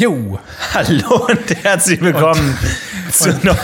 Jo. 0.00 0.38
Hallo 0.74 1.26
und 1.26 1.64
herzlich 1.64 2.00
willkommen 2.00 2.56
zur 3.10 3.32
neuen 3.42 3.56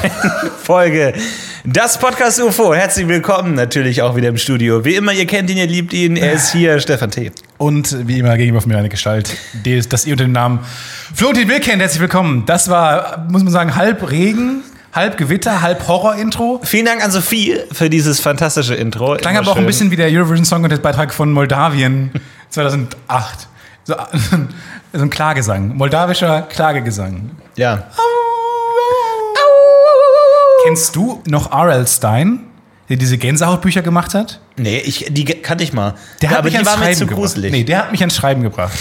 Folge 0.65 1.15
Das 1.63 1.97
Podcast 1.97 2.43
UFO. 2.43 2.75
Herzlich 2.75 3.07
willkommen 3.07 3.55
natürlich 3.55 4.03
auch 4.03 4.17
wieder 4.17 4.31
im 4.31 4.37
Studio. 4.37 4.85
Wie 4.85 4.97
immer, 4.97 5.13
ihr 5.13 5.27
kennt 5.27 5.49
ihn, 5.49 5.59
ihr 5.59 5.69
liebt 5.69 5.93
ihn. 5.93 6.17
Er 6.17 6.33
ist 6.33 6.51
hier, 6.51 6.81
Stefan 6.81 7.13
T. 7.13 7.31
Und 7.57 8.09
wie 8.09 8.19
immer 8.19 8.37
gegenüber 8.37 8.61
von 8.61 8.69
mir 8.73 8.79
eine 8.79 8.89
Gestalt, 8.89 9.37
die, 9.65 9.81
das 9.89 10.07
ihr 10.07 10.15
unter 10.15 10.25
dem 10.25 10.33
Namen 10.33 10.59
Florentin 11.15 11.49
Will 11.49 11.61
kennt. 11.61 11.81
Herzlich 11.81 12.01
willkommen. 12.01 12.43
Das 12.47 12.69
war, 12.69 13.29
muss 13.31 13.45
man 13.45 13.53
sagen, 13.53 13.77
halb 13.77 14.11
Regen, 14.11 14.65
halb 14.93 15.17
Gewitter, 15.17 15.63
halb 15.63 15.87
Horror-Intro. 15.87 16.61
Vielen 16.65 16.87
Dank 16.87 17.05
an 17.05 17.13
Sophie 17.13 17.61
für 17.71 17.89
dieses 17.89 18.19
fantastische 18.19 18.75
Intro. 18.75 19.15
Klang 19.19 19.35
Immer 19.37 19.43
aber 19.43 19.53
auch 19.53 19.55
ein 19.55 19.61
schön. 19.61 19.67
bisschen 19.69 19.91
wie 19.93 19.97
der 19.97 20.09
Eurovision 20.09 20.45
Song 20.45 20.63
Contest 20.63 20.83
Beitrag 20.83 21.15
von 21.15 21.31
Moldawien 21.31 22.11
2008. 22.51 23.47
So, 23.87 23.95
so 24.95 25.03
ein 25.03 25.11
Klagesang. 25.11 25.77
Moldawischer 25.77 26.43
Klagegesang. 26.43 27.31
Ja. 27.57 27.85
Kennst 30.65 30.97
du 30.97 31.23
noch 31.27 31.53
R.L. 31.53 31.87
Stein, 31.87 32.41
der 32.89 32.97
diese 32.97 33.19
Gänsehautbücher 33.19 33.83
gemacht 33.83 34.15
hat? 34.15 34.41
Nee, 34.57 34.79
ich, 34.79 35.07
die 35.11 35.25
kannte 35.25 35.63
ich 35.65 35.73
mal. 35.73 35.95
Der 36.23 36.31
hat 36.31 36.39
aber 36.39 36.47
mich 36.47 36.55
ans 36.55 36.69
war 36.71 36.77
mir 36.79 36.85
Schreiben 36.85 36.97
zu 36.99 37.07
gebracht. 37.07 37.21
gruselig. 37.21 37.53
Nee, 37.53 37.65
der 37.65 37.79
hat 37.81 37.93
mich 37.93 38.01
ans 38.01 38.17
Schreiben 38.17 38.43
gebracht. 38.43 38.73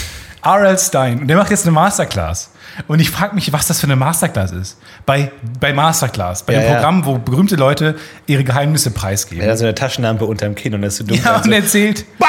R.L. 0.42 0.78
Stein. 0.78 1.20
Und 1.20 1.28
der 1.28 1.36
macht 1.36 1.50
jetzt 1.50 1.64
eine 1.66 1.72
Masterclass. 1.72 2.50
Und 2.88 3.00
ich 3.00 3.10
frage 3.10 3.34
mich, 3.34 3.52
was 3.52 3.66
das 3.66 3.80
für 3.80 3.86
eine 3.86 3.96
Masterclass 3.96 4.50
ist. 4.52 4.78
Bei, 5.06 5.30
bei 5.60 5.72
Masterclass, 5.72 6.42
bei 6.42 6.54
Ja, 6.54 6.60
dem 6.60 6.68
ja. 6.68 6.74
Programm, 6.74 7.04
wo 7.04 7.18
berühmte 7.18 7.56
Leute 7.56 7.96
ihre 8.26 8.44
Geheimnisse 8.44 8.90
preisgeben. 8.90 9.44
Er 9.44 9.52
hat 9.52 9.58
so 9.58 9.64
eine 9.64 9.74
Taschenlampe 9.74 10.24
unterm 10.24 10.54
Kinn 10.54 10.74
und 10.74 10.82
das 10.82 10.94
ist 10.94 10.98
so 11.00 11.04
dunkel. 11.04 11.24
Ja, 11.24 11.36
und 11.36 11.44
und 11.44 11.50
so. 11.50 11.56
erzählt. 11.56 12.04
Bah! 12.18 12.26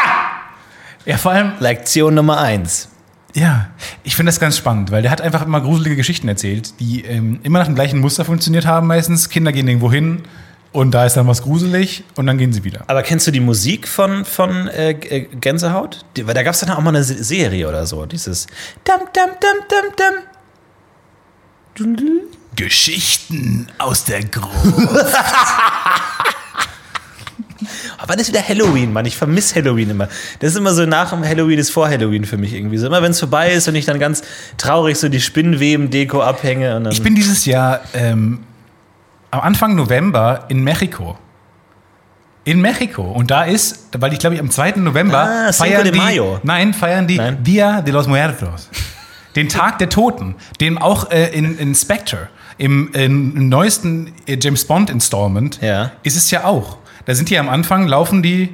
Ja, 1.05 1.17
vor 1.17 1.31
allem, 1.31 1.53
Lektion 1.59 2.13
Nummer 2.13 2.39
eins. 2.39 2.89
Ja, 3.35 3.67
ich 4.03 4.15
finde 4.15 4.29
das 4.31 4.39
ganz 4.39 4.57
spannend, 4.57 4.89
weil 4.91 5.01
der 5.03 5.11
hat 5.11 5.19
einfach 5.21 5.43
immer 5.45 5.59
gruselige 5.61 5.95
Geschichten 5.97 6.27
erzählt, 6.27 6.79
die 6.79 7.03
ähm, 7.05 7.39
immer 7.43 7.59
nach 7.59 7.65
dem 7.67 7.75
gleichen 7.75 7.99
Muster 7.99 8.25
funktioniert 8.25 8.65
haben 8.65 8.87
meistens. 8.87 9.29
Kinder 9.29 9.51
gehen 9.51 9.67
irgendwo 9.67 9.91
hin 9.91 10.23
und 10.71 10.91
da 10.91 11.05
ist 11.05 11.15
dann 11.17 11.27
was 11.27 11.41
gruselig 11.43 12.03
und 12.15 12.27
dann 12.27 12.37
gehen 12.37 12.53
sie 12.53 12.63
wieder. 12.63 12.85
Aber 12.87 13.03
kennst 13.03 13.27
du 13.27 13.31
die 13.31 13.39
Musik 13.41 13.87
von, 13.89 14.23
von 14.25 14.67
äh, 14.69 14.91
äh, 14.91 15.21
Gänsehaut? 15.35 16.05
Die, 16.15 16.25
weil 16.25 16.33
da 16.33 16.43
gab 16.43 16.53
es 16.53 16.61
dann 16.61 16.69
auch 16.69 16.79
mal 16.81 16.89
eine 16.89 17.03
Se- 17.03 17.23
Serie 17.23 17.67
oder 17.67 17.85
so. 17.85 18.05
Dieses 18.05 18.47
Dum, 18.85 19.01
dum, 19.13 19.31
dum, 19.41 19.65
dum, 21.77 21.95
dum. 21.97 22.19
Geschichten 22.55 23.67
aus 23.79 24.05
der 24.05 24.23
Gruppe. 24.23 25.05
Aber 27.97 28.09
wann 28.09 28.19
ist 28.19 28.27
wieder 28.29 28.41
Halloween, 28.47 28.91
Mann? 28.93 29.05
Ich 29.05 29.15
vermisse 29.17 29.55
Halloween 29.55 29.89
immer. 29.89 30.07
Das 30.39 30.51
ist 30.51 30.57
immer 30.57 30.73
so 30.73 30.85
nach 30.85 31.11
dem 31.11 31.23
Halloween 31.23 31.59
ist 31.59 31.71
vor 31.71 31.87
Halloween 31.89 32.25
für 32.25 32.37
mich 32.37 32.53
irgendwie 32.53 32.77
so. 32.77 32.87
Immer 32.87 33.01
wenn 33.01 33.11
es 33.11 33.19
vorbei 33.19 33.51
ist 33.51 33.67
und 33.67 33.75
ich 33.75 33.85
dann 33.85 33.99
ganz 33.99 34.21
traurig 34.57 34.97
so 34.97 35.07
die 35.09 35.21
Spinnweben-Deko 35.21 36.21
abhänge. 36.21 36.89
Ich 36.91 37.01
bin 37.03 37.15
dieses 37.15 37.45
Jahr 37.45 37.81
ähm, 37.93 38.39
am 39.31 39.41
Anfang 39.41 39.75
November 39.75 40.45
in 40.49 40.63
Mexiko. 40.63 41.17
In 42.43 42.61
Mexiko. 42.61 43.01
Und 43.01 43.31
da 43.31 43.43
ist, 43.43 43.87
weil 43.97 44.13
ich 44.13 44.19
glaube 44.19 44.35
ich 44.35 44.41
am 44.41 44.51
2. 44.51 44.73
November 44.77 45.47
Ah, 45.47 45.53
feiern 45.53 45.83
de 45.83 45.91
die, 45.91 45.97
Mayo. 45.97 46.39
Nein, 46.43 46.73
feiern 46.73 47.07
die 47.07 47.17
Nein. 47.17 47.43
Dia 47.43 47.81
de 47.81 47.91
los 47.93 48.07
Muertos. 48.07 48.69
Den 49.35 49.49
Tag 49.49 49.79
der 49.79 49.89
Toten. 49.89 50.35
Den 50.61 50.77
auch 50.77 51.09
äh, 51.11 51.29
in, 51.35 51.57
in 51.57 51.73
Spectre, 51.75 52.29
im, 52.57 52.91
im 52.93 53.49
neuesten 53.49 54.13
äh, 54.27 54.37
James 54.39 54.63
Bond 54.65 54.89
Installment, 54.91 55.59
Ja. 55.61 55.91
ist 56.03 56.15
es 56.15 56.29
ja 56.31 56.43
auch. 56.45 56.77
Da 57.05 57.15
sind 57.15 57.29
die 57.29 57.37
am 57.37 57.49
Anfang, 57.49 57.87
laufen 57.87 58.23
die. 58.23 58.53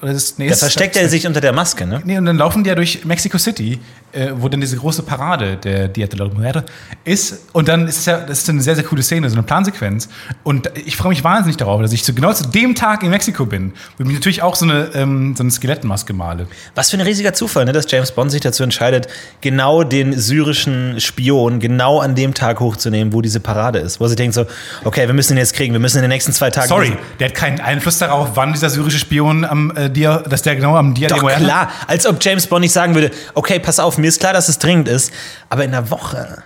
das 0.00 0.38
nee, 0.38 0.48
da 0.48 0.56
versteckt 0.56 0.96
er 0.96 1.08
sich 1.08 1.26
unter 1.26 1.40
der 1.40 1.52
Maske, 1.52 1.86
ne? 1.86 2.02
Nee, 2.04 2.18
und 2.18 2.24
dann 2.26 2.36
laufen 2.36 2.64
die 2.64 2.68
ja 2.68 2.74
durch 2.74 3.04
Mexico 3.04 3.38
City, 3.38 3.78
äh, 4.14 4.32
wo 4.36 4.48
dann 4.48 4.60
diese 4.60 4.76
große 4.76 5.02
Parade 5.02 5.56
der 5.56 5.88
Dia 5.88 6.06
de 6.06 6.18
la 6.18 6.26
Muerte 6.26 6.64
ist. 7.04 7.46
Und 7.52 7.68
dann 7.68 7.86
ist 7.88 7.98
es 7.98 8.06
ja, 8.06 8.18
das 8.18 8.40
ist 8.40 8.50
eine 8.50 8.62
sehr, 8.62 8.74
sehr 8.74 8.84
coole 8.84 9.02
Szene, 9.02 9.28
so 9.28 9.36
eine 9.36 9.42
Plansequenz. 9.42 10.08
Und 10.42 10.70
ich 10.86 10.96
freue 10.96 11.10
mich 11.10 11.24
wahnsinnig 11.24 11.56
darauf, 11.56 11.80
dass 11.82 11.92
ich 11.92 12.04
zu, 12.04 12.14
genau 12.14 12.32
zu 12.32 12.48
dem 12.48 12.74
Tag 12.74 13.02
in 13.02 13.10
Mexiko 13.10 13.46
bin. 13.46 13.72
Und 13.98 14.06
mir 14.06 14.14
natürlich 14.14 14.42
auch 14.42 14.54
so 14.54 14.64
eine, 14.64 14.90
ähm, 14.94 15.34
so 15.36 15.42
eine 15.42 15.50
Skelettmaske 15.50 16.12
male. 16.12 16.46
Was 16.74 16.90
für 16.90 16.96
ein 16.96 17.00
riesiger 17.00 17.32
Zufall, 17.32 17.64
ne, 17.64 17.72
dass 17.72 17.90
James 17.90 18.12
Bond 18.12 18.30
sich 18.30 18.40
dazu 18.40 18.62
entscheidet, 18.62 19.08
genau 19.40 19.84
den 19.84 20.18
syrischen 20.18 21.00
Spion 21.00 21.60
genau 21.60 22.00
an 22.00 22.14
dem 22.14 22.34
Tag 22.34 22.60
hochzunehmen, 22.60 23.12
wo 23.12 23.20
diese 23.20 23.40
Parade 23.40 23.78
ist. 23.78 24.00
Wo 24.00 24.06
sie 24.06 24.16
denkt 24.16 24.34
so, 24.34 24.46
okay, 24.84 25.06
wir 25.06 25.14
müssen 25.14 25.34
ihn 25.34 25.38
jetzt 25.38 25.54
kriegen, 25.54 25.72
wir 25.72 25.80
müssen 25.80 25.98
in 25.98 26.02
den 26.02 26.10
nächsten 26.10 26.32
zwei 26.32 26.50
Tagen. 26.50 26.68
Sorry, 26.68 26.96
der 27.18 27.28
hat 27.28 27.34
keinen 27.34 27.60
Einfluss 27.60 27.98
darauf, 27.98 28.30
wann 28.34 28.52
dieser 28.52 28.70
syrische 28.70 28.98
Spion 28.98 29.44
am 29.44 29.72
äh, 29.76 29.90
Dia, 29.90 30.18
dass 30.18 30.42
der 30.42 30.56
genau 30.56 30.76
am 30.76 30.94
Dia 30.94 31.08
de 31.08 31.16
Doch 31.16 31.22
Muerte. 31.22 31.42
klar, 31.42 31.70
als 31.86 32.06
ob 32.06 32.22
James 32.22 32.46
Bond 32.46 32.62
nicht 32.62 32.72
sagen 32.72 32.94
würde, 32.94 33.10
okay, 33.34 33.58
pass 33.58 33.78
auf, 33.78 33.98
mir 34.04 34.08
ist 34.08 34.20
klar, 34.20 34.34
dass 34.34 34.48
es 34.50 34.58
dringend 34.58 34.86
ist, 34.86 35.10
aber 35.48 35.64
in 35.64 35.70
der 35.70 35.90
Woche, 35.90 36.42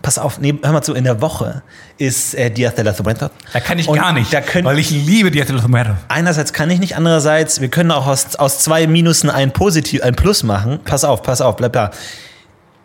pass 0.00 0.16
auf, 0.16 0.38
nee, 0.38 0.54
hör 0.62 0.70
mal 0.72 0.82
zu, 0.82 0.94
in 0.94 1.02
der 1.02 1.20
Woche 1.20 1.62
ist 1.98 2.34
äh, 2.34 2.50
Dia 2.50 2.70
de 2.70 2.84
la 2.84 2.94
Muertos. 3.02 3.30
Da 3.52 3.58
kann 3.60 3.78
ich 3.80 3.88
Und 3.88 3.96
gar 3.96 4.12
nicht, 4.12 4.32
Da 4.32 4.40
können, 4.40 4.64
weil 4.64 4.78
ich 4.78 4.90
liebe 4.90 5.30
Dia 5.32 5.44
de 5.44 5.56
la 5.56 5.66
Muerte. 5.66 5.96
einerseits 6.08 6.52
kann 6.52 6.70
ich 6.70 6.78
nicht, 6.78 6.96
andererseits, 6.96 7.60
wir 7.60 7.68
können 7.68 7.90
auch 7.90 8.06
aus, 8.06 8.36
aus 8.36 8.60
zwei 8.60 8.86
Minusen 8.86 9.28
ein 9.28 9.50
Positiv, 9.52 10.02
ein 10.02 10.14
Plus 10.14 10.44
machen. 10.44 10.78
Pass 10.84 11.02
auf, 11.02 11.22
pass 11.24 11.40
auf, 11.40 11.56
bleib 11.56 11.72
da. 11.72 11.90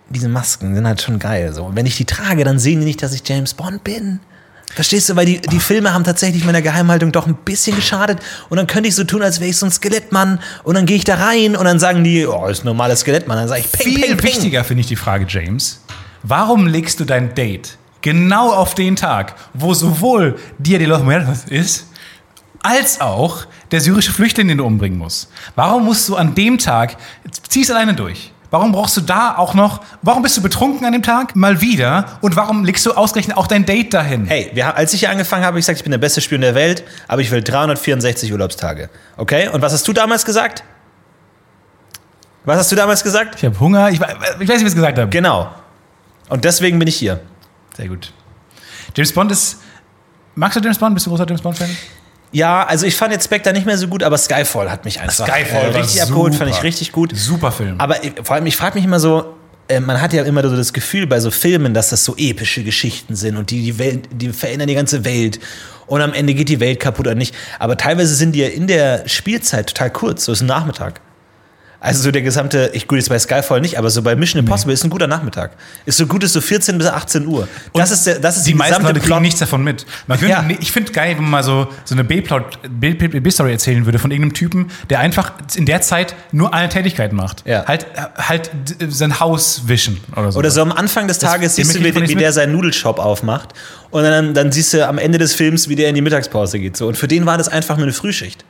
Diese 0.09 0.27
Masken 0.27 0.73
sind 0.73 0.87
halt 0.87 1.01
schon 1.03 1.19
geil. 1.19 1.53
So. 1.53 1.65
Und 1.65 1.75
wenn 1.75 1.85
ich 1.85 1.95
die 1.97 2.05
trage, 2.05 2.43
dann 2.43 2.57
sehen 2.57 2.79
die 2.79 2.85
nicht, 2.87 3.03
dass 3.03 3.13
ich 3.13 3.21
James 3.27 3.53
Bond 3.53 3.83
bin. 3.83 4.21
Verstehst 4.75 5.09
du? 5.09 5.15
Weil 5.15 5.25
die, 5.25 5.41
die 5.41 5.59
Filme 5.59 5.93
haben 5.93 6.03
tatsächlich 6.03 6.45
meiner 6.45 6.61
Geheimhaltung 6.61 7.11
doch 7.11 7.27
ein 7.27 7.35
bisschen 7.35 7.75
geschadet. 7.75 8.19
Und 8.49 8.57
dann 8.57 8.67
könnte 8.67 8.87
ich 8.89 8.95
so 8.95 9.03
tun, 9.03 9.21
als 9.21 9.39
wäre 9.39 9.49
ich 9.49 9.57
so 9.57 9.65
ein 9.65 9.71
Skelettmann. 9.71 10.39
Und 10.63 10.75
dann 10.75 10.85
gehe 10.85 10.95
ich 10.95 11.03
da 11.03 11.15
rein 11.15 11.55
und 11.55 11.65
dann 11.65 11.79
sagen 11.79 12.03
die, 12.03 12.25
oh, 12.25 12.47
ist 12.47 12.63
ein 12.63 12.67
normales 12.67 13.01
Skelettmann. 13.01 13.37
Dann 13.37 13.47
sage 13.47 13.61
ich, 13.61 13.71
ping, 13.71 13.93
Viel 13.93 14.01
ping, 14.01 14.17
ping. 14.17 14.31
wichtiger 14.33 14.63
finde 14.63 14.81
ich 14.81 14.87
die 14.87 14.95
Frage, 14.95 15.25
James. 15.27 15.81
Warum 16.23 16.67
legst 16.67 16.99
du 16.99 17.05
dein 17.05 17.33
Date 17.33 17.77
genau 18.01 18.51
auf 18.51 18.75
den 18.75 18.95
Tag, 18.95 19.35
wo 19.53 19.73
sowohl 19.73 20.37
Dia 20.59 20.77
de 20.77 20.87
los 20.87 21.01
Muertos 21.01 21.45
ist, 21.49 21.87
als 22.61 22.99
auch 23.01 23.45
der 23.71 23.81
syrische 23.81 24.11
Flüchtling, 24.11 24.49
den 24.49 24.57
du 24.57 24.65
umbringen 24.65 24.97
musst? 24.99 25.29
Warum 25.55 25.85
musst 25.85 26.07
du 26.09 26.15
an 26.15 26.35
dem 26.35 26.57
Tag, 26.57 26.97
ziehst 27.47 27.71
alleine 27.71 27.93
durch? 27.93 28.31
Warum 28.51 28.71
brauchst 28.71 28.97
du 28.97 29.01
da 29.01 29.37
auch 29.37 29.53
noch, 29.53 29.81
warum 30.01 30.23
bist 30.23 30.35
du 30.35 30.41
betrunken 30.41 30.85
an 30.85 30.93
dem 30.93 31.03
Tag? 31.03 31.35
Mal 31.35 31.61
wieder. 31.61 32.17
Und 32.21 32.35
warum 32.35 32.65
legst 32.65 32.85
du 32.85 32.93
ausgerechnet 32.93 33.37
auch 33.37 33.45
dein 33.45 33.65
Date 33.65 33.93
dahin? 33.93 34.25
Hey, 34.25 34.49
wir, 34.53 34.75
als 34.75 34.93
ich 34.93 35.01
hier 35.01 35.11
angefangen 35.11 35.43
habe, 35.43 35.51
habe 35.51 35.59
ich 35.59 35.65
gesagt, 35.65 35.79
ich 35.79 35.83
bin 35.83 35.91
der 35.91 35.99
beste 35.99 36.19
Spion 36.19 36.41
der 36.41 36.55
Welt, 36.55 36.83
aber 37.07 37.21
ich 37.21 37.29
will 37.29 37.43
364 37.43 38.31
Urlaubstage. 38.31 38.89
Okay? 39.17 39.49
Und 39.49 39.61
was 39.61 39.73
hast 39.73 39.87
du 39.87 39.93
damals 39.93 40.25
gesagt? 40.25 40.63
Was 42.45 42.57
hast 42.57 42.71
du 42.71 42.75
damals 42.75 43.03
gesagt? 43.03 43.35
Ich 43.35 43.45
habe 43.45 43.59
Hunger, 43.59 43.89
ich, 43.89 43.95
ich 43.95 44.01
weiß 44.01 44.39
nicht, 44.39 44.49
was 44.49 44.69
ich 44.69 44.75
gesagt 44.75 44.97
habe. 44.97 45.09
Genau. 45.09 45.51
Und 46.29 46.43
deswegen 46.43 46.79
bin 46.79 46.87
ich 46.87 46.95
hier. 46.95 47.19
Sehr 47.77 47.87
gut. 47.87 48.11
James 48.95 49.13
Bond 49.13 49.31
ist, 49.31 49.59
magst 50.33 50.57
du 50.57 50.61
James 50.61 50.79
Bond? 50.79 50.95
Bist 50.95 51.05
du 51.05 51.11
großer 51.11 51.27
James 51.27 51.41
Bond-Fan? 51.41 51.69
Ja, 52.31 52.63
also 52.65 52.85
ich 52.85 52.95
fand 52.95 53.11
jetzt 53.11 53.25
Spectre 53.25 53.53
nicht 53.53 53.65
mehr 53.65 53.77
so 53.77 53.87
gut, 53.87 54.03
aber 54.03 54.17
Skyfall 54.17 54.69
hat 54.69 54.85
mich 54.85 54.99
einfach 54.99 55.27
Skyfall 55.27 55.71
äh, 55.71 55.77
richtig 55.77 56.01
abgeholt, 56.01 56.35
fand 56.35 56.51
ich 56.51 56.61
richtig 56.63 56.91
gut. 56.91 57.11
Super 57.15 57.51
Film. 57.51 57.75
Aber 57.79 58.03
äh, 58.03 58.11
vor 58.23 58.35
allem, 58.35 58.45
ich 58.45 58.55
frage 58.55 58.75
mich 58.75 58.85
immer 58.85 58.99
so, 58.99 59.35
äh, 59.67 59.79
man 59.79 59.99
hat 60.01 60.13
ja 60.13 60.23
immer 60.23 60.47
so 60.47 60.55
das 60.55 60.73
Gefühl 60.73 61.07
bei 61.07 61.19
so 61.19 61.31
Filmen, 61.31 61.73
dass 61.73 61.89
das 61.89 62.05
so 62.05 62.15
epische 62.17 62.63
Geschichten 62.63 63.15
sind 63.15 63.37
und 63.37 63.49
die, 63.49 63.63
die 63.63 63.79
Welt, 63.79 64.09
die 64.11 64.29
verändern 64.29 64.67
die 64.67 64.75
ganze 64.75 65.05
Welt. 65.05 65.39
Und 65.87 66.01
am 66.01 66.13
Ende 66.13 66.35
geht 66.35 66.49
die 66.49 66.59
Welt 66.59 66.79
kaputt 66.79 67.07
oder 67.07 67.15
nicht. 67.15 67.33
Aber 67.57 67.75
teilweise 67.75 68.13
sind 68.13 68.33
die 68.33 68.39
ja 68.39 68.47
in 68.47 68.67
der 68.67 69.07
Spielzeit 69.07 69.67
total 69.67 69.89
kurz, 69.89 70.25
so 70.25 70.31
ist 70.31 70.41
ein 70.41 70.45
Nachmittag. 70.47 71.01
Also 71.81 72.01
so 72.03 72.11
der 72.11 72.21
gesamte, 72.21 72.71
ich 72.73 72.89
gut 72.89 72.97
jetzt 72.97 73.07
bei 73.07 73.17
Skyfall 73.17 73.61
nicht, 73.61 73.77
aber 73.77 73.89
so 73.89 74.01
bei 74.01 74.13
Mission 74.15 74.39
Impossible 74.41 74.73
ist 74.73 74.83
ein 74.83 74.89
guter 74.89 75.07
Nachmittag. 75.07 75.51
Ist 75.85 75.97
so 75.97 76.07
gut 76.07 76.23
ist 76.25 76.33
so 76.33 76.41
14 76.41 76.77
bis 76.77 76.87
18 76.87 77.25
Uhr. 77.25 77.47
Das 77.73 77.89
ist 77.91 78.05
der, 78.05 78.19
das 78.19 78.35
ist 78.35 78.45
die 78.47 78.53
meisten 78.53 78.83
Leute 78.83 78.99
kriegen 78.99 79.21
nichts 79.21 79.39
davon 79.39 79.63
mit. 79.63 79.85
Könnte, 80.07 80.27
Ja. 80.27 80.45
Ich 80.59 80.73
finde 80.73 80.91
geil, 80.91 81.15
wenn 81.15 81.21
man 81.23 81.31
mal 81.31 81.43
so, 81.43 81.67
so 81.85 81.95
eine 81.95 82.03
B-Plot, 82.03 82.59
B-Story 82.79 83.53
erzählen 83.53 83.85
würde 83.85 83.97
von 83.97 84.11
irgendeinem 84.11 84.33
Typen, 84.33 84.71
der 84.89 84.99
einfach 84.99 85.31
in 85.55 85.65
der 85.65 85.79
Zeit 85.81 86.15
nur 86.33 86.53
eine 86.53 86.67
Tätigkeit 86.67 87.13
macht. 87.13 87.43
Ja. 87.47 87.65
Halt, 87.65 87.85
halt 88.17 88.51
d- 88.67 88.87
sein 88.89 89.21
Haus 89.21 89.61
wischen 89.67 90.01
oder 90.17 90.33
so. 90.33 90.39
Oder 90.39 90.51
so 90.51 90.61
am 90.61 90.73
Anfang 90.73 91.07
des 91.07 91.19
Tages 91.19 91.55
den 91.55 91.63
siehst 91.63 91.77
du, 91.79 91.83
wie, 91.83 92.09
wie 92.09 92.15
der 92.15 92.33
seinen 92.33 92.51
Nudelshop 92.51 92.99
aufmacht. 92.99 93.53
Und 93.89 94.03
dann, 94.03 94.33
dann 94.33 94.51
siehst 94.51 94.73
du 94.73 94.85
am 94.85 94.97
Ende 94.97 95.17
des 95.17 95.33
Films, 95.33 95.69
wie 95.69 95.77
der 95.77 95.87
in 95.87 95.95
die 95.95 96.01
Mittagspause 96.01 96.59
geht. 96.59 96.75
So. 96.75 96.87
Und 96.87 96.97
für 96.97 97.07
den 97.07 97.25
war 97.25 97.37
das 97.37 97.47
einfach 97.47 97.77
nur 97.77 97.85
eine 97.85 97.93
Frühschicht. 97.93 98.43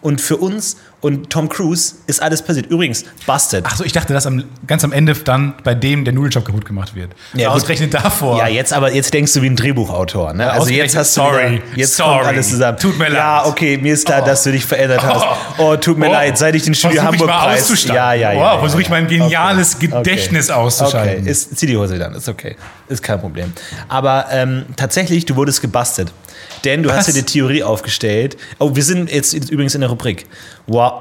Und 0.00 0.20
für 0.20 0.38
uns 0.38 0.76
und 1.02 1.28
Tom 1.30 1.48
Cruise 1.48 1.96
ist 2.06 2.22
alles 2.22 2.40
passiert. 2.42 2.66
Übrigens, 2.66 3.04
Busted. 3.26 3.64
Ach 3.66 3.76
so, 3.76 3.84
ich 3.84 3.92
dachte, 3.92 4.14
dass 4.14 4.24
am, 4.24 4.44
ganz 4.68 4.84
am 4.84 4.92
Ende 4.92 5.14
dann 5.14 5.52
bei 5.64 5.74
dem 5.74 6.04
der 6.04 6.14
Nudeljob 6.14 6.44
kaputt 6.44 6.64
gemacht 6.64 6.94
wird. 6.94 7.10
Ja, 7.34 7.48
gut. 7.48 7.56
Ausgerechnet 7.56 7.92
davor. 7.92 8.38
Ja, 8.38 8.46
jetzt 8.46 8.72
aber 8.72 8.92
jetzt 8.94 9.12
denkst 9.12 9.32
du 9.34 9.42
wie 9.42 9.48
ein 9.48 9.56
Drehbuchautor. 9.56 10.32
Ne? 10.32 10.50
Also 10.50 10.70
jetzt 10.70 10.96
hast 10.96 11.16
du 11.16 11.20
sorry, 11.22 11.54
wieder, 11.54 11.62
jetzt 11.74 11.96
sorry, 11.96 12.18
kommt 12.18 12.28
alles 12.28 12.48
zusammen. 12.50 12.78
tut 12.78 12.98
mir 12.98 13.08
leid. 13.08 13.14
Ja, 13.14 13.46
okay, 13.46 13.76
mir 13.78 13.94
ist 13.94 14.06
klar, 14.06 14.22
Oh. 14.22 14.26
dass 14.26 14.44
du 14.44 14.52
dich 14.52 14.64
verändert 14.64 15.02
hast. 15.02 15.26
Oh, 15.58 15.74
tut 15.76 15.98
mir 15.98 16.08
Oh, 16.08 16.12
leid, 16.12 16.38
seit 16.38 16.54
ich 16.54 16.62
den 16.62 16.74
Studio 16.74 17.02
versuch 17.02 17.14
ich 17.14 17.20
Hamburg 17.20 17.28
mal 17.36 17.46
Preis. 17.48 17.84
Ja, 17.84 18.12
ja, 18.14 18.32
ja. 18.32 18.38
Wow, 18.38 18.42
ja, 18.54 18.58
versuch 18.60 18.78
ich 18.80 18.88
mein 18.88 19.08
geniales 19.08 19.78
Gedächtnis 19.80 20.50
auszuschalten. 20.50 21.22
Okay, 21.22 21.30
ist, 21.30 21.56
zieh 21.58 21.66
die 21.66 21.76
Hose 21.76 21.98
dann, 21.98 22.14
ist 22.14 22.28
okay. 22.28 22.54
Ist 22.88 23.02
kein 23.02 23.18
Problem. 23.20 23.52
Aber 23.88 24.26
ähm, 24.30 24.66
tatsächlich, 24.76 25.26
du 25.26 25.34
wurdest 25.34 25.60
gebastelt. 25.62 26.12
Denn 26.64 26.82
du 26.82 26.88
Was? 26.90 26.98
hast 26.98 27.08
dir 27.08 27.14
die 27.14 27.22
Theorie 27.24 27.62
aufgestellt. 27.64 28.36
Oh, 28.58 28.74
wir 28.76 28.84
sind 28.84 29.10
jetzt 29.10 29.32
übrigens 29.32 29.74
in 29.74 29.80
der 29.80 29.90
Rubrik. 29.90 30.26
Wa, 30.66 30.91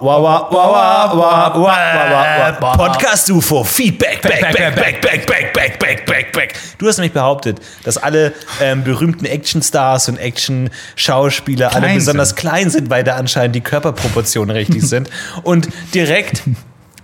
Podcast 2.78 3.30
UFO, 3.30 3.64
Feedback, 3.64 4.22
back, 4.22 4.42
back, 4.42 4.54
back, 4.54 4.76
back, 4.76 5.02
back, 5.02 5.28
back, 5.28 5.54
back, 5.54 5.80
back, 5.80 6.06
back, 6.06 6.32
back. 6.34 6.54
Du 6.78 6.88
hast 6.88 6.98
nämlich 6.98 7.14
behauptet, 7.14 7.60
dass 7.84 7.98
alle 7.98 8.34
ähm, 8.62 8.84
berühmten 8.84 9.26
Actionstars 9.26 10.10
und 10.10 10.18
Action-Schauspieler 10.18 11.72
alle 11.72 11.82
Klein 11.82 11.96
besonders 11.96 12.30
sind. 12.30 12.38
klein 12.38 12.70
sind, 12.70 12.90
weil 12.90 13.04
da 13.04 13.16
anscheinend 13.16 13.56
die 13.56 13.62
Körperproportionen 13.62 14.56
richtig 14.56 14.84
sind. 14.84 15.10
Und 15.44 15.68
direkt, 15.94 16.44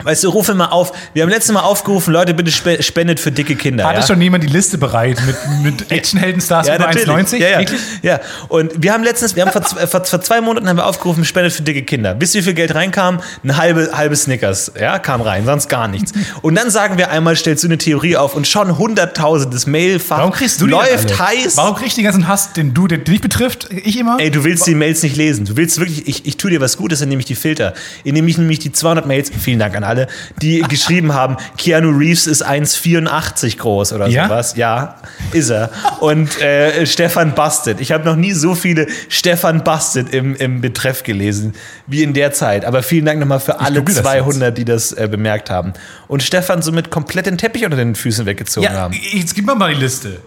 weißt 0.03 0.23
du, 0.23 0.29
rufe 0.29 0.53
mal 0.53 0.67
auf. 0.67 0.93
Wir 1.13 1.23
haben 1.23 1.29
letztes 1.29 1.53
Mal 1.53 1.61
aufgerufen, 1.61 2.13
Leute, 2.13 2.33
bitte 2.33 2.51
spe 2.51 2.81
spendet 2.81 3.19
für 3.19 3.31
dicke 3.31 3.55
Kinder. 3.55 3.85
Hatte 3.85 4.01
ja? 4.01 4.07
schon 4.07 4.21
jemand 4.21 4.43
die 4.43 4.47
Liste 4.47 4.77
bereit 4.77 5.21
mit, 5.25 5.35
mit 5.63 5.91
Actionheldenstars 5.91 6.67
Ja, 6.67 6.75
über 6.75 6.87
natürlich. 6.87 7.07
1,90? 7.07 7.37
Ja, 7.37 7.47
ja. 7.49 7.59
Wirklich? 7.59 7.81
ja. 8.01 8.19
Und 8.47 8.71
wir 8.81 8.93
haben 8.93 9.03
letztens, 9.03 9.35
wir 9.35 9.45
haben 9.45 9.51
vor, 9.51 9.63
vor, 9.63 10.05
vor 10.05 10.21
zwei 10.21 10.41
Monaten 10.41 10.67
haben 10.67 10.77
wir 10.77 10.85
aufgerufen, 10.85 11.25
spendet 11.25 11.53
für 11.53 11.61
dicke 11.63 11.83
Kinder. 11.83 12.15
Wisst 12.19 12.35
ihr, 12.35 12.41
wie 12.41 12.45
viel 12.45 12.53
Geld 12.53 12.75
reinkam? 12.75 13.19
Ein 13.43 13.57
halbe, 13.57 13.89
halbe 13.93 14.15
Snickers, 14.15 14.71
ja, 14.79 14.99
kam 14.99 15.21
rein, 15.21 15.45
sonst 15.45 15.67
gar 15.67 15.87
nichts. 15.87 16.13
Und 16.41 16.55
dann 16.55 16.69
sagen 16.69 16.97
wir 16.97 17.09
einmal, 17.09 17.35
stellst 17.35 17.63
du 17.63 17.67
eine 17.67 17.77
Theorie 17.77 18.17
auf 18.17 18.35
und 18.35 18.47
schon 18.47 18.77
hunderttausendes 18.77 19.67
Mailfach 19.67 20.19
Warum 20.19 20.31
kriegst 20.31 20.61
du 20.61 20.65
läuft 20.65 21.19
heiß. 21.19 21.57
Warum 21.57 21.75
krieg 21.75 21.87
ich 21.87 21.95
den 21.95 22.03
ganzen 22.03 22.27
Hass, 22.27 22.53
den 22.53 22.73
du, 22.73 22.87
der 22.87 22.99
dich 22.99 23.21
betrifft, 23.21 23.69
ich 23.71 23.97
immer? 23.97 24.17
Ey, 24.19 24.31
du 24.31 24.43
willst 24.43 24.67
die 24.67 24.75
Mails 24.75 25.03
nicht 25.03 25.15
lesen. 25.15 25.45
Du 25.45 25.57
willst 25.57 25.79
wirklich, 25.79 26.07
ich, 26.07 26.25
ich 26.25 26.37
tue 26.37 26.51
dir 26.51 26.61
was 26.61 26.77
Gutes, 26.77 27.01
indem 27.01 27.19
ich 27.19 27.25
die 27.25 27.35
Filter. 27.35 27.73
Indem 28.03 28.27
ich 28.27 28.37
nämlich 28.37 28.59
die 28.59 28.71
200 28.71 29.05
Mails, 29.05 29.31
vielen 29.39 29.59
Dank 29.59 29.75
an 29.75 29.83
alle, 29.87 30.07
die 30.41 30.59
geschrieben 30.69 31.13
haben, 31.13 31.37
Keanu 31.57 31.89
Reeves 31.89 32.27
ist 32.27 32.45
1,84 32.45 33.57
groß 33.57 33.93
oder 33.93 34.07
Ja? 34.07 34.27
sowas. 34.27 34.55
Ja, 34.55 34.95
ist 35.31 35.49
er. 35.49 35.69
Und 35.99 36.39
äh, 36.41 36.85
Stefan 36.85 37.33
Bastet. 37.35 37.81
Ich 37.81 37.91
habe 37.91 38.05
noch 38.05 38.15
nie 38.15 38.33
so 38.33 38.55
viele 38.55 38.87
Stefan 39.09 39.63
Bastet 39.63 40.13
im, 40.13 40.35
im 40.35 40.61
Betreff 40.61 41.03
gelesen 41.03 41.55
wie 41.87 42.03
in 42.03 42.13
der 42.13 42.33
Zeit. 42.33 42.65
Aber 42.65 42.83
vielen 42.83 43.05
Dank 43.05 43.19
nochmal 43.19 43.39
für 43.39 43.59
alle 43.59 43.79
google 43.79 43.95
das 43.95 44.03
200, 44.03 44.57
die 44.57 44.65
das 44.65 44.91
äh, 44.91 45.07
bemerkt 45.09 45.49
haben. 45.49 45.73
Und 46.07 46.23
Stefan 46.23 46.61
somit 46.61 46.91
komplett 46.91 47.25
den 47.25 47.37
Teppich 47.37 47.65
unter 47.65 47.77
den 47.77 47.95
Füßen 47.95 48.25
weggezogen 48.25 48.65
ja, 48.65 48.73
haben. 48.73 48.93
jetzt 49.13 49.35
gib 49.35 49.45
mir 49.45 49.55
mal 49.55 49.73
die 49.73 49.79
Liste. 49.79 50.19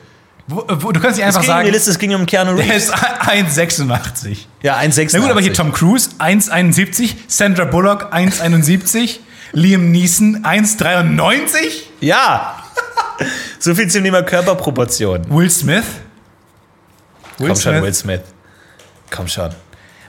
Wo, 0.47 0.65
wo, 0.69 0.91
du 0.91 0.99
kannst 0.99 1.17
nicht 1.19 1.27
Es 1.29 1.37
einfach 1.37 1.43
ging 1.43 1.51
um 1.51 1.56
sagen, 1.56 1.67
die 1.67 1.73
Liste, 1.73 1.91
es 1.93 1.99
ging 1.99 2.15
um 2.15 2.27
Keanu 2.27 2.56
der 2.56 2.65
Reeves. 2.71 2.89
ist 2.89 2.95
1,86. 2.95 4.37
Ja, 4.63 4.79
1,86. 4.79 5.11
Na 5.13 5.19
gut, 5.21 5.31
aber 5.31 5.41
hier 5.41 5.53
Tom 5.53 5.73
Cruise 5.73 6.11
1,71, 6.19 7.15
Sandra 7.29 7.65
Bullock 7.67 8.13
1,71, 8.13 9.21
Liam 9.52 9.91
Neeson 9.91 10.44
1,93, 10.44 11.82
Ja! 12.00 12.62
so 13.58 13.75
viel 13.75 13.88
zum 13.88 14.05
Thema 14.05 14.23
Körperproportion. 14.23 15.29
Will 15.31 15.50
Smith. 15.50 15.85
Will 17.38 17.49
Komm 17.49 17.56
schon, 17.56 17.73
Smith. 17.73 17.82
Will 17.82 17.94
Smith. 17.94 18.23
Komm 19.11 19.29
schon. 19.29 19.50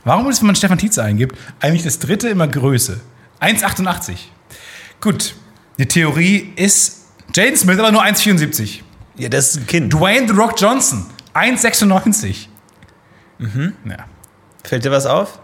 Warum 0.04 0.30
ist, 0.30 0.42
wenn 0.42 0.48
man 0.48 0.56
Stefan 0.56 0.78
Tietze 0.78 1.04
eingibt, 1.04 1.38
eigentlich 1.60 1.84
das 1.84 2.00
dritte 2.00 2.30
immer 2.30 2.48
Größe? 2.48 3.00
1,88. 3.40 4.16
Gut, 5.00 5.36
die 5.78 5.88
Theorie 5.88 6.54
ist 6.56 7.06
Jaden 7.34 7.58
Smith 7.58 7.80
aber 7.80 7.92
nur 7.92 8.04
1,74. 8.04 8.82
Ja, 9.18 9.30
das 9.30 9.52
ist 9.52 9.58
ein 9.58 9.68
Kind. 9.68 9.94
Dwayne 9.94 10.28
The 10.28 10.34
Rock 10.34 10.60
Johnson 10.60 11.06
1,96. 11.34 12.48
Mhm. 13.38 13.74
Ja. 13.86 13.98
Fällt 14.64 14.86
dir 14.86 14.92
was 14.92 15.06
auf? 15.06 15.40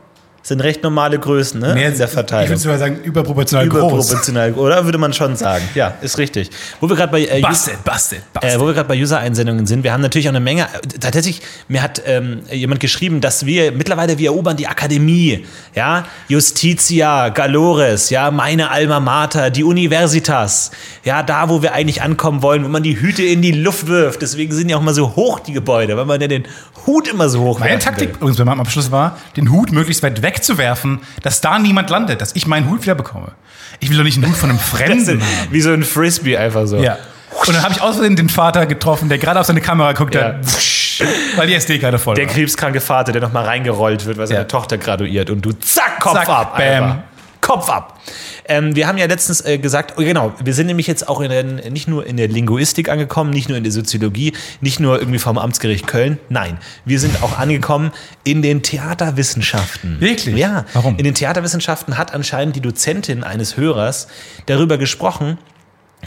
Sind 0.48 0.62
recht 0.62 0.82
normale 0.82 1.20
Größen, 1.20 1.60
ne? 1.60 1.74
Mehr, 1.74 1.90
in 1.90 1.98
der 1.98 2.08
Ich 2.08 2.14
Verteilung. 2.14 2.48
würde 2.52 2.62
sogar 2.62 2.78
sagen, 2.78 3.02
überproportional 3.04 3.68
groß. 3.68 3.80
Überproportional, 3.82 4.54
oder? 4.54 4.86
Würde 4.86 4.98
man 4.98 5.12
schon 5.12 5.36
sagen. 5.36 5.68
Ja, 5.76 5.96
ist 6.02 6.18
richtig. 6.18 6.50
Wo 6.80 6.88
wir 6.88 6.96
gerade 6.96 7.12
bei, 7.12 7.24
äh, 7.26 7.42
Us- 7.44 7.50
Busted, 7.66 7.84
busted, 7.84 8.22
busted. 8.34 8.54
äh, 8.56 8.58
wo 8.58 8.66
wir 8.66 8.74
gerade 8.74 8.88
bei 8.88 8.96
User-Einsendungen 8.98 9.68
sind, 9.68 9.84
wir 9.84 9.92
haben 9.92 10.00
natürlich 10.00 10.28
auch 10.30 10.32
eine 10.32 10.40
Menge. 10.40 10.62
äh, 10.64 11.00
Tatsächlich, 11.02 11.42
mir 11.68 11.82
hat 11.82 12.02
ähm, 12.06 12.44
jemand 12.50 12.80
geschrieben, 12.80 13.20
dass 13.20 13.46
wir 13.46 13.74
mittlerweile 13.74 14.18
wir 14.18 14.28
erobern 14.30 14.56
die 14.56 14.68
Akademie, 14.68 15.46
ja, 15.76 16.06
Justitia, 16.30 17.28
Galores, 17.30 18.10
ja, 18.10 18.32
meine 18.32 18.72
Alma 18.72 19.02
Mater, 19.02 19.50
die 19.50 19.66
Universitas, 19.66 20.72
ja, 21.04 21.24
da, 21.24 21.50
wo 21.50 21.62
wir 21.62 21.74
eigentlich 21.74 22.02
ankommen 22.02 22.42
wollen, 22.42 22.64
wo 22.64 22.70
man 22.70 22.84
die 22.84 22.98
Hüte 23.02 23.22
in 23.24 23.42
die 23.42 23.52
Luft 23.52 23.88
wirft. 23.88 24.22
Deswegen 24.22 24.54
sind 24.54 24.70
ja 24.70 24.78
auch 24.78 24.82
mal 24.82 24.94
so 24.94 25.16
hoch 25.18 25.40
die 25.42 25.52
Gebäude, 25.52 25.98
weil 25.98 26.06
man 26.06 26.22
ja 26.22 26.28
den 26.30 26.44
Hut 26.88 27.08
immer 27.08 27.28
so 27.30 27.42
hoch 27.42 27.60
Meine 27.60 27.78
Taktik 27.80 28.10
will. 28.10 28.16
übrigens 28.16 28.38
bei 28.38 28.46
meinem 28.46 28.62
Abschluss 28.62 28.92
war, 28.92 29.18
den 29.36 29.52
Hut 29.52 29.72
möglichst 29.72 30.02
weit 30.04 30.22
wegzuwerfen, 30.22 31.02
dass 31.22 31.42
da 31.42 31.60
niemand 31.60 31.90
landet, 31.90 32.22
dass 32.22 32.36
ich 32.36 32.48
meinen 32.48 32.70
Hut 32.70 32.82
wieder 32.84 32.96
bekomme. 32.96 33.34
Ich 33.80 33.90
will 33.90 33.98
doch 33.98 34.04
nicht 34.06 34.18
einen 34.18 34.28
Hut 34.32 34.38
von 34.38 34.50
einem 34.50 34.60
Fremden 34.76 35.22
haben. 35.22 35.48
wie 35.52 35.62
so 35.62 35.72
ein 35.72 35.84
Frisbee 35.84 36.38
einfach 36.38 36.66
so. 36.66 36.78
Ja. 36.78 36.98
Und 37.46 37.54
dann 37.54 37.62
habe 37.62 37.74
ich 37.74 37.82
aus 37.82 37.96
Versehen 37.98 38.16
den 38.16 38.30
Vater 38.30 38.66
getroffen, 38.66 39.10
der 39.10 39.18
gerade 39.20 39.40
auf 39.40 39.46
seine 39.46 39.62
Kamera 39.62 39.92
guckt, 39.94 40.16
Ja. 40.16 40.24
hat, 40.24 40.36
weil 41.36 41.48
die 41.48 41.54
SD 41.54 41.78
gerade 41.78 42.00
voll 42.00 42.16
Der 42.16 42.26
war. 42.26 42.34
krebskranke 42.34 42.82
Vater, 42.82 43.12
der 43.12 43.22
nochmal 43.22 43.46
reingerollt 43.46 44.06
wird, 44.06 44.18
weil 44.18 44.26
seine 44.28 44.40
Ja. 44.42 44.46
Tochter 44.46 44.78
graduiert 44.78 45.30
und 45.30 45.42
du 45.46 45.52
zack, 45.52 46.00
Kopf 46.00 46.14
Zack, 46.14 46.30
ab. 46.30 46.58
bam. 46.58 46.62
einfach. 46.84 46.96
Kopf 47.42 47.70
ab. 47.70 48.00
Ähm, 48.48 48.76
wir 48.76 48.88
haben 48.88 48.98
ja 48.98 49.06
letztens 49.06 49.42
äh, 49.46 49.58
gesagt, 49.58 49.96
oh, 49.98 50.02
genau, 50.02 50.34
wir 50.44 50.54
sind 50.54 50.68
nämlich 50.68 50.88
jetzt 50.88 51.08
auch 51.08 51.22
in 51.22 51.30
der, 51.30 51.44
nicht 51.44 51.88
nur 51.88 52.06
in 52.06 52.18
der 52.18 52.28
Linguistik 52.28 52.90
angekommen, 52.90 53.30
nicht 53.32 53.50
nur 53.50 53.58
in 53.58 53.64
der 53.64 53.72
Soziologie, 53.74 54.34
nicht 54.62 54.80
nur 54.80 55.00
irgendwie 55.00 55.20
vom 55.20 55.38
Amtsgericht 55.38 55.88
Köln. 55.88 56.18
Nein, 56.30 56.58
wir 56.86 57.00
sind 57.00 57.22
auch 57.24 57.38
angekommen 57.38 57.92
in 58.24 58.42
den 58.42 58.64
Theaterwissenschaften. 58.64 60.00
Wirklich? 60.00 60.38
Ja. 60.38 60.66
Warum? 60.74 60.98
In 60.98 61.04
den 61.04 61.14
Theaterwissenschaften 61.14 61.98
hat 61.98 62.14
anscheinend 62.14 62.56
die 62.56 62.62
Dozentin 62.62 63.24
eines 63.24 63.58
Hörers 63.58 64.08
darüber 64.46 64.78
gesprochen, 64.78 65.38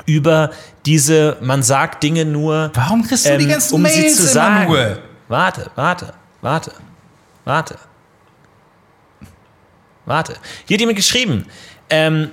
über 0.06 0.50
diese, 0.86 1.36
man 1.40 1.62
sagt 1.62 2.02
Dinge 2.02 2.24
nur, 2.24 2.70
Warum 2.74 3.06
kriegst 3.06 3.26
du 3.26 3.36
die 3.36 3.44
ähm, 3.44 3.50
ganzen 3.50 3.74
um 3.74 3.82
Mails 3.82 4.16
sie 4.16 4.22
zu 4.22 4.26
sagen. 4.26 4.70
nur? 4.70 4.98
Warte, 5.28 5.70
warte, 5.74 6.14
warte, 6.40 6.72
warte. 7.44 7.76
Warte. 10.06 10.34
Hier 10.66 10.74
hat 10.74 10.80
jemand 10.80 10.96
geschrieben. 10.96 11.46
Ähm, 11.90 12.30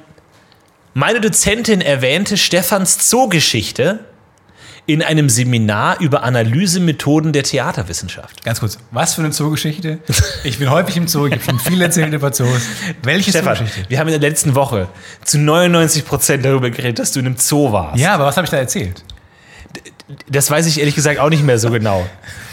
meine 0.93 1.21
Dozentin 1.21 1.81
erwähnte 1.81 2.37
Stefans 2.37 3.07
Zoogeschichte 3.09 3.99
in 4.87 5.03
einem 5.03 5.27
Seminar 5.29 5.99
über 5.99 6.23
Analysemethoden 6.23 7.33
der 7.33 7.43
Theaterwissenschaft. 7.43 8.43
Ganz 8.45 8.61
kurz, 8.61 8.77
was 8.91 9.15
für 9.15 9.21
eine 9.21 9.31
Zoogeschichte? 9.31 9.99
Ich 10.45 10.59
bin 10.59 10.69
häufig 10.71 10.95
im 10.95 11.07
Zoo, 11.09 11.25
ich 11.27 11.33
habe 11.33 11.43
schon 11.43 11.59
viel 11.59 11.81
erzählt 11.81 12.13
über 12.13 12.31
Zoos. 12.31 12.61
Welche 13.03 13.31
Stefan, 13.31 13.57
Zoogeschichte? 13.57 13.89
wir 13.89 13.99
haben 13.99 14.07
in 14.07 14.19
der 14.19 14.29
letzten 14.29 14.55
Woche 14.55 14.87
zu 15.25 15.39
99 15.39 16.05
Prozent 16.05 16.45
darüber 16.45 16.69
geredet, 16.69 16.99
dass 16.99 17.11
du 17.11 17.19
in 17.19 17.25
einem 17.25 17.35
Zoo 17.37 17.71
warst. 17.73 17.99
Ja, 17.99 18.13
aber 18.13 18.25
was 18.25 18.37
habe 18.37 18.45
ich 18.45 18.51
da 18.51 18.57
erzählt? 18.57 19.03
Das 20.29 20.49
weiß 20.49 20.65
ich 20.67 20.79
ehrlich 20.79 20.95
gesagt 20.95 21.19
auch 21.19 21.29
nicht 21.29 21.43
mehr 21.43 21.59
so 21.59 21.69
genau. 21.69 22.07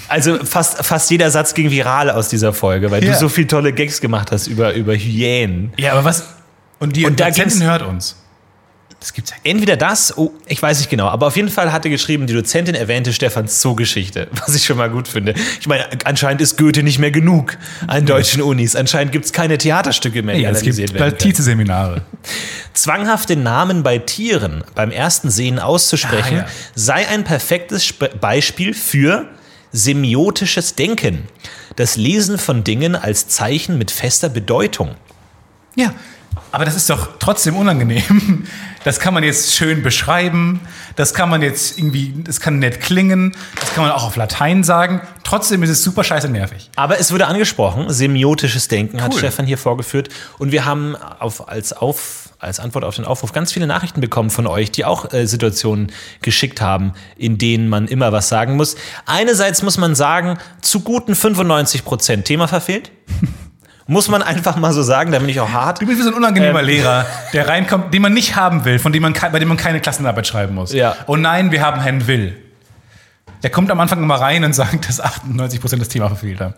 Also 0.09 0.45
fast, 0.45 0.85
fast 0.85 1.11
jeder 1.13 1.31
Satz 1.31 1.55
ging 1.55 1.71
viral 1.71 2.11
aus 2.11 2.29
dieser 2.29 2.53
Folge, 2.53 2.91
weil 2.91 3.03
Ja. 3.05 3.13
du 3.13 3.19
so 3.19 3.29
viele 3.29 3.47
tolle 3.47 3.73
Gags 3.73 4.01
gemacht 4.01 4.33
hast 4.33 4.49
über, 4.49 4.75
über 4.75 4.95
Hyänen. 4.95 5.73
Ja, 5.79 5.93
aber 5.93 6.05
was? 6.05 6.25
Und 6.81 6.97
die 6.97 7.07
Und 7.07 7.19
Dozentin 7.21 7.63
hört 7.63 7.83
uns. 7.83 8.17
Das 9.01 9.13
gibt's 9.13 9.33
ja. 9.33 9.37
Entweder 9.45 9.77
das, 9.77 10.17
oh, 10.17 10.33
ich 10.47 10.63
weiß 10.63 10.79
nicht 10.79 10.89
genau, 10.89 11.09
aber 11.09 11.27
auf 11.27 11.37
jeden 11.37 11.51
Fall 11.51 11.73
hatte 11.73 11.91
geschrieben, 11.91 12.27
die 12.27 12.33
Dozentin 12.33 12.75
erwähnte 12.75 13.13
Stefans 13.13 13.61
Zoogeschichte, 13.61 14.29
was 14.47 14.55
ich 14.55 14.65
schon 14.65 14.79
mal 14.79 14.89
gut 14.89 15.09
finde. 15.09 15.35
Ich 15.61 15.67
meine, 15.67 15.87
anscheinend 16.05 16.41
ist 16.41 16.57
Goethe 16.57 16.83
nicht 16.83 16.99
mehr 16.99 17.11
genug 17.11 17.59
an 17.87 18.07
deutschen 18.07 18.41
Unis. 18.41 18.75
Anscheinend 18.77 19.13
gibt 19.13 19.27
es 19.27 19.33
keine 19.35 19.59
Theaterstücke 19.59 20.23
mehr, 20.23 20.37
die 20.37 20.43
Ja, 20.43 20.51
es 20.51 20.59
analysiert 20.61 20.89
gibt 20.89 21.01
werden. 21.01 21.11
bald 21.11 21.19
können. 21.21 21.33
Tietze-Seminare. 21.33 22.03
Zwanghafte 22.73 23.37
Namen 23.37 23.83
bei 23.83 23.99
Tieren 23.99 24.65
beim 24.75 24.91
ersten 24.91 25.29
Sehen 25.31 25.59
auszusprechen, 25.59 26.39
Ah, 26.39 26.43
ja. 26.43 26.47
sei 26.75 27.07
ein 27.07 27.25
perfektes 27.25 27.83
Sp 27.85 28.09
Beispiel 28.21 28.73
für 28.73 29.29
semiotisches 29.71 30.77
Denken. 30.77 31.25
Das 31.77 31.97
Lesen 31.97 32.39
von 32.39 32.65
Dingen 32.65 32.97
als 32.97 33.29
Zeichen 33.29 33.77
mit 33.77 33.91
fester 33.91 34.29
Bedeutung. 34.31 34.95
Ja, 35.77 35.93
aber 36.53 36.65
das 36.65 36.77
ist 36.77 36.89
doch 36.89 37.09
trotzdem 37.19 37.57
unangenehm. 37.57 38.47
Das 38.85 39.01
kann 39.01 39.15
man 39.15 39.25
jetzt 39.25 39.55
schön 39.55 39.83
beschreiben, 39.83 40.61
das 40.95 41.15
kann 41.15 41.31
man 41.31 41.41
jetzt 41.41 41.79
irgendwie, 41.79 42.15
das 42.23 42.39
kann 42.39 42.59
nett 42.59 42.83
klingen, 42.83 43.35
das 43.59 43.73
kann 43.75 43.83
man 43.83 43.93
auch 43.93 44.05
auf 44.05 44.15
Latein 44.17 44.63
sagen. 44.63 45.01
Trotzdem 45.25 45.63
ist 45.63 45.71
es 45.71 45.83
super 45.83 46.05
scheiße 46.05 46.29
nervig. 46.29 46.71
Aber 46.77 47.01
es 47.01 47.11
wurde 47.11 47.27
angesprochen, 47.27 47.87
semiotisches 47.89 48.69
Denken 48.69 49.03
hat 49.03 49.13
Cool. 49.13 49.21
Stefan 49.21 49.47
hier 49.47 49.57
vorgeführt. 49.57 50.11
Und 50.39 50.53
wir 50.53 50.67
haben 50.67 50.97
auf, 50.97 51.49
als, 51.49 51.73
auf, 51.73 52.29
als 52.39 52.61
Antwort 52.61 52.85
auf 52.85 52.95
den 52.97 53.07
Aufruf 53.07 53.33
ganz 53.33 53.53
viele 53.53 53.67
Nachrichten 53.67 54.03
bekommen 54.03 54.29
von 54.29 54.47
euch, 54.47 54.71
die 54.71 54.85
auch 54.85 55.13
äh, 55.15 55.27
Situationen 55.27 55.91
geschickt 56.21 56.61
haben, 56.61 56.93
in 57.17 57.39
denen 57.39 57.71
man 57.71 57.89
immer 57.89 58.13
was 58.13 58.29
sagen 58.29 58.57
muss. 58.57 58.77
Einerseits 59.07 59.63
muss 59.63 59.79
man 59.79 59.95
sagen, 59.95 60.39
zu 60.61 60.81
guten 60.81 61.15
95 61.15 61.87
Prozent 61.87 62.27
Thema 62.27 62.49
verfehlt. 62.49 62.93
muss 63.87 64.09
man 64.09 64.23
einfach 64.23 64.57
mal 64.57 64.73
so 64.73 64.83
sagen, 64.83 65.13
da 65.13 65.19
bin 65.19 65.29
ich 65.29 65.41
auch 65.41 65.51
hart. 65.51 65.83
Du 65.83 65.87
bist 65.87 65.99
wie 65.99 66.03
so 66.03 66.09
ein 66.11 66.15
unangenehmer 66.15 66.61
Ähm. 66.61 66.67
Lehrer, 66.67 67.07
der 67.33 67.49
reinkommt, 67.49 67.93
den 67.93 68.03
man 68.03 68.15
nicht 68.15 68.37
haben 68.37 68.65
will, 68.65 68.79
von 68.79 68.93
dem 68.93 69.03
man, 69.03 69.13
bei 69.13 69.39
dem 69.39 69.49
man 69.49 69.57
keine 69.57 69.81
Klassenarbeit 69.81 70.27
schreiben 70.27 70.55
muss. 70.55 70.73
Ja. 70.73 70.97
Oh 71.07 71.17
nein, 71.17 71.53
wir 71.53 71.61
haben 71.63 71.81
Herrn 71.81 72.07
Will. 72.07 72.41
Der 73.43 73.51
kommt 73.51 73.71
am 73.71 73.79
Anfang 73.79 74.03
immer 74.03 74.15
rein 74.15 74.43
und 74.43 74.55
sagt, 74.55 74.89
dass 74.89 75.03
98% 75.03 75.77
das 75.77 75.89
Thema 75.89 76.09
verfehlt 76.09 76.41
haben. 76.41 76.55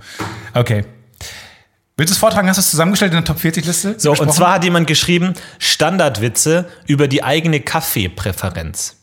Okay. 0.55 0.85
Willst 1.97 2.13
du 2.13 2.15
es 2.15 2.19
vortragen? 2.19 2.47
Hast 2.49 2.59
du 2.59 2.61
es 2.61 2.71
zusammengestellt 2.71 3.13
in 3.13 3.17
der 3.17 3.25
Top 3.25 3.39
40-Liste? 3.39 3.95
So, 3.99 4.13
und 4.13 4.33
zwar 4.33 4.55
hat 4.55 4.65
jemand 4.65 4.87
geschrieben, 4.87 5.35
Standardwitze 5.59 6.69
über 6.87 7.09
die 7.09 7.25
eigene 7.25 7.61
Kaffeepräferenz. 7.61 8.97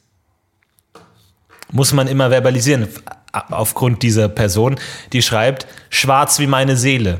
Muss 1.71 1.91
man 1.91 2.07
immer 2.07 2.29
verbalisieren, 2.29 2.87
aufgrund 3.31 4.03
dieser 4.03 4.29
Person, 4.29 4.75
die 5.11 5.23
schreibt, 5.23 5.65
schwarz 5.89 6.37
wie 6.37 6.45
meine 6.45 6.77
Seele, 6.77 7.19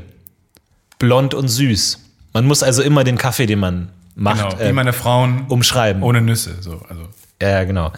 blond 1.04 1.34
und 1.34 1.48
süß, 1.48 2.00
Man 2.32 2.46
muss 2.46 2.62
also 2.62 2.82
immer 2.82 3.04
den 3.04 3.16
Kaffee, 3.18 3.46
den 3.46 3.58
man 3.60 3.88
macht, 4.16 4.50
Genau, 4.50 4.58
wie 4.58 4.64
äh, 4.68 4.72
meine 4.72 4.92
Frauen 4.92 5.46
umschreiben. 5.48 6.02
ohne 6.02 6.20
Nüsse. 6.20 6.56
So, 6.60 6.80
also. 6.88 7.08
Ja, 7.40 7.48
ja, 7.50 7.64
genau. 7.64 7.92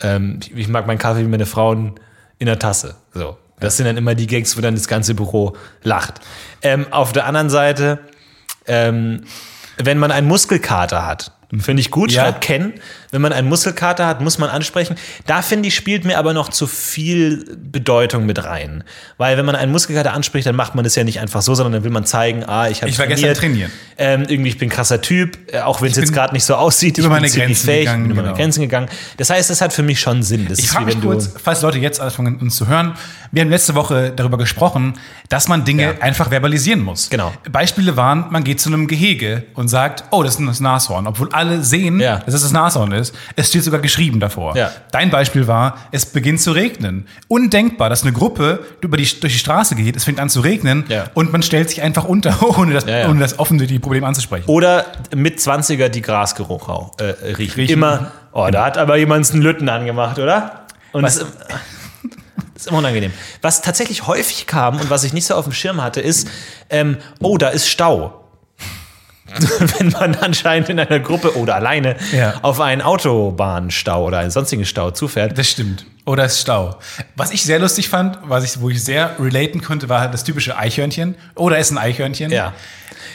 Ähm, 0.00 0.40
ich, 0.42 0.54
ich 0.56 0.68
mag 0.68 0.86
meinen 0.86 0.98
Kaffee 0.98 1.20
wie 1.20 1.28
meine 1.28 1.46
Frauen 1.46 1.94
in 2.38 2.46
der 2.46 2.58
Tasse. 2.58 2.96
So. 3.14 3.36
Das 3.60 3.76
sind 3.76 3.86
dann 3.86 3.96
immer 3.96 4.14
die 4.14 4.26
Gags, 4.26 4.56
wo 4.56 4.60
dann 4.60 4.74
das 4.74 4.86
ganze 4.88 5.14
Büro 5.14 5.56
lacht. 5.82 6.20
Ähm, 6.62 6.86
auf 6.90 7.12
der 7.12 7.24
anderen 7.26 7.48
Seite, 7.48 8.00
ähm, 8.66 9.24
wenn 9.78 9.98
man 9.98 10.10
einen 10.10 10.26
Muskelkater 10.28 11.06
hat, 11.06 11.32
finde 11.58 11.80
ich 11.80 11.90
gut, 11.90 12.10
Ja. 12.12 12.22
schreibt 12.24 12.40
Ken. 12.42 12.74
Wenn 13.16 13.22
man 13.22 13.32
einen 13.32 13.48
Muskelkater 13.48 14.06
hat, 14.06 14.20
muss 14.20 14.36
man 14.36 14.50
ansprechen. 14.50 14.94
Da 15.26 15.40
finde 15.40 15.68
ich, 15.68 15.74
spielt 15.74 16.04
mir 16.04 16.18
aber 16.18 16.34
noch 16.34 16.50
zu 16.50 16.66
viel 16.66 17.56
Bedeutung 17.56 18.26
mit 18.26 18.44
rein. 18.44 18.84
Weil 19.16 19.38
wenn 19.38 19.46
man 19.46 19.56
einen 19.56 19.72
Muskelkater 19.72 20.12
anspricht, 20.12 20.46
dann 20.46 20.54
macht 20.54 20.74
man 20.74 20.84
das 20.84 20.94
ja 20.96 21.02
nicht 21.02 21.18
einfach 21.20 21.40
so, 21.40 21.54
sondern 21.54 21.72
dann 21.72 21.84
will 21.84 21.90
man 21.90 22.04
zeigen, 22.04 22.44
ah, 22.44 22.68
ich 22.68 22.82
habe 22.82 22.90
Ich 22.90 22.98
war 22.98 23.06
gestern 23.06 23.32
trainieren. 23.34 23.72
Ähm, 23.96 24.24
irgendwie, 24.28 24.50
ich 24.50 24.58
bin 24.58 24.68
ein 24.68 24.70
krasser 24.70 25.00
Typ, 25.00 25.38
äh, 25.50 25.60
auch 25.60 25.80
wenn 25.80 25.90
es 25.90 25.96
jetzt 25.96 26.12
gerade 26.12 26.34
nicht 26.34 26.44
so 26.44 26.54
aussieht. 26.56 26.98
über 26.98 27.06
ich 27.06 27.12
bin 27.14 27.22
meine 27.22 27.30
Grenzen 27.30 27.64
fähig, 27.66 27.80
gegangen, 27.86 28.02
bin 28.02 28.10
über 28.12 28.20
meine 28.20 28.32
genau. 28.34 28.42
Grenzen 28.42 28.60
gegangen. 28.60 28.88
Das 29.16 29.30
heißt, 29.30 29.48
das 29.48 29.62
hat 29.62 29.72
für 29.72 29.82
mich 29.82 29.98
schon 29.98 30.22
Sinn. 30.22 30.46
Das 30.46 30.58
Ich 30.58 30.68
frage 30.68 30.84
mich 30.84 31.00
kurz, 31.00 31.30
falls 31.42 31.62
Leute 31.62 31.78
jetzt 31.78 32.00
anfangen, 32.00 32.36
uns 32.36 32.56
zu 32.56 32.66
hören, 32.68 32.92
wir 33.32 33.42
haben 33.42 33.50
letzte 33.50 33.74
Woche 33.74 34.12
darüber 34.14 34.36
gesprochen, 34.38 34.94
dass 35.30 35.48
man 35.48 35.64
Dinge 35.64 35.82
Ja. 35.82 35.92
einfach 36.00 36.30
verbalisieren 36.30 36.80
muss. 36.82 37.08
Genau. 37.10 37.32
Beispiele 37.50 37.96
waren, 37.96 38.26
man 38.30 38.44
geht 38.44 38.60
zu 38.60 38.68
einem 38.68 38.86
Gehege 38.86 39.44
und 39.54 39.68
sagt, 39.68 40.04
oh, 40.10 40.22
das 40.22 40.36
ist 40.38 40.46
das 40.46 40.60
Nashorn, 40.60 41.06
obwohl 41.06 41.28
alle 41.32 41.62
sehen, 41.62 41.98
Ja. 42.00 42.18
dass 42.18 42.34
es 42.34 42.42
das 42.42 42.52
Nashorn 42.52 42.92
ist. 42.92 43.05
Es 43.36 43.48
steht 43.48 43.64
sogar 43.64 43.80
geschrieben 43.80 44.20
davor. 44.20 44.56
Ja. 44.56 44.70
Dein 44.92 45.10
Beispiel 45.10 45.46
war, 45.46 45.76
es 45.92 46.06
beginnt 46.06 46.40
zu 46.40 46.52
regnen. 46.52 47.06
Undenkbar, 47.28 47.88
dass 47.90 48.02
eine 48.02 48.12
Gruppe 48.12 48.64
über 48.80 48.96
die, 48.96 49.04
durch 49.20 49.32
die 49.32 49.38
Straße 49.38 49.74
geht, 49.74 49.96
es 49.96 50.04
fängt 50.04 50.20
an 50.20 50.28
zu 50.28 50.40
regnen 50.40 50.84
Ja. 50.88 51.04
und 51.14 51.32
man 51.32 51.42
stellt 51.42 51.68
sich 51.70 51.82
einfach 51.82 52.04
unter, 52.04 52.36
ohne 52.58 52.72
das, 52.74 52.84
Ja, 52.84 53.08
ohne 53.08 53.20
das 53.20 53.38
offensichtliche 53.38 53.80
Problem 53.80 54.04
anzusprechen. 54.04 54.46
Oder 54.48 54.86
mit 55.14 55.38
20er 55.38 55.88
die 55.88 56.02
Grasgeruch 56.02 56.68
auch, 56.68 56.98
äh, 56.98 57.04
riechen. 57.36 57.54
Riechen. 57.56 57.72
Immer, 57.74 58.12
oh, 58.32 58.48
da 58.50 58.64
hat 58.64 58.78
aber 58.78 58.96
jemand 58.96 59.30
einen 59.32 59.42
Lütten 59.42 59.68
angemacht, 59.68 60.18
oder? 60.18 60.66
Und 60.92 61.02
Was- 61.02 61.18
das, 61.18 61.28
ist- 61.28 61.36
das 62.54 62.62
ist 62.62 62.68
immer 62.68 62.78
unangenehm. 62.78 63.12
Was 63.42 63.60
tatsächlich 63.60 64.06
häufig 64.06 64.46
kam 64.46 64.80
und 64.80 64.88
was 64.88 65.04
ich 65.04 65.12
nicht 65.12 65.26
so 65.26 65.34
auf 65.34 65.44
dem 65.44 65.52
Schirm 65.52 65.82
hatte, 65.82 66.00
ist, 66.00 66.26
ähm, 66.70 66.96
oh, 67.20 67.36
da 67.36 67.48
ist 67.48 67.68
Stau. 67.68 68.22
Wenn 69.78 69.88
man 69.90 70.14
anscheinend 70.16 70.68
in 70.68 70.78
einer 70.78 71.00
Gruppe 71.00 71.36
oder 71.36 71.56
alleine 71.56 71.96
Ja. 72.12 72.34
auf 72.42 72.60
einen 72.60 72.80
Autobahnstau 72.82 74.04
oder 74.04 74.18
einen 74.18 74.30
sonstigen 74.30 74.64
Stau 74.64 74.90
zufährt. 74.92 75.36
Das 75.36 75.48
stimmt. 75.50 75.84
Oder 76.04 76.24
es 76.24 76.34
ist 76.34 76.42
Stau. 76.42 76.78
Was 77.16 77.32
ich 77.32 77.42
sehr 77.42 77.58
lustig 77.58 77.88
fand, 77.88 78.18
was 78.24 78.44
ich, 78.44 78.60
wo 78.60 78.70
ich 78.70 78.82
sehr 78.82 79.16
relaten 79.18 79.60
konnte, 79.62 79.88
war 79.88 80.08
das 80.08 80.22
typische 80.24 80.56
Eichhörnchen. 80.56 81.16
Oder 81.34 81.58
ist 81.58 81.70
ein 81.72 81.78
Eichhörnchen. 81.78 82.30
Ja. 82.30 82.52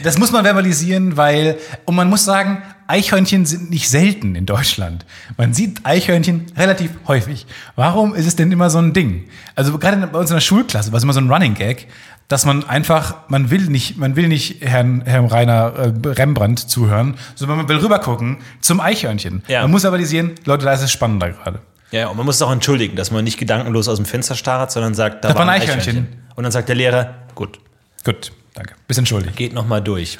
Das 0.03 0.17
muss 0.17 0.31
man 0.31 0.43
verbalisieren, 0.43 1.15
weil, 1.15 1.57
und 1.85 1.95
man 1.95 2.09
muss 2.09 2.25
sagen, 2.25 2.63
Eichhörnchen 2.87 3.45
sind 3.45 3.69
nicht 3.69 3.87
selten 3.87 4.35
in 4.35 4.45
Deutschland. 4.45 5.05
Man 5.37 5.53
sieht 5.53 5.85
Eichhörnchen 5.85 6.47
relativ 6.57 6.91
häufig. 7.07 7.45
Warum 7.75 8.13
ist 8.15 8.25
es 8.25 8.35
denn 8.35 8.51
immer 8.51 8.69
so 8.69 8.79
ein 8.79 8.93
Ding? 8.93 9.29
Also 9.55 9.77
gerade 9.77 9.95
bei 10.07 10.19
uns 10.19 10.29
in 10.29 10.35
der 10.35 10.41
Schulklasse 10.41 10.91
war 10.91 10.97
es 10.97 11.03
immer 11.03 11.13
so 11.13 11.21
ein 11.21 11.31
Running 11.31 11.53
Gag, 11.53 11.87
dass 12.31 12.45
man 12.45 12.63
einfach, 12.67 13.15
man 13.27 13.49
will 13.51 13.65
nicht, 13.67 13.97
man 13.97 14.15
will 14.15 14.27
nicht 14.27 14.61
Herrn, 14.61 15.01
Herrn 15.05 15.25
Rainer 15.25 15.73
äh, 15.75 16.07
Rembrandt 16.07 16.59
zuhören, 16.59 17.17
sondern 17.35 17.57
man 17.57 17.67
will 17.69 17.77
rübergucken 17.77 18.37
zum 18.61 18.79
Eichhörnchen. 18.79 19.43
Ja. 19.47 19.63
Man 19.63 19.71
muss 19.71 19.81
verbalisieren, 19.81 20.31
Leute, 20.45 20.65
da 20.65 20.73
ist 20.73 20.81
es 20.81 20.91
spannender 20.91 21.31
gerade. 21.31 21.59
Ja, 21.91 22.07
und 22.07 22.15
man 22.15 22.25
muss 22.25 22.35
es 22.35 22.41
auch 22.41 22.51
entschuldigen, 22.51 22.95
dass 22.95 23.11
man 23.11 23.23
nicht 23.25 23.37
gedankenlos 23.37 23.89
aus 23.89 23.97
dem 23.97 24.05
Fenster 24.05 24.35
starrt, 24.35 24.71
sondern 24.71 24.93
sagt, 24.93 25.25
da 25.25 25.29
Da 25.29 25.35
war 25.35 25.41
ein 25.41 25.49
Eichhörnchen. 25.49 25.97
Eichhörnchen. 25.97 26.21
Und 26.35 26.43
dann 26.43 26.51
sagt 26.53 26.69
der 26.69 26.75
Lehrer, 26.75 27.15
gut, 27.35 27.59
Gut, 28.05 28.31
danke. 28.53 28.75
Bisschen 28.87 29.05
schuldig. 29.05 29.35
geht 29.35 29.53
noch 29.53 29.67
mal 29.67 29.81
durch. 29.81 30.17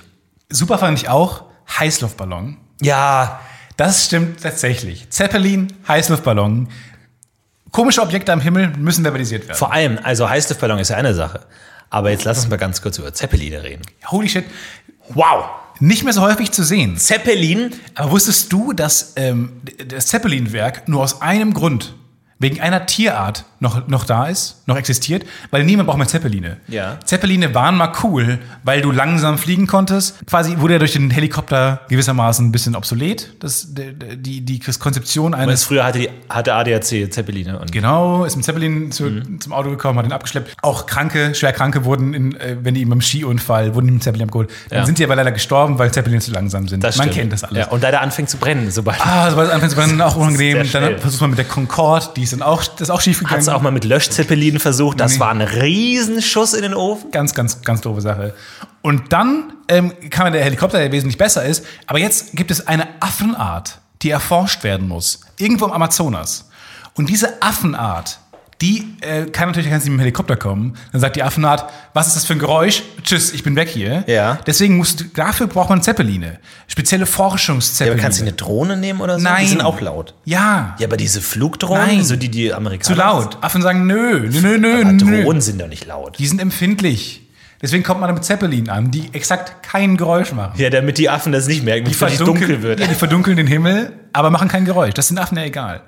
Super 0.50 0.78
fand 0.78 1.00
ich 1.00 1.08
auch 1.10 1.46
Heißluftballon. 1.80 2.58
Ja, 2.82 3.40
Das 3.78 4.06
stimmt 4.06 4.42
tatsächlich. 4.44 5.10
Zeppelin, 5.10 5.72
Heißluftballon. 5.88 6.68
Komische 7.72 8.02
Objekte 8.02 8.34
am 8.34 8.42
Himmel 8.42 8.74
müssen 8.78 9.04
verbalisiert 9.04 9.48
werden. 9.48 9.58
vor 9.58 9.72
allem, 9.72 9.98
also 10.04 10.30
Heißluftballon 10.30 10.78
ist 10.80 10.90
ja 10.90 10.98
eine 10.98 11.14
Sache. 11.14 11.40
Aber 11.92 12.10
jetzt 12.10 12.24
lass 12.24 12.40
uns 12.40 12.50
mal 12.50 12.58
ganz 12.58 12.82
kurz 12.82 12.98
über 12.98 13.14
Zeppeline 13.14 13.62
reden. 13.62 13.84
Holy 14.08 14.28
shit. 14.28 14.46
Wow! 15.10 15.46
Nicht 15.80 16.04
mehr 16.04 16.14
so 16.14 16.22
häufig 16.22 16.52
zu 16.52 16.64
sehen. 16.64 16.98
Zeppelin? 16.98 17.72
Aber 17.96 18.12
wusstest 18.12 18.54
du, 18.54 18.72
dass 18.72 19.14
ähm, 19.18 19.62
das 19.88 20.08
Zeppelin-Werk 20.08 20.88
nur 20.88 21.04
aus 21.04 21.22
einem 21.22 21.54
Grund, 21.54 21.96
wegen 22.40 22.62
einer 22.62 22.86
Tierart, 22.86 23.46
noch, 23.62 23.88
noch 23.88 24.04
da 24.04 24.26
ist, 24.26 24.58
noch 24.68 24.76
existiert? 24.76 25.24
Weil 25.52 25.64
niemand 25.64 25.88
braucht 25.88 25.98
mehr 26.00 26.08
Zeppeline. 26.08 26.58
Ja. 26.68 27.00
Zeppeline 27.06 27.54
waren 27.56 27.78
mal 27.78 27.94
cool, 28.04 28.40
weil 28.64 28.82
du 28.82 28.92
langsam 28.92 29.38
fliegen 29.38 29.68
konntest. 29.68 30.18
Quasi 30.26 30.60
wurde 30.60 30.74
er 30.74 30.80
durch 30.80 30.94
den 30.94 31.10
Helikopter 31.12 31.82
gewissermaßen 31.88 32.46
ein 32.48 32.52
bisschen 32.52 32.76
obsolet. 32.76 33.32
Das, 33.40 33.68
die, 33.74 34.42
die 34.42 34.60
Konzeption 34.60 35.34
eines 35.34 35.64
früher 35.64 35.84
hatte, 35.86 36.00
die, 36.00 36.10
hatte 36.30 36.54
ADAC 36.54 37.12
Zeppeline. 37.12 37.60
Und 37.60 37.72
Genau, 37.72 38.26
ist 38.26 38.36
mit 38.36 38.44
Zeppelin 38.44 38.92
zu, 38.92 39.04
Mhm. 39.04 39.40
zum 39.40 39.54
Auto 39.54 39.70
gekommen, 39.70 39.98
hat 40.00 40.06
ihn 40.06 40.12
abgeschleppt. 40.12 40.56
Auch 40.62 40.86
Kranke, 40.88 41.34
Schwerkranke 41.36 41.86
wurden, 41.86 42.14
in, 42.14 42.36
äh, 42.36 42.58
wenn 42.62 42.74
die 42.74 42.84
beim 42.86 43.02
Skiunfall, 43.02 43.76
wurden 43.76 43.94
mit 43.94 44.04
Zeppelin 44.04 44.28
abgeholt. 44.28 44.50
Dann 44.70 44.80
Ja. 44.80 44.86
sind 44.86 44.98
die 44.98 45.04
aber 45.04 45.16
leider 45.16 45.32
gestorben, 45.32 45.78
weil 45.80 45.92
Zeppelin 45.92 46.20
zu 46.20 46.32
langsam 46.32 46.68
sind. 46.68 46.84
das 46.84 46.98
Man 46.98 47.06
stimmt. 47.08 47.20
kennt 47.20 47.34
das 47.34 47.44
alles. 47.44 47.58
Ja, 47.60 47.68
und 47.72 47.84
da 47.84 47.92
der 47.92 48.02
anfängt 48.02 48.30
zu 48.30 48.38
brennen, 48.38 48.72
sobald. 48.72 49.00
Ah, 49.06 49.30
sobald 49.30 49.48
es 49.50 49.54
anfängt 49.54 49.72
zu 49.72 49.78
brennen, 49.78 50.02
auch 50.02 50.16
unangenehm. 50.16 50.68
Dann 50.72 50.98
versucht 50.98 51.22
man 51.22 51.30
mit 51.32 51.40
der 51.40 51.46
Concorde, 51.46 52.08
die 52.16 52.24
ist 52.24 52.34
dann 52.34 52.42
auch, 52.42 52.64
das 52.64 52.82
ist 52.82 52.90
auch 52.90 53.02
schief 53.02 53.20
gegangen. 53.20 53.38
Auch 53.52 53.62
mal 53.62 53.72
mit 53.72 53.84
Löschzeppelinen 53.84 54.60
versucht. 54.60 55.00
Das 55.00 55.14
Nee. 55.14 55.20
war 55.20 55.30
ein 55.32 55.42
Riesenschuss 55.42 56.54
in 56.54 56.62
den 56.62 56.74
Ofen. 56.74 57.12
Ganz, 57.12 57.34
ganz, 57.34 57.62
ganz 57.62 57.82
doofe 57.82 58.02
Sache. 58.02 58.34
Und 58.82 59.12
dann 59.14 59.54
ähm, 59.68 59.94
kam 60.10 60.32
der 60.32 60.44
Helikopter, 60.44 60.80
der 60.80 60.92
wesentlich 60.92 61.18
besser 61.18 61.44
ist. 61.46 61.66
Aber 61.88 62.00
jetzt 62.00 62.34
gibt 62.36 62.50
es 62.52 62.68
eine 62.68 62.88
Affenart, 63.02 63.80
die 64.02 64.10
erforscht 64.10 64.64
werden 64.64 64.88
muss. 64.88 65.22
Irgendwo 65.38 65.66
im 65.66 65.72
Amazonas. 65.72 66.50
Und 66.96 67.10
diese 67.10 67.42
Affenart, 67.42 68.20
die 68.62 68.86
äh, 69.02 69.26
kann 69.26 69.50
natürlich 69.50 69.70
ganz 69.70 69.84
nicht 69.84 69.92
mit 69.92 69.98
dem 69.98 70.02
Helikopter 70.02 70.36
kommen. 70.36 70.76
Dann 70.92 71.02
sagt 71.02 71.16
die 71.16 71.24
Affenart, 71.24 71.66
was 71.94 72.08
ist 72.08 72.16
das 72.16 72.26
für 72.26 72.34
ein 72.34 72.40
Geräusch? 72.40 72.84
Tschüss, 73.04 73.34
ich 73.34 73.44
bin 73.44 73.56
weg 73.56 73.70
hier. 73.70 74.04
Ja. 74.08 74.38
Deswegen 74.46 74.78
musst 74.78 75.00
du, 75.00 75.04
dafür 75.06 75.48
braucht 75.48 75.70
man 75.70 75.82
Zeppeline. 75.82 76.40
Spezielle 76.68 77.08
Forschungszeppeline. 77.08 77.96
Aber 77.96 78.02
kannst 78.02 78.20
du 78.20 78.24
eine 78.24 78.34
Drohne 78.34 78.78
nehmen 78.78 79.02
oder 79.02 79.18
so? 79.18 79.24
Nein. 79.24 79.42
Die 79.44 79.50
sind 79.50 79.62
auch 79.62 79.82
laut. 79.82 80.14
Ja. 80.26 80.76
Ja, 80.78 80.88
aber 80.88 80.98
diese 80.98 81.22
Flugdrohnen, 81.22 81.88
Nein. 81.88 82.04
so 82.04 82.16
die 82.16 82.30
die 82.30 82.54
Amerikaner. 82.54 82.96
Zu 82.96 83.02
laut. 83.02 83.38
Affen 83.42 83.62
sagen 83.64 83.88
nö, 83.88 84.30
nö, 84.30 84.42
nö, 84.42 84.58
nö, 84.58 84.82
Aber 84.82 84.92
nö. 84.92 85.24
Drohnen 85.24 85.42
sind 85.42 85.60
doch 85.60 85.68
nicht 85.68 85.88
laut. 85.88 86.20
Die 86.20 86.28
sind 86.28 86.40
empfindlich. 86.40 87.28
Deswegen 87.62 87.84
kommt 87.84 88.02
man 88.02 88.14
mit 88.14 88.24
Zeppelin 88.24 88.70
an, 88.70 88.90
die 88.90 89.10
exakt 89.14 89.62
kein 89.64 89.96
Geräusch 89.96 90.32
machen. 90.32 90.60
Ja, 90.60 90.70
damit 90.72 90.98
die 90.98 91.10
Affen 91.10 91.32
das 91.32 91.48
nicht 91.48 91.64
merken, 91.64 91.86
Die 91.86 91.92
bevor 91.92 92.08
es 92.08 92.18
dunkel 92.18 92.64
wird. 92.64 92.80
Ja, 92.80 92.88
die 92.88 92.96
verdunkeln 92.96 93.38
den 93.38 93.46
Himmel, 93.46 93.94
aber 94.14 94.32
machen 94.32 94.48
kein 94.48 94.66
Geräusch. 94.66 94.96
Das 94.96 95.08
sind 95.08 95.20
Affen 95.20 95.38
ja 95.38 95.44
egal. 95.44 95.82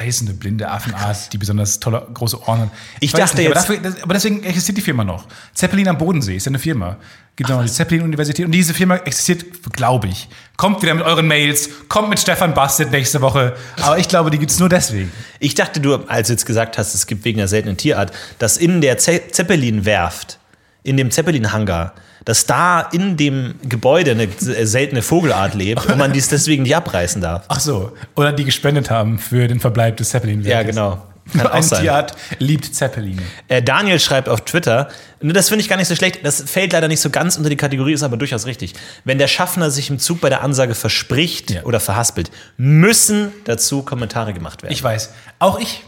Eine 0.00 0.32
blinde 0.32 0.66
Affenart, 0.70 1.30
die 1.32 1.36
besonders 1.38 1.78
tolle 1.78 2.06
große 2.14 2.40
Ohren 2.48 2.60
hat. 2.62 2.70
Ich 3.00 3.12
weiß 3.12 3.20
dachte 3.20 3.34
aber, 3.34 3.42
jetzt- 3.42 3.56
dafür, 3.56 3.76
das, 3.78 4.02
aber 4.02 4.14
deswegen 4.14 4.42
existiert 4.44 4.78
die 4.78 4.82
Firma 4.82 5.04
noch. 5.04 5.26
Zeppelin 5.52 5.88
am 5.88 5.98
Bodensee 5.98 6.36
ist 6.36 6.46
ja 6.46 6.50
eine 6.50 6.58
Firma. 6.58 6.96
Gibt 7.36 7.50
noch 7.50 7.62
die 7.62 7.70
Zeppelin-Universität. 7.70 8.44
Und 8.46 8.52
diese 8.52 8.72
Firma 8.74 8.96
existiert, 8.96 9.44
glaube 9.72 10.08
ich. 10.08 10.28
Kommt 10.56 10.82
wieder 10.82 10.94
mit 10.94 11.04
euren 11.04 11.26
Mails, 11.26 11.68
kommt 11.88 12.08
mit 12.08 12.18
Stefan 12.18 12.54
Bastet 12.54 12.90
nächste 12.90 13.20
Woche. 13.20 13.54
Aber 13.82 13.98
ich 13.98 14.08
glaube, 14.08 14.30
die 14.30 14.38
gibt 14.38 14.50
es 14.50 14.58
nur 14.58 14.68
deswegen. 14.68 15.12
Ich 15.38 15.54
dachte, 15.54 15.80
du, 15.80 15.94
als 16.06 16.28
du 16.28 16.32
jetzt 16.34 16.44
gesagt 16.46 16.76
hast, 16.78 16.94
es 16.94 17.06
gibt 17.06 17.24
wegen 17.24 17.38
der 17.38 17.48
seltenen 17.48 17.76
Tierart, 17.76 18.12
dass 18.38 18.56
in 18.56 18.80
der 18.80 18.96
Ze 18.98 19.22
Zeppelin-Werft, 19.30 20.38
in 20.82 20.96
dem 20.96 21.10
Zeppelin-Hangar, 21.10 21.94
dass 22.24 22.46
da 22.46 22.80
in 22.92 23.16
dem 23.16 23.54
Gebäude 23.68 24.12
eine 24.12 24.28
seltene 24.66 25.02
Vogelart 25.02 25.54
lebt 25.54 25.86
und 25.86 25.98
man 25.98 26.12
dies 26.12 26.28
deswegen 26.28 26.62
nicht 26.64 26.76
abreißen 26.76 27.20
darf. 27.22 27.44
Ach 27.48 27.60
so. 27.60 27.92
Oder 28.16 28.32
die 28.32 28.44
gespendet 28.44 28.90
haben 28.90 29.18
für 29.18 29.48
den 29.48 29.60
Verbleib 29.60 29.96
des 29.96 30.10
zeppelin 30.10 30.42
Ja, 30.42 30.62
genau. 30.62 31.02
Kann 31.36 31.46
auch 31.46 31.62
sein. 31.62 31.82
Tierart 31.82 32.14
liebt 32.38 32.74
Zeppeline. 32.74 33.22
Äh, 33.46 33.62
Daniel 33.62 34.00
schreibt 34.00 34.28
auf 34.28 34.40
Twitter, 34.40 34.88
ne, 35.20 35.32
das 35.32 35.48
finde 35.48 35.62
ich 35.62 35.68
gar 35.68 35.76
nicht 35.76 35.86
so 35.86 35.94
schlecht, 35.94 36.20
das 36.24 36.42
fällt 36.42 36.72
leider 36.72 36.88
nicht 36.88 37.00
so 37.00 37.10
ganz 37.10 37.36
unter 37.36 37.48
die 37.48 37.56
Kategorie, 37.56 37.92
ist 37.92 38.02
aber 38.02 38.16
durchaus 38.16 38.46
richtig. 38.46 38.74
Wenn 39.04 39.18
der 39.18 39.28
Schaffner 39.28 39.70
sich 39.70 39.90
im 39.90 40.00
Zug 40.00 40.20
bei 40.20 40.28
der 40.28 40.42
Ansage 40.42 40.74
verspricht 40.74 41.50
Ja. 41.52 41.62
oder 41.62 41.78
verhaspelt, 41.78 42.30
müssen 42.56 43.30
dazu 43.44 43.82
Kommentare 43.82 44.32
gemacht 44.32 44.62
werden. 44.62 44.72
Ich 44.72 44.82
weiß. 44.82 45.10
Auch 45.38 45.60
ich. 45.60 45.84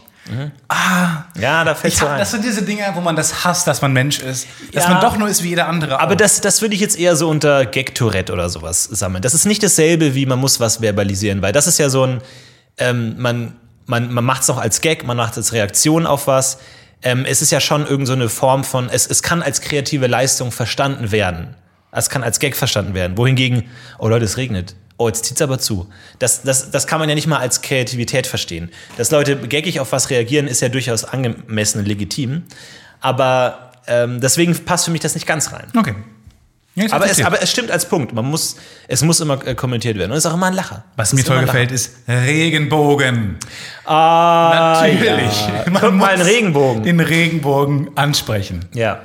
Ja, 1.39 1.63
da 1.63 1.75
fällt 1.75 1.95
so 1.95 2.05
das 2.05 2.31
sind 2.31 2.43
diese 2.45 2.63
Dinge, 2.63 2.83
wo 2.93 3.01
man 3.01 3.15
das 3.15 3.43
hasst, 3.43 3.67
dass 3.67 3.81
man 3.81 3.91
Mensch 3.93 4.19
ist. 4.19 4.47
Dass 4.71 4.85
Ja. 4.85 4.91
man 4.91 5.01
doch 5.01 5.17
nur 5.17 5.27
ist 5.27 5.43
wie 5.43 5.49
jeder 5.49 5.67
andere. 5.67 5.99
Aber 5.99 6.13
auch. 6.13 6.17
das, 6.17 6.39
das 6.41 6.61
würde 6.61 6.75
ich 6.75 6.81
jetzt 6.81 6.97
eher 6.97 7.15
so 7.15 7.29
unter 7.29 7.65
Gag-Tourette 7.65 8.31
oder 8.31 8.49
sowas 8.49 8.83
sammeln. 8.85 9.21
Das 9.21 9.33
ist 9.33 9.45
nicht 9.45 9.61
dasselbe, 9.63 10.15
wie 10.15 10.25
man 10.25 10.39
muss 10.39 10.59
was 10.59 10.77
verbalisieren, 10.81 11.41
weil 11.41 11.51
das 11.51 11.67
ist 11.67 11.77
ja 11.77 11.89
so 11.89 12.03
ein, 12.05 12.21
ähm, 12.77 13.15
man, 13.17 13.53
man, 13.85 14.13
man 14.13 14.23
macht 14.23 14.43
es 14.43 14.49
auch 14.49 14.57
als 14.57 14.81
Gag, 14.81 15.05
man 15.05 15.17
macht 15.17 15.33
es 15.33 15.37
als 15.37 15.53
Reaktion 15.53 16.05
auf 16.07 16.27
was. 16.27 16.59
Ähm, 17.01 17.25
es 17.25 17.41
ist 17.41 17.51
ja 17.51 17.59
schon 17.59 17.85
irgend 17.85 18.07
so 18.07 18.13
eine 18.13 18.29
Form 18.29 18.63
von, 18.63 18.89
es, 18.89 19.05
es 19.07 19.23
kann 19.23 19.41
als 19.41 19.59
kreative 19.59 20.07
Leistung 20.07 20.51
verstanden 20.51 21.11
werden. 21.11 21.55
Es 21.91 22.09
kann 22.09 22.23
als 22.23 22.39
Gag 22.39 22.55
verstanden 22.55 22.93
werden. 22.93 23.17
Wohingegen, 23.17 23.69
oh 23.99 24.07
Leute, 24.07 24.25
es 24.25 24.37
regnet. 24.37 24.75
Oh, 24.97 25.07
jetzt 25.07 25.25
zieht's 25.25 25.41
aber 25.41 25.59
zu. 25.59 25.89
Das, 26.19 26.43
das, 26.43 26.71
das 26.71 26.87
kann 26.87 26.99
man 26.99 27.09
ja 27.09 27.15
nicht 27.15 27.27
mal 27.27 27.39
als 27.39 27.61
Kreativität 27.61 28.27
verstehen. 28.27 28.69
Dass 28.97 29.11
Leute 29.11 29.35
gaggig 29.37 29.79
auf 29.79 29.91
was 29.91 30.09
reagieren, 30.09 30.47
ist 30.47 30.61
ja 30.61 30.69
durchaus 30.69 31.03
angemessen 31.03 31.79
und 31.79 31.85
legitim. 31.87 32.43
Aber 33.01 33.71
ähm, 33.87 34.21
deswegen 34.21 34.57
passt 34.65 34.85
für 34.85 34.91
mich 34.91 35.01
das 35.01 35.15
nicht 35.15 35.25
ganz 35.27 35.51
rein. 35.51 35.67
okay. 35.75 35.95
Ja, 36.75 36.87
aber, 36.91 37.05
es, 37.05 37.23
aber 37.23 37.39
es 37.41 37.51
stimmt 37.51 37.69
als 37.69 37.87
Punkt. 37.87 38.13
Man 38.13 38.25
muss, 38.25 38.55
es 38.87 39.03
muss 39.03 39.19
immer 39.19 39.45
äh, 39.45 39.53
kommentiert 39.53 39.95
werden. 39.97 40.11
Und 40.11 40.17
es 40.17 40.25
ist 40.25 40.31
auch 40.31 40.35
immer 40.35 40.47
ein 40.47 40.53
Lacher. 40.53 40.83
Was 40.95 41.09
Es 41.09 41.19
mir 41.19 41.23
toll 41.23 41.41
gefällt, 41.41 41.71
ist 41.71 41.97
Regenbogen. 42.07 43.37
Ah, 43.85 44.79
Natürlich. 44.81 45.47
Ja. 45.47 45.69
Man 45.69 45.81
Guck 45.81 45.93
mal, 45.93 46.13
ein 46.13 46.19
muss 46.19 46.27
Regenbogen. 46.27 46.83
Den 46.83 46.99
Regenbogen 46.99 47.91
ansprechen. 47.95 48.65
Ja. 48.73 49.01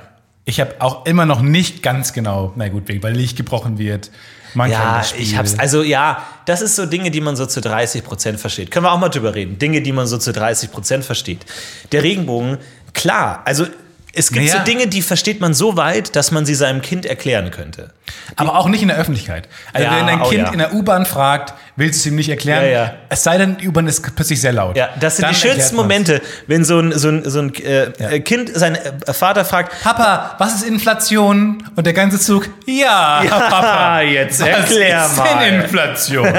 Ich 0.47 0.61
habe 0.61 0.77
auch 0.79 1.05
immer 1.05 1.27
noch 1.27 1.43
nicht 1.43 1.83
ganz 1.83 2.15
genau, 2.15 2.55
na 2.57 2.69
gut, 2.69 2.85
weil 3.03 3.13
Licht 3.13 3.37
gebrochen 3.37 3.77
wird. 3.77 4.11
Man 4.55 4.71
Ja, 4.71 4.79
kennt 4.81 4.97
das 4.99 5.11
Spiel. 5.11 5.23
ich 5.23 5.37
hab's. 5.37 5.59
Also 5.59 5.83
ja, 5.83 6.23
das 6.47 6.63
ist 6.63 6.77
so 6.77 6.87
Dinge, 6.87 7.11
die 7.11 7.21
man 7.21 7.37
so 7.37 7.47
zu 7.47 7.61
30 7.61 8.05
Prozent 8.05 8.41
versteht. 8.41 8.71
Können 8.71 8.87
wir 8.87 8.93
auch 8.93 8.99
mal 8.99 9.09
drüber 9.09 9.35
reden. 9.35 9.59
Dinge, 9.59 9.83
die 9.83 9.93
man 9.93 10.07
so 10.07 10.19
zu 10.19 10.33
30 10.33 10.71
Prozent 10.73 11.05
versteht. 11.05 11.45
Der 11.93 12.03
Regenbogen, 12.03 12.59
klar. 12.95 13.43
Also 13.45 13.67
es 14.15 14.33
gibt 14.33 14.47
Naja. 14.47 14.59
so 14.59 14.65
Dinge, 14.65 14.87
die 14.87 15.03
versteht 15.03 15.41
man 15.41 15.55
so 15.55 15.77
weit, 15.77 16.17
dass 16.17 16.31
man 16.31 16.47
sie 16.47 16.55
seinem 16.55 16.83
Kind 16.83 17.07
erklären 17.07 17.51
könnte. 17.51 17.91
Aber 18.37 18.57
auch 18.57 18.69
nicht 18.69 18.83
in 18.83 18.89
der 18.89 18.97
Öffentlichkeit. 18.97 19.49
Also 19.73 19.87
Ja, 19.87 19.97
wenn 19.97 20.07
dein 20.07 20.23
oh 20.23 20.29
Kind 20.29 20.43
ja. 20.47 20.53
in 20.53 20.59
der 20.59 20.73
U-Bahn 20.75 21.07
fragt, 21.07 21.55
willst 21.77 21.97
du 21.97 22.01
es 22.01 22.07
ihm 22.07 22.17
nicht 22.17 22.29
erklären? 22.29 22.71
Ja. 22.71 22.95
Es 23.11 23.23
sei 23.23 23.39
denn, 23.39 23.59
die 23.59 23.69
U-Bahn 23.69 23.87
ist 23.87 24.03
plötzlich 24.17 24.41
sehr 24.41 24.53
laut. 24.53 24.77
Ja, 24.77 24.89
das 24.99 25.17
sind 25.17 25.25
Dann 25.25 25.35
die 25.35 25.41
schönsten. 25.41 25.77
Momente, 25.77 26.21
wenn 26.47 26.65
so 26.65 26.81
ein, 26.81 26.93
so 26.99 27.09
ein, 27.09 27.29
so 27.29 27.41
ein 27.41 27.55
äh, 27.57 27.83
äh, 28.17 28.21
Kind 28.21 28.51
seinen 28.55 28.77
äh, 28.77 29.13
Vater 29.13 29.45
fragt, 29.45 29.83
Papa, 29.83 30.35
was 30.39 30.55
ist 30.55 30.63
Inflation? 30.65 31.63
Und 31.77 31.87
der 31.87 31.93
ganze 31.93 32.19
Zug, 32.19 32.49
ja, 32.67 33.23
Papa. 33.29 34.01
jetzt 34.01 34.41
was 34.41 34.49
erklär 34.49 35.07
ist 35.07 35.17
mal. 35.17 35.39
denn 35.45 35.61
Inflation? 35.63 36.29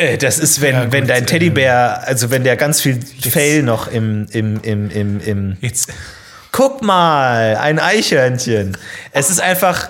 Äh, 0.00 0.16
das 0.16 0.38
ist, 0.38 0.60
wenn, 0.60 0.74
Ja, 0.76 0.92
wenn 0.92 1.00
gut, 1.02 1.10
dein 1.10 1.24
äh, 1.24 1.26
Teddybär, 1.26 2.02
also 2.06 2.30
wenn 2.30 2.44
der 2.44 2.56
ganz 2.56 2.80
viel 2.80 3.00
Fell 3.20 3.64
noch 3.64 3.88
im, 3.88 4.26
im, 4.30 4.60
im, 4.62 4.90
im, 4.90 5.20
im 5.20 5.56
Jetzt, 5.60 5.92
Guck 6.52 6.82
mal, 6.82 7.56
ein 7.56 7.78
Eichhörnchen. 7.78 8.76
Es 9.12 9.30
ist 9.30 9.40
einfach, 9.40 9.88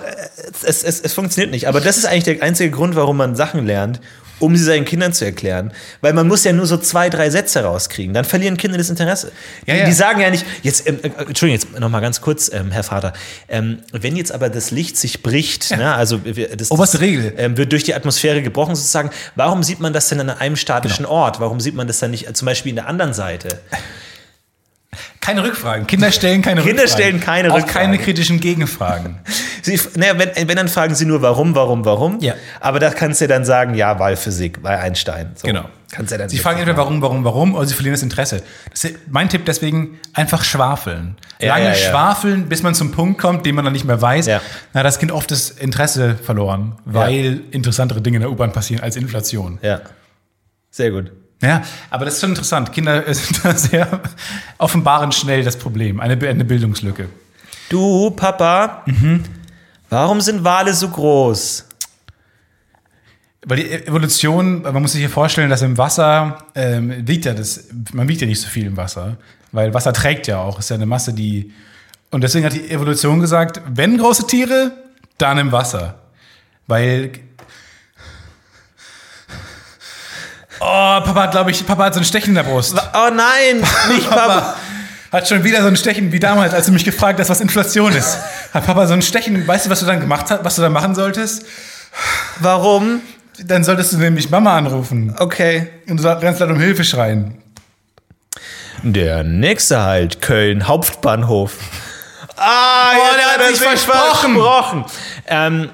es, 0.63 0.83
es, 0.83 0.99
es 0.99 1.13
funktioniert 1.13 1.51
nicht. 1.51 1.67
Aber 1.67 1.81
das 1.81 1.97
ist 1.97 2.05
eigentlich 2.05 2.25
der 2.25 2.43
einzige 2.43 2.69
Grund, 2.71 2.95
warum 2.95 3.17
man 3.17 3.35
Sachen 3.35 3.65
lernt, 3.65 4.01
um 4.39 4.55
sie 4.55 4.63
seinen 4.63 4.85
Kindern 4.85 5.11
zu 5.13 5.25
erklären. 5.25 5.73
Weil 6.01 6.13
man 6.13 6.27
muss 6.27 6.43
ja 6.43 6.53
nur 6.53 6.65
so 6.65 6.77
zwei, 6.77 7.09
drei 7.09 7.29
Sätze 7.29 7.63
rauskriegen. 7.63 8.13
Dann 8.13 8.23
verlieren 8.25 8.55
Kinder 8.57 8.77
das 8.77 8.89
Interesse. 8.89 9.31
Ja, 9.65 9.73
die, 9.73 9.79
ja. 9.81 9.85
die 9.85 9.91
sagen 9.93 10.19
ja 10.21 10.29
nicht, 10.29 10.45
jetzt, 10.61 10.87
ähm, 10.87 10.99
äh, 11.01 11.07
Entschuldigung, 11.07 11.51
jetzt 11.51 11.79
noch 11.79 11.89
mal 11.89 11.99
ganz 12.01 12.21
kurz, 12.21 12.51
ähm, 12.53 12.71
Herr 12.71 12.83
Vater. 12.83 13.13
Ähm, 13.47 13.79
wenn 13.91 14.15
jetzt 14.15 14.31
aber 14.31 14.49
das 14.49 14.71
Licht 14.71 14.95
sich 14.97 15.23
bricht, 15.23 15.71
ne, 15.71 15.93
also 15.93 16.23
wir- 16.23 16.55
das, 16.55 16.71
Oberste 16.71 16.97
das, 16.97 17.05
Regel. 17.05 17.33
Ähm, 17.37 17.57
wird 17.57 17.71
durch 17.71 17.83
die 17.83 17.93
Atmosphäre 17.95 18.41
gebrochen 18.41 18.75
sozusagen, 18.75 19.09
warum 19.35 19.63
sieht 19.63 19.79
man 19.79 19.91
das 19.93 20.09
denn 20.09 20.19
an 20.19 20.29
einem 20.29 20.55
statischen 20.55 21.05
Genau. 21.05 21.15
Ort? 21.15 21.39
Warum 21.39 21.59
sieht 21.59 21.75
man 21.75 21.87
das 21.87 21.99
dann 21.99 22.11
nicht 22.11 22.27
äh, 22.27 22.33
zum 22.33 22.45
Beispiel 22.45 22.69
in 22.71 22.75
der 22.77 22.87
anderen 22.87 23.13
Seite? 23.13 23.59
Keine 25.21 25.43
Rückfragen. 25.43 25.85
Kinder 25.85 26.11
stellen 26.11 26.41
keine 26.41 26.61
Kinder 26.61 26.83
Rückfragen. 26.83 27.03
stellen 27.03 27.19
keine 27.19 27.51
Auch 27.51 27.57
Rückfragen. 27.57 27.91
keine 27.91 27.97
kritischen 27.97 28.39
Gegenfragen. 28.39 29.19
Sie, 29.61 29.79
naja, 29.95 30.13
wenn, 30.17 30.47
wenn, 30.47 30.55
dann 30.55 30.69
fragen 30.69 30.95
sie 30.95 31.05
nur 31.05 31.21
warum, 31.21 31.53
warum, 31.55 31.83
warum. 31.85 32.19
Ja. 32.21 32.35
Aber 32.61 32.79
da 32.79 32.89
kannst 32.89 33.19
du 33.21 33.27
dann 33.27 33.43
sagen, 33.45 33.75
ja, 33.75 33.99
Wahlphysik 33.99 34.63
bei 34.63 34.79
Einstein. 34.79 35.31
So. 35.35 35.47
Genau. 35.47 35.65
Kannst 35.91 36.11
du 36.11 36.17
dann 36.17 36.29
Sie 36.29 36.37
fragen 36.37 36.59
entweder 36.59 36.77
warum, 36.77 37.01
warum, 37.01 37.23
warum, 37.23 37.55
oder 37.55 37.65
sie 37.65 37.73
verlieren 37.73 37.95
das 37.95 38.03
Interesse. 38.03 38.43
Das 38.69 38.83
ist 38.83 38.95
mein 39.09 39.27
Tipp 39.27 39.43
deswegen, 39.45 39.99
einfach 40.13 40.43
schwafeln. 40.43 41.17
Ja, 41.41 41.55
Lange 41.55 41.65
ja, 41.65 41.71
ja. 41.71 41.75
schwafeln, 41.75 42.47
bis 42.47 42.61
man 42.63 42.75
zum 42.75 42.91
Punkt 42.91 43.19
kommt, 43.19 43.45
den 43.45 43.55
man 43.55 43.65
dann 43.65 43.73
nicht 43.73 43.85
mehr 43.85 43.99
weiß. 44.01 44.27
Ja. 44.27 44.41
Na, 44.73 44.83
das 44.83 44.99
Kind 44.99 45.11
oft 45.11 45.31
das 45.31 45.49
Interesse 45.49 46.15
verloren, 46.15 46.75
weil 46.85 47.41
interessantere 47.51 48.01
Dinge 48.01 48.17
in 48.17 48.21
der 48.21 48.31
U-Bahn 48.31 48.51
passieren 48.53 48.83
als 48.83 48.95
Inflation. 48.95 49.57
Ja. 49.63 49.81
Sehr 50.69 50.91
gut. 50.91 51.11
Ja, 51.41 51.61
aber 51.89 52.05
das 52.05 52.15
ist 52.15 52.21
schon 52.21 52.31
interessant. 52.31 52.71
Kinder 52.73 53.07
äh, 53.07 53.13
sind 53.13 53.43
da 53.43 53.53
sehr 53.55 54.01
offenbaren 54.57 55.11
schnell 55.11 55.43
das 55.43 55.57
Problem, 55.57 55.99
eine, 55.99 56.17
eine 56.27 56.45
Bildungslücke. 56.45 57.07
Du, 57.69 58.11
Papa, 58.11 58.83
Mhm. 58.85 59.23
warum 59.89 60.21
sind 60.21 60.43
Wale 60.43 60.73
so 60.73 60.89
groß? 60.89 61.65
Weil 63.45 63.57
die 63.57 63.71
Evolution, 63.71 64.63
man 64.63 64.81
muss 64.81 64.91
sich 64.91 64.99
hier 64.99 65.09
vorstellen, 65.09 65.49
dass 65.49 65.61
im 65.61 65.77
Wasser 65.77 66.39
ähm, 66.55 67.07
wiegt 67.07 67.23
ja 67.25 67.33
das, 67.33 67.65
man 67.93 68.07
wiegt 68.09 68.19
ja 68.21 68.27
nicht 68.27 68.41
so 68.41 68.49
viel 68.49 68.65
im 68.65 68.75
Wasser, 68.75 69.15
weil 69.53 69.73
Wasser 69.73 69.93
trägt 69.93 70.27
ja 70.27 70.39
auch, 70.41 70.59
ist 70.59 70.69
ja 70.69 70.75
eine 70.75 70.85
Masse, 70.85 71.13
die 71.13 71.53
und 72.11 72.21
deswegen 72.21 72.45
hat 72.45 72.53
die 72.53 72.69
Evolution 72.69 73.19
gesagt, 73.19 73.61
wenn 73.69 73.97
große 73.97 74.25
Tiere, 74.27 74.71
dann 75.19 75.37
im 75.37 75.51
Wasser, 75.51 75.99
weil 76.67 77.11
Oh, 80.59 80.65
Papa 80.65 81.23
hat, 81.23 81.31
glaube 81.31 81.51
ich, 81.51 81.65
Papa 81.65 81.85
hat 81.85 81.93
so 81.93 81.99
ein 82.01 82.05
Stechen 82.05 82.29
in 82.29 82.35
der 82.35 82.43
Brust. 82.43 82.75
Oh 82.93 83.09
nein, 83.13 83.63
nicht 83.89 84.09
Papa. 84.09 84.27
Papa 84.27 84.55
hat 85.11 85.27
schon 85.27 85.43
wieder 85.43 85.61
so 85.61 85.67
ein 85.67 85.75
Stechen 85.75 86.11
wie 86.11 86.19
damals, 86.19 86.53
als 86.53 86.67
du 86.67 86.71
mich 86.71 86.83
gefragt 86.85 87.19
hast, 87.19 87.29
was 87.29 87.41
Inflation 87.41 87.93
ist. 87.93 88.17
Hat 88.53 88.65
Papa 88.65 88.85
so 88.85 88.93
ein 88.93 89.01
Stechen, 89.01 89.47
weißt 89.47 89.65
du, 89.65 89.69
was 89.69 89.79
du 89.79 89.85
dann 89.85 89.99
gemacht 89.99 90.25
hast, 90.29 90.43
was 90.43 90.55
du 90.55 90.61
dann 90.61 90.71
machen 90.73 90.93
solltest? 90.95 91.45
Warum? 92.39 93.01
Dann 93.43 93.63
solltest 93.63 93.93
du 93.93 93.97
nämlich 93.97 94.29
Mama 94.29 94.55
anrufen. 94.57 95.15
Okay. 95.17 95.67
Und 95.87 95.97
du 95.97 96.03
kannst 96.03 96.39
laut 96.41 96.49
um 96.51 96.59
Hilfe 96.59 96.83
schreien. 96.83 97.41
Der 98.83 99.23
nächste 99.23 99.81
Halt, 99.81 100.21
Köln 100.21 100.67
Hauptbahnhof. 100.67 101.53
Ah, 102.37 102.91
Oh, 102.95 103.15
der 103.17 103.45
hat 103.47 103.55
sich 103.55 103.65
versprochen. 103.65 104.33
versprochen. 104.35 104.85
Ähm, 105.27 105.69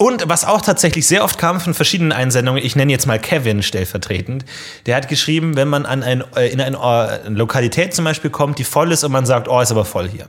und 0.00 0.30
was 0.30 0.46
auch 0.46 0.62
tatsächlich 0.62 1.06
sehr 1.06 1.22
oft 1.24 1.36
kam 1.36 1.60
von 1.60 1.74
verschiedenen 1.74 2.12
Einsendungen, 2.12 2.64
ich 2.64 2.74
nenne 2.74 2.90
jetzt 2.90 3.06
mal 3.06 3.18
Kevin 3.18 3.62
stellvertretend, 3.62 4.46
der 4.86 4.96
hat 4.96 5.08
geschrieben, 5.08 5.56
wenn 5.56 5.68
man 5.68 5.84
an 5.84 6.02
ein, 6.02 6.24
äh, 6.34 6.48
in 6.48 6.58
eine, 6.58 6.78
äh, 6.78 7.26
eine 7.26 7.36
Lokalität 7.36 7.92
zum 7.92 8.06
Beispiel 8.06 8.30
kommt, 8.30 8.58
die 8.58 8.64
voll 8.64 8.92
ist 8.92 9.04
und 9.04 9.12
man 9.12 9.26
sagt, 9.26 9.46
oh, 9.46 9.60
ist 9.60 9.70
aber 9.70 9.84
voll 9.84 10.08
hier. 10.08 10.26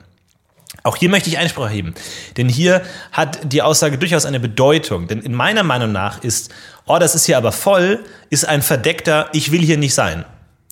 Auch 0.84 0.98
hier 0.98 1.08
möchte 1.08 1.30
ich 1.30 1.38
Einspruch 1.38 1.64
erheben, 1.64 1.94
denn 2.36 2.50
hier 2.50 2.82
hat 3.14 3.40
die 3.46 3.62
Aussage 3.62 3.98
durchaus 3.98 4.26
eine 4.26 4.42
Bedeutung. 4.42 5.08
Denn 5.08 5.22
in 5.22 5.34
meiner 5.34 5.64
Meinung 5.64 5.94
nach 5.94 6.22
ist, 6.22 6.52
oh, 6.86 7.00
das 7.00 7.16
ist 7.16 7.26
hier 7.26 7.38
aber 7.38 7.54
voll, 7.54 8.04
ist 8.30 8.46
ein 8.46 8.62
verdeckter, 8.62 9.30
ich 9.32 9.54
will 9.54 9.62
hier 9.62 9.78
nicht 9.78 9.94
sein. 9.94 10.26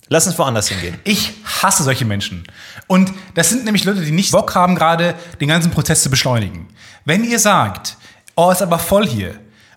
Lass 0.08 0.26
uns 0.26 0.38
woanders 0.38 0.68
hingehen. 0.68 0.98
Ich 1.04 1.32
hasse 1.62 1.84
solche 1.84 2.04
Menschen. 2.04 2.44
Und 2.86 3.14
das 3.34 3.48
sind 3.48 3.64
nämlich 3.64 3.84
Leute, 3.84 4.02
die 4.02 4.10
nicht 4.10 4.32
Bock 4.32 4.54
haben, 4.54 4.74
gerade 4.74 5.14
den 5.40 5.48
ganzen 5.48 5.70
Prozess 5.70 6.02
zu 6.02 6.10
beschleunigen. 6.10 6.68
Wenn 7.06 7.24
ihr 7.24 7.38
sagt, 7.38 7.96
oh, 8.48 8.50
ist 8.50 8.62
aber 8.62 8.78
voll 8.78 9.06
hier, 9.06 9.34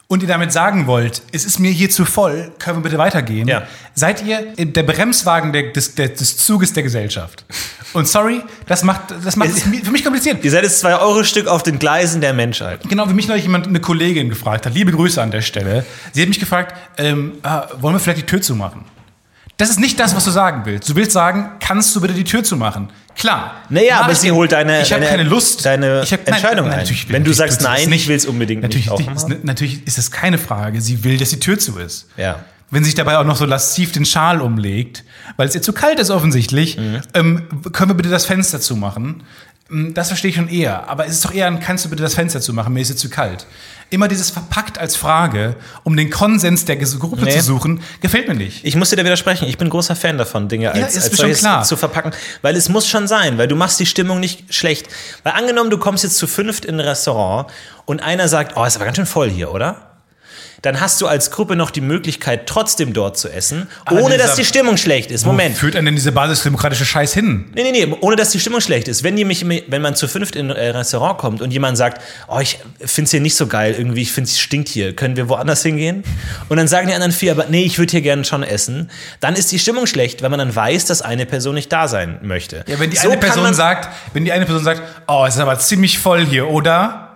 und 0.08 0.21
ihr 0.21 0.28
damit 0.28 0.52
sagen 0.52 0.86
wollt, 0.86 1.21
es 1.32 1.43
ist 1.45 1.60
mir 1.60 1.71
hier 1.71 1.89
zu 1.89 2.06
voll, 2.06 2.52
können 2.60 2.78
wir 2.78 2.84
bitte 2.84 2.97
weitergehen, 2.97 3.47
Ja. 3.47 3.63
seid 3.95 4.23
ihr 4.23 4.54
der 4.58 4.84
Bremswagen 4.84 5.52
des, 5.73 5.95
der, 5.95 6.10
des 6.10 6.38
Zuges 6.38 6.71
der 6.73 6.84
Gesellschaft. 6.84 7.45
Und 7.93 8.08
sorry, 8.08 8.41
das 8.67 8.84
macht, 8.84 9.13
das 9.23 9.36
macht 9.36 9.49
es 9.49 9.63
für 9.63 9.91
mich 9.91 10.04
kompliziert. 10.04 10.43
Ihr 10.43 10.52
seid 10.52 10.65
das 10.65 10.84
2-Euro-Stück 10.84 11.47
auf 11.47 11.63
den 11.63 11.78
Gleisen 11.80 12.21
der 12.21 12.34
Menschheit. 12.34 12.82
Genau, 12.89 13.08
wie 13.10 13.13
mich 13.13 13.28
neulich 13.28 13.43
jemand, 13.43 13.67
eine 13.67 13.80
Kollegin 13.80 14.30
gefragt 14.30 14.65
hat, 14.65 14.73
liebe 14.73 14.91
Grüße 14.91 15.21
an 15.21 15.32
der 15.32 15.41
Stelle. 15.41 15.86
Sie 16.12 16.21
hat 16.21 16.30
mich 16.30 16.39
gefragt, 16.39 16.76
ähm, 16.97 17.34
ah, 17.43 17.67
wollen 17.80 17.95
wir 17.95 17.99
vielleicht 17.99 18.19
die 18.21 18.26
Tür 18.26 18.41
zumachen? 18.41 18.86
Das 19.63 19.69
ist 19.69 19.80
nicht 19.80 19.97
das, 19.97 20.13
was 20.13 20.26
du 20.26 20.32
sagen 20.32 20.63
willst. 20.65 20.89
Du 20.89 20.95
willst 20.97 21.13
sagen, 21.13 21.52
kannst 21.62 21.95
du 21.95 22.02
bitte 22.02 22.13
die 22.13 22.26
Tür 22.26 22.43
zumachen? 22.43 22.89
Klar. 23.15 23.62
Naja, 23.69 24.02
aber 24.02 24.13
sie 24.13 24.30
holt 24.30 24.52
deine- 24.52 24.82
ich 24.82 24.91
habe 24.91 25.06
deine- 25.06 25.17
keine 25.17 25.30
Lust. 25.30 25.63
deine 25.65 26.02
ich 26.04 26.12
hab, 26.12 26.28
Entscheidung 26.28 26.65
ein. 26.69 26.80
natürlich- 26.80 27.08
Wenn 27.08 27.23
du 27.23 27.30
natürlich 27.32 27.38
sagst, 27.38 27.62
tut 27.62 27.67
sie 27.69 27.73
das 27.78 27.86
nein, 27.88 27.93
ich 27.93 28.08
will's 28.10 28.26
unbedingt 28.26 28.62
natürlich, 28.62 28.88
nicht 28.89 28.91
auch 28.91 29.15
ist, 29.15 29.30
natürlich 29.45 29.88
ist 29.88 29.97
das 29.97 30.12
keine 30.12 30.38
Frage. 30.38 30.82
Sie 30.82 31.06
will, 31.06 31.15
dass 31.17 31.30
die 31.30 31.39
Tür 31.39 31.58
zu 31.58 31.78
ist. 31.80 32.08
Ja. 32.17 32.39
Wenn 32.71 32.84
sie 32.84 32.89
sich 32.89 32.95
dabei 32.95 33.17
auch 33.17 33.23
noch 33.23 33.38
so 33.38 33.45
lasziv 33.45 33.93
den 33.93 34.04
Schal 34.04 34.41
umlegt, 34.41 35.06
weil 35.38 35.47
es 35.47 35.56
ihr 35.56 35.62
zu 35.62 35.71
kalt 35.71 35.97
ist 35.97 36.10
offensichtlich, 36.10 36.76
Mhm. 36.78 37.02
ähm, 37.13 37.47
können 37.71 37.91
wir 37.91 37.95
bitte 37.95 38.10
das 38.10 38.26
Fenster 38.26 38.60
zumachen? 38.60 39.23
Ähm, 39.74 39.94
Das 39.94 40.08
verstehe 40.08 40.30
ich 40.30 40.36
schon 40.38 40.48
eher. 40.50 40.88
Aber 40.88 41.06
es 41.06 41.14
ist 41.14 41.26
doch 41.26 41.34
eher 41.34 41.48
ein, 41.48 41.60
kannst 41.60 41.84
du 41.86 41.90
bitte 41.90 42.04
das 42.04 42.14
Fenster 42.16 42.40
zumachen? 42.40 42.74
Mir 42.74 42.82
ist 42.82 42.90
es 42.92 42.98
zu 42.98 43.10
kalt. 43.10 43.46
Immer 43.90 44.08
dieses 44.08 44.32
verpackt 44.32 44.80
als 44.80 44.96
Frage, 44.96 45.56
um 45.84 45.96
den 45.98 46.10
Konsens 46.10 46.66
der 46.66 46.78
Gruppe 46.78 47.26
Nee. 47.26 47.38
zu 47.38 47.44
suchen, 47.44 47.82
gefällt 48.02 48.28
mir 48.28 48.34
nicht. 48.34 48.64
Ich 48.66 48.76
muss 48.76 48.90
dir 48.90 48.96
da 48.96 49.04
widersprechen. 49.04 49.48
Ich 49.48 49.58
bin 49.60 49.70
großer 49.70 49.96
Fan 49.96 50.18
davon, 50.18 50.48
Dinge 50.48 50.72
als, 50.72 50.96
ist 50.96 51.04
als 51.04 51.08
schon 51.12 51.18
solches 51.18 51.40
klar. 51.40 51.64
zu 51.64 51.76
verpacken. 51.78 52.12
Weil 52.42 52.56
es 52.56 52.70
muss 52.70 52.88
schon 52.88 53.08
sein, 53.08 53.38
weil 53.38 53.48
du 53.48 53.56
machst 53.56 53.80
die 53.80 53.86
Stimmung 53.86 54.20
nicht 54.20 54.54
schlecht. 54.54 54.88
Weil 55.24 55.34
angenommen, 55.34 55.70
du 55.70 55.78
kommst 55.78 56.04
jetzt 56.04 56.18
zu 56.18 56.26
fünft 56.26 56.66
in 56.66 56.76
ein 56.76 56.80
Restaurant 56.80 57.52
und 57.86 58.02
einer 58.02 58.28
sagt, 58.28 58.58
oh, 58.58 58.64
ist 58.66 58.76
aber 58.78 58.86
ganz 58.86 58.98
schön 58.98 59.06
voll 59.06 59.30
hier, 59.30 59.52
oder? 59.52 59.93
Dann 60.63 60.80
hast 60.80 60.99
du 61.02 61.08
als 61.08 61.30
Gruppe 61.30 61.56
noch 61.56 61.69
die 61.71 61.82
Möglichkeit, 61.82 62.47
trotzdem 62.47 62.93
dort 62.93 63.17
zu 63.17 63.30
essen, 63.30 63.67
Aber 63.86 64.02
ohne 64.02 64.15
dieser- 64.15 64.28
dass 64.28 64.36
die 64.38 64.45
Stimmung 64.45 64.78
schlecht 64.78 65.12
ist. 65.12 65.26
Wo 65.26 65.30
Moment. 65.30 65.56
führt 65.58 65.76
einen 65.76 65.86
denn 65.86 65.95
diese 65.95 66.12
basisdemokratische 66.12 66.86
Scheiß 66.86 67.13
hin? 67.13 67.52
Nee, 67.54 67.63
nee, 67.63 67.86
nee, 67.86 67.95
ohne 67.99 68.15
dass 68.15 68.32
die 68.32 68.39
Stimmung 68.39 68.62
schlecht 68.62 68.88
ist. 68.88 69.04
Wenn, 69.04 69.15
die 69.15 69.26
mich, 69.26 69.45
wenn 69.45 69.82
man 69.82 69.95
zu 69.95 70.08
fünft 70.08 70.36
in 70.38 70.49
ein 70.49 70.56
äh, 70.56 70.69
Restaurant 70.69 71.17
kommt 71.17 71.41
und 71.41 71.52
jemand 71.52 71.78
sagt, 71.78 72.02
oh, 72.30 72.39
ich 72.39 72.60
find's 72.84 73.12
hier 73.12 73.19
nicht 73.19 73.36
so 73.36 73.47
geil, 73.47 73.76
irgendwie, 73.78 74.02
ich 74.04 74.12
find's 74.13 74.39
stinkt 74.39 74.69
hier, 74.69 74.95
können 74.95 75.17
wir 75.17 75.28
woanders 75.30 75.62
hingehen? 75.63 76.04
Und 76.47 76.56
dann 76.58 76.69
sagen 76.69 76.88
die 76.88 76.93
anderen 76.93 77.12
vier, 77.12 77.34
aber 77.34 77.45
nee, 77.49 77.63
ich 77.65 77.78
würde 77.78 77.91
hier 77.91 78.02
gerne 78.02 78.23
schon 78.23 78.41
essen. 78.41 78.89
Dann 79.19 79.36
ist 79.36 79.52
die 79.52 79.60
Stimmung 79.60 79.86
schlecht, 79.86 80.21
weil 80.23 80.30
man 80.30 80.39
dann 80.39 80.56
weiß, 80.56 80.86
dass 80.86 81.02
eine 81.02 81.26
Person 81.26 81.56
nicht 81.56 81.73
da 81.73 81.89
sein 81.89 82.19
möchte. 82.21 82.63
Ja, 82.67 82.80
wenn 82.80 82.89
die 82.89 82.95
So 82.95 83.10
eine 83.10 83.19
Person 83.19 83.54
sagt, 83.54 83.89
wenn 84.13 84.23
die 84.23 84.32
eine 84.32 84.45
Person 84.45 84.63
sagt, 84.63 84.82
oh, 85.08 85.26
es 85.28 85.36
ist 85.36 85.41
aber 85.41 85.60
ziemlich 85.60 85.99
voll 85.99 86.26
hier, 86.26 86.47
oder? 86.49 87.12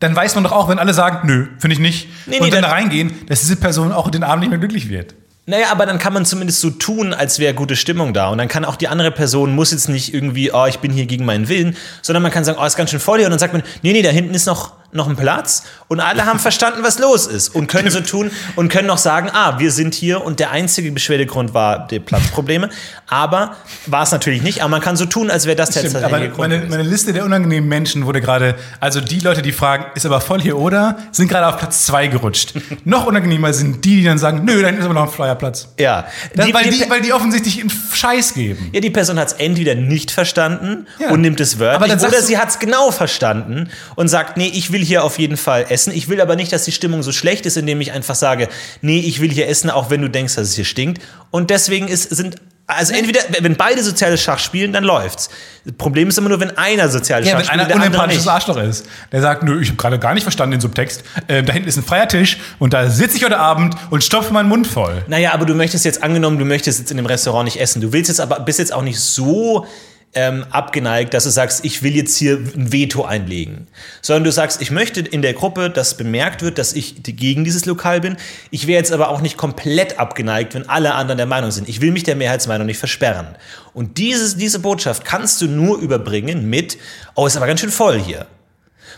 Dann 0.00 0.16
weiß 0.16 0.34
man 0.34 0.44
doch 0.44 0.52
auch, 0.52 0.68
wenn 0.68 0.78
alle 0.78 0.94
sagen, 0.94 1.26
nö, 1.26 1.46
finde 1.58 1.74
ich 1.74 1.80
nicht, 1.80 2.08
Nee, 2.26 2.38
und 2.38 2.44
nee, 2.44 2.50
dann 2.50 2.62
dann- 2.62 2.70
da 2.70 2.76
reingehen, 2.76 3.12
dass 3.28 3.40
diese 3.40 3.56
Person 3.56 3.92
auch 3.92 4.10
den 4.10 4.24
Abend 4.24 4.40
nicht 4.40 4.50
mehr 4.50 4.58
glücklich 4.58 4.88
wird. 4.88 5.14
Naja, 5.46 5.66
aber 5.72 5.84
dann 5.84 5.98
kann 5.98 6.12
man 6.12 6.24
zumindest 6.24 6.60
so 6.60 6.70
tun, 6.70 7.12
als 7.12 7.38
wäre 7.38 7.54
gute 7.54 7.74
Stimmung 7.74 8.12
da. 8.14 8.28
Und 8.28 8.38
dann 8.38 8.46
kann 8.46 8.64
auch 8.64 8.76
die 8.76 8.88
andere 8.88 9.10
Person, 9.10 9.54
muss 9.54 9.72
jetzt 9.72 9.88
nicht 9.88 10.14
irgendwie, 10.14 10.52
oh, 10.52 10.66
ich 10.66 10.78
bin 10.78 10.92
hier 10.92 11.06
gegen 11.06 11.24
meinen 11.24 11.48
Willen, 11.48 11.76
sondern 12.02 12.22
man 12.22 12.30
kann 12.30 12.44
sagen, 12.44 12.58
oh, 12.60 12.64
ist 12.64 12.76
ganz 12.76 12.90
schön 12.90 13.00
voll 13.00 13.18
hier. 13.18 13.26
Und 13.26 13.30
dann 13.32 13.38
sagt 13.40 13.52
man, 13.52 13.62
nee, 13.82 13.92
nee, 13.92 14.02
da 14.02 14.10
hinten 14.10 14.32
ist 14.34 14.46
noch 14.46 14.74
noch 14.92 15.06
einen 15.06 15.16
Platz 15.16 15.62
und 15.88 16.00
alle 16.00 16.26
haben 16.26 16.38
verstanden, 16.38 16.80
was 16.82 16.98
los 16.98 17.26
ist 17.26 17.48
und 17.54 17.66
können 17.68 17.90
so 17.90 18.00
tun 18.00 18.30
und 18.56 18.68
können 18.70 18.86
noch 18.88 18.98
sagen, 18.98 19.30
ah, 19.32 19.58
wir 19.58 19.70
sind 19.70 19.94
hier 19.94 20.24
und 20.24 20.40
der 20.40 20.50
einzige 20.50 20.90
Beschwerdegrund 20.92 21.54
war 21.54 21.86
die 21.86 22.00
Platzprobleme. 22.00 22.70
Aber 23.06 23.56
war 23.86 24.02
es 24.02 24.12
natürlich 24.12 24.42
nicht, 24.42 24.60
aber 24.62 24.68
man 24.70 24.80
kann 24.80 24.96
so 24.96 25.04
tun, 25.06 25.30
als 25.30 25.46
wäre 25.46 25.56
das 25.56 25.70
der 25.70 25.80
Stimmt, 25.80 25.96
aber 26.04 26.18
Grund. 26.28 26.38
meine, 26.38 26.66
meine 26.66 26.82
Liste 26.82 27.12
der 27.12 27.24
unangenehmen 27.24 27.68
Menschen 27.68 28.06
wurde 28.06 28.20
gerade, 28.20 28.54
also 28.80 29.00
die 29.00 29.20
Leute, 29.20 29.42
die 29.42 29.52
fragen, 29.52 29.86
ist 29.94 30.06
aber 30.06 30.20
voll 30.20 30.40
hier 30.40 30.56
oder, 30.58 30.96
sind 31.12 31.28
gerade 31.28 31.46
auf 31.48 31.58
Platz 31.58 31.86
zwei 31.86 32.06
gerutscht. 32.06 32.54
noch 32.84 33.06
unangenehmer 33.06 33.52
sind 33.52 33.84
die, 33.84 33.96
die 33.96 34.04
dann 34.04 34.18
sagen, 34.18 34.44
nö, 34.44 34.60
da 34.60 34.66
hinten 34.68 34.80
ist 34.80 34.84
aber 34.86 34.94
noch 34.94 35.04
ein 35.04 35.08
freier 35.12 35.34
Platz. 35.34 35.68
ja, 35.78 36.06
Das, 36.34 36.46
Die- 36.46 36.54
weil, 36.54 36.64
die- 36.64 36.78
die, 36.84 36.90
weil 36.90 37.00
die 37.00 37.12
offensichtlich 37.12 37.60
einen 37.60 37.70
Scheiß 37.92 38.34
geben. 38.34 38.70
Ja, 38.72 38.80
die 38.80 38.90
Person 38.90 39.18
hat 39.18 39.28
es 39.28 39.32
entweder 39.34 39.74
nicht 39.74 40.10
verstanden 40.10 40.86
Ja. 40.98 41.10
und 41.10 41.20
nimmt 41.20 41.40
es 41.40 41.58
wörtlich, 41.58 41.90
dann 41.92 42.00
oder 42.08 42.22
sie 42.22 42.38
hat 42.38 42.48
es 42.50 42.58
genau 42.58 42.90
verstanden 42.90 43.70
und 43.96 44.08
sagt, 44.08 44.36
nee, 44.36 44.50
ich 44.52 44.72
will 44.72 44.79
hier 44.84 45.04
auf 45.04 45.18
jeden 45.18 45.36
Fall 45.36 45.66
essen. 45.68 45.92
Ich 45.94 46.08
will 46.08 46.20
aber 46.20 46.36
nicht, 46.36 46.52
dass 46.52 46.64
die 46.64 46.72
Stimmung 46.72 47.02
so 47.02 47.12
schlecht 47.12 47.46
ist, 47.46 47.56
indem 47.56 47.80
ich 47.80 47.92
einfach 47.92 48.14
sage, 48.14 48.48
nee, 48.80 49.00
ich 49.00 49.20
will 49.20 49.30
hier 49.30 49.48
essen, 49.48 49.70
auch 49.70 49.90
wenn 49.90 50.02
du 50.02 50.08
denkst, 50.08 50.34
dass 50.34 50.48
es 50.48 50.54
hier 50.54 50.64
stinkt. 50.64 51.02
Und 51.30 51.50
deswegen 51.50 51.88
ist, 51.88 52.10
sind, 52.10 52.36
also 52.66 52.92
entweder, 52.94 53.20
wenn 53.40 53.56
beide 53.56 53.82
soziales 53.82 54.22
Schach 54.22 54.38
spielen, 54.38 54.72
dann 54.72 54.84
läuft's. 54.84 55.28
Das 55.64 55.74
Problem 55.74 56.08
ist 56.08 56.18
immer 56.18 56.28
nur, 56.28 56.40
wenn 56.40 56.56
einer 56.56 56.88
soziales 56.88 57.26
Ja, 57.26 57.32
Schach 57.32 57.38
wenn 57.38 57.46
spielt 57.46 57.52
einer 57.52 57.62
und 57.62 57.68
der 57.68 57.76
andere 57.76 57.90
unempathisches. 57.90 58.28
Arschloch 58.28 58.56
ist, 58.58 58.86
der 59.10 59.20
sagt, 59.20 59.42
nö, 59.42 59.60
ich 59.60 59.68
habe 59.68 59.76
gerade 59.76 59.98
gar 59.98 60.14
nicht 60.14 60.22
verstanden 60.22 60.52
den 60.52 60.60
Subtext. 60.60 61.02
Äh, 61.26 61.42
da 61.42 61.52
hinten 61.52 61.68
ist 61.68 61.76
ein 61.76 61.82
freier 61.82 62.08
Tisch 62.08 62.38
und 62.58 62.72
da 62.72 62.88
sitze 62.88 63.16
ich 63.16 63.24
heute 63.24 63.38
Abend 63.38 63.74
und 63.90 64.04
stopfe 64.04 64.32
meinen 64.32 64.48
Mund 64.48 64.66
voll. 64.66 65.02
Naja, 65.08 65.32
aber 65.32 65.46
du 65.46 65.54
möchtest 65.54 65.84
jetzt 65.84 66.02
angenommen, 66.02 66.38
du 66.38 66.44
möchtest 66.44 66.78
jetzt 66.78 66.90
in 66.90 66.96
dem 66.96 67.06
Restaurant 67.06 67.44
nicht 67.44 67.60
essen. 67.60 67.80
Du 67.80 67.92
willst 67.92 68.08
jetzt 68.08 68.20
aber, 68.20 68.40
bist 68.40 68.58
jetzt 68.58 68.72
auch 68.72 68.82
nicht 68.82 69.00
so 69.00 69.66
ähm, 70.12 70.44
abgeneigt, 70.50 71.14
dass 71.14 71.24
du 71.24 71.30
sagst, 71.30 71.64
ich 71.64 71.82
will 71.82 71.94
jetzt 71.94 72.16
hier 72.16 72.36
ein 72.36 72.72
Veto 72.72 73.04
einlegen. 73.04 73.68
Sondern 74.02 74.24
du 74.24 74.32
sagst, 74.32 74.60
ich 74.60 74.70
möchte 74.70 75.00
in 75.00 75.22
der 75.22 75.34
Gruppe, 75.34 75.70
dass 75.70 75.96
bemerkt 75.96 76.42
wird, 76.42 76.58
dass 76.58 76.72
ich 76.72 77.02
gegen 77.02 77.44
dieses 77.44 77.64
Lokal 77.64 78.00
bin. 78.00 78.16
Ich 78.50 78.66
wäre 78.66 78.78
jetzt 78.78 78.92
aber 78.92 79.08
auch 79.10 79.20
nicht 79.20 79.36
komplett 79.36 80.00
abgeneigt, 80.00 80.54
wenn 80.54 80.68
alle 80.68 80.94
anderen 80.94 81.18
der 81.18 81.26
Meinung 81.26 81.52
sind. 81.52 81.68
Ich 81.68 81.80
will 81.80 81.92
mich 81.92 82.02
der 82.02 82.16
Mehrheitsmeinung 82.16 82.66
nicht 82.66 82.78
versperren. 82.78 83.36
Und 83.72 83.98
dieses, 83.98 84.36
diese 84.36 84.58
Botschaft 84.58 85.04
kannst 85.04 85.40
du 85.42 85.46
nur 85.46 85.78
überbringen 85.78 86.50
mit, 86.50 86.76
oh, 87.14 87.26
ist 87.26 87.36
aber 87.36 87.46
ganz 87.46 87.60
schön 87.60 87.70
voll 87.70 88.00
hier. 88.00 88.26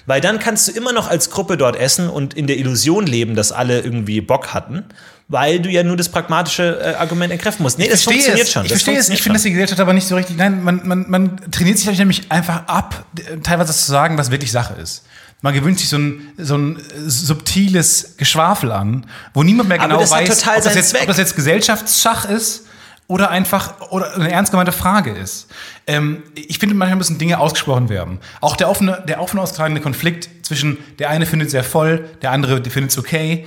Weil 0.07 0.21
dann 0.21 0.39
kannst 0.39 0.69
du 0.69 0.73
immer 0.73 0.93
noch 0.93 1.09
als 1.09 1.31
Gruppe 1.31 1.57
dort 1.57 1.77
essen 1.77 2.09
und 2.09 2.35
in 2.35 2.47
der 2.47 2.59
Illusion 2.59 3.07
leben, 3.07 3.37
dass 3.37 3.53
alle 3.53 3.81
irgendwie 3.81 4.21
Bock 4.21 4.53
hatten, 4.55 4.85
weil 5.29 5.61
du 5.61 5.71
ja 5.71 5.83
nur 5.83 5.97
das 5.97 6.09
pragmatische 6.09 6.81
äh, 6.81 6.95
Argument 6.95 7.33
entkräften 7.33 7.63
musst. 7.63 7.79
Nee, 7.79 7.89
das 7.89 8.03
verstehe 8.03 8.23
funktioniert 8.23 8.47
es. 8.47 8.53
schon. 8.53 8.65
Ich 8.65 8.73
das 8.73 8.83
verstehe 8.83 9.01
es. 9.01 9.09
Ich 9.09 9.23
finde, 9.23 9.37
dass 9.37 9.43
die 9.43 9.51
Gesellschaft 9.51 9.81
aber 9.81 9.93
nicht 9.93 10.07
so 10.07 10.17
richtig. 10.17 10.37
Nein, 10.37 10.63
man, 10.63 10.87
man, 10.87 11.09
man 11.09 11.51
trainiert 11.51 11.79
sich 11.79 11.99
nämlich 11.99 12.31
einfach 12.31 12.67
ab, 12.67 13.05
teilweise 13.43 13.69
das 13.69 13.87
zu 13.87 13.93
sagen, 13.93 14.19
was 14.19 14.31
wirklich 14.31 14.53
Sache 14.53 14.75
ist. 14.75 15.05
Man 15.41 15.55
gewöhnt 15.55 15.79
sich 15.79 15.89
so 15.89 15.99
ein, 15.99 16.33
so 16.39 16.57
ein 16.57 16.77
äh, 16.77 16.81
subtiles 17.07 18.15
Geschwafel 18.17 18.71
an, 18.71 19.07
wo 19.35 19.43
niemand 19.43 19.69
mehr 19.69 19.79
genau 19.79 19.99
das 19.99 20.11
weiß, 20.11 20.47
ob, 20.47 20.63
das 20.63 20.75
jetzt, 20.75 20.95
ob 20.95 21.07
das 21.07 21.19
jetzt 21.19 21.35
Gesellschaftsschach 21.35 22.29
ist 22.29 22.65
oder 23.13 23.31
einfach 23.31 23.75
oder 23.91 24.15
eine 24.15 24.31
ernst 24.33 24.51
gemeinte 24.53 24.73
Frage 24.73 25.11
ist. 25.11 25.49
Ähm, 25.87 26.23
ich 26.35 26.59
finde, 26.59 26.75
manchmal 26.75 26.97
müssen 26.97 27.19
Dinge 27.19 27.39
ausgesprochen 27.39 27.89
werden. 27.91 28.21
Auch 28.41 28.57
der 28.57 28.71
offene, 28.71 29.03
der 29.07 29.21
offen 29.21 29.39
ausgetragene 29.39 29.81
Konflikt 29.81 30.29
zwischen 30.47 30.79
der 30.99 31.11
eine 31.11 31.27
findet 31.27 31.47
es 31.49 31.53
sehr 31.53 31.65
voll, 31.65 32.09
der 32.23 32.31
andere 32.33 32.63
findet 32.71 32.91
es 32.93 32.99
okay, 32.99 33.47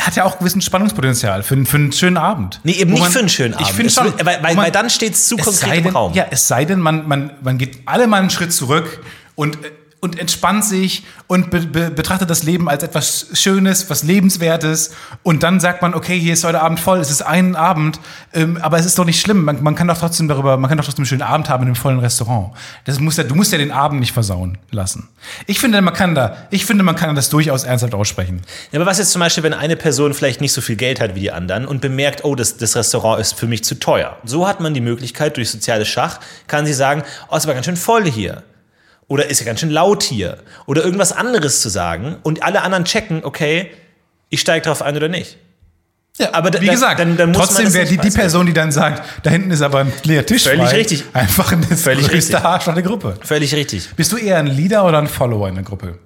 hat 0.00 0.16
ja 0.16 0.24
auch 0.24 0.38
gewissen 0.38 0.60
Spannungspotenzial 0.60 1.42
für, 1.42 1.54
einen- 1.54 1.66
für 1.66 1.76
einen 1.76 1.92
schönen 1.92 2.16
Abend. 2.16 2.60
Nee, 2.64 2.72
eben 2.72 2.90
Wo 2.90 2.94
nicht 2.94 3.02
man- 3.02 3.12
für 3.12 3.18
einen 3.20 3.28
schönen 3.28 3.54
Ich 3.54 3.60
Abend. 3.60 3.70
finde 3.70 3.86
Es 3.86 3.94
schon. 3.94 4.06
weil- 4.18 4.26
weil- 4.42 4.54
man- 4.54 4.64
weil 4.64 4.70
dann 4.72 4.90
steht's 4.90 5.28
zu 5.28 5.36
es 5.38 5.44
konkret 5.44 5.70
sei 5.70 5.76
im 5.78 5.86
Raum. 5.94 6.12
Ja, 6.14 6.26
es 6.30 6.48
sei 6.48 6.64
denn, 6.64 6.80
man, 6.80 7.06
man, 7.06 7.30
man 7.42 7.56
geht 7.58 7.78
alle 7.86 8.06
mal 8.08 8.18
einen 8.20 8.30
Schritt 8.30 8.52
zurück 8.52 9.00
und, 9.36 9.56
äh, 9.64 9.70
und 10.00 10.18
entspannt 10.18 10.64
sich 10.64 11.04
und 11.26 11.50
be, 11.50 11.60
be, 11.60 11.90
betrachtet 11.90 12.30
das 12.30 12.44
Leben 12.44 12.68
als 12.68 12.84
etwas 12.84 13.26
Schönes, 13.32 13.90
was 13.90 14.04
Lebenswertes. 14.04 14.92
Und 15.24 15.42
dann 15.42 15.58
sagt 15.58 15.82
man, 15.82 15.92
okay, 15.92 16.18
hier 16.18 16.34
ist 16.34 16.44
heute 16.44 16.60
Abend 16.60 16.78
voll, 16.78 16.98
es 16.98 17.10
ist 17.10 17.22
ein 17.22 17.56
Abend, 17.56 17.98
ähm, 18.32 18.58
aber 18.62 18.78
es 18.78 18.86
ist 18.86 18.98
doch 18.98 19.04
nicht 19.04 19.20
schlimm. 19.20 19.44
Man, 19.44 19.62
man 19.62 19.74
kann 19.74 19.88
doch 19.88 19.98
trotzdem 19.98 20.28
darüber, 20.28 20.56
man 20.56 20.68
kann 20.68 20.78
doch 20.78 20.84
trotzdem 20.84 21.02
einen 21.02 21.06
schönen 21.06 21.22
Abend 21.22 21.48
haben 21.48 21.62
in 21.62 21.68
einem 21.68 21.74
vollen 21.74 21.98
Restaurant. 21.98 22.52
Das 22.84 23.00
muss 23.00 23.16
ja, 23.16 23.24
du 23.24 23.34
musst 23.34 23.50
ja 23.50 23.58
den 23.58 23.72
Abend 23.72 23.98
nicht 23.98 24.12
versauen 24.12 24.58
lassen. 24.70 25.08
Ich 25.46 25.58
finde, 25.58 25.80
man 25.82 25.94
kann 25.94 26.14
da, 26.14 26.36
ich 26.50 26.64
finde, 26.64 26.84
man 26.84 26.94
kann 26.94 27.16
das 27.16 27.28
durchaus 27.28 27.64
ernsthaft 27.64 27.94
aussprechen. 27.94 28.42
Ja, 28.70 28.78
aber 28.78 28.86
was 28.86 28.98
jetzt 28.98 29.10
zum 29.10 29.20
Beispiel, 29.20 29.42
wenn 29.42 29.54
eine 29.54 29.76
Person 29.76 30.14
vielleicht 30.14 30.40
nicht 30.40 30.52
so 30.52 30.60
viel 30.60 30.76
Geld 30.76 31.00
hat 31.00 31.16
wie 31.16 31.20
die 31.20 31.32
anderen 31.32 31.66
und 31.66 31.80
bemerkt, 31.80 32.24
oh, 32.24 32.36
das, 32.36 32.56
das 32.56 32.76
Restaurant 32.76 33.20
ist 33.20 33.34
für 33.34 33.48
mich 33.48 33.64
zu 33.64 33.74
teuer. 33.74 34.16
So 34.24 34.46
hat 34.46 34.60
man 34.60 34.74
die 34.74 34.80
Möglichkeit, 34.80 35.36
durch 35.36 35.50
soziales 35.50 35.88
Schach, 35.88 36.20
kann 36.46 36.66
sie 36.66 36.72
sagen, 36.72 37.02
oh, 37.30 37.36
es 37.36 37.48
war 37.48 37.54
ganz 37.54 37.66
schön 37.66 37.76
voll 37.76 38.04
hier. 38.04 38.44
Oder 39.08 39.26
ist 39.30 39.40
ja 39.40 39.46
ganz 39.46 39.60
schön 39.60 39.70
laut 39.70 40.02
hier. 40.02 40.38
Oder 40.66 40.84
irgendwas 40.84 41.12
anderes 41.12 41.60
zu 41.62 41.68
sagen 41.70 42.16
und 42.22 42.42
alle 42.42 42.62
anderen 42.62 42.84
checken, 42.84 43.24
okay, 43.24 43.70
ich 44.28 44.40
steige 44.40 44.64
drauf 44.66 44.82
ein 44.82 44.96
oder 44.96 45.08
nicht. 45.08 45.38
Ja, 46.18 46.30
aber 46.32 46.52
wie 46.60 46.66
gesagt, 46.66 46.98
dann- 47.00 47.16
dann 47.16 47.32
trotzdem 47.32 47.72
wäre 47.72 47.86
die, 47.86 47.96
die. 47.96 48.10
Person, 48.10 48.44
die 48.46 48.52
dann 48.52 48.72
sagt, 48.72 49.02
da 49.22 49.30
hinten 49.30 49.50
ist 49.52 49.62
aber 49.62 49.80
ein 49.80 49.92
leerer 50.02 50.26
Tisch 50.26 50.42
Völlig 50.42 50.68
frei, 50.68 50.76
richtig. 50.76 51.04
einfach 51.12 51.52
eine 51.52 51.64
Völlig 51.64 52.08
größte. 52.08 52.44
Arschloch 52.44 52.74
der 52.74 52.82
Gruppe. 52.82 53.14
Völlig 53.22 53.54
richtig. 53.54 53.88
Bist 53.96 54.10
du 54.12 54.16
eher 54.16 54.38
ein 54.38 54.48
Leader 54.48 54.84
oder 54.84 54.98
ein 54.98 55.06
Follower 55.06 55.48
in 55.48 55.54
der 55.54 55.64
Gruppe? 55.64 55.98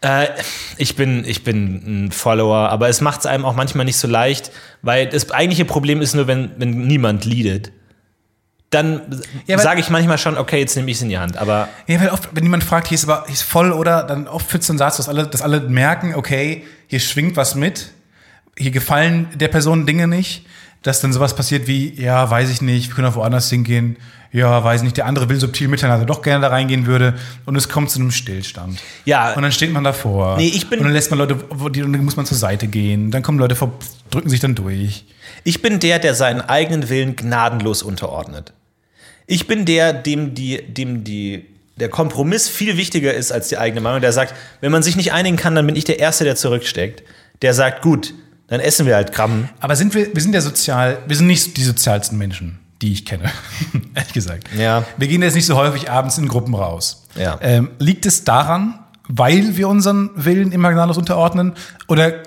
Äh, 0.00 0.28
ich, 0.78 0.96
bin, 0.96 1.24
ich 1.26 1.44
bin 1.44 2.06
ein 2.06 2.12
Follower, 2.12 2.70
aber 2.70 2.88
es 2.88 3.00
macht 3.02 3.20
es 3.20 3.26
einem 3.26 3.44
auch 3.44 3.54
manchmal 3.54 3.84
nicht 3.84 3.98
so 3.98 4.08
leicht, 4.08 4.50
weil 4.82 5.06
das 5.08 5.30
eigentliche 5.30 5.64
Problem 5.66 6.00
ist 6.00 6.14
nur, 6.14 6.26
wenn, 6.26 6.50
wenn 6.56 6.86
niemand 6.86 7.24
leadet. 7.26 7.72
Dann 8.70 9.22
Ja, 9.46 9.58
sage 9.58 9.80
ich 9.80 9.90
manchmal 9.90 10.18
schon, 10.18 10.36
okay, 10.36 10.58
jetzt 10.58 10.74
nehme 10.76 10.90
ich 10.90 10.96
es 10.96 11.02
in 11.02 11.08
die 11.08 11.18
Hand. 11.18 11.36
Aber 11.36 11.68
Ja, 11.86 12.00
weil 12.00 12.08
oft, 12.10 12.30
wenn 12.32 12.42
jemand 12.42 12.64
fragt, 12.64 12.88
hier 12.88 12.96
ist 12.96 13.04
aber 13.04 13.24
hier 13.26 13.34
ist 13.34 13.42
voll 13.42 13.70
oder, 13.72 14.02
dann 14.02 14.26
oft 14.26 14.50
führt 14.50 14.64
so 14.64 14.72
ein 14.72 14.78
Satz, 14.78 14.96
dass 14.96 15.08
alle, 15.08 15.26
dass 15.26 15.40
alle 15.42 15.60
merken, 15.60 16.14
okay, 16.14 16.64
hier 16.88 17.00
schwingt 17.00 17.36
was 17.36 17.54
mit, 17.54 17.92
hier 18.58 18.72
gefallen 18.72 19.28
der 19.34 19.48
Person 19.48 19.86
Dinge 19.86 20.08
nicht, 20.08 20.46
dass 20.82 21.00
dann 21.00 21.12
sowas 21.12 21.34
passiert 21.36 21.66
wie, 21.68 21.94
ja, 22.00 22.28
weiß 22.30 22.50
ich 22.50 22.60
nicht, 22.60 22.88
wir 22.88 22.94
können 22.96 23.06
auch 23.08 23.14
woanders 23.16 23.48
hingehen, 23.50 23.96
ja, 24.32 24.62
weiß 24.62 24.82
nicht, 24.82 24.96
der 24.96 25.06
andere 25.06 25.28
will 25.28 25.38
subtil 25.38 25.68
mitteilen, 25.68 25.92
dass 25.92 26.00
er 26.00 26.06
doch 26.06 26.20
gerne 26.20 26.42
da 26.42 26.48
reingehen 26.48 26.86
würde 26.86 27.14
und 27.44 27.56
es 27.56 27.68
kommt 27.68 27.90
zu 27.90 28.00
einem 28.00 28.10
Stillstand. 28.10 28.80
Ja. 29.04 29.32
Und 29.32 29.42
dann 29.42 29.52
steht 29.52 29.72
man 29.72 29.84
davor. 29.84 30.36
Nee, 30.36 30.48
ich 30.48 30.68
bin- 30.68 30.80
und 30.80 30.84
dann 30.86 30.92
lässt 30.92 31.10
man 31.10 31.18
Leute, 31.18 31.36
die- 31.70 31.82
und 31.82 31.92
dann 31.92 32.04
muss 32.04 32.16
man 32.16 32.26
zur 32.26 32.36
Seite 32.36 32.66
gehen, 32.66 33.10
dann 33.10 33.22
kommen 33.22 33.38
Leute 33.38 33.54
vor, 33.54 33.72
drücken 34.10 34.28
sich 34.28 34.40
dann 34.40 34.54
durch. 34.54 35.04
Ich 35.46 35.62
bin 35.62 35.78
der, 35.78 36.00
der 36.00 36.16
seinen 36.16 36.40
eigenen 36.40 36.88
Willen 36.88 37.14
gnadenlos 37.14 37.84
unterordnet. 37.84 38.52
Ich 39.28 39.46
bin 39.46 39.64
der, 39.64 39.92
dem 39.92 40.34
die, 40.34 40.60
dem 40.60 41.04
die, 41.04 41.46
der 41.76 41.88
Kompromiss 41.88 42.48
viel 42.48 42.76
wichtiger 42.76 43.14
ist 43.14 43.30
als 43.30 43.46
die 43.48 43.56
eigene 43.56 43.80
Meinung. 43.80 44.00
Der 44.00 44.12
sagt, 44.12 44.34
wenn 44.60 44.72
man 44.72 44.82
sich 44.82 44.96
nicht 44.96 45.12
einigen 45.12 45.36
kann, 45.36 45.54
dann 45.54 45.64
bin 45.64 45.76
ich 45.76 45.84
der 45.84 46.00
Erste, 46.00 46.24
der 46.24 46.34
zurücksteckt. 46.34 47.04
Der 47.42 47.54
sagt, 47.54 47.82
gut, 47.82 48.12
dann 48.48 48.58
essen 48.58 48.86
wir 48.86 48.96
halt 48.96 49.12
Gramm. 49.12 49.48
Aber 49.60 49.76
sind 49.76 49.94
wir, 49.94 50.12
wir 50.12 50.20
sind 50.20 50.34
ja 50.34 50.40
sozial, 50.40 50.98
wir 51.06 51.14
sind 51.14 51.28
nicht 51.28 51.56
die 51.56 51.62
sozialsten 51.62 52.18
Menschen, 52.18 52.58
die 52.82 52.92
ich 52.92 53.04
kenne, 53.06 53.30
ehrlich 53.94 54.14
gesagt. 54.14 54.48
Ja. 54.58 54.84
Wir 54.96 55.06
gehen 55.06 55.22
jetzt 55.22 55.36
nicht 55.36 55.46
so 55.46 55.54
häufig 55.54 55.88
abends 55.88 56.18
in 56.18 56.26
Gruppen 56.26 56.56
raus. 56.56 57.04
Ja. 57.14 57.38
Ähm, 57.40 57.70
liegt 57.78 58.04
es 58.04 58.24
daran, 58.24 58.80
weil 59.08 59.56
wir 59.56 59.68
unseren 59.68 60.10
Willen 60.14 60.52
immer 60.52 60.72
gnadenlos 60.72 60.98
unterordnen, 60.98 61.52
oder 61.88 62.14
äh, 62.14 62.24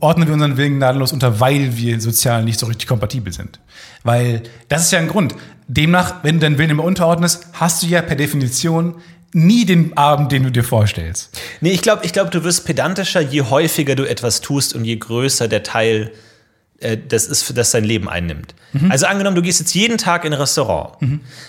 ordnen 0.00 0.28
wir 0.28 0.34
unseren 0.34 0.56
Willen 0.56 0.76
gnadenlos 0.76 1.12
unter, 1.12 1.40
weil 1.40 1.76
wir 1.76 2.00
sozial 2.00 2.44
nicht 2.44 2.58
so 2.58 2.66
richtig 2.66 2.86
kompatibel 2.86 3.32
sind? 3.32 3.60
Weil 4.02 4.42
das 4.68 4.82
ist 4.82 4.92
ja 4.92 4.98
ein 4.98 5.08
Grund. 5.08 5.34
Demnach, 5.66 6.22
wenn 6.22 6.36
du 6.36 6.40
deinen 6.40 6.58
Willen 6.58 6.70
immer 6.70 6.84
unterordnest, 6.84 7.46
hast 7.54 7.82
du 7.82 7.86
ja 7.86 8.02
per 8.02 8.16
Definition 8.16 8.96
nie 9.32 9.64
den 9.64 9.96
Abend, 9.96 10.30
den 10.30 10.44
du 10.44 10.50
dir 10.50 10.62
vorstellst. 10.62 11.36
Nee, 11.60 11.72
ich 11.72 11.82
glaube, 11.82 12.04
ich 12.04 12.12
glaub, 12.12 12.30
du 12.30 12.44
wirst 12.44 12.66
pedantischer, 12.66 13.20
je 13.20 13.42
häufiger 13.42 13.96
du 13.96 14.04
etwas 14.04 14.40
tust 14.40 14.74
und 14.74 14.84
je 14.84 14.96
größer 14.96 15.48
der 15.48 15.64
Teil 15.64 16.12
äh, 16.78 16.96
das 17.08 17.26
ist, 17.26 17.42
für 17.42 17.54
das 17.54 17.70
dein 17.70 17.84
Leben 17.84 18.08
einnimmt. 18.08 18.54
Also 18.88 19.06
angenommen, 19.06 19.36
du 19.36 19.42
gehst 19.42 19.60
jetzt 19.60 19.72
jeden 19.74 19.98
Tag 19.98 20.24
in 20.24 20.32
ein 20.32 20.40
Restaurant, 20.40 20.96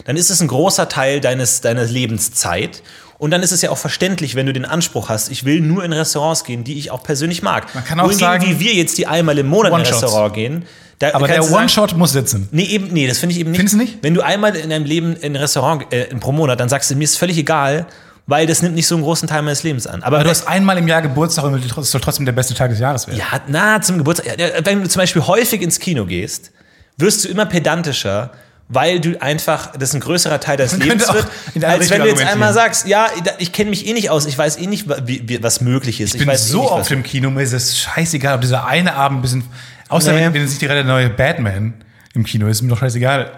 dann 0.05 0.15
ist 0.15 0.29
es 0.29 0.41
ein 0.41 0.47
großer 0.47 0.87
Teil 0.89 1.21
deines, 1.21 1.59
deiner 1.61 1.83
Lebenszeit. 1.83 2.83
Und 3.17 3.31
dann 3.31 3.41
ist 3.43 3.51
es 3.51 3.61
ja 3.61 3.69
auch 3.69 3.77
verständlich, 3.77 4.35
wenn 4.35 4.45
du 4.45 4.51
den 4.53 4.65
Anspruch 4.65 5.07
hast, 5.09 5.29
ich 5.31 5.45
will 5.45 5.61
nur 5.61 5.83
in 5.85 5.93
Restaurants 5.93 6.43
gehen, 6.43 6.63
die 6.63 6.77
ich 6.77 6.91
auch 6.91 7.01
persönlich 7.03 7.41
mag. 7.41 7.73
Man 7.73 7.83
kann 7.85 7.99
auch 7.99 8.05
Wohingegen, 8.05 8.19
sagen- 8.27 8.45
wie 8.47 8.59
wir 8.59 8.73
jetzt 8.73 8.97
die 8.97 9.07
einmal 9.07 9.37
im 9.37 9.47
Monat 9.47 9.71
in 9.71 9.77
ein. 9.79 9.85
Restaurant 9.85 10.33
gehen. 10.33 10.65
Da 10.99 11.13
Aber 11.13 11.27
der 11.27 11.43
One-Shot 11.51 11.95
muss 11.97 12.11
sitzen. 12.13 12.47
Nee, 12.51 12.63
eben, 12.63 12.87
nee, 12.87 13.05
das 13.07 13.17
finde 13.17 13.33
ich 13.33 13.39
eben 13.41 13.51
nicht. 13.51 13.57
Findest 13.59 13.73
du 13.75 13.79
nicht? 13.79 13.97
Wenn 14.01 14.13
du 14.13 14.21
einmal 14.21 14.55
in 14.55 14.69
deinem 14.69 14.85
Leben 14.85 15.15
in 15.17 15.33
ein 15.33 15.35
Restaurant 15.35 15.91
äh, 15.93 16.05
pro 16.15 16.31
Monat, 16.31 16.59
dann 16.59 16.69
sagst 16.69 16.89
du, 16.89 16.95
mir 16.95 17.03
ist 17.03 17.17
völlig 17.17 17.37
egal, 17.37 17.85
weil 18.27 18.47
das 18.47 18.61
nimmt 18.61 18.75
nicht 18.75 18.87
so 18.87 18.95
einen 18.95 19.03
großen 19.03 19.27
Teil 19.27 19.41
meines 19.41 19.63
Lebens 19.63 19.87
an. 19.87 20.03
Aber 20.03 20.17
Aber 20.17 20.23
du 20.23 20.29
hast 20.29 20.47
einmal 20.47 20.77
im 20.77 20.87
Jahr 20.87 21.01
Geburtstag 21.01 21.43
und 21.45 21.63
es 21.63 21.91
soll 21.91 21.99
trotzdem 22.01 22.25
der 22.25 22.31
beste 22.33 22.53
Tag 22.53 22.69
des 22.69 22.79
Jahres 22.79 23.07
werden. 23.07 23.17
Ja, 23.19 23.41
na, 23.47 23.81
zum 23.81 23.97
Geburtstag. 23.97 24.39
Ja, 24.39 24.47
Wenn 24.63 24.81
du 24.83 24.87
zum 24.89 24.99
Beispiel 25.01 25.21
häufig 25.27 25.61
ins 25.61 25.79
Kino 25.79 26.05
gehst, 26.05 26.51
wirst 26.97 27.25
du 27.25 27.27
immer 27.29 27.45
pedantischer, 27.45 28.31
weil 28.67 28.99
du 28.99 29.21
einfach, 29.21 29.73
das 29.77 29.93
ein 29.93 29.99
größerer 29.99 30.39
Teil 30.39 30.57
deines 30.57 30.77
Man 30.77 30.87
Lebens 30.87 31.13
wird, 31.13 31.27
als 31.63 31.89
wenn 31.89 32.01
du 32.01 32.07
jetzt 32.07 32.25
einmal 32.25 32.51
sagst, 32.53 32.87
ja, 32.87 33.07
ich 33.37 33.51
kenne 33.51 33.69
mich 33.69 33.85
eh 33.85 33.93
nicht 33.93 34.09
aus, 34.09 34.25
ich 34.25 34.37
weiß 34.37 34.57
eh 34.57 34.65
nicht, 34.67 34.87
was 34.87 35.61
möglich 35.61 36.01
ist. 36.01 36.13
Ich 36.15 36.19
bin 36.19 36.27
weiß 36.27 36.47
eh 36.47 36.51
so 36.51 36.63
was- 36.63 36.71
oft 36.71 36.91
im 36.91 37.03
Kino, 37.03 37.29
mir 37.29 37.43
ist 37.43 37.53
es 37.53 37.77
scheißegal, 37.79 38.35
ob 38.35 38.41
dieser 38.41 38.65
eine 38.65 38.95
Abend 38.95 39.19
ein 39.19 39.21
bisschen. 39.21 39.43
Außer 39.89 40.13
Nee. 40.13 40.21
wenn, 40.21 40.33
wenn 40.33 40.41
es 40.43 40.49
nicht 40.51 40.61
gerade 40.61 40.75
der 40.83 40.83
neue 40.85 41.09
Batman 41.09 41.75
im 42.15 42.23
Kino 42.23 42.47
ist, 42.47 42.57
ist 42.57 42.61
mir 42.63 42.69
doch 42.69 42.79
scheißegal. 42.79 43.31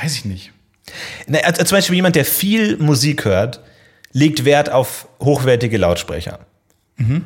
Weiß 0.00 0.14
ich 0.14 0.24
nicht. 0.24 0.52
Na, 1.26 1.40
also 1.40 1.64
zum 1.64 1.76
Beispiel 1.76 1.96
jemand, 1.96 2.14
der 2.16 2.24
viel 2.24 2.76
Musik 2.76 3.24
hört, 3.24 3.60
legt 4.12 4.44
Wert 4.44 4.70
auf 4.70 5.08
hochwertige 5.20 5.78
Lautsprecher. 5.78 6.38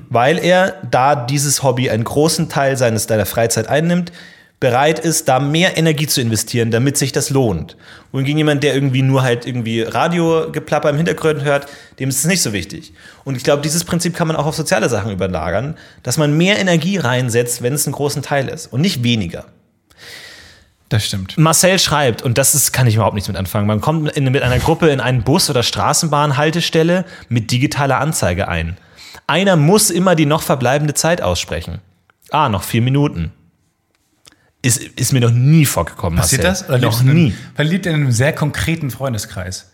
Weil 0.08 0.38
er, 0.38 0.80
da 0.90 1.14
dieses 1.14 1.62
Hobby 1.62 1.90
einen 1.90 2.04
großen 2.04 2.48
Teil 2.48 2.78
seines 2.78 3.06
deiner 3.06 3.26
Freizeit 3.26 3.66
einnimmt, 3.68 4.10
bereit 4.58 4.98
ist, 4.98 5.28
da 5.28 5.38
mehr 5.38 5.76
Energie 5.76 6.06
zu 6.06 6.20
investieren, 6.20 6.70
damit 6.70 6.96
sich 6.96 7.12
das 7.12 7.30
lohnt. 7.30 7.76
Und 8.10 8.24
gegen 8.24 8.38
jemand, 8.38 8.62
der 8.62 8.74
irgendwie 8.74 9.02
nur 9.02 9.22
halt 9.22 9.46
irgendwie 9.46 9.82
Radiogeplapper 9.82 10.88
im 10.90 10.96
Hintergrund 10.96 11.44
hört, 11.44 11.66
dem 11.98 12.08
ist 12.08 12.20
es 12.20 12.24
nicht 12.24 12.40
so 12.40 12.52
wichtig. 12.52 12.94
Und 13.24 13.36
ich 13.36 13.44
glaube, 13.44 13.62
dieses 13.62 13.84
Prinzip 13.84 14.14
kann 14.14 14.28
man 14.28 14.36
auch 14.36 14.46
auf 14.46 14.56
soziale 14.56 14.88
Sachen 14.88 15.12
überlagern, 15.12 15.76
dass 16.02 16.16
man 16.16 16.36
mehr 16.36 16.58
Energie 16.58 16.96
reinsetzt, 16.96 17.62
wenn 17.62 17.74
es 17.74 17.86
einen 17.86 17.94
großen 17.94 18.22
Teil 18.22 18.48
ist 18.48 18.72
und 18.72 18.80
nicht 18.80 19.02
weniger. 19.02 19.44
Das 20.88 21.04
stimmt. 21.04 21.36
Marcel 21.36 21.78
schreibt, 21.78 22.22
und 22.22 22.38
das 22.38 22.54
ist, 22.54 22.72
kann 22.72 22.86
ich 22.86 22.94
überhaupt 22.94 23.14
nichts 23.14 23.28
mit 23.28 23.36
anfangen, 23.36 23.66
man 23.66 23.80
kommt 23.80 24.12
in, 24.12 24.30
mit 24.30 24.42
einer 24.42 24.60
Gruppe 24.60 24.88
in 24.88 25.00
einen 25.00 25.22
Bus- 25.22 25.50
oder 25.50 25.64
Straßenbahnhaltestelle 25.64 27.04
mit 27.28 27.50
digitaler 27.50 27.98
Anzeige 27.98 28.48
ein. 28.48 28.78
Einer 29.26 29.56
muss 29.56 29.90
immer 29.90 30.14
die 30.14 30.26
noch 30.26 30.42
verbleibende 30.42 30.94
Zeit 30.94 31.20
aussprechen. 31.20 31.80
Ah, 32.30 32.48
noch 32.48 32.62
vier 32.62 32.82
Minuten. 32.82 33.32
Ist, 34.62 34.78
ist 34.78 35.12
mir 35.12 35.20
noch 35.20 35.30
nie 35.30 35.64
vorgekommen. 35.66 36.18
Passiert 36.18 36.42
Marcel. 36.42 36.66
das? 36.66 36.68
Oder 36.68 36.78
noch 36.86 37.02
nie. 37.02 37.34
Ihr 37.58 37.86
in 37.86 37.94
einem 37.94 38.12
sehr 38.12 38.32
konkreten 38.32 38.90
Freundeskreis. 38.90 39.66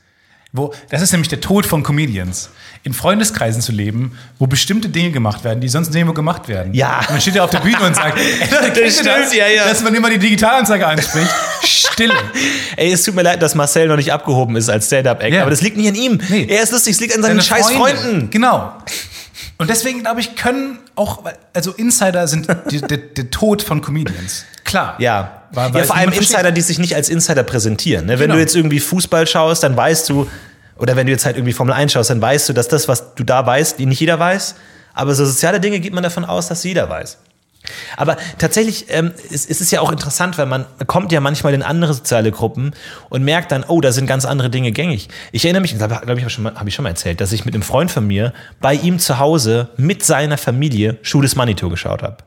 Wo, 0.55 0.75
das 0.91 1.01
ist 1.01 1.13
nämlich 1.13 1.29
der 1.31 1.41
Tod 1.41 1.65
von 1.65 1.83
Comedians. 1.83 2.51
In 2.83 2.93
Freundeskreisen 2.93 3.63
zu 3.63 3.73
leben, 3.73 4.19
wo 4.39 4.47
bestimmte 4.47 4.91
Dinge 4.91 5.11
gemacht 5.11 5.45
werden, 5.45 5.61
die 5.61 5.69
sonst 5.69 5.95
nirgendwo 5.95 6.13
gemacht 6.13 6.47
werden. 6.47 6.75
Ja. 6.75 6.99
Und 7.01 7.11
dann 7.11 7.21
steht 7.23 7.37
er 7.37 7.45
auf 7.45 7.51
der 7.51 7.61
Bühne 7.61 7.81
und 7.81 7.97
sagt, 7.97 8.19
ey, 8.77 8.91
stimmt, 8.91 9.07
das? 9.07 9.35
ja, 9.35 9.47
ja. 9.47 9.65
dass 9.67 9.83
man 9.83 9.95
immer 9.95 10.11
die 10.11 10.19
Digitalanzeige 10.19 10.87
anspricht. 10.87 11.31
Stille. 11.65 12.13
Ey, 12.77 12.93
es 12.93 13.03
tut 13.03 13.15
mir 13.15 13.23
leid, 13.23 13.41
dass 13.41 13.55
Marcel 13.55 13.87
noch 13.89 13.97
nicht 13.97 14.13
abgehoben 14.13 14.57
ist 14.57 14.69
als 14.69 14.87
Stand-Up-Act, 14.87 15.33
Ja. 15.33 15.43
aber 15.43 15.51
das 15.51 15.63
liegt 15.63 15.77
nicht 15.77 15.89
an 15.89 15.95
ihm. 15.95 16.21
Nee. 16.29 16.47
Er 16.49 16.63
ist 16.63 16.73
lustig, 16.73 16.95
es 16.95 17.01
liegt 17.01 17.15
an 17.15 17.23
seinen 17.23 17.31
Deine 17.39 17.43
scheiß 17.43 17.71
Freunde. 17.71 18.01
Freunden. 18.01 18.31
Genau. 18.31 18.75
Und 19.63 19.71
deswegen, 19.71 20.01
glaube 20.01 20.21
ich, 20.21 20.37
können 20.37 20.79
auch, 20.95 21.25
also 21.55 21.73
Insider 21.73 22.29
sind 22.29 22.47
der, 22.49 23.31
Tod 23.31 23.63
von 23.63 23.81
Comedians. 23.81 24.45
Klar. 24.65 24.97
Ja. 24.99 25.43
Weil- 25.53 25.73
weil 25.75 25.81
ja, 25.81 25.87
vor 25.87 25.97
allem 25.97 26.11
niemand 26.11 26.17
versteht. 26.17 26.37
Insider, 26.37 26.53
die 26.53 26.61
sich 26.61 26.79
nicht 26.79 26.95
als 26.95 27.09
Insider 27.09 27.43
präsentieren. 27.43 28.07
Ne? 28.07 28.13
Wenn 28.19 28.25
Genau. 28.25 28.35
du 28.35 28.41
jetzt 28.41 28.55
irgendwie 28.57 28.81
Fußball 28.81 29.27
schaust, 29.27 29.63
dann 29.63 29.77
weißt 29.77 30.09
du, 30.09 30.27
oder 30.77 30.97
wenn 30.97 31.07
du 31.07 31.13
jetzt 31.13 31.25
halt 31.27 31.37
irgendwie 31.37 31.53
Formel 31.53 31.75
1 31.75 31.93
schaust, 31.93 32.11
dann 32.11 32.21
weißt 32.21 32.49
du, 32.49 32.53
dass 32.53 32.69
das, 32.69 32.89
was 32.89 33.15
du 33.15 33.25
da 33.25 33.45
weißt, 33.47 33.79
nicht 33.81 34.01
jeder 34.01 34.19
weiß. 34.19 34.55
Aber 34.95 35.15
so 35.15 35.25
soziale 35.25 35.61
Dinge 35.61 35.81
geht 35.81 35.93
man 35.95 36.03
davon 36.03 36.25
aus, 36.25 36.49
dass 36.49 36.65
jeder 36.65 36.89
weiß. 36.89 37.19
Aber 37.97 38.17
tatsächlich 38.39 38.87
ähm, 38.89 39.13
ist, 39.31 39.49
ist 39.49 39.61
es 39.61 39.71
ja 39.71 39.81
auch 39.81 39.93
interessant, 39.93 40.39
weil 40.39 40.47
man 40.47 40.67
kommt 40.87 41.13
ja 41.13 41.21
manchmal 41.21 41.55
in 41.55 41.63
andere 41.63 41.95
soziale 41.95 42.31
Gruppen 42.31 42.73
und 43.09 43.23
merkt 43.23 43.53
dann, 43.53 43.65
oh, 43.67 43.81
da 43.81 43.93
sind 43.93 44.07
ganz 44.07 44.25
andere 44.25 44.51
Dinge 44.51 44.73
gängig. 44.73 45.09
Ich 45.31 45.45
erinnere 45.45 45.63
mich, 45.63 45.77
glaube 45.77 46.01
glaub 46.05 46.19
ich, 46.19 46.25
habe 46.25 46.55
hab 46.59 46.67
ich 46.67 46.75
schon 46.75 46.83
mal 46.83 46.91
erzählt, 46.91 47.21
dass 47.21 47.33
ich 47.33 47.45
mit 47.45 47.55
einem 47.55 47.63
Freund 47.63 47.91
von 47.91 48.07
mir 48.07 48.33
bei 48.61 48.75
ihm 48.75 48.99
zu 48.99 49.19
Hause 49.19 49.71
mit 49.77 50.05
seiner 50.05 50.39
Familie 50.39 50.99
Schuh 51.03 51.21
des 51.21 51.37
Manitou 51.37 51.69
geschaut 51.69 52.03
habe. 52.03 52.19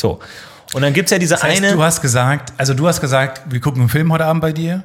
So. 0.00 0.20
Und 0.72 0.82
dann 0.82 0.92
gibt's 0.92 1.10
ja 1.10 1.18
diese 1.18 1.34
Das 1.34 1.42
heißt, 1.42 1.58
eine. 1.58 1.72
du 1.72 1.82
hast 1.82 2.00
gesagt, 2.00 2.52
also 2.56 2.74
du 2.74 2.86
hast 2.86 3.00
gesagt, 3.00 3.42
wir 3.48 3.60
gucken 3.60 3.82
einen 3.82 3.88
Film 3.88 4.12
heute 4.12 4.24
Abend 4.24 4.42
bei 4.42 4.52
dir 4.52 4.84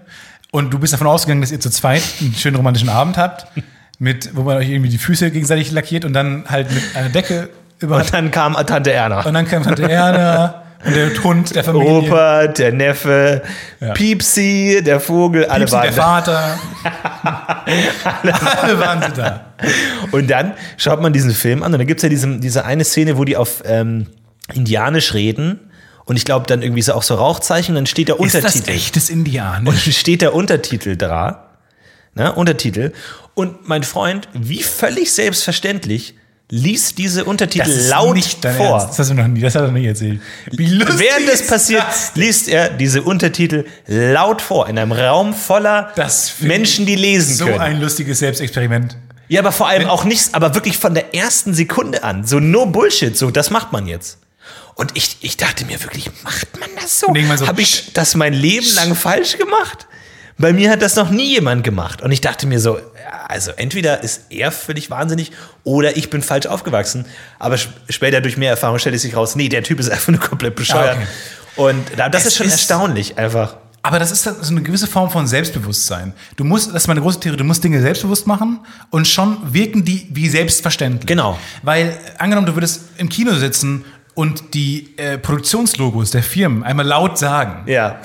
und 0.52 0.72
du 0.72 0.80
bist 0.80 0.94
davon 0.94 1.08
ausgegangen, 1.08 1.42
dass 1.42 1.52
ihr 1.52 1.60
zu 1.60 1.70
zweit 1.70 2.04
einen 2.22 2.34
schönen 2.34 2.56
romantischen 2.56 2.90
Abend 2.90 3.18
habt, 3.18 3.48
mit, 4.00 4.36
wo 4.36 4.44
man 4.44 4.58
euch 4.58 4.70
irgendwie 4.70 4.90
die 4.90 4.98
Füße 4.98 5.32
gegenseitig 5.32 5.72
lackiert 5.72 6.06
und 6.06 6.14
dann 6.14 6.46
halt 6.50 6.72
mit 6.72 6.84
einer 6.96 7.10
Decke 7.10 7.50
über. 7.80 7.98
Und 7.98 8.14
dann 8.14 8.32
kam 8.32 8.54
Tante 8.66 8.92
Erna. 8.92 9.22
Und 9.22 9.34
dann 9.34 9.48
kam 9.48 9.64
Tante 9.64 9.90
Erna 9.90 10.62
und 10.86 10.96
der 10.96 11.24
Hund 11.24 11.56
der 11.56 11.64
Familie. 11.64 11.92
Opa, 11.92 12.48
der 12.48 12.72
Neffe, 12.72 13.42
Ja. 13.80 13.94
Piepsi, 13.94 14.82
der 14.86 15.00
Vogel, 15.00 15.46
alle 15.46 15.66
Piepsi, 15.66 15.74
waren 15.76 15.84
der 15.84 15.96
da. 15.96 16.02
Vater. 16.04 16.60
Alle 18.62 18.80
waren 18.80 19.02
sie 19.02 19.14
da. 19.22 19.46
Und 20.12 20.30
dann 20.30 20.54
schaut 20.78 21.02
man 21.02 21.14
diesen 21.14 21.32
Film 21.32 21.64
an 21.64 21.74
und 21.74 21.80
dann 21.80 21.88
gibt's 21.88 22.04
ja 22.04 22.10
diese, 22.10 22.38
diese 22.38 22.66
eine 22.66 22.84
Szene, 22.84 23.18
wo 23.18 23.24
die 23.26 23.38
auf 23.38 23.64
ähm, 23.66 24.08
Indianisch 24.54 25.14
reden. 25.14 25.60
Und 26.06 26.18
ich 26.18 26.26
glaube, 26.26 26.46
dann 26.46 26.62
irgendwie 26.62 26.84
so 26.84 26.94
auch 26.94 27.02
so 27.04 27.16
Rauchzeichen, 27.16 27.74
dann 27.74 27.88
steht 27.88 28.10
der 28.10 28.20
Ist 28.20 28.36
das 28.36 28.44
Untertitel. 28.44 28.70
echtes 28.72 29.10
Indianer? 29.10 29.68
Und 29.70 29.78
steht 29.80 30.22
der 30.22 30.36
Untertitel 30.36 30.96
da. 30.96 31.48
Ne, 32.14 32.32
Untertitel. 32.32 32.92
Und 33.34 33.68
mein 33.68 33.84
Freund, 33.84 34.30
wie 34.34 34.62
völlig 34.62 35.12
selbstverständlich, 35.14 36.14
liest 36.50 36.98
diese 37.00 37.26
Untertitel 37.26 37.70
laut 37.90 38.24
vor. 38.24 38.52
Ernst. 38.52 38.90
Das 38.90 39.00
hast 39.00 39.10
du 39.10 39.14
noch 39.16 39.28
nie, 39.28 39.42
das 39.42 39.56
hat 39.56 39.64
er 39.64 39.68
noch 39.70 39.74
nie 39.74 39.88
erzählt. 39.88 40.22
Wie 40.52 40.68
lustig 40.68 41.00
Während 41.00 41.28
das 41.28 41.42
ist 41.42 41.50
passiert, 41.50 41.84
das? 41.88 42.12
liest 42.16 42.48
er 42.48 42.70
diese 42.70 43.02
Untertitel 43.02 43.66
laut 43.88 44.42
vor, 44.42 44.68
in 44.70 44.78
einem 44.78 44.92
Raum 44.92 45.34
voller 45.34 45.92
Menschen, 46.40 46.86
die 46.86 46.96
lesen 46.96 47.36
So 47.36 47.46
können. 47.46 47.60
ein 47.62 47.82
lustiges 47.82 48.20
Selbstexperiment. 48.20 48.96
ja, 49.28 49.42
aber 49.42 49.52
vor 49.52 49.68
allem 49.68 49.88
auch 49.90 50.04
nicht, 50.04 50.36
aber 50.36 50.54
wirklich 50.54 50.78
von 50.78 50.94
der 50.94 51.16
ersten 51.16 51.54
Sekunde 51.56 52.04
an. 52.04 52.26
So 52.26 52.40
no 52.40 52.68
Bullshit, 52.68 53.18
so, 53.18 53.32
das 53.32 53.50
macht 53.50 53.72
man 53.72 53.88
jetzt. 53.88 54.20
Und 54.76 54.92
ich, 54.96 55.18
ich 55.22 55.38
dachte 55.38 55.66
mir 55.66 55.82
wirklich, 55.82 56.12
macht 56.24 56.60
man 56.60 56.70
das 56.80 57.00
so? 57.00 57.08
So, 57.38 57.48
Habe 57.48 57.62
ich 57.62 57.92
das 57.94 58.14
mein 58.16 58.34
Leben 58.34 58.68
lang 58.76 58.94
falsch 58.94 59.38
gemacht? 59.38 59.88
Bei 60.38 60.52
mir 60.52 60.70
hat 60.70 60.82
das 60.82 60.96
noch 60.96 61.10
nie 61.12 61.30
jemand 61.36 61.64
gemacht. 61.64 62.02
Und 62.02 62.12
ich 62.12 62.20
dachte 62.22 62.46
mir 62.46 62.60
so, 62.60 62.78
also 63.28 63.52
entweder 63.52 64.04
ist 64.04 64.24
er 64.30 64.52
völlig 64.52 64.90
wahnsinnig 64.90 65.32
oder 65.64 65.96
ich 65.96 66.10
bin 66.10 66.22
falsch 66.22 66.46
aufgewachsen. 66.48 67.06
Aber 67.40 67.56
sp- 67.56 67.72
später 67.90 68.20
durch 68.22 68.36
mehr 68.36 68.50
Erfahrung 68.52 68.78
stellte 68.80 69.00
sich 69.00 69.16
raus, 69.16 69.36
nee, 69.36 69.48
der 69.48 69.64
Typ 69.64 69.80
ist 69.80 69.90
einfach 69.90 70.10
nur 70.10 70.20
komplett 70.20 70.56
bescheuert. 70.56 70.98
Ah, 70.98 71.02
okay. 71.02 71.08
Und 71.70 71.86
da- 71.98 72.10
das 72.10 72.24
Es 72.24 72.28
ist 72.30 72.38
schon 72.38 72.48
ist- 72.48 72.54
erstaunlich 72.54 73.18
einfach. 73.18 73.58
Aber 73.82 74.00
das 74.00 74.12
ist 74.12 74.24
so 74.24 74.32
eine 74.50 74.64
gewisse 74.64 74.88
Form 74.88 75.12
von 75.12 75.28
Selbstbewusstsein. 75.28 76.14
Du 76.38 76.44
musst, 76.44 76.70
das 76.70 76.84
ist 76.84 76.88
meine 76.88 77.02
große 77.02 77.20
Theorie, 77.20 77.38
du 77.38 77.44
musst 77.44 77.64
Dinge 77.64 77.80
selbstbewusst 77.82 78.26
machen 78.26 78.60
und 78.90 79.08
schon 79.08 79.38
wirken 79.54 79.86
die 79.86 80.08
wie 80.12 80.28
selbstverständlich. 80.28 81.06
Genau. 81.06 81.38
Weil, 81.62 81.96
angenommen, 82.18 82.48
du 82.48 82.56
würdest 82.56 82.82
im 82.98 83.10
Kino 83.10 83.36
sitzen 83.36 83.86
und 84.16 84.56
die 84.56 84.98
äh, 84.98 85.20
Produktionslogos 85.20 86.10
der 86.10 86.24
Firmen 86.24 86.64
einmal 86.64 86.86
laut 86.88 87.20
sagen. 87.20 87.70
Ja. 87.70 88.00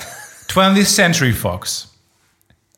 20th 0.49 0.85
Century 0.95 1.33
Fox, 1.33 1.87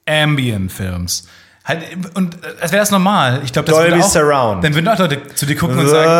Ambient 0.08 0.72
Films. 0.72 1.28
Halt, 1.66 1.82
und 2.16 2.36
äh, 2.36 2.48
als 2.62 2.72
wäre 2.72 2.82
das 2.82 2.92
normal. 2.92 3.42
Ich 3.46 3.54
glaube, 3.54 3.68
das 3.68 3.76
Dolby 3.78 3.92
würde 3.94 4.04
auch, 4.04 4.10
Surround. 4.10 4.64
Dann 4.64 4.76
würden 4.76 4.88
auch 4.90 5.00
Leute 5.00 5.22
zu 5.34 5.46
dir 5.46 5.56
gucken 5.56 5.80
und 5.80 5.88
sagen, 5.88 6.12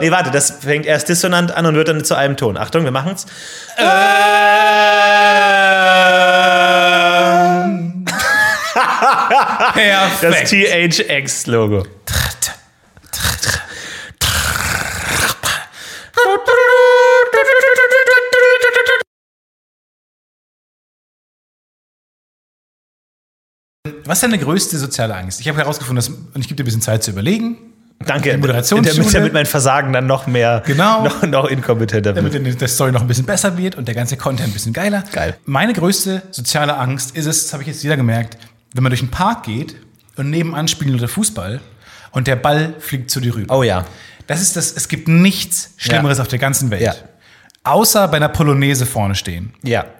nee, 0.00 0.10
warte, 0.10 0.30
das 0.30 0.50
fängt 0.50 0.86
erst 0.86 1.08
dissonant 1.08 1.52
an 1.56 1.66
und 1.66 1.74
wird 1.76 1.88
dann 1.88 2.02
zu 2.04 2.14
einem 2.16 2.36
Ton. 2.36 2.56
Achtung, 2.56 2.84
wir 2.84 2.90
machen's. 2.90 3.26
Das 10.20 10.20
perfekt. 10.20 10.50
THX-Logo. 11.08 11.84
Was 24.10 24.18
ist 24.18 24.22
deine 24.24 24.38
größte 24.38 24.76
soziale 24.76 25.14
Angst? 25.14 25.40
Ich 25.40 25.46
habe 25.48 25.56
herausgefunden, 25.58 25.96
dass, 26.04 26.08
und 26.08 26.40
ich 26.40 26.48
gebe 26.48 26.56
dir 26.56 26.64
ein 26.64 26.66
bisschen 26.66 26.80
Zeit 26.80 27.04
zu 27.04 27.12
überlegen, 27.12 27.58
Danke. 28.04 28.36
Moderationsschule. 28.38 28.96
Damit, 28.96 29.14
damit 29.14 29.32
mein 29.34 29.46
Versagen 29.46 29.92
dann 29.92 30.06
noch 30.08 30.26
mehr, 30.26 30.64
Genau. 30.66 31.04
noch, 31.04 31.22
noch 31.22 31.44
inkompetenter 31.44 32.16
wird. 32.16 32.34
damit 32.34 32.60
die 32.60 32.66
Story 32.66 32.90
noch 32.90 33.02
ein 33.02 33.06
bisschen 33.06 33.26
besser 33.26 33.56
wird 33.56 33.76
und 33.76 33.86
der 33.86 33.94
ganze 33.94 34.16
Content 34.16 34.48
ein 34.48 34.52
bisschen 34.52 34.72
geiler. 34.72 35.04
Geil. 35.12 35.36
Meine 35.44 35.74
größte 35.74 36.22
soziale 36.32 36.76
Angst 36.76 37.14
ist 37.16 37.26
es, 37.26 37.44
das 37.44 37.52
habe 37.52 37.62
ich 37.62 37.68
jetzt 37.68 37.84
wieder 37.84 37.96
gemerkt, 37.96 38.36
wenn 38.74 38.82
man 38.82 38.90
durch 38.90 39.00
den 39.00 39.10
Park 39.12 39.44
geht 39.44 39.76
und 40.16 40.28
nebenan 40.30 40.66
spielen 40.66 40.94
Leute 40.94 41.06
Fußball 41.06 41.60
und 42.10 42.26
der 42.26 42.34
Ball 42.36 42.74
fliegt 42.80 43.12
zu 43.12 43.20
dir 43.20 43.36
rüber. 43.36 43.56
Oh 43.56 43.62
ja. 43.62 43.84
Das 44.26 44.40
ist 44.40 44.56
das, 44.56 44.72
es 44.72 44.88
gibt 44.88 45.06
nichts 45.06 45.74
Schlimmeres 45.76 46.18
Ja. 46.18 46.22
auf 46.22 46.28
der 46.28 46.38
ganzen 46.40 46.70
Welt. 46.72 46.82
Ja. 46.82 46.94
Außer 47.64 48.08
bei 48.08 48.16
einer 48.16 48.28
Polonaise 48.28 48.86
vorne 48.86 49.14
stehen. 49.14 49.52
Ja. 49.62 49.84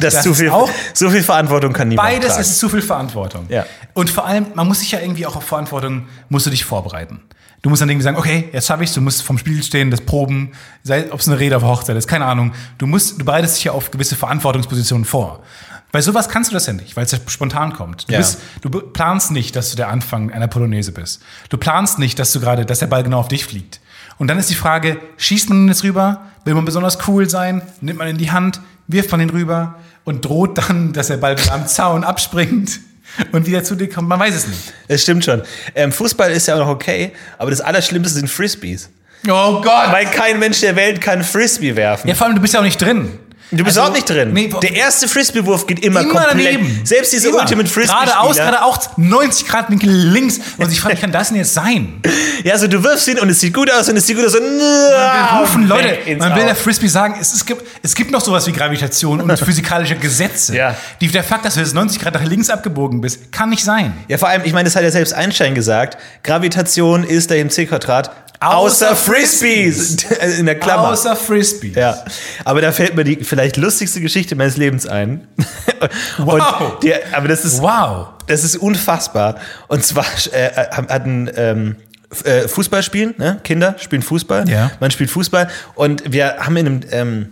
Das, 0.00 0.14
Das 0.14 0.24
zu 0.24 0.34
viel, 0.34 0.50
auch- 0.50 0.68
so 0.94 1.08
viel 1.10 1.22
Verantwortung 1.22 1.72
kann 1.72 1.88
niemand 1.88 2.08
Beides 2.08 2.28
tragen. 2.30 2.40
ist 2.40 2.58
zu 2.58 2.68
viel 2.68 2.82
Verantwortung. 2.82 3.46
Ja. 3.48 3.64
Und 3.94 4.10
vor 4.10 4.26
allem, 4.26 4.46
man 4.54 4.66
muss 4.66 4.80
sich 4.80 4.90
ja 4.90 4.98
irgendwie 4.98 5.24
auch 5.24 5.36
auf 5.36 5.44
Verantwortung, 5.44 6.08
musst 6.28 6.46
du 6.46 6.50
dich 6.50 6.64
vorbereiten. 6.64 7.20
Du 7.62 7.70
musst 7.70 7.82
dann 7.82 7.88
irgendwie 7.88 8.02
sagen, 8.04 8.16
okay, 8.16 8.48
jetzt 8.52 8.70
habe 8.70 8.82
ich 8.82 8.92
du 8.92 9.00
musst 9.00 9.22
vom 9.22 9.38
Spiel 9.38 9.62
stehen, 9.62 9.90
das 9.92 10.00
Proben, 10.00 10.52
sei, 10.82 11.12
ob 11.12 11.20
es 11.20 11.28
eine 11.28 11.38
Rede 11.38 11.56
auf 11.56 11.62
Hochzeit 11.62 11.96
ist, 11.96 12.08
keine 12.08 12.24
Ahnung. 12.24 12.52
Du 12.78 12.86
musst, 12.86 13.20
du 13.20 13.24
bereitest 13.24 13.56
dich 13.58 13.64
ja 13.64 13.72
auf 13.72 13.90
gewisse 13.92 14.16
Verantwortungspositionen 14.16 15.04
vor. 15.04 15.42
Bei 15.92 16.00
sowas 16.00 16.28
kannst 16.28 16.50
du 16.50 16.54
das 16.54 16.66
ja 16.66 16.72
nicht, 16.72 16.96
weil 16.96 17.04
es 17.04 17.12
ja 17.12 17.18
spontan 17.28 17.72
kommt. 17.72 18.08
Du, 18.08 18.12
Ja. 18.14 18.18
bist, 18.18 18.40
du 18.62 18.70
planst 18.70 19.30
nicht, 19.30 19.54
dass 19.54 19.70
du 19.70 19.76
der 19.76 19.88
Anfang 19.88 20.32
einer 20.32 20.48
Polonaise 20.48 20.90
bist. 20.92 21.22
Du 21.50 21.56
planst 21.56 21.98
nicht, 22.00 22.18
dass 22.18 22.32
du 22.32 22.40
gerade, 22.40 22.66
dass 22.66 22.80
der 22.80 22.88
Ball 22.88 23.04
genau 23.04 23.20
auf 23.20 23.28
dich 23.28 23.44
fliegt. 23.44 23.80
Und 24.18 24.28
dann 24.28 24.38
ist 24.38 24.50
die 24.50 24.54
Frage, 24.54 24.98
schießt 25.16 25.48
man 25.48 25.64
ihn 25.64 25.68
jetzt 25.68 25.84
rüber? 25.84 26.22
Will 26.44 26.54
man 26.54 26.64
besonders 26.64 26.98
cool 27.06 27.28
sein? 27.28 27.62
Nimmt 27.80 27.98
man 27.98 28.08
ihn 28.08 28.12
in 28.12 28.18
die 28.18 28.30
Hand? 28.30 28.60
Wirft 28.86 29.10
man 29.12 29.20
ihn 29.20 29.30
rüber? 29.30 29.76
Und 30.04 30.24
droht 30.24 30.58
dann, 30.58 30.92
dass 30.94 31.08
der 31.08 31.16
Ball 31.18 31.38
wieder 31.38 31.52
am 31.52 31.66
Zaun 31.66 32.04
abspringt 32.04 32.80
und 33.32 33.46
wieder 33.46 33.64
zu 33.64 33.74
dir 33.74 33.88
kommt? 33.88 34.08
Man 34.08 34.18
weiß 34.18 34.34
es 34.34 34.46
nicht. 34.46 34.72
Es 34.88 35.02
stimmt 35.02 35.24
schon. 35.24 35.42
Ähm, 35.74 35.92
Fußball 35.92 36.30
ist 36.32 36.48
ja 36.48 36.54
auch 36.54 36.60
noch 36.60 36.68
okay, 36.68 37.12
aber 37.38 37.50
das 37.50 37.60
Allerschlimmste 37.60 38.18
sind 38.18 38.28
Frisbees. 38.28 38.90
Oh 39.26 39.60
Gott! 39.60 39.90
Weil 39.90 40.06
kein 40.06 40.38
Mensch 40.38 40.60
der 40.60 40.76
Welt 40.76 41.00
kann 41.00 41.24
Frisbee 41.24 41.74
werfen. 41.74 42.08
Ja, 42.08 42.14
vor 42.14 42.26
allem, 42.26 42.36
du 42.36 42.40
bist 42.42 42.54
ja 42.54 42.60
auch 42.60 42.64
nicht 42.64 42.80
drin. 42.80 43.18
Du 43.50 43.64
bist 43.64 43.78
Also, 43.78 43.90
auch 43.90 43.94
nicht 43.94 44.08
drin. 44.08 44.32
nee, 44.32 44.50
der 44.62 44.74
erste 44.74 45.08
Frisbee-Wurf 45.08 45.66
geht 45.66 45.82
immer, 45.84 46.00
Immer 46.00 46.10
komplett. 46.12 46.32
daneben. 46.54 46.80
Selbst 46.84 47.12
diese 47.12 47.28
Immer. 47.28 47.38
Ultimate 47.40 47.68
frisbee 47.68 47.94
Geradeaus, 48.04 48.36
geradeaus, 48.36 48.90
90 48.96 49.46
Grad 49.48 49.70
Winkel 49.70 49.90
links. 49.90 50.38
Und 50.58 50.70
ich 50.70 50.80
frage, 50.80 50.96
wie 50.96 51.00
kann 51.00 51.12
das 51.12 51.28
denn 51.28 51.38
jetzt 51.38 51.54
sein? 51.54 52.00
Ja, 52.44 52.56
so 52.56 52.68
du 52.68 52.84
wirfst 52.84 53.08
ihn 53.08 53.18
und 53.18 53.28
es 53.30 53.40
sieht 53.40 53.52
gut 53.52 53.68
aus 53.72 53.88
und 53.88 53.96
es 53.96 54.06
sieht 54.06 54.16
gut 54.16 54.24
aus 54.24 54.36
und 54.36 54.42
Wir 54.44 55.40
rufen 55.40 55.66
Leute, 55.66 55.98
man 56.18 56.36
will 56.36 56.44
der. 56.44 56.54
Frisbee 56.54 56.86
sagen, 56.86 57.16
es, 57.20 57.32
es, 57.34 57.44
gibt, 57.44 57.64
es 57.82 57.96
gibt 57.96 58.12
noch 58.12 58.20
sowas 58.20 58.46
wie 58.46 58.52
Gravitation 58.52 59.20
und 59.20 59.36
physikalische 59.44 59.96
Gesetze. 59.96 60.54
Ja. 60.54 60.76
Die, 61.00 61.08
der 61.08 61.24
Fakt, 61.24 61.44
dass 61.44 61.54
du 61.54 61.60
jetzt 61.60 61.74
90 61.74 62.00
Grad 62.00 62.14
nach 62.14 62.22
links 62.22 62.48
abgebogen 62.48 63.00
bist, 63.00 63.32
kann 63.32 63.50
nicht 63.50 63.64
sein. 63.64 63.92
Ja, 64.06 64.18
vor 64.18 64.28
allem, 64.28 64.42
ich 64.44 64.52
meine, 64.52 64.64
das 64.66 64.76
hat 64.76 64.84
ja 64.84 64.90
selbst 64.92 65.14
Einstein 65.14 65.56
gesagt. 65.56 65.98
Gravitation 66.22 67.02
ist 67.02 67.30
der 67.30 67.38
im 67.38 67.50
C-Quadrat. 67.50 68.12
Außer 68.40 68.90
Außer 68.92 68.96
Frisbees. 68.96 69.96
In 70.38 70.46
der 70.46 70.58
Klammer. 70.58 70.90
Außer 70.90 71.16
Frisbee. 71.16 71.72
Ja, 71.74 72.04
aber 72.44 72.60
da 72.60 72.72
fällt 72.72 72.94
mir 72.94 73.04
die 73.04 73.24
vielleicht 73.24 73.56
lustigste 73.56 74.00
Geschichte 74.00 74.36
meines 74.36 74.56
Lebens 74.56 74.86
ein. 74.86 75.26
Wow. 76.18 76.80
Der, 76.80 77.00
aber 77.12 77.28
das 77.28 77.44
ist, 77.44 77.62
Wow. 77.62 78.08
das 78.26 78.42
ist 78.42 78.56
unfassbar. 78.56 79.36
Und 79.68 79.84
zwar 79.84 80.04
äh, 80.32 80.50
hatten 80.88 81.30
ähm, 81.36 81.76
äh, 82.24 82.48
Fußball 82.48 82.82
spielen, 82.82 83.14
ne? 83.18 83.38
Kinder 83.44 83.76
spielen 83.78 84.02
Fußball. 84.02 84.48
Ja. 84.48 84.72
Man 84.80 84.90
spielt 84.90 85.08
Fußball 85.10 85.48
und 85.76 86.12
wir 86.12 86.38
haben 86.38 86.56
in 86.56 86.66
einem 86.66 86.80
ähm, 86.90 87.22
äh, 87.22 87.28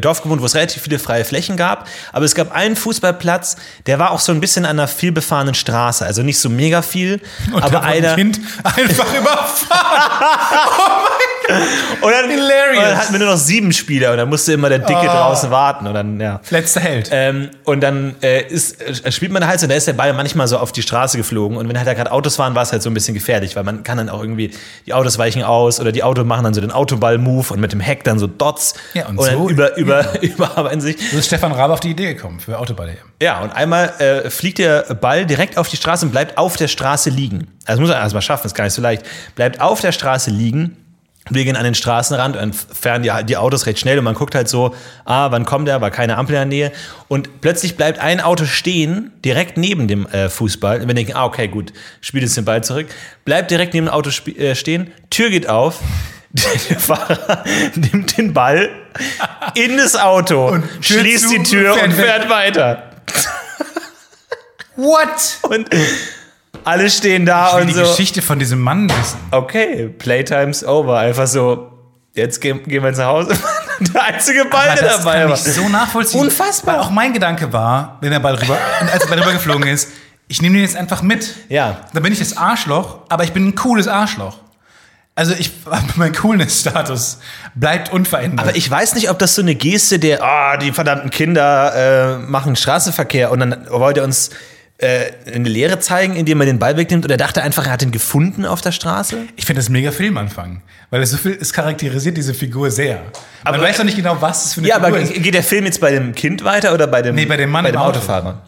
Dorf 0.00 0.22
gewohnt, 0.22 0.42
wo 0.42 0.46
es 0.46 0.54
relativ 0.54 0.82
viele 0.82 0.98
freie 0.98 1.24
Flächen 1.24 1.56
gab. 1.56 1.86
Aber 2.12 2.24
es 2.24 2.34
gab 2.34 2.52
einen 2.52 2.74
Fußballplatz, 2.74 3.56
der 3.86 3.98
war 3.98 4.10
auch 4.10 4.18
so 4.20 4.32
ein 4.32 4.40
bisschen 4.40 4.64
an 4.64 4.78
einer 4.78 4.88
vielbefahrenen 4.88 5.54
Straße. 5.54 6.04
Also 6.04 6.22
nicht 6.22 6.38
so 6.40 6.48
mega 6.48 6.82
viel, 6.82 7.20
Und 7.52 7.62
aber 7.62 7.74
wurde 7.74 7.82
ein 7.82 8.04
einer. 8.04 8.14
Kind 8.16 8.40
einfach 8.64 9.14
überfahren. 9.14 10.24
Und 12.02 12.10
dann, 12.12 12.30
Hilarious. 12.30 12.78
und 12.78 12.84
dann 12.84 12.96
hatten 12.98 13.12
wir 13.12 13.18
nur 13.20 13.28
noch 13.30 13.36
sieben 13.38 13.72
Spieler 13.72 14.12
und 14.12 14.16
dann 14.16 14.28
musste 14.28 14.52
immer 14.54 14.68
der 14.70 14.78
Dicke 14.78 15.00
Oh. 15.02 15.06
draußen 15.06 15.50
warten. 15.50 15.86
Und 15.86 15.94
dann, 15.94 16.18
ja. 16.20 16.40
Letzter 16.50 16.80
Held. 16.80 17.10
Ähm, 17.12 17.50
und 17.64 17.80
dann 17.82 18.14
äh, 18.22 18.42
ist, 18.48 18.80
äh, 18.80 19.12
spielt 19.12 19.32
man 19.32 19.46
halt 19.46 19.60
so, 19.60 19.66
da 19.66 19.74
ist 19.74 19.86
der 19.86 19.92
Ball 19.92 20.12
manchmal 20.14 20.48
so 20.48 20.56
auf 20.58 20.72
die 20.72 20.80
Straße 20.82 21.16
geflogen. 21.18 21.56
Und 21.58 21.68
wenn 21.68 21.76
halt 21.76 21.86
da 21.86 21.94
gerade 21.94 22.10
Autos 22.12 22.38
waren, 22.38 22.54
war 22.54 22.62
es 22.62 22.72
halt 22.72 22.82
so 22.82 22.88
ein 22.90 22.94
bisschen 22.94 23.12
gefährlich, 23.14 23.54
weil 23.56 23.64
man 23.64 23.82
kann 23.82 23.98
dann 23.98 24.08
auch 24.08 24.20
irgendwie, 24.20 24.50
die 24.86 24.94
Autos 24.94 25.18
weichen 25.18 25.42
aus 25.42 25.78
oder 25.80 25.92
die 25.92 26.02
Autos 26.02 26.24
machen 26.24 26.44
dann 26.44 26.54
so 26.54 26.60
den 26.62 26.70
Autoball-Move 26.72 27.52
und 27.52 27.60
mit 27.60 27.72
dem 27.72 27.80
Heck 27.80 28.04
dann 28.04 28.18
so 28.18 28.26
Dots. 28.26 28.74
Ja, 28.94 29.06
und 29.06 29.18
und 29.18 29.30
so- 29.30 29.48
über, 29.50 29.76
über, 29.76 30.06
überarbeiten 30.22 30.80
sich. 30.80 30.96
So 31.12 31.18
ist 31.18 31.26
Stefan 31.26 31.52
Raab 31.52 31.70
auf 31.70 31.80
die 31.80 31.90
Idee 31.90 32.14
gekommen 32.14 32.40
für 32.40 32.58
Autoball-EM. 32.58 32.96
Ja, 33.20 33.40
und 33.40 33.50
einmal 33.50 33.92
äh, 33.98 34.30
fliegt 34.30 34.58
der 34.58 34.82
Ball 34.94 35.26
direkt 35.26 35.58
auf 35.58 35.68
die 35.68 35.76
Straße 35.76 36.06
und 36.06 36.12
bleibt 36.12 36.38
auf 36.38 36.56
der 36.56 36.68
Straße 36.68 37.10
liegen. 37.10 37.48
Also 37.66 37.80
das 37.82 37.88
muss 37.88 37.90
er 37.90 37.96
erstmal 38.00 38.22
schaffen, 38.22 38.46
ist 38.46 38.54
gar 38.54 38.64
nicht 38.64 38.72
so 38.74 38.80
leicht. 38.82 39.02
Bleibt 39.34 39.60
auf 39.60 39.80
der 39.80 39.92
Straße 39.92 40.30
liegen. 40.30 40.76
Wir 41.30 41.44
gehen 41.44 41.56
an 41.56 41.64
den 41.64 41.74
Straßenrand 41.74 42.36
und 42.36 42.54
fahren 42.54 43.02
die, 43.02 43.10
die 43.24 43.36
Autos 43.36 43.66
recht 43.66 43.78
schnell 43.78 43.98
und 43.98 44.04
man 44.04 44.14
guckt 44.14 44.34
halt 44.34 44.48
so, 44.48 44.74
ah, 45.04 45.30
wann 45.30 45.44
kommt 45.44 45.68
der, 45.68 45.80
war 45.80 45.90
keine 45.90 46.18
Ampel 46.18 46.34
in 46.34 46.40
der 46.40 46.46
Nähe. 46.46 46.72
Und 47.08 47.40
plötzlich 47.40 47.76
bleibt 47.76 47.98
ein 48.00 48.20
Auto 48.20 48.44
stehen, 48.44 49.12
direkt 49.24 49.56
neben 49.56 49.88
dem 49.88 50.06
äh, 50.06 50.28
Fußball. 50.28 50.80
Und 50.80 50.88
wir 50.88 50.94
denken, 50.94 51.12
ah, 51.14 51.24
okay, 51.24 51.48
gut, 51.48 51.72
spielt 52.00 52.24
jetzt 52.24 52.36
den 52.36 52.44
Ball 52.44 52.62
zurück. 52.64 52.88
Bleibt 53.24 53.50
direkt 53.50 53.74
neben 53.74 53.86
dem 53.86 53.92
Auto 53.92 54.10
äh, 54.30 54.54
stehen, 54.54 54.92
Tür 55.08 55.30
geht 55.30 55.48
auf, 55.48 55.80
der 56.32 56.78
Fahrer 56.78 57.44
nimmt 57.74 58.16
den 58.16 58.32
Ball 58.32 58.70
in 59.54 59.76
das 59.76 59.96
Auto, 59.96 60.48
Und 60.48 60.64
schließt 60.80 61.30
die 61.30 61.42
Tür 61.42 61.74
fährt 61.74 61.86
und 61.86 61.94
fährt 61.94 62.30
weiter. 62.30 62.90
What? 64.76 65.38
Und 65.42 65.68
alle 66.64 66.90
stehen 66.90 67.26
da 67.26 67.48
Ich 67.48 67.54
will 67.54 67.60
und 67.62 67.68
die 67.68 67.74
so. 67.74 67.82
Geschichte 67.82 68.22
von 68.22 68.38
diesem 68.38 68.60
Mann 68.60 68.88
wissen. 68.88 69.18
Okay, 69.30 69.88
Playtime's 69.88 70.64
over. 70.64 70.98
Einfach 70.98 71.26
so, 71.26 71.70
jetzt 72.14 72.40
gehen, 72.40 72.62
gehen 72.64 72.82
wir 72.82 72.88
jetzt 72.88 72.98
nach 72.98 73.06
Hause. 73.06 73.36
der 73.80 74.02
einzige 74.02 74.44
Ball, 74.44 74.74
der 74.74 74.88
das 74.88 74.98
dabei 74.98 75.20
kann 75.20 75.30
war. 75.30 75.36
ich 75.36 75.42
so 75.42 75.68
nachvollziehen. 75.68 76.20
Unfassbar. 76.20 76.74
Weil 76.74 76.80
auch 76.82 76.90
mein 76.90 77.12
Gedanke 77.12 77.52
war, 77.52 77.98
wenn 78.00 78.10
der 78.10 78.20
Ball 78.20 78.34
rüber, 78.34 78.56
als 78.92 79.02
der 79.02 79.08
Ball 79.08 79.20
rübergeflogen 79.20 79.68
ist, 79.68 79.88
ich 80.28 80.40
nehme 80.42 80.54
den 80.54 80.62
jetzt 80.62 80.76
einfach 80.76 81.02
mit. 81.02 81.34
Ja. 81.48 81.80
Dann 81.92 82.02
bin 82.02 82.12
ich 82.12 82.20
das 82.20 82.36
Arschloch, 82.36 83.00
aber 83.08 83.24
ich 83.24 83.32
bin 83.32 83.48
ein 83.48 83.54
cooles 83.54 83.88
Arschloch. 83.88 84.36
Also 85.16 85.34
ich, 85.38 85.52
mein 85.96 86.12
Coolness-Status 86.12 87.18
bleibt 87.54 87.92
unverändert. 87.92 88.46
Aber 88.46 88.56
ich 88.56 88.70
weiß 88.70 88.94
nicht, 88.94 89.10
ob 89.10 89.18
das 89.18 89.34
so 89.34 89.42
eine 89.42 89.54
Geste 89.54 89.98
der, 89.98 90.22
ah, 90.22 90.56
die 90.56 90.72
verdammten 90.72 91.10
Kinder 91.10 91.74
äh, 91.74 92.18
machen 92.18 92.56
Straßenverkehr 92.56 93.30
und 93.30 93.40
dann 93.40 93.66
wollte 93.70 94.00
er 94.00 94.04
uns 94.04 94.30
eine 94.82 95.48
Lehre 95.48 95.78
zeigen, 95.80 96.16
indem 96.16 96.40
er 96.40 96.46
den 96.46 96.58
Ball 96.58 96.76
wegnimmt 96.76 97.04
und 97.04 97.10
er 97.10 97.16
dachte 97.16 97.42
einfach, 97.42 97.66
er 97.66 97.72
hat 97.72 97.82
ihn 97.82 97.90
gefunden 97.90 98.46
auf 98.46 98.60
der 98.60 98.72
Straße. 98.72 99.18
Ich 99.36 99.44
finde 99.46 99.60
das 99.60 99.68
mega 99.68 99.90
Filmanfang, 99.92 100.62
weil 100.90 101.02
es 101.02 101.10
so 101.10 101.16
viel, 101.18 101.36
es 101.40 101.52
charakterisiert 101.52 102.16
diese 102.16 102.32
Figur 102.34 102.70
sehr. 102.70 102.96
Aber 102.96 103.50
Aber- 103.50 103.56
man 103.58 103.66
weiß 103.68 103.76
doch 103.78 103.84
nicht 103.84 103.96
genau, 103.96 104.16
was 104.20 104.46
es 104.46 104.54
für 104.54 104.60
eine 104.60 104.68
Ja, 104.68 104.74
Figur 104.76 104.88
aber 104.88 105.00
ist. 105.00 105.14
geht 105.14 105.34
der 105.34 105.42
Film 105.42 105.64
jetzt 105.66 105.80
bei 105.80 105.90
dem 105.92 106.14
Kind 106.14 106.44
weiter 106.44 106.72
oder 106.72 106.86
bei 106.86 107.02
dem, 107.02 107.14
Nee, 107.14 107.26
bei 107.26 107.36
dem 107.36 107.50
Mann 107.50 107.64
bei 107.64 107.68
im 107.70 107.74
dem 107.76 107.80
Auto. 107.82 107.98
Autofahrer? 107.98 108.42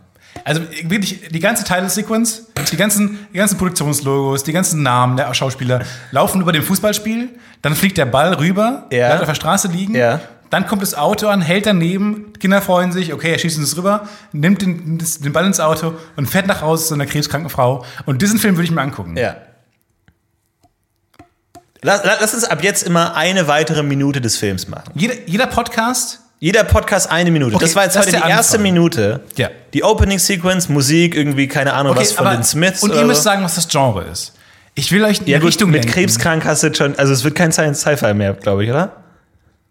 Also 0.45 0.62
wirklich, 0.85 1.29
die 1.31 1.40
ganze 1.40 1.62
Title-Sequence, 1.62 2.47
die 2.73 2.77
ganzen, 2.77 3.18
die 3.33 3.37
ganzen 3.38 3.59
Produktionslogos, 3.59 4.42
die 4.42 4.53
ganzen 4.53 4.83
Namen 4.83 5.16
der 5.16 5.33
Schauspieler 5.35 5.83
laufen 6.11 6.40
über 6.40 6.53
dem 6.53 6.62
Fußballspiel, 6.62 7.29
dann 7.61 7.77
fliegt 7.77 7.99
der 7.99 8.07
Ball 8.07 8.33
rüber, 8.35 8.87
Ja. 8.90 9.09
bleibt 9.09 9.21
auf 9.21 9.29
der 9.29 9.35
Straße 9.35 9.68
liegen, 9.68 9.95
Ja. 9.95 10.21
Dann 10.53 10.67
kommt 10.67 10.83
das 10.83 10.95
Auto 10.95 11.29
an, 11.29 11.41
hält 11.41 11.65
daneben, 11.65 12.35
Kinder 12.38 12.61
freuen 12.61 12.93
sich, 12.93 13.15
okay, 13.15 13.33
er 13.33 13.38
schießt 13.38 13.57
uns 13.59 13.75
rüber, 13.75 14.07
nimmt 14.33 14.61
den, 14.61 14.99
den 14.99 15.33
Ball 15.33 15.47
ins 15.47 15.61
Auto 15.61 15.95
und 16.17 16.27
fährt 16.27 16.47
nach 16.47 16.61
Hause 16.61 16.88
zu 16.88 16.95
einer 16.95 17.07
krebskranken 17.07 17.49
Frau. 17.49 17.87
Und 18.05 18.21
diesen 18.21 18.38
Film 18.38 18.57
würde 18.57 18.65
ich 18.65 18.71
mir 18.71 18.83
angucken. 18.83 19.17
Ja. 19.17 19.37
Lass, 21.81 22.03
lass 22.05 22.35
uns 22.35 22.45
ab 22.45 22.62
jetzt 22.62 22.83
immer 22.83 23.17
eine 23.17 23.49
weitere 23.49 23.83
Minute 23.83 24.21
des 24.21 24.37
Films 24.37 24.69
machen. 24.69 24.91
Jeder, 24.95 25.15
jeder 25.25 25.47
Podcast, 25.47 26.21
Jeder 26.38 26.65
Podcast 26.65 27.11
eine 27.11 27.31
Minute. 27.31 27.57
Okay, 27.57 27.65
das 27.65 27.75
war 27.75 27.85
jetzt 27.85 27.97
das 27.97 28.03
heute 28.03 28.17
die 28.17 28.23
der 28.23 28.29
erste 28.29 28.59
Anfang. 28.59 28.75
Minute. 28.75 29.21
Ja. 29.37 29.49
Die 29.73 29.83
Opening 29.83 30.19
Sequence, 30.19 30.69
Musik, 30.69 31.15
irgendwie, 31.15 31.49
keine 31.49 31.73
Ahnung, 31.73 31.97
was 31.97 32.12
von 32.12 32.27
den 32.27 32.45
Smiths. 32.45 32.83
Und 32.83 32.95
ihr 32.95 33.05
müsst 33.05 33.23
so. 33.23 33.31
sagen, 33.31 33.43
was 33.43 33.55
das 33.55 33.69
Genre 33.69 34.05
ist. 34.05 34.35
Ich 34.75 34.93
will 34.93 35.03
euch 35.03 35.21
in 35.21 35.25
die 35.25 35.33
ja, 35.33 35.38
gut, 35.38 35.49
Richtung 35.49 35.71
mit 35.71 35.85
lenken. 35.85 35.95
krebskrank 35.95 36.45
hast 36.45 36.62
du 36.62 36.75
schon, 36.75 36.99
also 36.99 37.12
es 37.15 37.25
wird 37.25 37.37
kein 37.37 37.53
Science 37.53 37.81
Sci-Fi 37.81 38.12
mehr, 38.12 38.35
glaube 38.35 38.65
ich, 38.65 38.71
oder? 38.71 39.02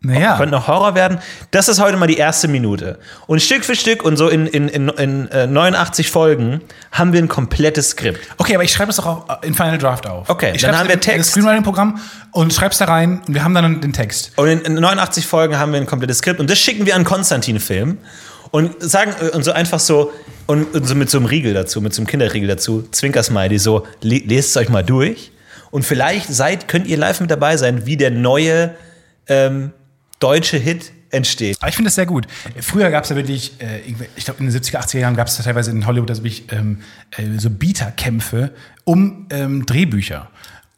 Naja. 0.04 0.36
Könnte 0.36 0.56
noch 0.56 0.68
Horror 0.68 0.96
werden. 0.96 1.20
Das 1.52 1.68
ist 1.68 1.80
heute 1.80 1.96
mal 1.96 2.08
die 2.08 2.18
erste 2.18 2.48
Minute. 2.48 2.98
Und 3.28 3.40
Stück 3.40 3.64
für 3.64 3.76
Stück 3.76 4.04
und 4.04 4.18
so 4.18 4.30
in, 4.30 4.48
in, 4.48 4.68
in, 4.68 4.90
in 4.90 5.28
äh, 5.28 5.46
89 5.46 6.10
Folgen 6.10 6.62
haben 6.92 7.14
wir 7.14 7.22
ein 7.22 7.28
komplettes 7.28 7.92
Skript. 7.92 8.20
Okay, 8.40 8.56
aber 8.56 8.64
ich 8.64 8.72
schreibe 8.72 8.88
das 8.88 8.96
doch 8.96 9.06
auch 9.06 9.44
in 9.44 9.54
Final 9.54 9.78
Draft 9.78 10.08
auf. 10.08 10.28
Okay, 10.28 10.54
ich 10.56 10.64
dann 10.64 10.76
haben 10.76 10.89
wir 10.89 10.99
Text. 10.99 11.20
Das 11.20 11.28
Screenwriting-Programm 11.34 11.99
und 12.32 12.52
schreib's 12.52 12.80
da 12.80 12.86
rein 12.86 13.22
und 13.28 13.36
wir 13.36 13.43
haben 13.43 13.54
dann 13.54 13.80
den 13.80 13.93
Text. 13.93 14.32
Und 14.38 14.47
in, 14.47 14.62
in 14.62 14.74
89 14.74 15.28
Folgen 15.28 15.60
haben 15.60 15.72
wir 15.72 15.80
ein 15.80 15.86
komplettes 15.86 16.18
Skript 16.18 16.39
und 16.39 16.49
das 16.49 16.58
schicken 16.58 16.88
wir 16.88 16.95
an 16.95 17.04
Konstantin 17.04 17.60
Film 17.60 17.99
und 18.49 18.82
sagen 18.82 19.14
äh, 19.22 19.36
und 19.36 19.43
so 19.43 19.52
einfach 19.52 19.80
so 19.80 20.12
und, 20.47 20.74
und 20.74 20.88
so 20.88 20.95
mit 20.95 21.12
so 21.12 21.20
einem 21.20 21.28
Riegel 21.28 21.54
dazu, 21.54 21.80
mit 21.80 21.93
so 21.93 22.02
einem 22.02 22.08
Kinderriegel 22.08 22.47
dazu, 22.47 22.88
Zwinkersmiley 22.91 23.60
so 23.60 23.86
le 24.02 24.18
lest 24.26 24.49
es 24.49 24.58
euch 24.58 24.70
mal 24.70 24.84
durch 24.84 25.32
und 25.70 25.84
vielleicht 25.84 26.28
seid 26.34 26.68
könnt 26.68 26.88
ihr 26.88 26.97
live 26.97 27.20
mit 27.20 27.30
dabei 27.30 27.56
sein, 27.58 27.86
wie 27.86 27.97
der 27.97 28.10
neue 28.10 28.74
ähm, 29.28 29.74
deutsche 30.22 30.57
Hit 30.57 30.91
entsteht. 31.09 31.57
Aber 31.59 31.67
ich 31.67 31.76
finde 31.76 31.88
das 31.88 31.95
sehr 31.95 32.05
gut. 32.05 32.26
Früher 32.61 32.89
gab 32.89 33.03
es 33.03 33.09
ja 33.09 33.17
wirklich, 33.17 33.59
äh, 33.61 33.82
ich 34.15 34.24
glaube 34.24 34.39
in 34.41 34.49
den 34.49 34.55
70er, 34.57 34.78
80er 34.80 34.99
Jahren 34.99 35.15
gab 35.17 35.28
es 35.28 35.36
teilweise 35.38 35.69
in 35.72 35.86
Hollywood 35.86 36.09
also 36.09 36.24
wirklich, 36.24 36.45
ähm, 36.53 36.78
äh, 37.17 37.38
so 37.38 37.49
Bieterkämpfe 37.49 38.51
um 38.86 39.28
ähm, 39.30 39.65
Drehbücher. 39.65 40.30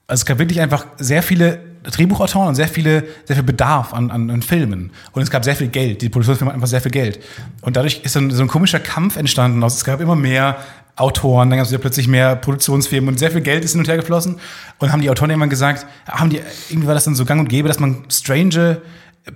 Also 0.07 0.21
es 0.21 0.25
gab 0.25 0.39
wirklich 0.39 0.59
einfach 0.59 0.87
sehr 0.97 1.21
viele 1.21 1.59
Drehbuchautoren 1.83 2.47
und 2.49 2.55
sehr 2.55 2.67
viele, 2.67 3.03
sehr 3.25 3.35
viel 3.35 3.43
Bedarf 3.43 3.93
an, 3.93 4.09
an, 4.09 4.29
an 4.29 4.41
Filmen. 4.41 4.91
Und 5.11 5.21
es 5.21 5.29
gab 5.29 5.43
sehr 5.43 5.55
viel 5.55 5.67
Geld. 5.67 6.01
Die 6.01 6.09
Produktionsfirma 6.09 6.51
hat 6.51 6.55
einfach 6.55 6.67
sehr 6.67 6.81
viel 6.81 6.91
Geld. 6.91 7.19
Und 7.61 7.75
dadurch 7.75 8.01
ist 8.03 8.13
so 8.13 8.19
ein, 8.19 8.31
so 8.31 8.41
ein 8.41 8.47
komischer 8.47 8.79
Kampf 8.79 9.17
entstanden. 9.17 9.61
aus- 9.63 9.75
Es 9.75 9.83
gab 9.83 9.99
immer 10.01 10.15
mehr 10.15 10.57
Autoren, 10.95 11.49
dann 11.49 11.57
gab 11.57 11.65
es 11.65 11.71
wieder 11.71 11.81
plötzlich 11.81 12.07
mehr 12.07 12.35
Produktionsfirmen 12.35 13.09
und 13.09 13.17
sehr 13.17 13.31
viel 13.31 13.41
Geld 13.41 13.65
ist 13.65 13.71
hin 13.71 13.79
und 13.81 13.87
her 13.87 13.97
geflossen. 13.97 14.37
Und 14.79 14.91
haben 14.91 15.01
die 15.01 15.09
Autoren 15.09 15.29
irgendwann 15.31 15.49
gesagt, 15.49 15.85
haben 16.07 16.29
die, 16.29 16.39
irgendwie 16.69 16.87
war 16.87 16.93
das 16.93 17.03
dann 17.05 17.15
so 17.15 17.25
gang 17.25 17.39
und 17.41 17.49
gäbe, 17.49 17.67
dass 17.67 17.79
man 17.79 18.03
strange 18.09 18.81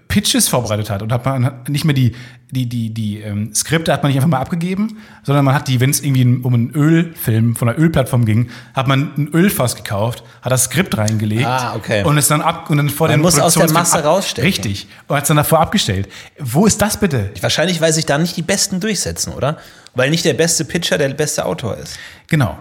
Pitches 0.09 0.49
vorbereitet 0.49 0.89
hat 0.89 1.01
und 1.01 1.13
hat 1.13 1.25
man 1.25 1.45
hat 1.45 1.69
nicht 1.69 1.85
mehr 1.85 1.93
die, 1.93 2.13
die, 2.51 2.67
die, 2.67 2.93
die 2.93 3.21
ähm, 3.21 3.53
Skripte 3.55 3.93
hat 3.93 4.03
man 4.03 4.09
nicht 4.09 4.17
einfach 4.17 4.29
mal 4.29 4.39
abgegeben, 4.39 4.97
sondern 5.23 5.45
man 5.45 5.55
hat 5.55 5.69
die, 5.69 5.79
wenn 5.79 5.89
es 5.91 6.01
irgendwie 6.01 6.25
um 6.43 6.53
einen 6.53 6.71
Ölfilm 6.71 7.55
von 7.55 7.69
einer 7.69 7.79
Ölplattform 7.79 8.25
ging, 8.25 8.49
hat 8.73 8.87
man 8.87 9.13
ein 9.17 9.27
Ölfass 9.33 9.75
gekauft, 9.75 10.23
hat 10.41 10.51
das 10.51 10.65
Skript 10.65 10.97
reingelegt 10.97 11.45
Ah, 11.45 11.75
okay. 11.75 12.03
und 12.03 12.17
es 12.17 12.27
dann 12.27 12.41
ab 12.41 12.69
und 12.69 12.77
dann 12.77 12.89
vor 12.89 13.07
Man 13.07 13.17
den 13.19 13.21
muss 13.21 13.39
aus 13.39 13.53
der 13.53 13.71
Masse 13.71 14.03
rausstechen. 14.03 14.45
Richtig. 14.45 14.87
Und 15.07 15.15
hat 15.15 15.23
es 15.23 15.27
dann 15.29 15.37
davor 15.37 15.61
abgestellt. 15.61 16.09
Wo 16.37 16.65
ist 16.65 16.81
das 16.81 16.97
bitte? 16.99 17.31
Wahrscheinlich, 17.39 17.79
weil 17.79 17.93
sich 17.93 18.05
da 18.05 18.17
nicht 18.17 18.35
die 18.35 18.41
Besten 18.41 18.81
durchsetzen, 18.81 19.31
oder? 19.33 19.57
Weil 19.95 20.09
nicht 20.09 20.25
der 20.25 20.33
beste 20.33 20.65
Pitcher 20.65 20.97
der 20.97 21.09
beste 21.09 21.45
Autor 21.45 21.77
ist. 21.77 21.97
Genau. 22.27 22.57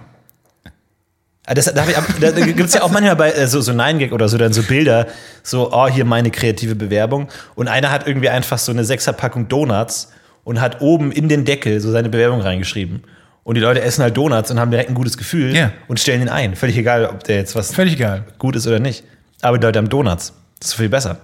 Ah, 1.49 1.55
Das, 1.55 1.67
da 1.67 1.85
da 1.85 2.31
gibt 2.45 2.61
es 2.61 2.75
ja 2.75 2.83
auch 2.83 2.91
manchmal 2.91 3.15
bei 3.17 3.31
äh, 3.33 3.47
so, 3.47 3.61
so 3.61 3.71
9gag 3.73 4.13
oder 4.13 4.29
so 4.29 4.37
dann 4.37 4.53
so 4.53 4.63
Bilder, 4.65 5.07
so, 5.45 5.73
oh, 5.73 5.87
hier 5.89 6.05
meine 6.05 6.31
kreative 6.33 6.75
Bewerbung. 6.75 7.29
Und 7.55 7.69
einer 7.69 7.91
hat 7.91 8.07
irgendwie 8.07 8.29
einfach 8.29 8.59
so 8.59 8.73
eine 8.73 8.85
Sechserpackung 8.85 9.47
Donuts 9.49 10.09
und 10.45 10.61
hat 10.61 10.81
oben 10.81 11.13
in 11.13 11.29
den 11.29 11.45
Deckel 11.45 11.81
so 11.81 11.91
seine 11.93 12.09
Bewerbung 12.09 12.41
reingeschrieben. 12.41 13.05
Und 13.45 13.55
die 13.55 13.61
Leute 13.61 13.81
essen 13.81 14.03
halt 14.03 14.17
Donuts 14.17 14.51
und 14.51 14.59
haben 14.59 14.73
direkt 14.73 14.89
ein 14.91 14.95
gutes 14.95 15.17
Gefühl 15.17 15.55
Ja. 15.55 15.71
und 15.87 16.01
stellen 16.01 16.21
ihn 16.23 16.29
ein. 16.29 16.57
Völlig 16.57 16.77
egal, 16.79 17.07
ob 17.07 17.23
der 17.23 17.37
jetzt 17.37 17.55
was 17.55 17.73
Völlig 17.73 17.93
egal. 17.95 18.25
gut 18.39 18.57
ist 18.57 18.67
oder 18.67 18.81
nicht. 18.81 19.05
Aber 19.41 19.57
die 19.59 19.65
Leute 19.65 19.79
haben 19.79 19.89
Donuts. 19.89 20.33
Das 20.59 20.71
ist 20.71 20.75
viel 20.75 20.89
besser. 20.89 21.19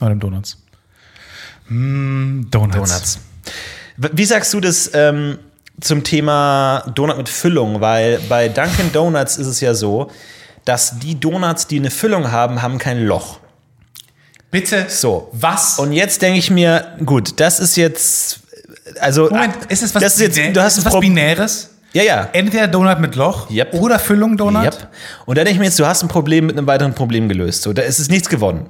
Bei 0.00 0.08
dem 0.08 0.18
Donuts. 0.18 0.58
Donuts. 1.68 2.50
Donuts. 2.50 3.18
W- 3.98 4.08
Wie 4.12 4.24
sagst 4.24 4.52
du 4.52 4.60
das 4.60 4.90
ähm, 4.94 5.38
zum 5.80 6.04
Thema 6.04 6.84
Donut 6.94 7.16
mit 7.16 7.28
Füllung? 7.28 7.80
Weil 7.80 8.20
bei 8.28 8.48
Dunkin' 8.48 8.92
Donuts 8.92 9.36
ist 9.36 9.46
es 9.46 9.60
ja 9.60 9.74
so, 9.74 10.10
dass 10.64 10.98
die 10.98 11.18
Donuts, 11.18 11.66
die 11.66 11.78
eine 11.78 11.90
Füllung 11.90 12.30
haben, 12.30 12.62
haben 12.62 12.78
kein 12.78 13.04
Loch. 13.04 13.38
Bitte. 14.50 14.86
So. 14.88 15.28
Was? 15.32 15.78
Und 15.78 15.92
jetzt 15.92 16.22
denke 16.22 16.38
ich 16.38 16.50
mir, 16.50 16.96
gut, 17.04 17.40
das 17.40 17.58
ist 17.60 17.76
jetzt. 17.76 18.40
Also, 19.00 19.28
Moment, 19.28 19.56
ist 19.68 19.82
es 19.82 19.94
was, 19.94 20.02
das 20.02 20.14
ist 20.14 20.36
jetzt, 20.36 20.56
du 20.56 20.62
hast 20.62 20.78
ist 20.78 20.84
was 20.84 21.00
Binäres? 21.00 21.70
Ja, 21.92 22.02
ja. 22.02 22.28
Entweder 22.32 22.66
Donut 22.66 22.98
mit 23.00 23.14
Loch 23.14 23.50
Yep. 23.50 23.74
oder 23.74 23.98
Füllung 23.98 24.36
Donut? 24.36 24.64
Yep. 24.64 24.88
Und 25.26 25.38
dann 25.38 25.44
denke 25.44 25.52
ich 25.52 25.58
mir 25.58 25.66
jetzt, 25.66 25.78
du 25.78 25.86
hast 25.86 26.02
ein 26.02 26.08
Problem 26.08 26.46
mit 26.46 26.56
einem 26.58 26.66
weiteren 26.66 26.94
Problem 26.94 27.28
gelöst. 27.28 27.62
So, 27.62 27.72
da 27.72 27.82
ist 27.82 27.98
es 27.98 28.08
nichts 28.08 28.28
gewonnen. 28.28 28.68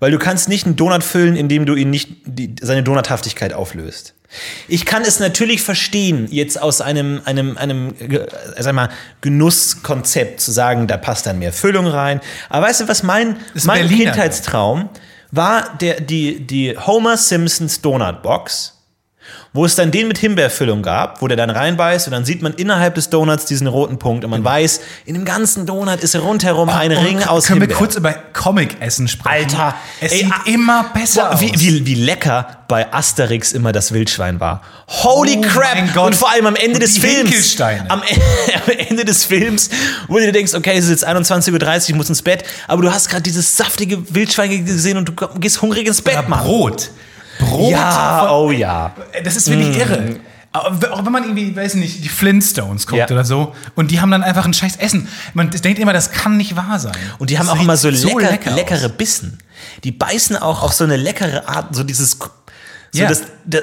Weil 0.00 0.10
du 0.10 0.18
kannst 0.18 0.48
nicht 0.48 0.66
einen 0.66 0.74
Donut 0.76 1.04
füllen, 1.04 1.36
indem 1.36 1.64
du 1.64 1.74
ihn 1.74 1.90
nicht 1.90 2.10
die, 2.24 2.56
seine 2.60 2.82
Donuthaftigkeit 2.82 3.52
auflöst. 3.52 4.14
Ich 4.68 4.84
kann 4.84 5.02
es 5.02 5.20
natürlich 5.20 5.62
verstehen, 5.62 6.28
jetzt 6.30 6.60
aus 6.60 6.80
einem, 6.80 7.20
einem, 7.24 7.56
einem 7.58 7.94
äh, 7.98 8.26
sag 8.58 8.74
mal, 8.74 8.88
Genusskonzept 9.20 10.40
zu 10.40 10.50
sagen, 10.50 10.86
da 10.86 10.96
passt 10.96 11.26
dann 11.26 11.38
mehr 11.38 11.52
Füllung 11.52 11.86
rein. 11.86 12.20
Aber 12.48 12.66
weißt 12.66 12.82
du, 12.82 12.88
was 12.88 13.02
mein, 13.02 13.36
mein 13.64 13.88
Berliner. 13.88 14.12
Kindheitstraum 14.12 14.88
war? 15.30 15.76
Der, 15.80 16.00
die, 16.00 16.46
die 16.46 16.76
Homer 16.76 17.16
Simpsons 17.16 17.80
Donut 17.80 18.22
Box 18.22 18.81
wo 19.54 19.66
es 19.66 19.74
dann 19.74 19.90
den 19.90 20.08
mit 20.08 20.16
Himbeerfüllung 20.18 20.82
gab, 20.82 21.20
wo 21.20 21.28
der 21.28 21.36
dann 21.36 21.50
reinbeißt 21.50 22.06
und 22.06 22.12
dann 22.12 22.24
sieht 22.24 22.40
man 22.40 22.54
innerhalb 22.54 22.94
des 22.94 23.10
Donuts 23.10 23.44
diesen 23.44 23.66
roten 23.66 23.98
Punkt 23.98 24.24
und 24.24 24.30
man 24.30 24.42
weiß, 24.42 24.80
in 25.04 25.14
dem 25.14 25.24
ganzen 25.26 25.66
Donut 25.66 26.00
ist 26.00 26.16
rundherum 26.16 26.70
ein 26.70 26.90
Und 26.92 27.04
Ring 27.04 27.22
aus 27.24 27.46
Können 27.46 27.60
wir 27.60 27.66
Himbeer. 27.66 27.76
kurz 27.76 27.96
über 27.96 28.12
Comic-Essen 28.12 29.08
sprechen? 29.08 29.54
Alter, 29.54 29.74
es 30.00 30.12
ey, 30.12 30.18
sieht 30.20 30.32
ah, 30.32 30.40
immer 30.46 30.84
besser 30.94 31.24
Boah, 31.24 31.34
aus. 31.34 31.40
wie, 31.40 31.52
wie, 31.56 31.84
wie 31.84 31.94
lecker 31.96 32.58
bei 32.66 32.90
Asterix 32.90 33.52
immer 33.52 33.72
das 33.72 33.92
Wildschwein 33.92 34.40
war. 34.40 34.62
Holy 34.88 35.36
Oh 35.36 35.42
crap! 35.42 36.06
Und 36.06 36.14
vor 36.14 36.30
allem 36.30 36.46
am 36.46 36.56
Ende 36.56 36.78
des 36.78 36.96
Films. 36.96 37.60
Am, 37.60 37.76
am 37.90 38.02
Ende 38.88 39.04
des 39.04 39.26
Films, 39.26 39.68
wo 40.08 40.16
du 40.16 40.24
dir 40.24 40.32
denkst, 40.32 40.54
okay, 40.54 40.78
es 40.78 40.84
ist 40.84 40.90
jetzt 41.02 41.06
21.30 41.06 41.52
Uhr, 41.52 41.88
ich 41.90 41.94
muss 41.94 42.08
ins 42.08 42.22
Bett, 42.22 42.44
aber 42.68 42.80
du 42.80 42.90
hast 42.90 43.10
gerade 43.10 43.22
dieses 43.22 43.54
saftige 43.54 44.14
Wildschwein 44.14 44.64
gesehen 44.64 44.96
und 44.96 45.10
du 45.10 45.12
gehst 45.38 45.60
hungrig 45.60 45.86
ins 45.86 46.00
Bett, 46.00 46.26
Mann. 46.26 46.40
Brot. 46.42 46.90
Brot. 47.38 47.70
Ja, 47.72 48.20
von- 48.20 48.28
oh 48.30 48.50
ja. 48.50 48.94
Das 49.24 49.36
ist 49.36 49.48
wirklich 49.50 49.76
irre. 49.78 50.16
Aber 50.54 50.92
Auch 50.92 51.02
wenn 51.04 51.12
man 51.12 51.22
irgendwie, 51.24 51.56
weiß 51.56 51.74
nicht, 51.76 52.04
die 52.04 52.10
Flintstones 52.10 52.86
guckt 52.86 52.98
Ja. 52.98 53.06
oder 53.06 53.24
so 53.24 53.54
und 53.74 53.90
die 53.90 54.02
haben 54.02 54.10
dann 54.10 54.22
einfach 54.22 54.44
ein 54.44 54.52
scheiß 54.52 54.76
Essen. 54.76 55.08
Man 55.32 55.50
denkt 55.50 55.78
immer, 55.78 55.94
das 55.94 56.10
kann 56.10 56.36
nicht 56.36 56.56
wahr 56.56 56.78
sein. 56.78 56.92
Und 57.18 57.30
die 57.30 57.38
haben 57.38 57.46
Das 57.46 57.56
auch 57.56 57.62
immer 57.62 57.76
so, 57.78 57.88
lecker, 57.88 58.30
lecker 58.30 58.50
leckere 58.50 58.88
Bissen. 58.90 59.38
Die 59.82 59.92
beißen 59.92 60.36
auch 60.36 60.62
auf 60.62 60.74
so 60.74 60.84
eine 60.84 60.96
leckere 60.96 61.48
Art, 61.48 61.74
so 61.74 61.84
dieses. 61.84 62.18
So 62.94 63.00
Ja. 63.02 63.08
das, 63.08 63.22
das, 63.46 63.62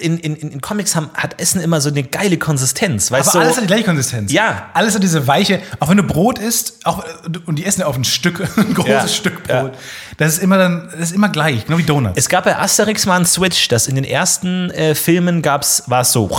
in, 0.00 0.18
in, 0.18 0.36
in 0.36 0.60
Comics 0.60 0.94
haben, 0.96 1.10
hat 1.14 1.40
Essen 1.40 1.60
immer 1.60 1.80
so 1.80 1.88
eine 1.88 2.02
geile 2.02 2.36
Konsistenz. 2.38 3.10
Weißt 3.10 3.28
Aber 3.30 3.38
du? 3.40 3.44
alles 3.44 3.56
hat 3.56 3.62
die 3.64 3.68
gleiche 3.68 3.84
Konsistenz. 3.84 4.32
Ja. 4.32 4.70
Alles 4.74 4.94
hat 4.94 5.02
diese 5.02 5.26
weiche, 5.26 5.60
auch 5.80 5.88
wenn 5.88 5.96
du 5.96 6.02
Brot 6.02 6.38
isst, 6.38 6.84
auch, 6.84 7.04
und 7.46 7.56
die 7.58 7.64
essen 7.66 7.80
ja 7.80 7.86
auf 7.86 7.96
ein 7.96 8.04
Stück, 8.04 8.40
ein 8.56 8.74
großes 8.74 8.88
Ja. 8.90 9.08
Stück 9.08 9.42
Ja. 9.48 9.62
Brot. 9.62 9.72
Das 10.18 10.32
ist 10.34 10.42
immer 10.42 10.58
dann, 10.58 10.88
das 10.92 11.10
ist 11.10 11.14
immer 11.14 11.28
gleich, 11.28 11.64
genau 11.66 11.78
wie 11.78 11.82
Donuts. 11.82 12.16
Es 12.18 12.28
gab 12.28 12.44
bei 12.44 12.56
Asterix 12.56 13.06
mal 13.06 13.16
einen 13.16 13.26
Switch, 13.26 13.68
dass 13.68 13.86
in 13.86 13.94
den 13.96 14.04
ersten 14.04 14.70
äh, 14.70 14.94
Filmen 14.94 15.42
gab's, 15.42 15.82
war 15.86 16.00
es 16.02 16.12
so. 16.12 16.30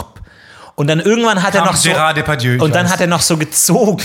Und 0.76 0.86
dann 0.86 1.00
irgendwann 1.00 1.42
hat 1.42 1.56
er 1.56 1.62
Kam 1.62 1.70
noch 1.72 1.76
so. 1.76 1.90
Depardieu, 1.90 2.64
und 2.64 2.76
dann 2.76 2.86
weiß. 2.86 2.94
hat 2.94 3.02
er 3.02 3.08
noch 3.08 3.22
so 3.22 3.36
gezogen. 3.36 4.04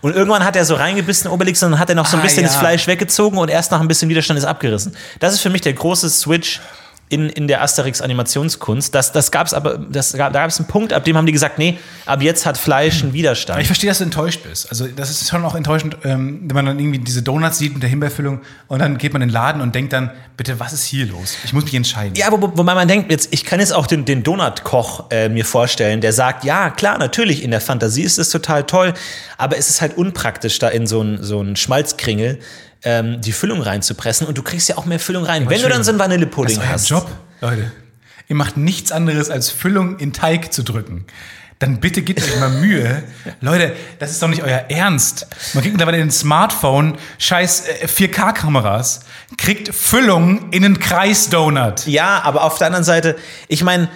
Und 0.00 0.16
irgendwann 0.16 0.44
hat 0.44 0.56
er 0.56 0.64
so 0.64 0.74
reingebissen, 0.74 1.30
Obelix, 1.30 1.62
und 1.62 1.70
dann 1.70 1.78
hat 1.80 1.88
er 1.90 1.94
noch 1.94 2.06
so 2.06 2.16
ein 2.16 2.20
Ah, 2.20 2.24
bisschen 2.24 2.42
ja. 2.42 2.48
das 2.48 2.56
Fleisch 2.56 2.88
weggezogen 2.88 3.38
und 3.38 3.48
erst 3.50 3.70
nach 3.70 3.80
ein 3.80 3.86
bisschen 3.86 4.08
Widerstand 4.08 4.36
ist 4.36 4.44
abgerissen. 4.44 4.96
Das 5.20 5.32
ist 5.32 5.40
für 5.40 5.50
mich 5.50 5.60
der 5.60 5.74
große 5.74 6.10
Switch 6.10 6.60
in, 7.08 7.28
in 7.30 7.48
der 7.48 7.62
Asterix-Animationskunst. 7.62 8.94
Das, 8.94 9.12
das 9.12 9.30
gab's 9.30 9.54
aber, 9.54 9.78
das, 9.78 10.12
gab- 10.12 10.32
da 10.32 10.40
gab 10.40 10.50
es 10.50 10.58
einen 10.58 10.68
Punkt, 10.68 10.92
ab 10.92 11.04
dem 11.04 11.16
haben 11.16 11.26
die 11.26 11.32
gesagt, 11.32 11.58
nee, 11.58 11.78
ab 12.06 12.22
jetzt 12.22 12.46
hat 12.46 12.58
Fleisch 12.58 13.02
einen 13.02 13.12
Widerstand. 13.12 13.60
Ich 13.60 13.66
verstehe, 13.66 13.88
dass 13.90 13.98
du 13.98 14.04
enttäuscht 14.04 14.42
bist. 14.42 14.68
Also 14.70 14.86
das 14.88 15.10
ist 15.10 15.28
schon 15.28 15.44
auch 15.44 15.54
enttäuschend, 15.54 15.96
ähm, 16.04 16.40
wenn 16.44 16.54
man 16.54 16.66
dann 16.66 16.78
irgendwie 16.78 16.98
diese 16.98 17.22
Donuts 17.22 17.58
sieht 17.58 17.72
mit 17.74 17.82
der 17.82 17.90
Himbeerfüllung 17.90 18.40
und 18.66 18.78
dann 18.80 18.98
geht 18.98 19.12
man 19.12 19.22
in 19.22 19.28
den 19.28 19.32
Laden 19.34 19.60
und 19.62 19.74
denkt 19.74 19.92
dann, 19.92 20.10
bitte, 20.36 20.60
was 20.60 20.72
ist 20.72 20.84
hier 20.84 21.06
los? 21.06 21.36
Ich 21.44 21.52
muss 21.52 21.64
mich 21.64 21.74
entscheiden. 21.74 22.14
Ja, 22.14 22.30
wo, 22.30 22.40
wobei 22.40 22.74
man 22.74 22.88
denkt, 22.88 23.10
jetzt, 23.10 23.28
ich 23.32 23.44
kann 23.44 23.60
jetzt 23.60 23.72
auch 23.72 23.86
den, 23.86 24.04
den 24.04 24.22
Donut-Koch 24.22 25.10
äh, 25.10 25.28
mir 25.28 25.44
vorstellen, 25.44 26.00
der 26.00 26.12
sagt, 26.12 26.44
ja, 26.44 26.70
klar, 26.70 26.98
natürlich, 26.98 27.42
in 27.42 27.50
der 27.50 27.60
Fantasie 27.60 28.02
ist 28.02 28.18
es 28.18 28.30
total 28.30 28.64
toll, 28.64 28.94
aber 29.36 29.56
es 29.56 29.70
ist 29.70 29.80
halt 29.80 29.96
unpraktisch, 29.96 30.58
da 30.58 30.68
in 30.68 30.86
so 30.86 31.00
einen 31.00 31.22
so 31.22 31.40
einen 31.40 31.56
Schmalzkringel 31.56 32.38
ähm, 32.82 33.20
die 33.20 33.32
Füllung 33.32 33.60
reinzupressen 33.60 34.26
und 34.26 34.38
du 34.38 34.42
kriegst 34.42 34.68
ja 34.68 34.76
auch 34.76 34.84
mehr 34.84 35.00
Füllung 35.00 35.24
rein. 35.24 35.48
Wenn 35.48 35.62
du 35.62 35.68
dann 35.68 35.84
so 35.84 35.90
einen 35.90 35.98
Das 35.98 36.06
Vanillepudding 36.06 36.56
ist 36.56 36.62
euer 36.62 36.68
hast. 36.68 36.88
Job, 36.88 37.10
Leute. 37.40 37.72
Ihr 38.28 38.36
macht 38.36 38.56
nichts 38.56 38.92
anderes, 38.92 39.30
als 39.30 39.50
Füllung 39.50 39.98
in 39.98 40.12
Teig 40.12 40.52
zu 40.52 40.62
drücken. 40.62 41.06
Dann 41.58 41.80
bitte 41.80 42.02
gebt 42.02 42.22
euch 42.22 42.38
mal 42.38 42.50
Mühe. 42.50 43.02
Leute, 43.40 43.74
das 43.98 44.12
ist 44.12 44.22
doch 44.22 44.28
nicht 44.28 44.44
euer 44.44 44.66
Ernst. 44.68 45.26
Man 45.54 45.62
kriegt 45.62 45.74
mittlerweile 45.74 45.96
in 45.96 46.08
ein 46.08 46.10
Smartphone 46.12 46.96
scheiß 47.18 47.64
äh, 47.66 47.86
4K-Kameras, 47.86 49.00
kriegt 49.38 49.74
Füllung 49.74 50.52
in 50.52 50.64
einen 50.64 50.78
Kreisdonut. 50.78 51.86
Ja, 51.86 52.22
aber 52.22 52.44
auf 52.44 52.58
der 52.58 52.68
anderen 52.68 52.84
Seite, 52.84 53.16
ich 53.48 53.64
meine, 53.64 53.88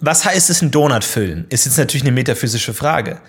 was 0.00 0.26
heißt 0.26 0.50
es, 0.50 0.60
einen 0.60 0.72
Donut 0.72 1.04
füllen? 1.04 1.46
Ist 1.48 1.64
jetzt 1.64 1.78
natürlich 1.78 2.02
eine 2.02 2.12
metaphysische 2.12 2.74
Frage. 2.74 3.20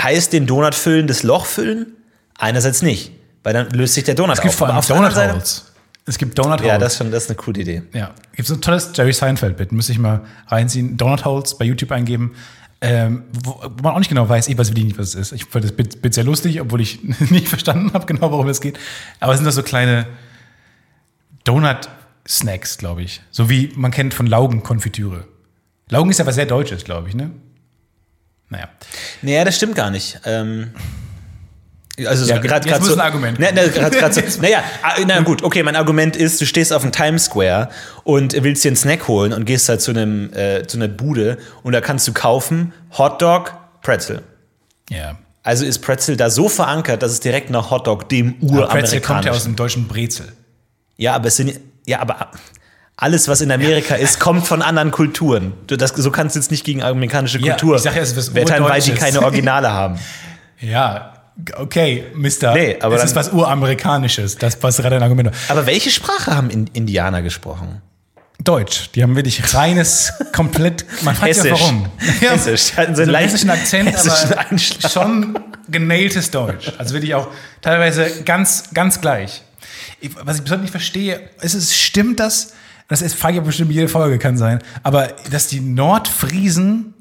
Heißt 0.00 0.32
den 0.32 0.46
Donut 0.46 0.74
füllen 0.74 1.06
das 1.06 1.22
Loch 1.22 1.46
füllen? 1.46 1.92
Einerseits 2.36 2.82
nicht, 2.82 3.12
weil 3.44 3.52
dann 3.54 3.70
löst 3.70 3.94
sich 3.94 4.02
der 4.02 4.16
Donut 4.16 4.34
Es 4.36 4.40
gibt 4.42 4.52
auf. 4.52 4.58
vor 4.58 4.66
allem 4.66 4.76
auf 4.78 4.84
Seite- 4.86 5.00
Donut-Holes. 5.12 5.70
Es 6.06 6.18
gibt 6.18 6.36
Donut-Holes. 6.38 6.66
Ja, 6.66 6.76
das 6.78 6.92
ist, 6.94 6.98
schon, 6.98 7.10
das 7.12 7.24
ist 7.24 7.30
eine 7.30 7.36
coole 7.36 7.60
Idee. 7.60 7.82
Ja, 7.94 8.10
gibt 8.34 8.48
so 8.48 8.54
ein 8.54 8.60
tolles 8.60 8.90
Jerry 8.94 9.12
Seinfeld-Bit, 9.12 9.70
müsste 9.72 9.92
ich 9.92 9.98
mal 9.98 10.22
reinziehen. 10.48 10.96
Donut 10.96 11.24
Holes 11.24 11.56
bei 11.56 11.64
YouTube 11.64 11.92
eingeben, 11.92 12.34
ähm, 12.82 13.22
wo, 13.32 13.52
wo 13.62 13.82
man 13.82 13.94
auch 13.94 13.98
nicht 13.98 14.08
genau 14.10 14.28
weiß, 14.28 14.48
ich 14.48 14.58
weiß 14.58 14.68
wirklich 14.70 14.84
nicht, 14.84 14.98
was 14.98 15.08
es 15.10 15.14
ist. 15.14 15.32
Ich 15.32 15.44
fand 15.46 15.64
das 15.64 15.72
Bit, 15.72 16.02
Bit 16.02 16.12
sehr 16.12 16.24
lustig, 16.24 16.60
obwohl 16.60 16.80
ich 16.82 17.02
nicht 17.30 17.48
verstanden 17.48 17.92
habe, 17.94 18.04
genau 18.04 18.30
worum 18.32 18.48
es 18.48 18.60
geht. 18.60 18.78
Aber 19.20 19.32
es 19.32 19.38
sind 19.38 19.46
das 19.46 19.54
so 19.54 19.62
kleine 19.62 20.06
Donut-Snacks, 21.44 22.78
glaube 22.78 23.02
ich. 23.02 23.22
So 23.30 23.48
wie 23.50 23.72
man 23.76 23.90
kennt 23.90 24.14
von 24.14 24.26
Laugenkonfitüre. 24.26 25.26
Laugen 25.88 26.10
ist 26.10 26.18
ja 26.18 26.26
was 26.26 26.34
sehr 26.34 26.46
Deutsches, 26.46 26.84
glaube 26.84 27.08
ich, 27.08 27.14
ne? 27.14 27.30
Naja. 28.48 28.68
Naja, 29.22 29.44
das 29.44 29.56
stimmt 29.56 29.74
gar 29.74 29.90
nicht. 29.90 30.20
Ähm, 30.24 30.72
also 31.98 32.26
Ja, 32.26 32.38
gerade 32.38 32.68
muss 32.68 32.88
so, 32.88 32.94
ein 32.94 33.00
Argument 33.00 33.38
Ne, 33.38 33.52
ne, 33.52 33.68
grad, 33.68 33.92
grad 33.92 34.14
so, 34.14 34.20
naja, 34.40 34.62
ah, 34.82 34.94
na 35.06 35.20
gut, 35.20 35.42
okay, 35.42 35.62
mein 35.62 35.76
Argument 35.76 36.16
ist, 36.16 36.40
du 36.40 36.46
stehst 36.46 36.72
auf 36.72 36.82
dem 36.82 36.92
Times 36.92 37.26
Square 37.26 37.68
und 38.02 38.34
willst 38.42 38.64
dir 38.64 38.70
einen 38.70 38.76
Snack 38.76 39.06
holen 39.06 39.32
und 39.32 39.44
gehst 39.44 39.68
halt 39.68 39.80
zu 39.80 39.92
einem 39.92 40.32
äh, 40.32 40.66
zu 40.66 40.76
einer 40.76 40.88
Bude 40.88 41.38
und 41.62 41.72
da 41.72 41.80
kannst 41.80 42.08
du 42.08 42.12
kaufen 42.12 42.72
Hotdog, 42.98 43.54
Pretzel. 43.82 44.22
Ja. 44.90 45.16
Also 45.42 45.64
ist 45.64 45.80
Pretzel 45.80 46.16
da 46.16 46.30
so 46.30 46.48
verankert, 46.48 47.02
dass 47.02 47.12
es 47.12 47.20
direkt 47.20 47.50
nach 47.50 47.70
Hotdog 47.70 48.08
dem 48.08 48.36
Aber 48.42 48.66
Pretzel 48.66 49.00
kommt 49.00 49.24
ja 49.24 49.30
aus 49.30 49.44
uramerikanischen. 49.44 49.52
dem 49.52 49.56
deutschen 49.56 49.88
Brezel. 49.88 50.32
Ja, 50.96 51.14
aber 51.14 51.28
es 51.28 51.36
sind 51.36 51.60
ja, 51.86 52.00
aber 52.00 52.30
alles, 52.96 53.28
was 53.28 53.40
in 53.40 53.50
Amerika 53.50 53.94
ist, 53.94 54.20
kommt 54.20 54.46
von 54.46 54.62
anderen 54.62 54.90
Kulturen. 54.90 55.52
Du, 55.66 55.76
das, 55.76 55.90
so 55.90 56.10
kannst 56.10 56.34
du 56.34 56.40
jetzt 56.40 56.50
nicht 56.50 56.64
gegen 56.64 56.82
amerikanische 56.82 57.38
Ja, 57.40 57.54
Kultur 57.54 57.76
ich 57.76 57.82
sag 57.82 57.94
ja, 57.96 58.02
es 58.02 58.12
ist 58.16 58.34
wettern, 58.34 58.64
weil 58.64 58.80
die 58.80 58.92
keine 58.92 59.22
Originale 59.22 59.70
haben. 59.72 59.98
Ja, 60.60 61.13
okay, 61.56 62.04
Mister. 62.14 62.54
Nee, 62.54 62.76
aber 62.80 62.96
dann- 62.96 63.06
ist 63.06 63.16
was 63.16 63.32
Uramerikanisches. 63.32 64.36
Das 64.36 64.58
was 64.62 64.76
gerade 64.78 64.96
ein 64.96 65.02
Argument. 65.02 65.30
war. 65.30 65.34
Aber 65.56 65.66
welche 65.66 65.90
Sprache 65.90 66.34
haben 66.34 66.50
in 66.50 66.66
Indianer 66.68 67.22
gesprochen? 67.22 67.80
Deutsch. 68.42 68.90
Die 68.94 69.02
haben 69.02 69.16
wirklich 69.16 69.54
reines, 69.54 70.12
komplett. 70.32 70.84
Man 71.02 71.14
fragt 71.14 71.34
sich 71.34 71.44
ja 71.44 71.50
Hessisch. 71.52 71.60
warum. 71.62 71.86
Ja. 72.20 72.30
Hessisch. 72.32 72.72
Hatten 72.76 72.90
Also 72.90 72.96
sie 72.96 73.02
einen 73.02 73.10
leicht- 73.12 73.26
hessischen 73.28 73.50
Akzent, 73.50 73.92
hessischen 73.92 74.32
aber 74.32 74.50
Einschlag. 74.50 74.92
schon 74.92 75.38
genailtes 75.68 76.30
Deutsch. 76.30 76.72
Also 76.76 76.94
wirklich 76.94 77.14
auch 77.14 77.28
teilweise 77.62 78.22
ganz, 78.24 78.64
ganz 78.74 79.00
gleich. 79.00 79.42
Ich, 80.00 80.10
was 80.22 80.36
ich 80.36 80.42
besonders 80.42 80.62
nicht 80.62 80.72
verstehe, 80.72 81.20
ist 81.40 81.54
es 81.54 81.74
stimmt 81.76 82.20
das? 82.20 82.52
Das 82.88 83.00
ist 83.00 83.14
frage 83.16 83.38
ich 83.38 83.44
bestimmt 83.44 83.70
jede 83.72 83.88
Folge 83.88 84.18
kann 84.18 84.36
sein. 84.36 84.58
Aber 84.82 85.08
dass 85.30 85.46
die 85.46 85.60
Nordfriesen 85.60 86.93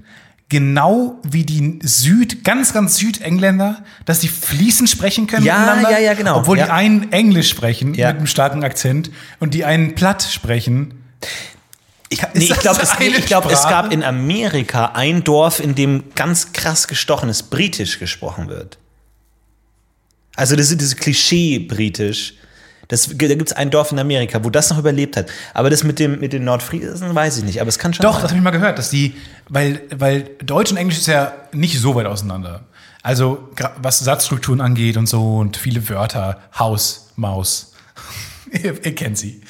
genau 0.49 1.19
wie 1.23 1.43
die 1.45 1.79
Süd, 1.83 2.43
ganz, 2.43 2.73
ganz 2.73 2.97
Südengländer, 2.97 3.83
dass 4.05 4.19
die 4.19 4.27
fließend 4.27 4.89
sprechen 4.89 5.25
können 5.27 5.45
Ja, 5.45 5.59
miteinander. 5.59 5.91
ja, 5.91 5.99
ja, 5.99 6.13
genau. 6.13 6.37
Obwohl 6.39 6.57
Ja. 6.57 6.65
die 6.65 6.71
einen 6.71 7.11
Englisch 7.11 7.49
sprechen 7.49 7.93
Ja. 7.95 8.09
mit 8.09 8.17
einem 8.17 8.27
starken 8.27 8.63
Akzent 8.63 9.09
und 9.39 9.53
die 9.53 9.65
einen 9.65 9.95
Platt 9.95 10.21
sprechen. 10.23 11.03
Ich, 12.09 12.21
nee, 12.35 12.43
ich 12.43 12.59
glaube, 12.59 12.79
es, 12.83 12.91
ich 12.99 13.25
glaub, 13.25 13.49
es 13.51 13.63
gab 13.63 13.91
in 13.91 14.03
Amerika 14.03 14.91
ein 14.93 15.23
Dorf, 15.23 15.59
in 15.59 15.73
dem 15.73 16.03
ganz 16.13 16.53
krass 16.53 16.87
gestochenes 16.87 17.41
Britisch 17.43 17.97
gesprochen 17.97 18.49
wird. 18.49 18.77
Also 20.35 20.55
das 20.55 20.69
ist 20.69 20.79
dieses 20.81 20.95
Klischee-Britisch. 20.97 22.35
Das, 22.89 23.07
da 23.07 23.27
gibt 23.27 23.47
es 23.49 23.53
ein 23.53 23.69
Dorf 23.69 23.91
in 23.91 23.99
Amerika, 23.99 24.43
wo 24.43 24.49
das 24.49 24.69
noch 24.69 24.77
überlebt 24.77 25.15
hat. 25.17 25.27
Aber 25.53 25.69
das 25.69 25.83
mit, 25.83 25.99
dem, 25.99 26.19
mit 26.19 26.33
den 26.33 26.43
Nordfriesen 26.43 27.15
weiß 27.15 27.37
ich 27.37 27.43
nicht. 27.43 27.61
Aber 27.61 27.69
es 27.69 27.79
kann 27.79 27.93
schon 27.93 28.03
Doch, 28.03 28.13
sein. 28.13 28.21
das 28.23 28.31
habe 28.31 28.37
ich 28.39 28.43
mal 28.43 28.51
gehört, 28.51 28.77
dass 28.77 28.89
die, 28.89 29.15
weil, 29.49 29.81
weil 29.95 30.29
Deutsch 30.43 30.71
und 30.71 30.77
Englisch 30.77 30.97
ist 30.97 31.07
ja 31.07 31.31
nicht 31.53 31.79
so 31.79 31.95
weit 31.95 32.05
auseinander. 32.05 32.61
Also 33.01 33.49
was 33.81 33.99
Satzstrukturen 33.99 34.61
angeht 34.61 34.97
und 34.97 35.07
so 35.07 35.37
und 35.37 35.57
viele 35.57 35.87
Wörter, 35.89 36.39
Haus, 36.57 37.09
Maus, 37.15 37.73
ihr, 38.51 38.73
ihr 38.85 38.95
kennt 38.95 39.17
sie, 39.17 39.41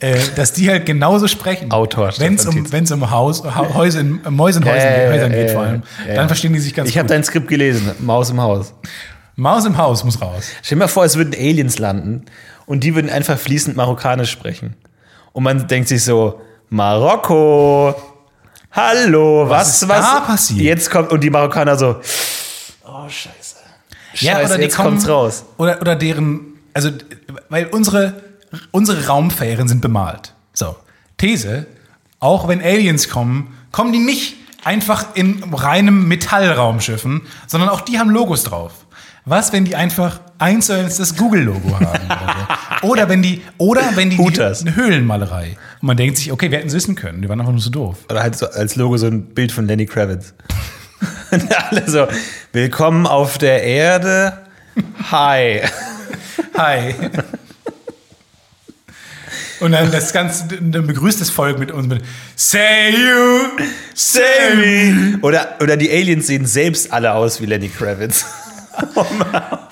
äh, 0.00 0.16
dass 0.36 0.52
die 0.52 0.68
halt 0.68 0.84
genauso 0.86 1.26
sprechen. 1.28 1.70
Autor 1.70 2.12
Wenn 2.18 2.34
es 2.34 2.44
um, 2.46 2.70
wenn's 2.72 2.90
um 2.92 3.10
Haus, 3.10 3.44
ha 3.44 3.74
Häuser, 3.74 4.00
in- 4.00 4.20
Mäuse 4.30 4.58
in 4.60 4.66
Häusern, 4.66 5.12
Häusern 5.12 5.32
ja, 5.32 5.38
geht 5.38 5.50
vor 5.52 5.62
allem, 5.62 5.82
dann 6.06 6.26
verstehen 6.28 6.52
die 6.52 6.58
sich 6.60 6.74
ganz 6.74 6.88
Ich 6.90 6.98
habe 6.98 7.06
gut. 7.06 7.10
dein 7.12 7.24
Skript 7.24 7.48
gelesen, 7.48 7.90
Maus 8.00 8.28
im 8.30 8.40
Haus. 8.40 8.74
Maus 9.36 9.64
im 9.64 9.78
Haus 9.78 10.02
muss 10.04 10.20
raus. 10.20 10.46
Stell 10.62 10.76
dir 10.76 10.80
mal 10.84 10.88
vor, 10.88 11.04
es 11.04 11.16
würden 11.16 11.32
Aliens 11.32 11.78
landen 11.78 12.24
und 12.68 12.84
die 12.84 12.94
würden 12.94 13.10
einfach 13.10 13.38
fließend 13.38 13.76
Marokkanisch 13.76 14.30
sprechen. 14.30 14.76
Und 15.32 15.42
man 15.42 15.66
denkt 15.66 15.88
sich 15.88 16.04
so, 16.04 16.40
Marokko, 16.68 17.94
hallo, 18.70 19.48
was, 19.48 19.82
ist 19.82 19.88
was? 19.88 20.04
da 20.04 20.20
passiert? 20.20 20.60
Jetzt 20.60 20.90
kommt, 20.90 21.10
und 21.10 21.20
die 21.24 21.30
Marokkaner 21.30 21.76
so, 21.76 21.96
oh, 22.86 23.08
scheiße. 23.08 23.56
Scheiße, 24.14 24.60
jetzt 24.60 24.76
kommt's 24.76 25.08
raus. 25.08 25.44
Oder, 25.56 25.80
oder 25.80 25.96
deren, 25.96 26.58
also, 26.74 26.90
weil 27.48 27.66
unsere, 27.68 28.22
unsere 28.70 29.06
Raumfähren 29.06 29.66
sind 29.66 29.80
bemalt. 29.80 30.34
So, 30.52 30.76
These, 31.16 31.66
auch 32.20 32.48
wenn 32.48 32.60
Aliens 32.60 33.08
kommen, 33.08 33.56
kommen 33.72 33.92
die 33.92 33.98
nicht 33.98 34.36
einfach 34.62 35.14
in 35.14 35.42
reinem 35.54 36.06
Metallraumschiffen, 36.06 37.22
sondern 37.46 37.70
auch 37.70 37.80
die 37.80 37.98
haben 37.98 38.10
Logos 38.10 38.42
drauf. 38.42 38.72
Was, 39.30 39.52
wenn 39.52 39.66
die 39.66 39.76
einfach 39.76 40.20
eins 40.38 40.68
zu 40.68 40.72
eins 40.72 40.96
das 40.96 41.14
Google-Logo 41.14 41.78
haben? 41.78 42.80
Oder, 42.80 43.10
wenn 43.10 43.20
die, 43.20 43.42
oder 43.58 43.82
wenn 43.94 44.08
die, 44.08 44.16
die 44.16 44.40
eine 44.40 44.74
Höhlenmalerei. 44.74 45.58
Und 45.82 45.86
man 45.86 45.98
denkt 45.98 46.16
sich, 46.16 46.32
okay, 46.32 46.50
wir 46.50 46.56
hätten 46.56 46.68
es 46.68 46.74
wissen 46.74 46.94
können, 46.94 47.20
die 47.20 47.28
waren 47.28 47.38
einfach 47.38 47.52
nur 47.52 47.60
so 47.60 47.68
doof. 47.68 47.98
Oder 48.08 48.22
halt 48.22 48.38
so 48.38 48.46
als 48.46 48.76
Logo 48.76 48.96
so 48.96 49.06
ein 49.06 49.26
Bild 49.26 49.52
von 49.52 49.66
Lenny 49.66 49.84
Kravitz. 49.84 50.32
Und 51.30 51.44
alle 51.70 51.90
so, 51.90 52.06
willkommen 52.52 53.06
auf 53.06 53.36
der 53.36 53.62
Erde. 53.64 54.38
Hi. 55.10 55.60
Hi. 56.56 56.94
Und 59.60 59.72
dann 59.72 59.92
das 59.92 60.14
Ganze, 60.14 60.46
dann 60.58 60.86
begrüßt 60.86 61.20
das 61.20 61.28
Volk 61.28 61.58
mit 61.58 61.70
uns 61.70 61.86
mit 61.86 62.02
Say 62.34 62.92
you, 62.92 63.64
say 63.94 64.54
me. 64.56 65.18
Oder, 65.20 65.56
oder 65.60 65.76
die 65.76 65.90
Aliens 65.90 66.28
sehen 66.28 66.46
selbst 66.46 66.90
alle 66.94 67.12
aus 67.12 67.42
wie 67.42 67.46
Lenny 67.46 67.68
Kravitz. 67.68 68.24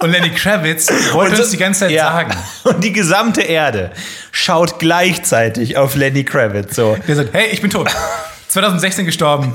Und 0.01 0.11
Lenny 0.11 0.31
Kravitz 0.31 0.89
wollte 1.13 1.31
Und 1.33 1.37
so- 1.37 1.43
uns 1.43 1.51
die 1.51 1.57
ganze 1.57 1.81
Zeit 1.81 1.91
ja. 1.91 2.13
sagen. 2.13 2.33
Und 2.65 2.83
die 2.85 2.93
gesamte 2.93 3.43
Erde 3.43 3.91
schaut 4.33 4.79
gleichzeitig 4.79 5.77
auf 5.77 5.95
Lenny 5.95 6.25
Kravitz. 6.25 6.77
So, 6.77 6.97
Der 7.07 7.17
sagt, 7.17 7.33
hey, 7.35 7.49
ich 7.53 7.61
bin 7.61 7.71
tot. 7.71 7.91
2016 8.49 9.05
gestorben. 9.07 9.53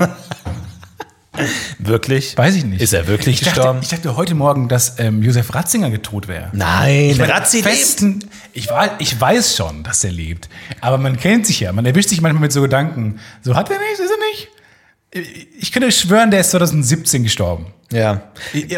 wirklich? 1.78 2.36
Weiß 2.36 2.54
ich 2.54 2.64
nicht. 2.64 2.80
Ist 2.82 2.92
er 2.92 3.06
wirklich 3.06 3.36
ich 3.36 3.40
dachte, 3.46 3.56
gestorben? 3.60 3.78
Ich 3.82 3.88
dachte 3.88 4.16
heute 4.16 4.34
Morgen, 4.34 4.68
dass 4.68 4.98
ähm, 4.98 5.22
Josef 5.22 5.54
Ratzinger 5.54 5.90
tot 6.02 6.28
wäre. 6.28 6.50
Nein, 6.52 7.10
Ich 7.10 7.16
lebt. 7.18 7.30
festen, 7.64 8.24
ich, 8.52 8.68
war, 8.68 8.90
ich 9.00 9.18
weiß 9.18 9.56
schon, 9.56 9.82
dass 9.82 10.04
er 10.04 10.12
lebt. 10.12 10.48
Aber 10.80 10.98
man 10.98 11.16
kennt 11.18 11.46
sich 11.46 11.60
ja. 11.60 11.72
Man 11.72 11.86
erwischt 11.86 12.10
sich 12.10 12.20
manchmal 12.20 12.42
mit 12.42 12.52
so 12.52 12.60
Gedanken. 12.62 13.18
So 13.42 13.54
hat 13.56 13.70
er 13.70 13.78
nicht, 13.78 13.92
ist 13.92 14.10
er 14.10 14.18
nicht? 14.30 14.48
Ich 15.58 15.72
könnte 15.72 15.92
schwören, 15.92 16.30
der 16.30 16.40
ist 16.40 16.50
2017 16.52 17.22
gestorben. 17.22 17.66
Ja. 17.92 18.22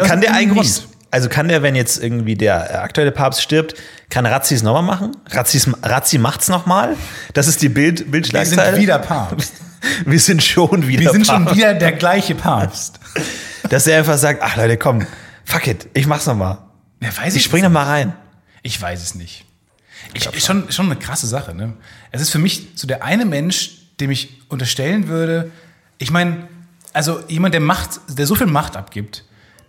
Kann 0.03 0.19
der 0.21 0.33
eigentlich, 0.33 0.81
also 1.09 1.29
kann 1.29 1.47
der, 1.47 1.61
wenn 1.63 1.75
jetzt 1.75 2.01
irgendwie 2.03 2.35
der 2.35 2.83
aktuelle 2.83 3.11
Papst 3.11 3.41
stirbt, 3.41 3.75
kann 4.09 4.25
Razzi 4.25 4.55
es 4.55 4.63
nochmal 4.63 4.83
machen? 4.83 5.15
Razzis, 5.29 5.69
Razzi 5.81 6.17
macht's 6.17 6.49
nochmal? 6.49 6.95
Das 7.33 7.47
ist 7.47 7.61
die 7.61 7.69
Bild, 7.69 7.99
Wir 7.99 8.11
Bildschlagzeile? 8.11 8.71
sind 8.73 8.81
wieder 8.81 8.99
Papst. 8.99 9.53
Wir 10.05 10.19
sind 10.19 10.41
schon 10.43 10.87
wieder 10.87 11.01
Wir 11.03 11.11
sind 11.11 11.27
schon 11.27 11.45
Papst. 11.45 11.57
wieder 11.57 11.73
der 11.75 11.91
gleiche 11.91 12.33
Papst. 12.35 12.99
Dass 13.69 13.85
er 13.87 13.99
einfach 13.99 14.17
sagt, 14.17 14.41
ach 14.43 14.57
Leute, 14.57 14.77
komm, 14.77 15.05
fuck 15.45 15.67
it, 15.67 15.87
ich 15.93 16.07
mach's 16.07 16.25
nochmal. 16.25 16.57
Ja, 17.01 17.15
weiß 17.15 17.35
Ich 17.35 17.43
spring 17.43 17.61
da 17.63 17.69
mal 17.69 17.83
rein. 17.83 18.13
Ich 18.63 18.81
weiß 18.81 19.01
es 19.01 19.15
nicht. 19.15 19.45
Ich, 20.13 20.25
ist 20.25 20.45
schon, 20.45 20.71
schon 20.71 20.87
eine 20.87 20.95
krasse 20.95 21.27
Sache. 21.27 21.53
Ne? 21.53 21.73
Es 22.11 22.21
ist 22.21 22.31
für 22.31 22.39
mich 22.39 22.67
so 22.75 22.87
der 22.87 23.03
eine 23.03 23.25
Mensch, 23.25 23.71
dem 23.99 24.11
ich 24.11 24.41
unterstellen 24.49 25.07
würde, 25.07 25.51
ich 25.97 26.11
meine, 26.11 26.47
also 26.93 27.19
jemand, 27.27 27.53
der 27.53 27.61
Macht, 27.61 27.99
der 28.09 28.25
so 28.25 28.35
viel 28.35 28.47
Macht 28.47 28.75
abgibt, 28.77 29.23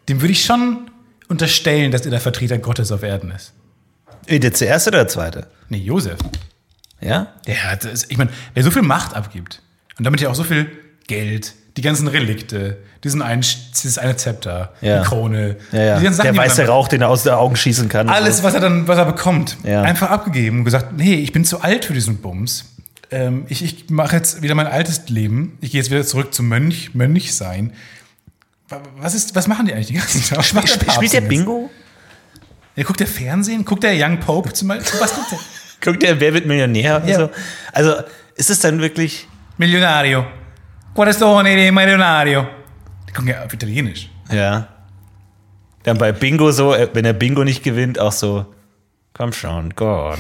dem 0.09 0.21
würde 0.21 0.33
ich 0.33 0.45
schon 0.45 0.91
unterstellen, 1.29 1.91
dass 1.91 2.03
er 2.05 2.11
der 2.11 2.21
Vertreter 2.21 2.59
Gottes 2.59 2.93
auf 2.93 3.03
Erden 3.03 3.31
ist. 3.33 3.53
Äh, 4.27 4.39
Der 4.39 4.53
zuerste 4.53 4.91
oder 4.91 4.99
der 4.99 5.09
zweite? 5.09 5.47
Nee, 5.69 5.79
Josef. 5.79 6.19
Ja? 7.01 7.29
Der 7.47 7.71
hat, 7.71 7.85
das- 7.85 8.05
ich 8.09 8.17
meine, 8.17 8.31
der 8.55 8.63
so 8.63 8.71
viel 8.71 8.83
Macht 8.83 9.15
abgibt 9.15 9.63
und 9.99 10.05
damit 10.05 10.21
ja 10.21 10.29
auch 10.29 10.35
so 10.35 10.45
viel 10.45 10.71
Geld, 11.09 11.55
die 11.77 11.83
ganzen 11.83 12.09
Relikte, 12.09 12.79
diesen 13.05 13.21
einen, 13.23 13.43
dieses 13.43 13.99
eine 13.99 14.17
Zepter, 14.17 14.73
Ja. 14.81 15.01
die 15.03 15.05
Krone, 15.09 15.57
Ja, 15.73 15.79
ja. 15.83 15.99
die 15.99 16.05
ganzen 16.05 16.19
Sachen, 16.19 16.35
Der 16.35 16.43
weiße 16.43 16.67
Rauch, 16.67 16.89
den 16.89 17.03
er 17.03 17.09
aus 17.09 17.25
den 17.25 17.33
Augen 17.35 17.55
schießen 17.57 17.89
kann. 17.89 18.09
alles, 18.09 18.43
was 18.43 18.55
er 18.55 18.61
dann, 18.61 18.89
was 18.89 18.97
er 18.99 19.05
bekommt, 19.05 19.57
Ja. 19.65 19.83
einfach 19.83 20.11
abgegeben 20.11 20.61
und 20.61 20.65
gesagt, 20.65 20.93
nee, 20.97 21.15
ich 21.17 21.33
bin 21.33 21.45
zu 21.45 21.61
alt 21.61 21.85
für 21.85 21.93
diesen 21.93 22.19
Bums. 22.19 22.65
Ähm, 23.11 23.47
ich 23.49 23.63
ich 23.63 23.89
mache 23.91 24.17
jetzt 24.17 24.43
wieder 24.43 24.55
mein 24.55 24.67
altes 24.67 25.09
Leben. 25.09 25.59
Ich 25.61 25.71
gehe 25.73 25.81
jetzt 25.81 25.91
wieder 25.91 26.05
zurück 26.05 26.35
zum 26.35 26.49
Mönch, 26.49 26.95
Mönch 26.95 27.35
sein. 27.35 27.73
Wa- 28.69 28.83
Was, 28.99 29.15
ist, 29.15 29.35
was 29.35 29.47
machen 29.47 29.67
die 29.67 29.73
eigentlich 29.75 29.87
den 29.89 29.97
ganzen 29.99 30.23
Tag? 30.23 30.39
Was 30.39 30.53
macht 30.53 30.69
Sp- 30.69 30.81
Papst 30.85 30.97
Spielt 30.97 31.13
der 31.13 31.21
Bingo? 31.21 31.71
Ja, 32.75 32.83
guckt 32.83 32.99
der 33.01 33.07
Fernsehen? 33.07 33.65
Guckt 33.65 33.85
der 33.85 33.95
Young 33.95 34.19
Pope 34.19 34.53
zum 34.53 34.69
Beispiel? 34.69 35.01
Was 35.01 35.15
guckt 35.15 35.31
der? 35.33 35.39
Guckt 35.81 36.03
der, 36.03 36.19
wer 36.19 36.33
wird 36.35 36.47
Millionär? 36.47 37.03
Ja. 37.07 37.17
So? 37.19 37.31
Also 37.73 37.95
ist 38.35 38.51
es 38.51 38.59
dann 38.61 38.81
wirklich. 38.81 39.29
Milionario. 39.59 40.27
Quadrestone 40.95 41.55
di 41.55 41.71
Milionario. 41.71 42.47
Die 43.09 43.13
gucken 43.13 43.29
ja 43.29 43.45
auf 43.45 43.53
Italienisch. 43.53 44.11
Ja. 44.33 44.69
Dann 45.85 45.99
bei 45.99 46.11
Bingo 46.13 46.51
so, 46.51 46.75
äh, 46.75 46.89
wenn 46.95 47.05
er 47.05 47.13
Bingo 47.13 47.45
nicht 47.45 47.63
gewinnt, 47.63 47.99
auch 48.01 48.11
so, 48.13 48.47
komm 49.13 49.33
schon, 49.33 49.75
Gott. 49.77 50.19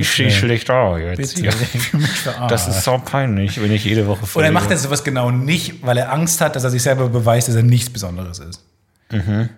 Ich 0.00 0.10
sehe 0.10 0.30
schlecht 0.30 0.70
aus 0.70 1.00
jetzt. 1.00 1.34
Bitte, 1.36 1.46
Ja. 1.46 2.46
Das 2.48 2.68
ist 2.68 2.82
so 2.84 3.00
peinlich, 3.04 3.60
wenn 3.60 3.72
ich 3.72 3.84
jede 3.84 4.06
Woche 4.06 4.20
Oder 4.20 4.26
verliere. 4.26 4.52
macht 4.52 4.70
er 4.70 4.76
sowas 4.76 5.04
genau 5.04 5.30
nicht, 5.30 5.82
weil 5.84 5.96
er 5.98 6.12
Angst 6.12 6.40
hat, 6.40 6.56
dass 6.56 6.64
er 6.64 6.70
sich 6.70 6.82
selber 6.82 7.08
beweist, 7.08 7.48
dass 7.48 7.54
er 7.56 7.62
nichts 7.62 7.90
Besonderes 7.90 8.38
ist? 8.38 8.62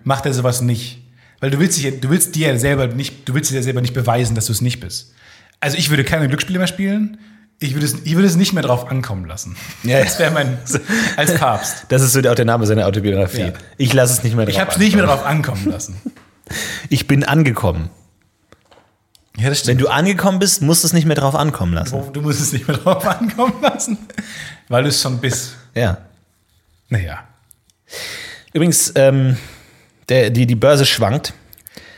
Macht 0.03 0.25
er 0.25 0.33
sowas 0.33 0.61
nicht? 0.61 1.01
Weil 1.39 1.51
du 1.51 1.59
willst, 1.59 1.77
dich, 1.77 1.99
du 1.99 2.09
willst 2.09 2.35
dir 2.35 2.53
ja 2.53 2.57
selber 2.57 2.87
nicht, 2.87 3.27
du 3.27 3.33
willst 3.33 3.51
dir 3.51 3.61
selber 3.61 3.81
nicht 3.81 3.93
beweisen, 3.93 4.33
dass 4.33 4.45
du 4.45 4.51
es 4.53 4.61
nicht 4.61 4.79
bist. 4.79 5.13
Also 5.59 5.77
ich 5.77 5.89
würde 5.89 6.03
keine 6.03 6.27
Glücksspiele 6.27 6.57
mehr 6.57 6.67
spielen. 6.67 7.17
Ich 7.59 7.73
würde 7.75 7.85
es, 7.85 7.95
ich 8.03 8.15
würde 8.15 8.27
es 8.27 8.35
nicht 8.35 8.53
mehr 8.53 8.63
drauf 8.63 8.89
ankommen 8.89 9.25
lassen. 9.25 9.55
Ja, 9.83 10.03
das 10.03 10.19
wäre 10.19 10.31
mein 10.31 10.57
als 11.15 11.33
Papst. 11.39 11.85
Das 11.89 12.01
ist 12.01 12.13
so 12.13 12.19
auch 12.19 12.35
der 12.35 12.45
Name 12.45 12.65
seiner 12.65 12.87
Autobiografie. 12.87 13.39
Ja. 13.41 13.53
Ich 13.77 13.93
lasse 13.93 14.13
es 14.13 14.23
nicht 14.23 14.35
mehr 14.35 14.45
drauf 14.45 14.53
Ich 14.53 14.59
habe 14.59 14.71
es 14.71 14.77
nicht 14.77 14.95
mehr 14.95 15.05
drauf 15.05 15.25
ankommen 15.25 15.69
lassen. 15.69 15.95
Ich 16.89 17.07
bin 17.07 17.23
angekommen. 17.23 17.89
Ja, 19.37 19.49
das 19.49 19.65
Wenn 19.65 19.77
du 19.77 19.87
angekommen 19.87 20.39
bist, 20.39 20.61
musst 20.61 20.83
du 20.83 20.87
es 20.87 20.93
nicht 20.93 21.05
mehr 21.05 21.15
drauf 21.15 21.33
ankommen 21.35 21.73
lassen. 21.73 22.11
du 22.13 22.21
musst 22.21 22.39
es 22.39 22.53
nicht 22.53 22.67
mehr 22.67 22.77
drauf 22.77 23.05
ankommen 23.19 23.61
lassen, 23.61 23.97
weil 24.67 24.83
du 24.83 24.89
es 24.89 25.01
schon 25.01 25.19
bist. 25.19 25.55
Ja. 25.73 25.97
Naja. 26.89 27.23
Übrigens, 28.53 28.91
ähm, 28.95 29.37
der, 30.09 30.29
die, 30.29 30.45
die 30.45 30.55
Börse 30.55 30.85
schwankt. 30.85 31.33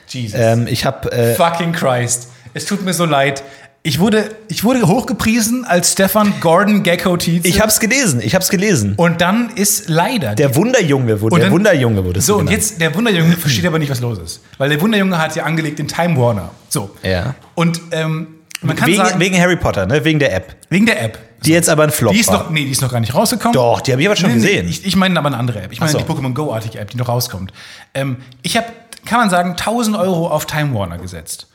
Jesus. 0.07 0.39
Ähm, 0.39 0.67
ich 0.67 0.85
habe 0.85 1.11
äh, 1.11 1.35
Fucking 1.35 1.73
Christ. 1.73 2.29
Es 2.53 2.65
tut 2.65 2.83
mir 2.83 2.93
so 2.93 3.03
leid. 3.03 3.43
Ich 3.87 3.99
wurde, 3.99 4.31
ich 4.47 4.63
wurde 4.63 4.81
hochgepriesen 4.87 5.63
als 5.63 5.91
Stefan 5.91 6.33
Gordon 6.41 6.81
Gecko 6.81 7.17
Tietze. 7.17 7.47
ich 7.47 7.61
hab's 7.61 7.79
gelesen, 7.79 8.19
ich 8.19 8.33
hab's 8.33 8.49
gelesen. 8.49 8.95
Und 8.97 9.21
dann 9.21 9.51
ist 9.53 9.87
leider 9.89 10.33
Der 10.33 10.55
Wunderjunge 10.55 11.21
wurde, 11.21 11.35
Und 11.35 11.39
der 11.39 11.49
dann- 11.49 11.53
Wunderjunge 11.53 12.03
wurde 12.03 12.19
so 12.19 12.33
und 12.37 12.47
genannt. 12.47 12.57
jetzt 12.57 12.81
der 12.81 12.95
Wunderjunge 12.95 13.33
versteht 13.37 13.63
aber 13.67 13.77
nicht, 13.77 13.91
was 13.91 14.01
los 14.01 14.17
ist, 14.17 14.41
weil 14.57 14.69
der 14.69 14.81
Wunderjunge 14.81 15.15
hat 15.19 15.35
ja 15.35 15.43
angelegt 15.43 15.79
in 15.79 15.87
Time 15.87 16.17
Warner. 16.19 16.49
So. 16.67 16.95
Ja. 17.03 17.35
Und 17.53 17.79
ähm, 17.91 18.27
man 18.63 18.75
kann 18.75 18.87
wegen, 18.89 18.97
sagen 19.05 19.19
wegen 19.19 19.39
Harry 19.39 19.55
Potter, 19.55 19.85
ne? 19.85 20.03
Wegen 20.03 20.17
der 20.17 20.33
App. 20.35 20.55
wegen 20.69 20.87
der 20.87 21.03
App. 21.03 21.19
Die 21.45 21.51
jetzt 21.51 21.69
aber 21.69 21.83
ein 21.83 21.91
Flop 21.91 22.11
Die 22.13 22.21
ist 22.21 22.29
war. 22.29 22.45
noch, 22.45 22.49
nee, 22.49 22.65
die 22.65 22.71
ist 22.71 22.81
noch 22.81 22.91
gar 22.91 22.99
nicht 23.01 23.13
rausgekommen. 23.13 23.53
Doch, 23.53 23.81
die 23.81 23.91
habe 23.91 24.01
ich 24.01 24.07
aber 24.07 24.15
schon 24.15 24.31
Nee, 24.31 24.37
nee, 24.37 24.41
gesehen. 24.47 24.67
ich, 24.67 24.83
ich 24.83 24.95
meine 24.95 25.19
aber 25.19 25.27
eine 25.27 25.37
andere 25.37 25.61
App. 25.61 25.71
Ich 25.71 25.79
meine 25.79 25.91
so. 25.91 25.99
die 25.99 26.05
Pokémon 26.05 26.33
Go-artige 26.33 26.79
App, 26.79 26.89
die 26.89 26.97
noch 26.97 27.07
rauskommt. 27.07 27.53
Ähm, 27.93 28.17
ich 28.41 28.57
habe, 28.57 28.65
kann 29.05 29.19
man 29.19 29.29
sagen, 29.29 29.51
1000 29.51 29.95
Euro 29.95 30.27
auf 30.27 30.47
Time 30.47 30.73
Warner 30.73 30.97
gesetzt. 30.97 31.45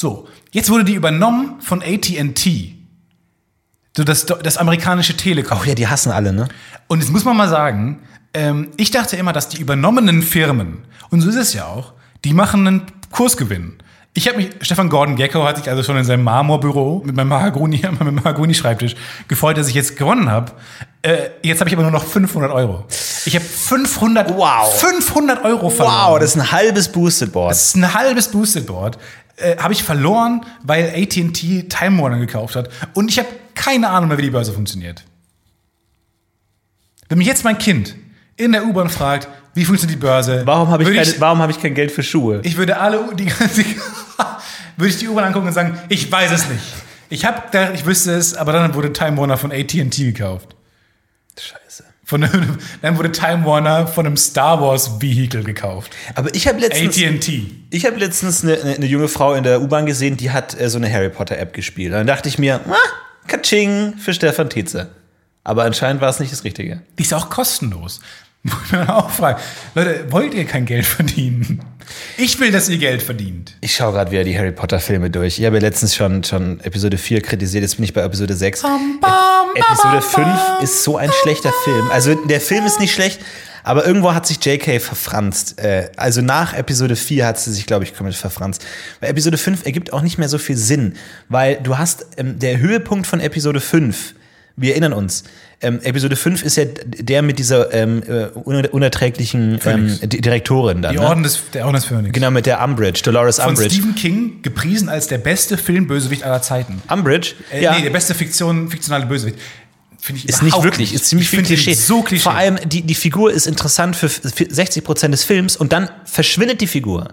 So, 0.00 0.26
jetzt 0.50 0.70
wurde 0.70 0.84
die 0.84 0.94
übernommen 0.94 1.60
von 1.60 1.82
AT&T. 1.82 2.74
So 3.94 4.02
das, 4.02 4.24
das 4.24 4.56
amerikanische 4.56 5.14
Telekom. 5.14 5.58
Ach 5.60 5.66
ja, 5.66 5.74
die 5.74 5.88
hassen 5.88 6.10
alle, 6.10 6.32
ne? 6.32 6.48
Und 6.88 7.00
jetzt 7.00 7.12
muss 7.12 7.26
man 7.26 7.36
mal 7.36 7.50
sagen, 7.50 8.00
ähm, 8.32 8.68
ich 8.78 8.90
dachte 8.90 9.18
immer, 9.18 9.34
dass 9.34 9.50
die 9.50 9.60
übernommenen 9.60 10.22
Firmen, 10.22 10.86
und 11.10 11.20
so 11.20 11.28
ist 11.28 11.36
es 11.36 11.52
ja 11.52 11.66
auch, 11.66 11.92
die 12.24 12.32
machen 12.32 12.66
einen 12.66 12.82
Kursgewinn. 13.10 13.74
Ich 14.14 14.26
habe 14.26 14.38
mich, 14.38 14.48
Stefan 14.62 14.88
Gordon 14.88 15.16
Gecko 15.16 15.44
hat 15.44 15.58
sich 15.58 15.68
also 15.68 15.82
schon 15.82 15.98
in 15.98 16.04
seinem 16.04 16.24
Marmorbüro 16.24 17.02
mit 17.04 17.14
meinem 17.14 17.28
Mahagoni, 17.28 17.82
mit 17.90 18.00
meinem 18.00 18.14
Mahagoni-Schreibtisch 18.14 18.96
gefreut, 19.28 19.58
dass 19.58 19.68
ich 19.68 19.74
jetzt 19.74 19.98
gewonnen 19.98 20.30
habe. 20.30 20.52
Äh, 21.02 21.30
jetzt 21.42 21.60
habe 21.60 21.68
ich 21.70 21.74
aber 21.74 21.82
nur 21.82 21.92
noch 21.92 22.04
500 22.04 22.52
Euro. 22.52 22.84
Ich 23.24 23.34
habe 23.34 23.44
500, 23.44 24.36
Wow. 24.36 24.80
500 24.80 25.44
Euro 25.44 25.70
verloren. 25.70 26.12
Wow, 26.12 26.18
das 26.18 26.34
ist 26.34 26.42
ein 26.42 26.52
halbes 26.52 26.88
Boosted 26.92 27.32
Board. 27.32 27.52
Das 27.52 27.68
ist 27.68 27.76
ein 27.76 27.94
halbes 27.94 28.28
Boosted 28.28 28.66
Board. 28.66 28.98
Äh, 29.36 29.56
habe 29.56 29.72
ich 29.72 29.82
verloren, 29.82 30.44
weil 30.62 30.90
AT&T 30.90 31.68
Time 31.68 32.02
Warner 32.02 32.18
gekauft 32.18 32.54
hat. 32.56 32.68
Und 32.92 33.08
ich 33.10 33.18
habe 33.18 33.28
keine 33.54 33.88
Ahnung 33.88 34.08
mehr, 34.10 34.18
wie 34.18 34.22
die 34.22 34.30
Börse 34.30 34.52
funktioniert. 34.52 35.02
Wenn 37.08 37.18
mich 37.18 37.26
jetzt 37.26 37.44
mein 37.44 37.56
Kind 37.58 37.96
in 38.36 38.52
der 38.52 38.64
U-Bahn 38.66 38.90
fragt, 38.90 39.26
wie 39.54 39.64
funktioniert 39.64 39.98
die 39.98 40.04
Börse? 40.04 40.42
warum 40.44 40.68
habe 40.68 40.82
ich, 40.88 41.20
warum 41.20 41.40
hab 41.40 41.50
ich 41.50 41.60
kein 41.60 41.74
Geld 41.74 41.90
für 41.90 42.02
Schuhe? 42.02 42.40
ich 42.44 42.56
würde 42.56 42.78
alle, 42.78 43.00
die 43.14 43.24
ganze, 43.38 43.64
würde 44.76 44.90
ich 44.90 44.98
die 44.98 45.08
U-Bahn 45.08 45.24
angucken 45.24 45.46
und 45.48 45.52
sagen, 45.54 45.78
ich 45.88 46.12
weiß 46.12 46.30
es 46.30 46.48
nicht. 46.48 46.62
Ich 47.08 47.24
hab 47.24 47.52
ich 47.74 47.86
wüsste 47.86 48.12
es, 48.12 48.34
aber 48.36 48.52
dann 48.52 48.74
wurde 48.74 48.92
Time 48.92 49.16
Warner 49.16 49.36
von 49.36 49.50
AT&T 49.50 49.88
gekauft. 49.88 50.54
Scheiße. 51.38 51.84
Von 52.04 52.24
einem, 52.24 52.58
dann 52.82 52.98
wurde 52.98 53.12
Time 53.12 53.44
Warner 53.44 53.86
von 53.86 54.06
einem 54.06 54.16
Star 54.16 54.60
Wars 54.60 55.00
Vehicle 55.00 55.44
gekauft. 55.44 55.94
Aber 56.14 56.34
ich 56.34 56.48
habe 56.48 56.60
letztens, 56.60 56.96
AT&T. 56.96 57.50
ich 57.70 57.86
habe 57.86 57.96
letztens 57.98 58.42
eine, 58.42 58.60
eine, 58.60 58.86
junge 58.86 59.08
Frau 59.08 59.34
in 59.34 59.44
der 59.44 59.60
U-Bahn 59.62 59.86
gesehen, 59.86 60.16
die 60.16 60.30
hat 60.30 60.58
äh, 60.58 60.68
so 60.68 60.78
eine 60.78 60.92
Harry 60.92 61.10
Potter 61.10 61.38
App 61.38 61.52
gespielt. 61.52 61.92
Und 61.92 61.98
dann 61.98 62.06
dachte 62.06 62.28
ich 62.28 62.38
mir, 62.38 62.60
ah, 62.68 62.76
Katsching 63.26 63.94
für 63.98 64.12
Stefan 64.12 64.50
Tietze. 64.50 64.90
Aber 65.44 65.64
anscheinend 65.64 66.02
war 66.02 66.08
es 66.08 66.20
nicht 66.20 66.32
das 66.32 66.44
Richtige. 66.44 66.82
Die 66.98 67.02
ist 67.02 67.14
auch 67.14 67.30
kostenlos. 67.30 68.00
Muss 68.42 68.72
man 68.72 68.88
auch 68.88 69.10
fragen. 69.10 69.38
Leute, 69.74 70.06
wollt 70.10 70.32
ihr 70.34 70.44
kein 70.46 70.64
Geld 70.64 70.86
verdienen? 70.86 71.60
Ich 72.16 72.38
will, 72.40 72.50
dass 72.50 72.68
ihr 72.68 72.78
Geld 72.78 73.02
verdient. 73.02 73.56
Ich 73.60 73.74
schaue 73.74 73.92
gerade 73.92 74.10
wieder 74.10 74.24
die 74.24 74.36
Harry 74.38 74.52
Potter 74.52 74.78
Filme 74.80 75.10
durch. 75.10 75.38
Ich 75.38 75.44
habe 75.44 75.56
ja 75.56 75.60
letztens 75.62 75.94
schon, 75.94 76.24
schon 76.24 76.60
Episode 76.60 76.96
4 76.96 77.20
kritisiert, 77.20 77.62
jetzt 77.62 77.76
bin 77.76 77.84
ich 77.84 77.92
bei 77.92 78.00
Episode 78.02 78.34
6. 78.34 78.62
Episode 79.54 80.00
5 80.00 80.26
ist 80.62 80.84
so 80.84 80.96
ein 80.96 81.10
schlechter 81.22 81.52
Film. 81.64 81.90
Also 81.90 82.14
der 82.14 82.40
Film 82.40 82.64
ist 82.64 82.78
nicht 82.80 82.94
schlecht, 82.94 83.20
aber 83.64 83.84
irgendwo 83.86 84.14
hat 84.14 84.26
sich 84.26 84.42
JK 84.44 84.80
verfranst. 84.80 85.58
Äh, 85.58 85.90
Also 85.96 86.22
nach 86.22 86.54
Episode 86.54 86.96
4 86.96 87.26
hat 87.26 87.38
sie 87.38 87.52
sich, 87.52 87.66
glaube 87.66 87.84
ich, 87.84 87.94
komplett 87.94 88.16
verfranst. 88.16 88.64
Weil 89.00 89.10
Episode 89.10 89.36
5 89.36 89.66
ergibt 89.66 89.92
auch 89.92 90.02
nicht 90.02 90.16
mehr 90.18 90.28
so 90.28 90.38
viel 90.38 90.56
Sinn, 90.56 90.94
weil 91.28 91.56
du 91.56 91.76
hast 91.76 92.06
ähm, 92.16 92.38
der 92.38 92.58
Höhepunkt 92.58 93.06
von 93.06 93.20
Episode 93.20 93.60
5, 93.60 94.14
wir 94.56 94.72
erinnern 94.72 94.92
uns, 94.92 95.24
ähm, 95.62 95.80
Episode 95.82 96.16
5 96.16 96.42
ist 96.42 96.56
ja 96.56 96.64
der 96.64 97.22
mit 97.22 97.38
dieser 97.38 97.72
ähm, 97.74 98.02
äh, 98.06 98.26
uner- 98.38 98.72
unerträglichen 98.72 99.54
ähm, 99.54 99.60
Phoenix. 99.60 100.00
Di- 100.00 100.20
Direktorin 100.20 100.80
dann. 100.82 100.92
Die 100.94 100.98
ne? 100.98 101.06
Orden 101.06 101.22
des, 101.22 101.40
der 101.52 101.64
Orden 101.66 101.74
des 101.76 101.84
Phönix. 101.84 102.12
Genau, 102.12 102.30
mit 102.30 102.46
der 102.46 102.62
Umbridge, 102.64 103.02
Dolores 103.04 103.36
Von 103.36 103.50
Umbridge. 103.50 103.74
Stephen 103.74 103.94
King 103.94 104.42
gepriesen 104.42 104.88
als 104.88 105.06
der 105.08 105.18
beste 105.18 105.56
Filmbösewicht 105.58 106.22
aller 106.24 106.40
Zeiten. 106.42 106.80
Umbridge? 106.88 107.34
Äh, 107.52 107.60
Nee, 107.70 107.82
der 107.82 107.90
beste 107.90 108.14
Fiktion, 108.14 108.70
fiktionale 108.70 109.06
Bösewicht. 109.06 109.36
Ich 110.14 110.26
Ist 110.26 110.42
nicht 110.42 110.62
wirklich, 110.62 110.94
ist 110.94 111.04
ziemlich 111.04 111.26
ich 111.26 111.30
viel 111.30 111.42
Klischee. 111.44 111.74
So 111.74 112.00
Klischee. 112.00 112.22
Vor 112.22 112.34
allem, 112.34 112.58
die, 112.66 112.80
die 112.80 112.94
Figur 112.94 113.30
ist 113.30 113.46
interessant 113.46 113.94
für 113.96 114.06
f- 114.06 114.22
für 114.34 114.44
60% 114.44 115.08
des 115.08 115.24
Films 115.24 115.56
und 115.56 115.74
dann 115.74 115.90
verschwindet 116.06 116.62
die 116.62 116.66
Figur. 116.68 117.08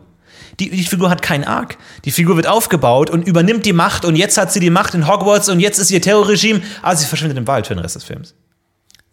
Die, 0.60 0.70
die 0.70 0.84
Figur 0.84 1.10
hat 1.10 1.22
keinen 1.22 1.44
Arc. 1.44 1.78
Die 2.06 2.12
Figur 2.12 2.36
wird 2.36 2.48
aufgebaut 2.48 3.10
und 3.10 3.28
übernimmt 3.28 3.66
die 3.66 3.74
Macht 3.74 4.06
und 4.06 4.16
jetzt 4.16 4.38
hat 4.38 4.52
sie 4.52 4.60
die 4.60 4.72
Macht 4.72 4.96
in 4.96 5.08
Hogwarts 5.08 5.50
und 5.50 5.60
jetzt 5.60 5.78
ist 5.78 5.92
ihr 5.92 6.02
Terrorregime, 6.02 6.62
aber 6.82 6.96
sie 6.96 7.06
verschwindet 7.06 7.38
im 7.38 7.48
Wald 7.48 7.68
für 7.68 7.76
den 7.76 7.82
Rest 7.82 7.96
des 7.96 8.04
Films. 8.04 8.34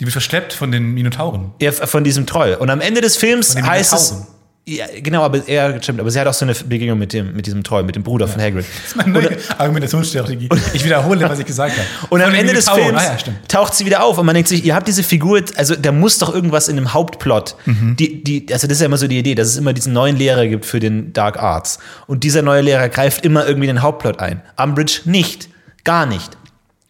Die 0.00 0.06
wird 0.06 0.12
verschleppt 0.12 0.52
von 0.52 0.72
den 0.72 0.94
Minotauren. 0.94 1.52
Ja, 1.60 1.70
von 1.72 2.02
diesem 2.02 2.26
Troll. 2.26 2.56
Und 2.58 2.70
am 2.70 2.80
Ende 2.80 3.00
des 3.00 3.16
Films 3.16 3.56
heißt 3.56 3.92
es. 3.92 4.26
Ja, 4.66 4.86
genau, 5.02 5.22
aber 5.22 5.46
er 5.46 5.82
stimmt, 5.82 6.00
aber 6.00 6.10
sie 6.10 6.18
hat 6.18 6.26
auch 6.26 6.32
so 6.32 6.46
eine 6.46 6.54
Begegnung 6.54 6.98
mit 6.98 7.12
dem, 7.12 7.34
mit 7.36 7.44
diesem 7.44 7.62
Troll, 7.62 7.82
mit 7.82 7.96
dem 7.96 8.02
Bruder 8.02 8.26
von 8.26 8.40
Hagrid. 8.40 8.64
Das 8.64 8.86
ist 8.92 8.96
meine 8.96 9.10
neue 9.10 9.36
Argumentationsstrategie. 9.58 10.48
Ich 10.72 10.82
wiederhole, 10.84 11.28
was 11.28 11.38
ich 11.38 11.44
gesagt 11.44 11.72
habe. 11.76 11.86
Und 12.08 12.22
am 12.22 12.32
Ende 12.34 12.54
des. 12.54 12.68
Films 12.70 12.98
Ah, 12.98 13.12
ja, 13.12 13.32
taucht 13.46 13.74
sie 13.74 13.84
wieder 13.84 14.02
auf 14.02 14.16
und 14.16 14.24
man 14.24 14.34
denkt 14.34 14.48
sich, 14.48 14.64
ihr 14.64 14.74
habt 14.74 14.88
diese 14.88 15.02
Figur, 15.02 15.42
also 15.56 15.74
da 15.76 15.92
muss 15.92 16.18
doch 16.18 16.34
irgendwas 16.34 16.68
in 16.68 16.76
dem 16.76 16.94
Hauptplot, 16.94 17.56
Mhm. 17.66 17.96
die, 17.96 18.24
die, 18.24 18.46
also 18.54 18.66
das 18.66 18.76
ist 18.76 18.80
ja 18.80 18.86
immer 18.86 18.96
so 18.96 19.06
die 19.06 19.18
Idee, 19.18 19.34
dass 19.34 19.48
es 19.48 19.56
immer 19.58 19.74
diesen 19.74 19.92
neuen 19.92 20.16
Lehrer 20.16 20.46
gibt 20.46 20.64
für 20.64 20.80
den 20.80 21.12
Dark 21.12 21.36
Arts. 21.42 21.78
Und 22.06 22.24
dieser 22.24 22.40
neue 22.40 22.62
Lehrer 22.62 22.88
greift 22.88 23.22
immer 23.26 23.46
irgendwie 23.46 23.66
den 23.66 23.82
Hauptplot 23.82 24.18
ein. 24.20 24.40
Umbridge 24.56 25.00
nicht. 25.04 25.50
Gar 25.84 26.06
nicht. 26.06 26.38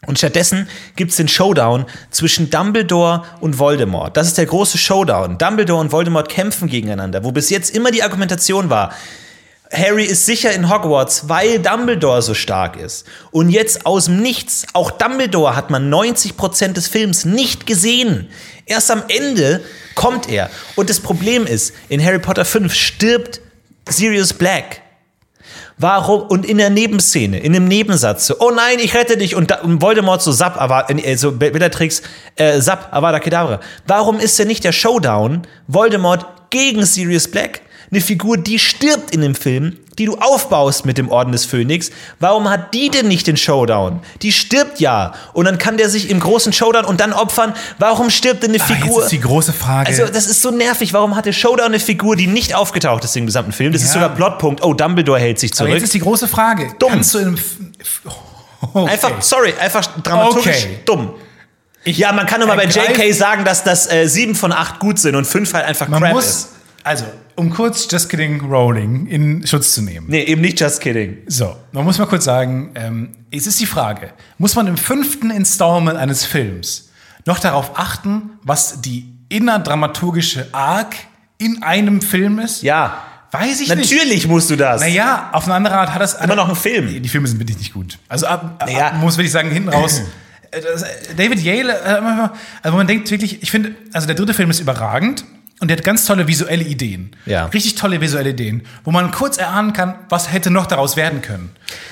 Und 0.06 0.18
stattdessen 0.18 0.68
gibt 0.96 1.10
es 1.10 1.16
den 1.16 1.28
Showdown 1.28 1.86
zwischen 2.10 2.50
Dumbledore 2.50 3.24
und 3.40 3.58
Voldemort. 3.58 4.16
Das 4.16 4.26
ist 4.26 4.38
der 4.38 4.46
große 4.46 4.78
Showdown. 4.78 5.38
Dumbledore 5.38 5.80
und 5.80 5.92
Voldemort 5.92 6.28
kämpfen 6.28 6.68
gegeneinander, 6.68 7.24
wo 7.24 7.32
bis 7.32 7.50
jetzt 7.50 7.74
immer 7.74 7.90
die 7.90 8.02
Argumentation 8.02 8.70
war, 8.70 8.92
Harry 9.72 10.04
ist 10.04 10.26
sicher 10.26 10.52
in 10.52 10.70
Hogwarts, 10.70 11.28
weil 11.28 11.58
Dumbledore 11.58 12.22
so 12.22 12.34
stark 12.34 12.76
ist. 12.76 13.06
Und 13.30 13.50
jetzt 13.50 13.86
aus 13.86 14.06
dem 14.06 14.20
Nichts, 14.20 14.66
auch 14.72 14.90
Dumbledore 14.90 15.56
hat 15.56 15.70
man 15.70 15.92
90% 15.92 16.74
des 16.74 16.86
Films 16.86 17.24
nicht 17.24 17.66
gesehen. 17.66 18.28
Erst 18.66 18.90
am 18.90 19.02
Ende 19.08 19.62
kommt 19.94 20.28
er. 20.28 20.50
Und 20.76 20.90
das 20.90 21.00
Problem 21.00 21.46
ist, 21.46 21.74
in 21.88 22.04
Harry 22.04 22.18
Potter 22.18 22.44
5 22.44 22.72
stirbt 22.72 23.40
Sirius 23.88 24.32
Black. 24.32 24.82
Warum? 25.84 26.22
Und 26.22 26.46
in 26.46 26.56
der 26.56 26.70
Nebenszene, 26.70 27.40
in 27.40 27.52
dem 27.52 27.68
Nebensatz, 27.68 28.28
so, 28.28 28.36
oh 28.40 28.50
nein, 28.50 28.78
ich 28.78 28.94
rette 28.94 29.18
dich. 29.18 29.34
Und, 29.34 29.50
da, 29.50 29.56
und 29.56 29.82
Voldemort 29.82 30.22
so, 30.22 30.32
Sap, 30.32 30.58
aber, 30.58 30.88
äh, 30.88 31.14
so 31.16 31.32
Bellatrix, 31.32 32.00
äh, 32.36 32.58
Sap, 32.62 32.90
Avada 32.90 33.20
Kedavra. 33.20 33.60
Warum 33.86 34.18
ist 34.18 34.38
denn 34.38 34.48
nicht 34.48 34.64
der 34.64 34.72
Showdown 34.72 35.42
Voldemort 35.68 36.24
gegen 36.48 36.86
Sirius 36.86 37.28
Black? 37.28 37.60
Eine 37.90 38.00
Figur, 38.00 38.38
die 38.38 38.58
stirbt 38.58 39.14
in 39.14 39.20
dem 39.20 39.34
Film, 39.34 39.76
die 39.98 40.06
du 40.06 40.16
aufbaust 40.18 40.84
mit 40.86 40.98
dem 40.98 41.10
Orden 41.10 41.32
des 41.32 41.44
Phönix. 41.44 41.90
Warum 42.20 42.48
hat 42.50 42.74
die 42.74 42.90
denn 42.90 43.08
nicht 43.08 43.26
den 43.26 43.36
Showdown? 43.36 44.00
Die 44.22 44.32
stirbt 44.32 44.80
ja. 44.80 45.12
Und 45.32 45.44
dann 45.46 45.58
kann 45.58 45.76
der 45.76 45.88
sich 45.88 46.10
im 46.10 46.20
großen 46.20 46.52
Showdown 46.52 46.84
und 46.84 47.00
dann 47.00 47.12
opfern. 47.12 47.54
Warum 47.78 48.10
stirbt 48.10 48.42
denn 48.42 48.50
eine 48.50 48.62
Ah, 48.62 48.66
Figur? 48.66 49.02
ist 49.04 49.10
die 49.12 49.20
große 49.20 49.52
Frage. 49.52 49.88
Also, 49.88 50.06
das 50.06 50.26
ist 50.26 50.42
so 50.42 50.50
nervig. 50.50 50.92
Warum 50.92 51.16
hat 51.16 51.26
der 51.26 51.32
Showdown 51.32 51.66
eine 51.66 51.80
Figur, 51.80 52.16
die 52.16 52.26
nicht 52.26 52.54
aufgetaucht 52.54 53.04
ist 53.04 53.16
im 53.16 53.26
gesamten 53.26 53.52
Film? 53.52 53.72
Das 53.72 53.82
ist 53.82 53.88
Ja. 53.88 53.94
sogar 53.94 54.08
Plotpunkt. 54.16 54.62
Oh, 54.64 54.74
Dumbledore 54.74 55.18
hält 55.20 55.38
sich 55.38 55.52
Aber 55.52 55.58
zurück. 55.58 55.72
jetzt 55.74 55.82
ist 55.84 55.94
die 55.94 56.00
große 56.00 56.28
Frage. 56.28 56.72
Dumm. 56.78 56.90
Kannst 56.92 57.14
du 57.14 57.18
in 57.18 57.38
okay. 58.72 58.90
Einfach, 58.92 59.22
sorry, 59.22 59.54
einfach 59.60 59.86
dramaturgisch 60.02 60.64
Okay. 60.64 60.78
dumm. 60.84 61.10
Ich 61.84 61.98
Ja, 61.98 62.12
man 62.12 62.26
kann 62.26 62.40
nur 62.40 62.48
mal 62.48 62.56
bei 62.56 62.64
JK 62.64 63.12
sagen, 63.12 63.44
dass 63.44 63.62
das 63.62 63.90
äh, 63.92 64.06
sieben 64.08 64.34
von 64.34 64.52
acht 64.52 64.78
gut 64.80 64.98
sind 64.98 65.14
und 65.16 65.26
fünf 65.26 65.52
halt 65.52 65.66
einfach 65.66 65.86
Man 65.88 66.00
Crap 66.02 66.12
muss, 66.14 66.24
ist. 66.26 66.48
also, 66.82 67.04
um 67.36 67.50
kurz 67.50 67.88
Just 67.90 68.08
Kidding 68.08 68.40
Rowling 68.40 69.06
in 69.06 69.46
Schutz 69.46 69.74
zu 69.74 69.82
nehmen. 69.82 70.06
Nee, 70.08 70.22
eben 70.24 70.40
nicht 70.40 70.60
just 70.60 70.80
kidding. 70.80 71.18
So, 71.26 71.56
man 71.72 71.84
muss 71.84 71.98
mal 71.98 72.06
kurz 72.06 72.24
sagen, 72.24 72.70
ähm, 72.74 73.10
es 73.30 73.46
ist 73.46 73.60
die 73.60 73.66
Frage, 73.66 74.12
muss 74.38 74.54
man 74.54 74.66
im 74.66 74.76
fünften 74.76 75.30
Installment 75.30 75.98
eines 75.98 76.24
Films 76.24 76.90
noch 77.26 77.38
darauf 77.38 77.78
achten, 77.78 78.30
was 78.42 78.80
die 78.82 79.12
innerdramaturgische 79.28 80.48
Arc 80.52 80.94
in 81.38 81.62
einem 81.62 82.00
Film 82.02 82.38
ist? 82.38 82.62
Ja. 82.62 83.02
Weiß 83.32 83.60
ich 83.60 83.68
nicht. 83.68 83.90
Natürlich 83.90 84.28
musst 84.28 84.48
du 84.50 84.56
das. 84.56 84.80
Naja, 84.80 85.30
auf 85.32 85.44
eine 85.46 85.54
andere 85.54 85.76
Art 85.76 85.92
hat 85.92 86.00
das... 86.00 86.14
Immer 86.14 86.36
noch 86.36 86.48
ein 86.48 86.54
Film. 86.54 87.02
Die 87.02 87.08
Filme 87.08 87.26
sind 87.26 87.40
wirklich 87.40 87.58
nicht 87.58 87.72
gut. 87.74 87.98
Also 88.08 88.26
ab, 88.26 88.56
ab, 88.60 88.68
Naja. 88.70 88.92
muss 88.92 89.16
wirklich 89.16 89.32
sagen, 89.32 89.50
hinten 89.50 89.70
raus... 89.70 90.02
äh, 90.52 90.60
das- 90.60 90.84
David 91.16 91.40
Yale, 91.40 91.72
äh, 91.72 92.28
also 92.62 92.76
man 92.76 92.86
denkt 92.86 93.10
wirklich, 93.10 93.42
ich 93.42 93.50
finde, 93.50 93.74
also 93.92 94.06
der 94.06 94.14
dritte 94.14 94.34
Film 94.34 94.50
ist 94.50 94.60
überragend 94.60 95.24
und 95.60 95.68
der 95.68 95.76
hat 95.76 95.84
ganz 95.84 96.04
tolle 96.04 96.26
visuelle 96.26 96.64
Ideen. 96.64 97.10
Ja. 97.26 97.46
Richtig 97.46 97.76
tolle 97.76 98.00
visuelle 98.00 98.30
Ideen, 98.30 98.62
wo 98.84 98.90
man 98.90 99.10
kurz 99.10 99.38
erahnen 99.38 99.72
kann, 99.72 99.94
was 100.08 100.32
hätte 100.32 100.50
noch 100.50 100.66
daraus 100.66 100.96
werden 100.96 101.22
können. 101.22 101.50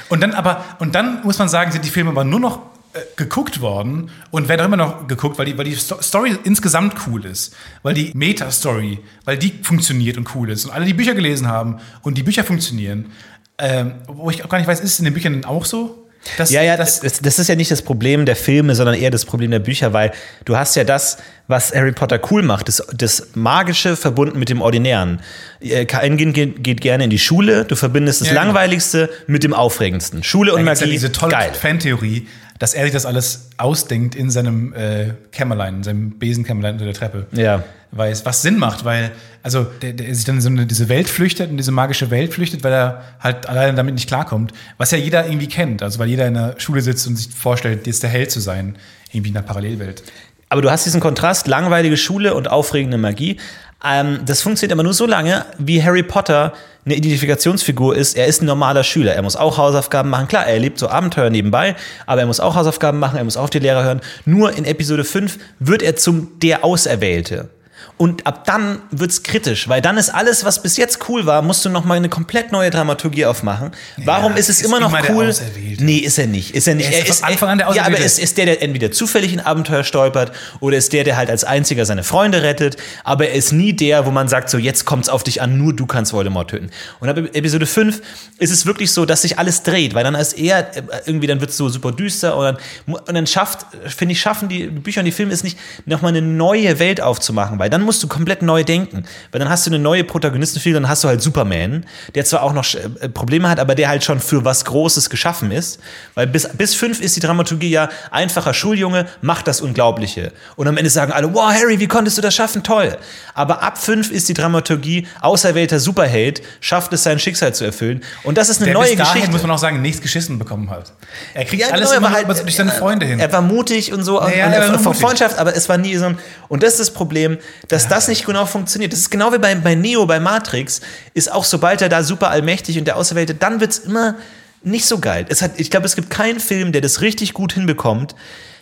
Und 0.09 0.21
dann 0.21 0.33
aber, 0.33 0.65
und 0.79 0.95
dann 0.95 1.23
muss 1.23 1.39
man 1.39 1.49
sagen, 1.49 1.73
sind 1.73 1.85
die 1.85 1.91
Filme 1.91 2.11
aber 2.11 2.25
nur 2.25 2.41
noch 2.41 2.59
äh, 2.95 2.99
geguckt 3.17 3.61
worden 3.61 4.11
und 4.31 4.49
werden 4.49 4.61
auch 4.61 4.67
immer 4.67 4.77
noch 4.77 5.07
geguckt, 5.07 5.39
weil 5.39 5.47
die, 5.47 5.57
weil 5.57 5.65
die 5.65 5.77
Sto- 5.77 6.03
Story 6.03 6.37
insgesamt 6.45 6.95
cool 7.07 7.25
ist. 7.25 7.55
Weil 7.83 7.95
die 7.95 8.11
Meta-Story, 8.15 8.99
weil 9.25 9.39
die 9.39 9.53
funktioniert 9.63 10.19
und 10.19 10.35
cool 10.35 10.51
ist. 10.51 10.65
Und 10.67 10.73
alle, 10.73 10.85
die 10.85 10.93
Bücher 10.95 11.15
gelesen 11.15 11.47
haben 11.49 11.79
und 12.03 12.19
die 12.19 12.23
Bücher 12.23 12.45
funktionieren, 12.45 13.13
ähm, 13.59 13.93
wo 14.09 14.29
ich 14.31 14.45
auch 14.45 14.49
gar 14.49 14.59
nicht 14.59 14.67
weiß, 14.67 14.81
ist 14.81 14.93
es 14.95 14.99
in 14.99 15.05
den 15.05 15.15
Büchern 15.15 15.45
auch 15.45 15.65
so? 15.65 16.02
Das, 16.37 16.51
Ja, 16.51 16.63
ja, 16.63 16.77
das, 16.77 17.01
das, 17.01 17.39
ist 17.39 17.49
ja 17.49 17.55
nicht 17.57 17.71
das 17.71 17.83
Problem 17.83 18.27
der 18.27 18.37
Filme, 18.37 18.75
sondern 18.75 18.95
eher 18.95 19.11
das 19.11 19.25
Problem 19.25 19.51
der 19.51 19.59
Bücher, 19.59 19.93
weil 19.93 20.13
du 20.45 20.57
hast 20.57 20.77
ja 20.77 20.85
das, 20.85 21.19
was 21.49 21.75
Harry 21.75 21.93
Potter 21.93 22.21
cool 22.31 22.43
macht, 22.43 22.69
das, 22.69 22.83
das 22.95 23.29
Magische 23.35 23.97
verbunden 23.97 24.39
mit 24.39 24.49
dem 24.49 24.63
Ordinären. 24.63 25.21
Äh, 25.61 25.85
Kein 25.85 26.17
geht, 26.17 26.63
geht 26.63 26.81
gerne 26.81 27.05
in 27.05 27.11
die 27.11 27.19
Schule, 27.19 27.65
du 27.65 27.75
verbindest 27.75 28.21
das 28.21 28.29
Ja, 28.29 28.35
genau. 28.35 28.47
Langweiligste 28.47 29.11
mit 29.27 29.43
dem 29.43 29.53
Aufregendsten. 29.53 30.23
Schule 30.23 30.53
und 30.53 30.61
Da 30.61 30.65
Magie, 30.65 30.85
ja 30.85 30.91
diese 30.91 31.13
tolle 31.13 31.33
geil. 31.33 31.51
Fantheorie, 31.55 32.29
dass 32.59 32.75
er 32.75 32.85
sich 32.85 32.93
das 32.93 33.07
alles 33.07 33.49
ausdenkt 33.57 34.15
in 34.15 34.31
seinem 34.31 34.73
äh, 34.75 35.15
Kämmerlein, 35.33 35.77
in 35.77 35.83
seinem 35.83 36.19
Besenkämmerlein 36.19 36.75
unter 36.75 36.85
der 36.85 36.95
Treppe. 36.95 37.27
Ja. 37.33 37.65
Weil 37.95 38.11
es 38.11 38.25
was 38.25 38.41
Sinn 38.41 38.59
macht, 38.59 38.85
weil, 38.85 39.13
also 39.43 39.65
der, 39.83 39.93
der 39.93 40.15
sich 40.15 40.25
dann 40.25 40.37
in 40.37 40.41
so 40.41 40.49
eine, 40.49 40.67
diese 40.67 40.89
Welt 40.89 41.11
flüchtet, 41.11 41.51
in 41.51 41.59
diese 41.59 41.73
magische 41.73 42.11
Welt 42.11 42.33
flüchtet, 42.33 42.65
weil 42.65 42.73
er 42.73 43.05
halt 43.21 43.49
alleine 43.49 43.75
damit 43.75 43.95
nicht 43.95 44.09
klarkommt. 44.09 44.53
Was 44.79 44.91
ja 44.91 44.99
jeder 44.99 45.27
irgendwie 45.27 45.49
kennt. 45.49 45.83
Also 45.83 45.99
weil 45.99 46.09
jeder 46.09 46.27
in 46.27 46.35
der 46.35 46.55
Schule 46.59 46.81
sitzt 46.81 47.07
und 47.07 47.17
sich 47.17 47.29
vorstellt, 47.35 47.87
jetzt 47.87 48.03
der 48.03 48.11
Held 48.11 48.31
zu 48.31 48.41
sein, 48.41 48.77
irgendwie 49.13 49.31
in 49.31 49.37
einer 49.37 49.47
Parallelwelt. 49.47 50.03
Aber 50.49 50.63
du 50.63 50.71
hast 50.71 50.87
diesen 50.87 51.01
Kontrast, 51.01 51.47
langweilige 51.47 51.97
Schule 51.97 52.35
und 52.35 52.51
aufregende 52.51 52.99
Magie. 52.99 53.39
Ähm, 53.85 54.21
das 54.27 54.43
funktioniert 54.43 54.73
aber 54.73 54.83
nur 54.83 54.95
so 54.95 55.07
lange, 55.07 55.45
wie 55.59 55.83
Harry 55.83 56.03
Potter 56.03 56.53
eine 56.85 56.95
Identifikationsfigur 56.95 57.97
ist. 57.97 58.17
Er 58.17 58.27
ist 58.27 58.43
ein 58.43 58.47
normaler 58.47 58.85
Schüler. 58.85 59.15
Er 59.15 59.23
muss 59.23 59.37
auch 59.37 59.57
Hausaufgaben 59.57 60.11
machen. 60.11 60.29
Klar, 60.29 60.47
er 60.47 60.55
erlebt 60.55 60.79
so 60.79 60.89
Abenteuer 60.89 61.31
nebenbei, 61.31 61.77
aber 62.07 62.21
er 62.21 62.27
muss 62.27 62.41
auch 62.41 62.55
Hausaufgaben 62.55 62.99
machen, 62.99 63.17
er 63.17 63.25
muss 63.25 63.37
auf 63.37 63.51
die 63.51 63.61
Lehrer 63.61 63.85
hören. 63.85 64.01
Nur 64.25 64.57
in 64.57 64.65
Episode 64.65 65.05
5 65.05 65.39
wird 65.59 65.83
er 65.83 65.97
zum 65.97 66.39
der 66.41 66.65
Auserwählte. 66.65 67.49
Und 67.97 68.27
ab 68.27 68.45
dann 68.47 68.81
wird's 68.91 69.23
kritisch, 69.23 69.69
weil 69.69 69.81
dann 69.81 69.97
ist 69.97 70.11
alles, 70.11 70.45
was 70.45 70.63
bis 70.63 70.77
jetzt 70.77 71.09
cool 71.09 71.27
war, 71.27 71.43
musst 71.43 71.65
du 71.65 71.69
noch 71.69 71.85
mal 71.85 71.97
eine 71.97 72.09
komplett 72.09 72.51
neue 72.51 72.71
Dramaturgie 72.71 73.27
aufmachen. 73.27 73.71
Warum 73.99 74.37
ist 74.37 74.49
es 74.49 74.61
ist 74.61 74.67
immer 74.67 74.81
noch 74.81 74.91
immer 74.91 75.09
cool? 75.11 75.33
Nee, 75.79 75.99
ist 75.99 76.19
er 76.19 76.27
nicht. 76.27 76.55
Ist 76.55 76.67
er 76.67 76.75
nicht. 76.75 76.91
Er 76.91 77.07
ist 77.07 77.21
von 77.21 77.29
Anfang 77.29 77.49
an 77.51 77.59
der 77.59 77.73
Ja, 77.75 77.85
aber 77.85 77.99
ist, 77.99 78.19
ist 78.19 78.39
der, 78.39 78.47
der 78.47 78.63
entweder 78.63 78.91
zufällig 78.91 79.33
in 79.33 79.41
Abenteuer 79.41 79.85
stolpert 79.85 80.33
oder 80.61 80.77
ist 80.77 80.93
der, 80.93 81.05
der 81.05 81.17
halt 81.17 81.31
als 81.31 81.45
einziger 81.45 81.87
seine 81.87 82.03
Freunde 82.03 82.43
rettet, 82.43 82.77
aber 83.05 83.29
er 83.29 83.35
ist 83.35 83.53
nie 83.53 83.73
der, 83.73 84.05
wo 84.07 84.11
man 84.11 84.29
sagt, 84.29 84.51
so 84.51 84.59
jetzt 84.59 84.85
kommt's 84.85 85.09
auf 85.09 85.23
dich 85.23 85.41
an, 85.41 85.57
nur 85.57 85.75
du 85.75 85.87
kannst 85.87 86.13
Voldemort 86.13 86.51
töten. 86.51 86.71
Und 87.01 87.09
ab 87.09 87.19
Episode 87.19 87.67
5 87.67 88.01
ist 88.39 88.51
es 88.51 88.67
wirklich 88.67 88.93
so, 88.93 89.07
dass 89.07 89.23
sich 89.23 89.39
alles 89.39 89.63
dreht, 89.63 89.95
weil 89.95 90.05
dann 90.05 90.15
ist 90.15 90.33
er 90.35 90.77
äh, 90.77 90.83
irgendwie, 91.07 91.27
dann 91.27 91.41
wird's 91.41 91.57
so 91.57 91.69
super 91.69 91.93
düster 91.93 92.37
und 92.37 92.45
dann, 92.45 92.57
und 92.87 93.15
dann 93.15 93.27
schafft, 93.27 93.67
finde 93.87 94.13
ich, 94.13 94.21
schaffen 94.21 94.49
die 94.49 94.67
Bücher 94.67 95.01
und 95.01 95.07
die 95.07 95.13
Filme 95.13 95.33
es 95.33 95.45
nicht, 95.45 95.59
nochmal 95.87 96.11
eine 96.11 96.23
neue 96.23 96.79
Welt 96.79 97.01
aufzumachen, 97.01 97.59
weil 97.59 97.71
dann 97.73 97.83
musst 97.83 98.03
du 98.03 98.09
komplett 98.09 98.43
neu 98.43 98.65
denken. 98.65 99.05
Weil 99.31 99.39
dann 99.39 99.49
hast 99.49 99.67
du 99.67 99.71
eine 99.71 99.79
neue 99.79 100.05
Protagonistenfigur, 100.05 100.81
dann 100.81 100.89
hast 100.89 101.05
du 101.05 101.09
halt 101.09 101.23
Superman, 101.23 101.87
der 102.15 102.25
zwar 102.25 102.43
auch 102.43 102.53
noch 102.53 102.67
äh, 102.75 103.09
Probleme 103.09 103.49
hat, 103.49 103.59
aber 103.59 103.75
der 103.75 103.89
halt 103.89 104.05
schon 104.05 104.21
für 104.21 104.45
was 104.45 104.65
Großes 104.65 105.11
geschaffen 105.11 105.51
ist. 105.51 105.81
Weil 106.15 106.27
bis, 106.27 106.49
bis 106.49 106.75
fünf 106.75 107.01
ist 107.01 107.17
die 107.17 107.21
Dramaturgie 107.21 107.71
ja 107.71 107.89
einfacher 108.11 108.55
Schuljunge, 108.55 109.07
macht 109.21 109.49
das 109.49 109.61
Unglaubliche. 109.61 110.33
Und 110.57 110.69
am 110.69 110.77
Ende 110.77 110.91
sagen 110.91 111.13
alle, 111.13 111.33
wow, 111.33 111.51
Harry, 111.53 111.81
wie 111.81 111.89
konntest 111.89 112.19
du 112.19 112.23
das 112.23 112.35
schaffen? 112.35 112.63
Toll. 112.63 112.97
Aber 113.35 113.63
ab 113.63 113.79
fünf 113.79 114.11
ist 114.11 114.29
die 114.29 114.35
Dramaturgie, 114.35 115.07
auserwählter 115.21 115.81
Superheld, 115.81 116.43
schafft 116.61 116.93
es, 116.93 117.03
sein 117.03 117.19
Schicksal 117.19 117.55
zu 117.55 117.65
erfüllen. 117.65 118.03
Und 118.25 118.37
das 118.39 118.49
ist 118.49 118.59
eine 118.59 118.67
Der 118.67 118.75
neue 118.75 118.89
bis 118.89 118.97
dahin, 118.99 119.13
Geschichte. 119.13 119.31
muss 119.33 119.43
man 119.43 119.51
auch 119.53 119.59
sagen, 119.59 119.81
nichts 119.81 120.01
geschissen 120.03 120.39
bekommen 120.39 120.71
hat. 120.71 120.93
Er 121.35 121.45
kriegt 121.45 121.63
Ja, 121.63 121.69
alles 121.71 121.91
genau, 121.91 122.07
immer 122.09 122.19
er 122.19 122.27
nur 122.27 122.35
durch 122.35 122.55
seine 122.55 122.71
Freunde 122.73 123.07
hin. 123.07 123.19
Er 123.19 123.33
war 123.33 123.43
mutig 123.43 123.93
und 123.93 124.03
so. 124.05 124.21
und 124.21 124.35
ja, 124.37 124.47
und 124.47 124.53
war 124.53 124.69
nur 124.69 124.75
von 124.79 124.85
mutig. 124.93 125.01
Freundschaft, 125.01 125.39
aber 125.39 125.57
es 125.57 125.69
war 125.69 125.79
nie 125.79 125.97
so 125.97 126.07
ein. 126.07 126.19
Und 126.49 126.63
das 126.63 126.73
ist 126.75 126.81
das 126.81 126.91
Problem, 126.91 127.39
dass 127.69 127.89
das 127.89 128.09
nicht 128.09 128.27
genau 128.27 128.47
funktioniert. 128.47 128.93
Das 128.93 129.01
ist 129.01 129.11
genau 129.11 129.33
wie 129.33 129.39
bei, 129.39 129.55
bei 129.55 129.75
Neo, 129.75 130.07
bei 130.07 130.21
Matrix, 130.21 130.81
ist 131.15 131.31
auch 131.31 131.45
sobald 131.45 131.83
er 131.83 131.89
da 131.89 132.03
super 132.03 132.31
allmächtig 132.31 132.79
und 132.79 132.87
der 132.87 132.97
Auserwählte, 132.97 133.35
dann 133.35 133.61
wird 133.61 133.73
es 133.73 133.79
immer 133.79 134.17
nicht 134.63 134.87
so 134.87 134.99
geil. 134.99 135.27
Es 135.29 135.43
hat, 135.43 135.53
ich 135.57 135.71
glaube, 135.71 135.87
es 135.87 135.97
gibt 135.97 136.11
keinen 136.11 136.41
Film, 136.41 136.73
der 136.73 136.81
das 136.81 137.01
richtig 137.01 137.35
gut 137.35 137.53
hinbekommt. 137.53 138.15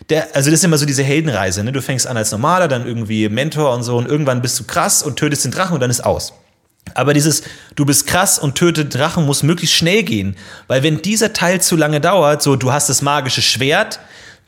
Der, 0.09 0.35
also 0.35 0.49
das 0.49 0.59
ist 0.59 0.63
immer 0.63 0.77
so 0.77 0.85
diese 0.85 1.03
Heldenreise. 1.03 1.63
Ne? 1.63 1.71
Du 1.71 1.81
fängst 1.81 2.07
an 2.07 2.17
als 2.17 2.31
Normaler, 2.31 2.67
dann 2.67 2.85
irgendwie 2.85 3.29
Mentor 3.29 3.73
und 3.73 3.83
so 3.83 3.97
und 3.97 4.07
irgendwann 4.07 4.41
bist 4.41 4.59
du 4.59 4.63
krass 4.63 5.03
und 5.03 5.17
tötest 5.17 5.45
den 5.45 5.51
Drachen 5.51 5.75
und 5.75 5.79
dann 5.79 5.91
ist 5.91 6.03
aus. 6.03 6.33
Aber 6.95 7.13
dieses, 7.13 7.43
du 7.75 7.85
bist 7.85 8.07
krass 8.07 8.39
und 8.39 8.55
tötet 8.55 8.93
Drachen, 8.95 9.25
muss 9.25 9.43
möglichst 9.43 9.75
schnell 9.75 10.03
gehen. 10.03 10.35
Weil 10.67 10.83
wenn 10.83 11.01
dieser 11.01 11.31
Teil 11.33 11.61
zu 11.61 11.75
lange 11.75 12.01
dauert, 12.01 12.41
so 12.41 12.55
du 12.55 12.71
hast 12.71 12.89
das 12.89 13.01
magische 13.01 13.41
Schwert, 13.41 13.99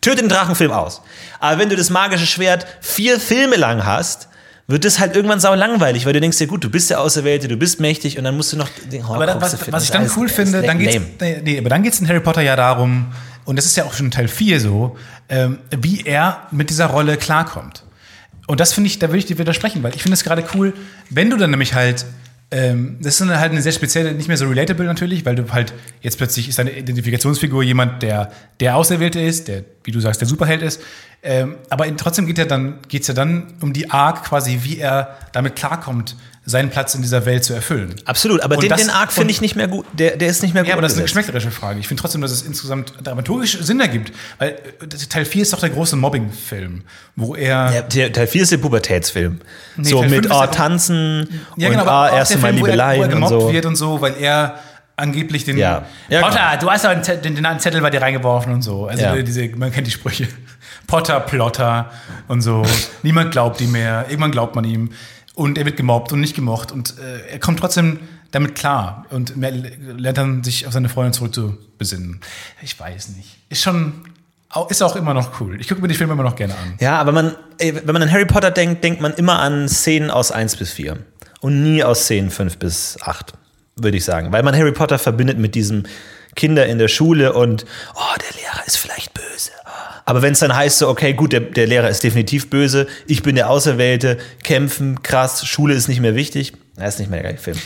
töte 0.01 0.17
den 0.17 0.29
Drachenfilm 0.29 0.71
aus. 0.71 1.01
Aber 1.39 1.59
wenn 1.59 1.69
du 1.69 1.75
das 1.75 1.89
magische 1.89 2.25
Schwert 2.25 2.65
vier 2.81 3.19
Filme 3.19 3.55
lang 3.55 3.85
hast, 3.85 4.27
wird 4.67 4.85
es 4.85 4.99
halt 4.99 5.15
irgendwann 5.15 5.39
sau 5.39 5.53
langweilig, 5.55 6.05
weil 6.05 6.13
du 6.13 6.21
denkst 6.21 6.37
dir, 6.37 6.47
gut, 6.47 6.63
du 6.63 6.69
bist 6.69 6.89
der 6.89 7.01
Auserwählte, 7.01 7.47
du 7.47 7.57
bist 7.57 7.79
mächtig 7.79 8.17
und 8.17 8.23
dann 8.23 8.37
musst 8.37 8.53
du 8.53 8.57
noch 8.57 8.69
den 8.91 9.03
Aber 9.03 9.25
da, 9.25 9.33
Horcruxe 9.33 9.59
was, 9.61 9.71
was 9.73 9.83
ich 9.83 9.91
dann 9.91 10.05
ist 10.05 10.15
cool 10.15 10.23
alles- 10.23 10.35
finde, 10.35 10.59
ist 10.59 10.67
dann 10.67 10.79
geht's, 10.79 10.99
nee, 11.43 11.59
aber 11.59 11.69
dann 11.69 11.83
geht 11.83 11.93
es 11.93 11.99
in 11.99 12.07
Harry 12.07 12.21
Potter 12.21 12.41
ja 12.41 12.55
darum, 12.55 13.07
und 13.45 13.57
das 13.57 13.65
ist 13.65 13.75
ja 13.75 13.83
auch 13.83 13.93
schon 13.93 14.09
Teil 14.09 14.29
4 14.29 14.61
so, 14.61 14.97
ähm, 15.27 15.59
wie 15.77 16.01
er 16.05 16.47
mit 16.51 16.69
dieser 16.69 16.85
Rolle 16.85 17.17
klarkommt. 17.17 17.83
Und 18.47 18.59
das 18.61 18.73
finde 18.73 18.87
ich, 18.87 18.99
da 18.99 19.11
will 19.11 19.19
ich 19.19 19.25
dir 19.25 19.37
widersprechen, 19.37 19.83
weil 19.83 19.93
ich 19.95 20.01
finde 20.01 20.13
es 20.13 20.23
gerade 20.23 20.43
cool, 20.53 20.73
wenn 21.09 21.29
du 21.29 21.35
dann 21.37 21.49
nämlich 21.51 21.73
halt, 21.73 22.05
ähm, 22.53 22.97
das 23.01 23.19
ist 23.19 23.27
halt 23.27 23.51
eine 23.51 23.63
sehr 23.63 23.71
spezielle, 23.71 24.13
nicht 24.13 24.27
mehr 24.27 24.37
so 24.37 24.47
relatable 24.47 24.85
natürlich, 24.85 25.25
weil 25.25 25.35
du 25.35 25.51
halt 25.51 25.73
jetzt 26.01 26.17
plötzlich 26.17 26.47
ist 26.47 26.59
deine 26.59 26.77
Identifikationsfigur 26.77 27.63
jemand, 27.63 28.03
der 28.03 28.31
der 28.59 28.75
Auserwählte 28.75 29.19
ist, 29.19 29.47
der, 29.47 29.63
wie 29.83 29.89
du 29.89 29.99
sagst, 29.99 30.21
der 30.21 30.27
Superheld 30.27 30.61
ist. 30.61 30.79
Ähm, 31.23 31.55
aber 31.71 31.87
in, 31.87 31.97
trotzdem 31.97 32.27
geht 32.27 32.37
ja 32.37 32.45
ja 33.07 33.15
dann 33.15 33.53
um 33.61 33.73
die 33.73 33.89
Arc 33.89 34.25
quasi, 34.25 34.59
wie 34.61 34.77
er 34.77 35.17
damit 35.31 35.55
klarkommt, 35.55 36.15
seinen 36.45 36.69
Platz 36.69 36.93
in 36.93 37.01
dieser 37.01 37.25
Welt 37.25 37.45
zu 37.45 37.53
erfüllen. 37.53 37.95
Absolut, 38.05 38.41
aber 38.41 38.55
Und 38.55 38.63
den, 38.63 38.69
das- 38.69 38.81
den 38.81 38.89
Arc 38.89 39.13
finde 39.13 39.27
und- 39.27 39.29
ich 39.31 39.41
nicht 39.41 39.55
mehr 39.55 39.67
gut. 39.69 39.85
Der, 39.93 40.17
der 40.17 40.27
ist 40.27 40.43
nicht 40.43 40.53
mehr 40.53 40.63
gut. 40.63 40.69
Ja, 40.69 40.75
aber 40.75 40.81
das 40.81 40.91
ist 40.93 40.97
eine 40.97 41.03
umgesetzt. 41.03 41.27
geschmäcklerische 41.27 41.51
Frage. 41.51 41.79
Ich 41.79 41.87
finde 41.87 42.01
trotzdem, 42.01 42.21
dass 42.21 42.31
es 42.31 42.41
insgesamt 42.41 42.93
dramaturgisch 43.01 43.59
Sinn 43.61 43.79
ergibt. 43.79 44.11
Weil 44.39 44.49
äh, 44.49 44.87
Teil 45.09 45.23
4 45.25 45.41
ist 45.43 45.53
doch 45.53 45.59
der 45.59 45.69
große 45.69 45.95
Mobbing-Film, 45.95 46.83
wo 47.15 47.35
er. 47.35 47.71
Ja, 47.93 48.09
Teil 48.09 48.27
4 48.27 48.43
ist 48.43 48.51
der 48.51 48.57
Pubertätsfilm. 48.57 49.39
Nee, 49.77 49.89
so 49.89 50.03
mit 50.03 50.29
oh, 50.29 50.45
Tanzen 50.47 51.27
ja, 51.55 51.69
und 51.69 51.73
genau, 51.75 51.85
ah, 51.85 52.05
aber 52.07 52.11
auch 52.11 52.17
erste 52.17 52.37
Mal 52.39 52.49
Film, 52.53 52.61
wo 52.61 52.65
er, 52.65 52.73
wo 52.73 52.77
er 52.81 52.91
Liebeleien 52.93 53.03
und 53.03 53.09
gemobbt 53.11 53.31
so. 53.41 53.53
wird 53.53 53.65
und 53.65 53.75
so, 53.77 54.01
weil 54.01 54.15
er 54.19 54.59
angeblich 54.97 55.45
den. 55.45 55.57
Ja. 55.57 55.85
Ja, 56.09 56.21
Potter, 56.21 56.49
genau. 56.51 56.61
du 56.61 56.71
hast 56.71 56.83
doch 56.83 56.89
einen 56.89 57.03
Zettel, 57.03 57.21
den, 57.33 57.41
den 57.41 57.59
Zettel 57.59 57.81
bei 57.81 57.89
dir 57.89 58.01
reingeworfen 58.01 58.51
und 58.53 58.61
so. 58.61 58.87
Also 58.87 59.01
Ja. 59.01 59.15
diese, 59.21 59.47
man 59.55 59.71
kennt 59.71 59.87
die 59.87 59.91
Sprüche. 59.91 60.27
Potter, 60.87 61.19
Plotter 61.21 61.89
und 62.27 62.41
so. 62.41 62.63
Niemand 63.01 63.31
glaubt 63.31 63.61
ihm 63.61 63.71
mehr. 63.71 64.05
Irgendwann 64.09 64.31
glaubt 64.31 64.55
man 64.55 64.65
ihm. 64.65 64.89
Und 65.35 65.57
er 65.57 65.65
wird 65.65 65.77
gemobbt 65.77 66.11
und 66.11 66.19
nicht 66.19 66.35
gemocht. 66.35 66.71
Und 66.71 66.95
äh, 66.99 67.31
er 67.31 67.39
kommt 67.39 67.59
trotzdem 67.59 67.99
damit 68.33 68.55
klar 68.55 69.05
und 69.11 69.33
lernt 69.35 70.17
dann 70.17 70.43
sich 70.43 70.65
auf 70.65 70.73
seine 70.73 70.89
Freunde 70.89 71.11
zurück 71.11 71.33
zu 71.33 71.57
besinnen. 71.77 72.19
Ich 72.61 72.79
weiß 72.79 73.09
nicht. 73.09 73.37
Ist 73.49 73.61
schon, 73.61 74.05
ist 74.69 74.81
auch 74.81 74.95
immer 74.95 75.13
noch 75.13 75.39
cool. 75.39 75.61
Ich 75.61 75.67
gucke 75.67 75.81
mir 75.81 75.87
die 75.87 75.95
Filme 75.95 76.13
immer 76.13 76.23
noch 76.23 76.35
gerne 76.35 76.53
an. 76.55 76.73
Ja, 76.79 76.99
aber 76.99 77.11
man, 77.11 77.35
ey, 77.59 77.75
wenn 77.75 77.93
man 77.93 78.01
an 78.01 78.11
Harry 78.11 78.25
Potter 78.25 78.49
denkt, 78.49 78.83
denkt 78.83 79.01
man 79.01 79.13
immer 79.13 79.39
an 79.39 79.69
Szenen 79.69 80.09
aus 80.09 80.31
1 80.31 80.55
bis 80.55 80.71
4 80.71 80.97
und 81.41 81.61
nie 81.61 81.83
aus 81.83 82.03
Szenen 82.03 82.31
5 82.31 82.57
bis 82.57 82.97
8, 83.01 83.33
würde 83.75 83.97
ich 83.97 84.05
sagen. 84.05 84.31
Weil 84.31 84.41
man 84.41 84.55
Harry 84.55 84.71
Potter 84.71 84.97
verbindet 84.97 85.37
mit 85.37 85.53
diesem 85.53 85.83
Kinder 86.35 86.65
in 86.65 86.79
der 86.79 86.87
Schule 86.87 87.33
und, 87.33 87.65
oh, 87.93 88.17
der 88.19 88.41
Lehrer 88.41 88.65
ist 88.65 88.77
vielleicht 88.77 89.13
böse. 89.13 89.51
Aber 90.05 90.21
wenn 90.21 90.33
es 90.33 90.39
dann 90.39 90.55
heißt 90.55 90.79
so, 90.79 90.89
okay, 90.89 91.13
gut, 91.13 91.33
der, 91.33 91.41
der 91.41 91.67
Lehrer 91.67 91.89
ist 91.89 92.03
definitiv 92.03 92.49
böse, 92.49 92.87
ich 93.07 93.23
bin 93.23 93.35
der 93.35 93.49
Auserwählte, 93.49 94.17
kämpfen, 94.43 95.01
krass, 95.01 95.45
Schule 95.45 95.73
ist 95.73 95.87
nicht 95.87 96.01
mehr 96.01 96.15
wichtig, 96.15 96.53
das 96.75 96.95
ist 96.95 96.99
nicht 96.99 97.09
mehr 97.09 97.21
der 97.21 97.31
gleiche 97.31 97.43
Film. 97.43 97.57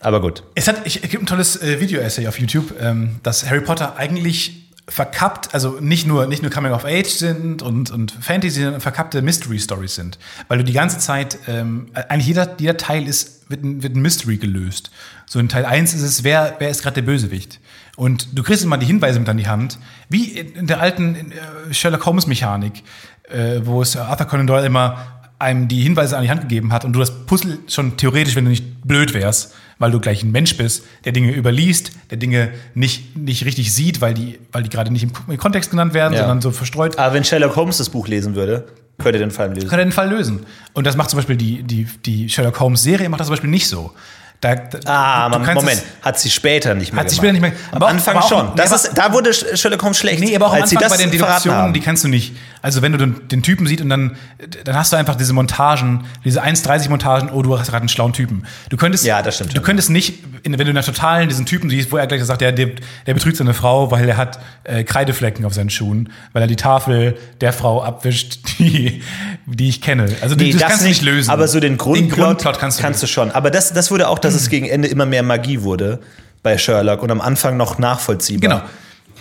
Aber 0.00 0.20
gut. 0.20 0.42
Es, 0.54 0.68
hat, 0.68 0.82
ich, 0.84 1.02
es 1.02 1.10
gibt 1.10 1.22
ein 1.22 1.26
tolles 1.26 1.60
äh, 1.62 1.80
Video-Essay 1.80 2.26
auf 2.28 2.38
YouTube, 2.38 2.74
ähm, 2.80 3.16
dass 3.22 3.48
Harry 3.48 3.62
Potter 3.62 3.96
eigentlich 3.96 4.66
verkappt, 4.88 5.52
also 5.52 5.80
nicht 5.80 6.06
nur, 6.06 6.26
nicht 6.26 6.42
nur 6.42 6.50
Coming 6.50 6.72
of 6.72 6.84
Age 6.84 7.08
sind 7.08 7.62
und, 7.62 7.90
und 7.90 8.12
Fantasy, 8.12 8.62
sondern 8.62 8.80
verkappte 8.80 9.20
Mystery-Stories 9.20 9.96
sind. 9.96 10.18
Weil 10.48 10.58
du 10.58 10.64
die 10.64 10.72
ganze 10.72 10.98
Zeit, 10.98 11.38
ähm, 11.48 11.88
eigentlich 11.94 12.28
jeder, 12.28 12.54
jeder 12.58 12.76
Teil 12.76 13.08
ist, 13.08 13.50
wird 13.50 13.64
ein, 13.64 13.82
wird 13.82 13.96
ein 13.96 14.02
Mystery 14.02 14.36
gelöst. 14.36 14.90
So 15.26 15.40
in 15.40 15.48
Teil 15.48 15.64
1 15.64 15.94
ist 15.94 16.02
es, 16.02 16.24
wer, 16.24 16.56
wer 16.60 16.70
ist 16.70 16.82
gerade 16.82 17.02
der 17.02 17.02
Bösewicht? 17.02 17.58
Und 17.96 18.28
du 18.38 18.42
kriegst 18.42 18.62
immer 18.62 18.76
die 18.78 18.86
Hinweise 18.86 19.18
mit 19.18 19.28
an 19.28 19.36
die 19.38 19.46
Hand, 19.48 19.78
wie 20.08 20.24
in, 20.38 20.66
der 20.66 20.80
alten 20.80 21.32
äh, 21.70 21.72
Sherlock 21.74 22.04
Holmes-Mechanik, 22.06 22.82
äh, 23.30 23.60
wo 23.64 23.80
es 23.82 23.96
Arthur 23.96 24.26
Conan 24.26 24.46
Doyle 24.46 24.66
immer 24.66 24.98
einem 25.38 25.68
die 25.68 25.82
Hinweise 25.82 26.16
an 26.16 26.22
die 26.22 26.30
Hand 26.30 26.42
gegeben 26.42 26.72
hat 26.72 26.84
und 26.84 26.92
du 26.94 26.98
das 27.00 27.24
Puzzle 27.26 27.58
schon 27.68 27.96
theoretisch, 27.98 28.36
wenn 28.36 28.44
du 28.44 28.50
nicht 28.50 28.82
blöd 28.86 29.12
wärst, 29.12 29.54
weil 29.78 29.90
du 29.90 30.00
gleich 30.00 30.22
ein 30.22 30.30
Mensch 30.32 30.56
bist, 30.56 30.84
der 31.04 31.12
Dinge 31.12 31.32
überliest, 31.32 31.90
der 32.10 32.16
Dinge 32.16 32.50
nicht, 32.74 33.16
nicht 33.16 33.44
richtig 33.44 33.72
sieht, 33.74 34.00
weil 34.00 34.14
die, 34.14 34.38
weil 34.52 34.62
die 34.62 34.70
gerade 34.70 34.90
nicht 34.90 35.02
im 35.02 35.12
Ko- 35.12 35.30
im 35.30 35.36
Kontext 35.36 35.70
genannt 35.70 35.92
werden, 35.92 36.14
Ja. 36.14 36.20
sondern 36.20 36.40
so 36.40 36.50
verstreut, 36.52 36.98
Aber 36.98 37.12
wenn 37.14 37.24
Sherlock 37.24 37.54
Holmes 37.56 37.76
das 37.78 37.90
Buch 37.90 38.08
lesen 38.08 38.34
würde, 38.34 38.66
könnte 38.98 39.18
er 39.18 39.26
den 39.26 39.30
Fall 39.30 39.52
lösen. 39.54 39.68
kann 39.68 39.78
er 39.78 39.84
den 39.84 39.92
Fall 39.92 40.08
lösen. 40.08 40.46
Und 40.72 40.86
das 40.86 40.96
macht 40.96 41.10
zum 41.10 41.18
Beispiel 41.18 41.36
die, 41.36 41.62
die, 41.62 41.86
die 42.06 42.30
Sherlock 42.30 42.58
Holmes-Serie 42.58 43.10
macht 43.10 43.20
das 43.20 43.26
zum 43.26 43.32
Beispiel 43.34 43.50
nicht 43.50 43.68
so. 43.68 43.92
Da, 44.40 44.54
da, 44.54 44.78
Ah, 44.84 45.28
du 45.30 45.38
man, 45.38 45.46
kannst 45.46 45.62
Moment, 45.62 45.82
hat 46.02 46.18
sie 46.20 46.28
später 46.30 46.74
nicht 46.74 46.92
mehr 46.92 47.00
Hat 47.02 47.10
sie 47.10 47.16
gemacht. 47.16 47.36
später 47.36 47.48
nicht 47.48 47.58
mehr- 47.60 47.70
Am 47.72 47.76
aber 47.76 47.88
Anfang 47.88 48.16
auch- 48.18 48.28
schon. 48.28 48.54
Das 48.54 48.70
ja, 48.70 48.76
ist, 48.76 48.90
da 48.94 49.12
wurde 49.12 49.32
Sherlock 49.32 49.82
Holmes 49.82 49.98
schlecht, 49.98 50.20
Nee, 50.20 50.36
aber 50.36 50.46
auch 50.48 50.54
am 50.54 50.62
Anfang 50.62 50.78
das 50.78 50.90
bei 50.92 50.98
den 50.98 51.10
Deduktionen, 51.10 51.72
die 51.72 51.80
kannst 51.80 52.04
du 52.04 52.08
nicht. 52.08 52.34
Also 52.60 52.82
wenn 52.82 52.92
du 52.92 52.98
den, 52.98 53.28
den 53.28 53.42
Typen 53.42 53.66
siehst 53.66 53.80
und 53.80 53.88
dann, 53.88 54.16
dann 54.64 54.76
hast 54.76 54.92
du 54.92 54.96
einfach 54.96 55.14
diese 55.14 55.32
Montagen, 55.32 56.04
diese 56.24 56.42
1,30 56.42 56.88
Montagen, 56.90 57.30
oh, 57.30 57.40
du 57.42 57.58
hast 57.58 57.68
gerade 57.68 57.80
einen 57.82 57.88
schlauen 57.88 58.12
Typen. 58.12 58.44
Du 58.68 58.76
könntest, 58.76 59.04
Ja, 59.06 59.22
das 59.22 59.36
stimmt 59.36 59.56
Du 59.56 59.62
könntest 59.62 59.88
nicht, 59.88 60.14
wenn 60.44 60.52
du 60.58 60.64
in 60.64 60.74
der 60.74 60.84
Totalen 60.84 61.28
diesen 61.28 61.46
Typen 61.46 61.70
siehst, 61.70 61.90
wo 61.90 61.96
er 61.96 62.06
gleich 62.06 62.22
sagt, 62.24 62.40
der, 62.42 62.52
der, 62.52 62.70
der 63.06 63.14
betrügt 63.14 63.36
seine 63.38 63.54
Frau, 63.54 63.90
weil 63.90 64.08
er 64.08 64.16
hat 64.18 64.38
äh, 64.64 64.84
Kreideflecken 64.84 65.44
auf 65.44 65.54
seinen 65.54 65.70
Schuhen, 65.70 66.12
weil 66.34 66.42
er 66.42 66.48
die 66.48 66.56
Tafel 66.56 67.16
der 67.40 67.52
Frau 67.52 67.82
abwischt, 67.82 68.38
die, 68.58 69.02
die 69.46 69.68
ich 69.68 69.80
kenne. 69.80 70.08
Also 70.20 70.34
Nee, 70.34 70.52
das, 70.52 70.60
kannst 70.62 70.82
du 70.82 70.88
nicht 70.88 71.02
lösen. 71.02 71.30
Aber 71.30 71.48
so 71.48 71.58
den 71.60 71.76
Grundplot, 71.78 72.10
den 72.10 72.24
Grundplot 72.24 72.58
kannst 72.58 72.80
du 72.82 72.86
lösen. 72.86 73.06
schon. 73.08 73.30
Aber 73.30 73.50
das, 73.50 73.72
das 73.72 73.90
wurde 73.90 74.08
auch, 74.08 74.18
dass 74.26 74.34
es 74.34 74.48
gegen 74.48 74.66
Ende 74.66 74.88
immer 74.88 75.06
mehr 75.06 75.22
Magie 75.22 75.62
wurde 75.62 76.00
bei 76.42 76.58
Sherlock 76.58 77.02
und 77.02 77.10
am 77.10 77.20
Anfang 77.20 77.56
noch 77.56 77.78
nachvollziehbar. 77.78 78.60
Genau. 78.60 78.62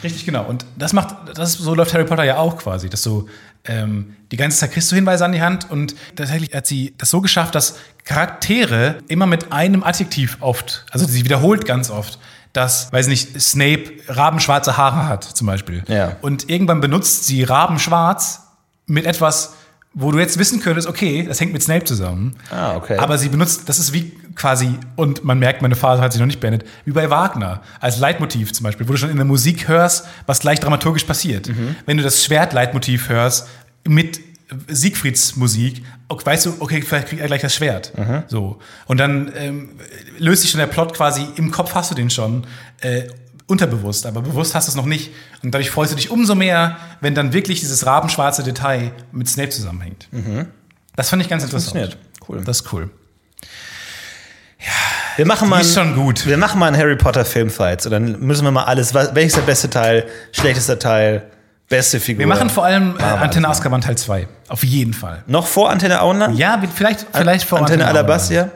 Richtig, 0.04 0.26
genau. 0.26 0.46
Und 0.46 0.66
das 0.78 0.94
macht, 0.94 1.16
das 1.36 1.54
so 1.54 1.74
läuft 1.74 1.94
Harry 1.94 2.06
Potter 2.06 2.24
ja 2.24 2.38
auch 2.38 2.58
quasi, 2.58 2.90
dass 2.90 3.02
du 3.02 3.28
ähm, 3.64 4.16
die 4.32 4.38
ganze 4.38 4.60
Zeit 4.60 4.72
kriegst 4.72 4.92
du 4.92 4.96
Hinweise 4.96 5.26
an 5.26 5.32
die 5.32 5.42
Hand 5.42 5.72
und 5.72 5.96
tatsächlich 6.16 6.54
hat 6.54 6.68
sie 6.68 6.94
das 6.98 7.10
so 7.10 7.22
geschafft, 7.22 7.56
dass 7.56 7.76
Charaktere 8.04 9.00
immer 9.08 9.26
mit 9.26 9.52
einem 9.52 9.84
Adjektiv 9.84 10.38
oft, 10.42 10.86
also 10.92 11.08
sie 11.08 11.26
wiederholt 11.26 11.66
ganz 11.66 11.90
oft, 11.90 12.20
dass, 12.54 12.92
weiß 12.94 13.08
nicht, 13.08 13.42
Snape 13.42 13.92
rabenschwarze 14.08 14.78
Haare 14.78 15.08
hat, 15.08 15.24
zum 15.24 15.48
Beispiel. 15.48 15.84
Ja. 15.88 16.16
Und 16.22 16.50
irgendwann 16.50 16.80
benutzt 16.80 17.26
sie 17.26 17.44
rabenschwarz 17.44 18.42
mit 18.86 19.06
etwas, 19.06 19.56
wo 19.98 20.12
du 20.12 20.20
jetzt 20.20 20.38
wissen 20.38 20.60
könntest, 20.60 20.88
okay, 20.88 21.24
das 21.26 21.40
hängt 21.40 21.54
mit 21.54 21.64
Snape 21.64 21.86
zusammen. 21.86 22.36
Ah, 22.52 22.76
okay. 22.76 22.98
Aber 22.98 23.18
sie 23.18 23.30
benutzt, 23.30 23.70
das 23.70 23.80
ist 23.80 23.94
wie 23.94 24.12
quasi, 24.36 24.78
und 24.98 25.24
man 25.24 25.40
merkt, 25.40 25.62
meine 25.62 25.76
Phase 25.76 26.02
hat 26.02 26.12
sich 26.12 26.20
noch 26.20 26.28
nicht 26.28 26.42
beendet, 26.42 26.68
wie 26.84 26.92
bei 26.92 27.10
Wagner, 27.10 27.62
als 27.80 27.98
Leitmotiv 27.98 28.52
zum 28.52 28.66
Beispiel, 28.66 28.88
wo 28.90 28.92
du 28.92 28.98
schon 28.98 29.10
in 29.10 29.16
der 29.16 29.26
Musik 29.26 29.70
hörst, 29.70 30.06
was 30.26 30.42
gleich 30.42 30.60
dramaturgisch 30.60 31.06
passiert. 31.06 31.48
Mhm. 31.48 31.78
Wenn 31.86 31.96
du 31.96 32.04
das 32.04 32.26
Schwert-Leitmotiv 32.26 33.08
hörst, 33.08 33.48
mit 33.88 34.20
Siegfrieds 34.68 35.38
Musik, 35.38 35.82
weißt 36.10 36.46
du, 36.46 36.56
okay, 36.60 36.82
vielleicht 36.82 37.08
kriegt 37.08 37.22
er 37.22 37.28
gleich 37.28 37.42
das 37.42 37.56
Schwert. 37.56 37.94
So. 38.28 38.60
Und 38.88 39.00
dann 39.00 39.32
ähm, 39.38 39.70
löst 40.20 40.42
sich 40.42 40.52
schon 40.52 40.60
der 40.60 40.68
Plot 40.68 40.94
quasi, 40.94 41.26
im 41.38 41.52
Kopf 41.52 41.74
hast 41.74 41.90
du 41.90 41.96
den 41.96 42.10
schon, 42.10 42.46
äh, 42.82 43.04
unterbewusst, 43.48 44.06
aber 44.06 44.22
bewusst 44.22 44.56
hast 44.56 44.68
du 44.68 44.72
es 44.72 44.76
noch 44.76 44.86
nicht. 44.86 45.12
Und 45.44 45.54
dadurch 45.54 45.70
freust 45.70 45.92
du 45.92 45.96
dich 45.96 46.10
umso 46.10 46.36
mehr, 46.36 46.78
wenn 47.02 47.14
dann 47.16 47.34
wirklich 47.34 47.60
dieses 47.60 47.86
rabenschwarze 47.86 48.44
Detail 48.44 48.92
mit 49.12 49.30
Snape 49.30 49.50
zusammenhängt. 49.50 50.08
Das 50.96 51.10
fand 51.10 51.22
ich 51.22 51.30
ganz 51.30 51.44
interessant. 51.44 51.78
Funktioniert. 51.78 51.98
Cool. 52.28 52.42
Das 52.44 52.62
ist 52.62 52.74
cool. 52.74 52.90
Wir 55.18 55.26
machen 55.26 55.48
mal, 55.48 55.62
ist 55.62 55.76
schon 55.76 55.96
gut. 55.96 56.26
Wir 56.26 56.38
machen 56.38 56.60
mal 56.60 56.68
einen 56.68 56.78
Harry 56.78 56.96
Potter 56.96 57.24
Filmfights 57.24 57.86
und 57.86 57.92
dann 57.92 58.20
müssen 58.20 58.44
wir 58.44 58.52
mal 58.52 58.64
alles, 58.64 58.94
welches 58.94 59.34
ist 59.34 59.38
der 59.38 59.42
beste 59.44 59.70
Teil, 59.70 60.06
schlechtester 60.32 60.78
Teil, 60.78 61.30
beste 61.70 62.00
Figur. 62.00 62.20
Wir 62.20 62.28
machen 62.28 62.50
vor 62.50 62.66
allem 62.66 62.98
äh, 62.98 63.04
Antenne 63.04 63.48
Azkaban 63.48 63.82
Teil 63.82 63.98
2. 63.98 64.28
Auf 64.50 64.64
jeden 64.64 64.94
Fall. 64.94 65.24
noch 65.28 65.48
vor 65.48 65.70
Antenne 65.70 66.02
Auenland? 66.02 66.38
Ja, 66.38 66.62
vielleicht, 66.74 67.06
vielleicht 67.14 67.48
vor 67.48 67.60
Antenne 67.60 67.84
Auenland. 67.86 67.98
Alabastia? 67.98 68.52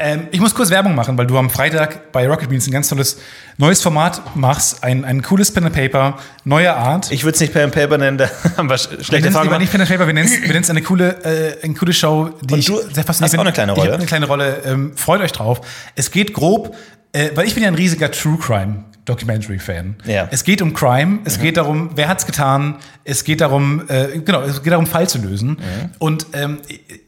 Ähm, 0.00 0.28
ich 0.30 0.40
muss 0.40 0.54
kurz 0.54 0.70
Werbung 0.70 0.94
machen, 0.94 1.18
weil 1.18 1.26
du 1.26 1.36
am 1.38 1.50
Freitag 1.50 2.12
bei 2.12 2.26
Rocket 2.28 2.48
Beans 2.48 2.66
ein 2.66 2.70
ganz 2.72 2.88
tolles 2.88 3.18
neues 3.56 3.82
Format 3.82 4.36
machst. 4.36 4.82
Ein, 4.84 5.04
ein 5.04 5.22
cooles 5.22 5.52
Pen 5.52 5.64
and 5.64 5.74
Paper, 5.74 6.16
neuer 6.44 6.74
Art. 6.76 7.10
Ich 7.10 7.24
würde 7.24 7.34
es 7.34 7.40
nicht 7.40 7.52
Pen 7.52 7.64
and 7.64 7.74
Paper 7.74 7.98
nennen, 7.98 8.16
da 8.18 8.30
haben 8.56 8.68
wir 8.70 8.76
sch- 8.76 8.90
wir 8.96 9.04
schlechte 9.04 9.30
Fragen 9.32 9.46
lieber 9.48 9.58
nicht 9.58 9.72
Pen 9.72 9.80
and 9.80 9.90
Paper, 9.90 10.06
wir 10.06 10.14
nennen 10.14 10.28
es 10.28 10.42
wir 10.48 10.70
eine 10.70 10.82
coole, 10.82 11.24
äh, 11.24 11.64
eine 11.64 11.74
coole 11.74 11.92
Show, 11.92 12.30
die 12.42 12.54
Und 12.54 12.60
ich 12.60 12.66
du 12.66 12.76
sehr 12.76 12.88
hast 12.98 13.06
faszinierend 13.06 13.40
auch 13.40 13.44
eine 13.44 13.52
kleine 13.52 13.72
Ich 13.72 13.78
Rolle. 13.78 13.88
habe 13.90 13.98
eine 13.98 14.06
kleine 14.06 14.26
Rolle. 14.26 14.62
Ähm, 14.64 14.92
freut 14.96 15.20
euch 15.20 15.32
drauf. 15.32 15.60
Es 15.96 16.10
geht 16.10 16.32
grob, 16.32 16.76
äh, 17.12 17.30
weil 17.34 17.46
ich 17.46 17.54
bin 17.54 17.62
ja 17.64 17.68
ein 17.68 17.74
riesiger 17.74 18.10
True 18.10 18.38
Crime 18.38 18.84
Documentary 19.08 19.58
Fan. 19.58 19.96
Ja. 20.04 20.28
Es 20.30 20.44
geht 20.44 20.62
um 20.62 20.74
Crime, 20.74 21.20
es 21.24 21.40
geht 21.40 21.56
darum, 21.56 21.90
wer 21.94 22.08
hat's 22.08 22.26
getan, 22.26 22.76
es 23.04 23.24
geht 23.24 23.40
darum, 23.40 23.82
äh, 23.88 24.18
genau, 24.18 24.42
es 24.42 24.62
geht 24.62 24.72
darum, 24.72 24.86
Fall 24.86 25.08
zu 25.08 25.18
lösen. 25.18 25.58
Und 25.98 26.26
ähm, 26.32 26.58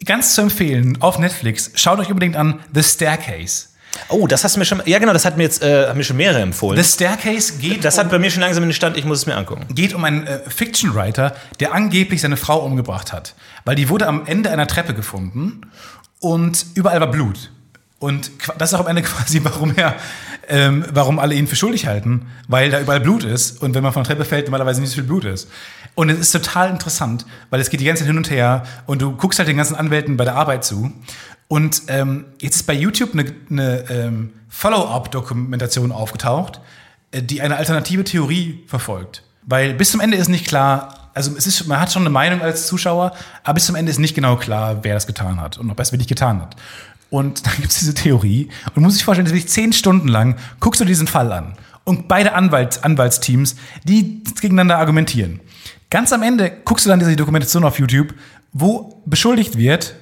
ganz 0.04 0.34
zu 0.34 0.42
empfehlen 0.42 0.98
auf 1.00 1.18
Netflix, 1.18 1.70
schaut 1.74 1.98
euch 1.98 2.08
unbedingt 2.08 2.36
an 2.36 2.60
The 2.72 2.82
Staircase. 2.82 3.70
Oh, 4.08 4.26
das 4.26 4.44
hast 4.44 4.56
du 4.56 4.60
mir 4.60 4.64
schon, 4.64 4.82
ja 4.86 4.98
genau, 4.98 5.12
das 5.12 5.24
hat 5.24 5.36
mir 5.36 5.42
jetzt, 5.42 5.62
äh, 5.62 5.88
haben 5.88 5.98
mir 5.98 6.04
schon 6.04 6.16
mehrere 6.16 6.40
empfohlen. 6.40 6.82
The 6.82 6.88
Staircase 6.88 7.54
geht 7.58 7.84
das 7.84 7.96
um, 7.96 8.04
hat 8.04 8.10
bei 8.10 8.18
mir 8.18 8.30
schon 8.30 8.40
langsam 8.40 8.62
in 8.62 8.70
den 8.70 8.74
Stand, 8.74 8.96
ich 8.96 9.04
muss 9.04 9.18
es 9.18 9.26
mir 9.26 9.36
angucken. 9.36 9.66
geht 9.74 9.94
um 9.94 10.04
einen 10.04 10.26
äh, 10.26 10.38
Fiction-Writer, 10.48 11.34
der 11.58 11.74
angeblich 11.74 12.20
seine 12.20 12.36
Frau 12.36 12.60
umgebracht 12.64 13.12
hat. 13.12 13.34
Weil 13.64 13.74
die 13.74 13.88
wurde 13.88 14.06
am 14.06 14.26
Ende 14.26 14.50
einer 14.50 14.66
Treppe 14.66 14.94
gefunden 14.94 15.62
und 16.20 16.66
überall 16.74 17.00
war 17.00 17.10
Blut. 17.10 17.50
Und 18.00 18.32
das 18.58 18.72
ist 18.72 18.74
auch 18.74 18.80
am 18.80 18.88
Ende 18.88 19.02
quasi, 19.08 19.44
warum 19.44 19.76
er, 19.76 19.94
ähm, 20.48 20.84
warum 20.92 21.20
alle 21.20 21.34
ihn 21.34 21.46
für 21.46 21.54
schuldig 21.54 21.86
halten, 21.86 22.26
weil 22.48 22.70
da 22.70 22.80
überall 22.80 23.00
Blut 23.00 23.22
ist 23.22 23.62
und 23.62 23.74
wenn 23.74 23.84
man 23.84 23.92
von 23.92 24.02
der 24.02 24.08
Treppe 24.08 24.24
fällt, 24.24 24.46
normalerweise 24.46 24.80
nicht 24.80 24.90
so 24.90 24.96
viel 24.96 25.04
Blut 25.04 25.24
ist. 25.24 25.48
Und 25.94 26.08
es 26.08 26.18
ist 26.18 26.32
total 26.32 26.70
interessant, 26.70 27.26
weil 27.50 27.60
es 27.60 27.68
geht 27.70 27.80
die 27.80 27.84
ganze 27.84 28.02
Zeit 28.02 28.08
hin 28.08 28.16
und 28.16 28.30
her 28.30 28.64
und 28.86 29.02
du 29.02 29.14
guckst 29.16 29.38
halt 29.38 29.48
den 29.48 29.58
ganzen 29.58 29.76
Anwälten 29.76 30.16
bei 30.16 30.24
der 30.24 30.34
Arbeit 30.34 30.64
zu. 30.64 30.92
Und 31.46 31.82
ähm, 31.88 32.24
jetzt 32.40 32.56
ist 32.56 32.66
bei 32.66 32.72
YouTube 32.72 33.12
eine, 33.12 33.34
eine 33.50 33.90
ähm, 33.90 34.32
Follow-up-Dokumentation 34.48 35.92
aufgetaucht, 35.92 36.60
äh, 37.10 37.22
die 37.22 37.42
eine 37.42 37.56
alternative 37.56 38.04
Theorie 38.04 38.64
verfolgt. 38.66 39.24
Weil 39.42 39.74
bis 39.74 39.90
zum 39.90 40.00
Ende 40.00 40.16
ist 40.16 40.28
nicht 40.28 40.46
klar, 40.46 41.10
also 41.12 41.36
es 41.36 41.46
ist, 41.46 41.66
man 41.66 41.80
hat 41.80 41.92
schon 41.92 42.02
eine 42.02 42.10
Meinung 42.10 42.40
als 42.40 42.66
Zuschauer, 42.66 43.12
aber 43.42 43.54
bis 43.54 43.66
zum 43.66 43.74
Ende 43.74 43.90
ist 43.90 43.98
nicht 43.98 44.14
genau 44.14 44.36
klar, 44.36 44.78
wer 44.82 44.94
das 44.94 45.06
getan 45.06 45.40
hat 45.40 45.58
und 45.58 45.70
ob 45.70 45.78
er 45.78 45.82
es 45.82 45.92
wirklich 45.92 46.08
getan 46.08 46.40
hat. 46.40 46.56
Und 47.10 47.46
dann 47.46 47.56
gibt 47.56 47.70
es 47.70 47.78
diese 47.78 47.94
Theorie 47.94 48.48
und 48.66 48.76
du 48.76 48.80
musst 48.80 48.96
dich 48.96 49.04
vorstellen, 49.04 49.24
dass 49.24 49.34
wirklich 49.34 49.50
zehn 49.50 49.72
Stunden 49.72 50.08
lang 50.08 50.36
guckst 50.60 50.80
du 50.80 50.84
diesen 50.84 51.08
Fall 51.08 51.32
an. 51.32 51.54
Und 51.84 52.06
beide 52.08 52.34
Anwalt, 52.34 52.84
Anwaltsteams, 52.84 53.56
die 53.84 54.22
gegeneinander 54.40 54.78
argumentieren. 54.78 55.40
Ganz 55.90 56.12
am 56.12 56.22
Ende 56.22 56.50
guckst 56.64 56.86
du 56.86 56.90
dann 56.90 57.00
diese 57.00 57.16
Dokumentation 57.16 57.64
auf 57.64 57.80
YouTube, 57.80 58.14
wo 58.52 59.02
beschuldigt 59.06 59.58
wird, 59.58 59.96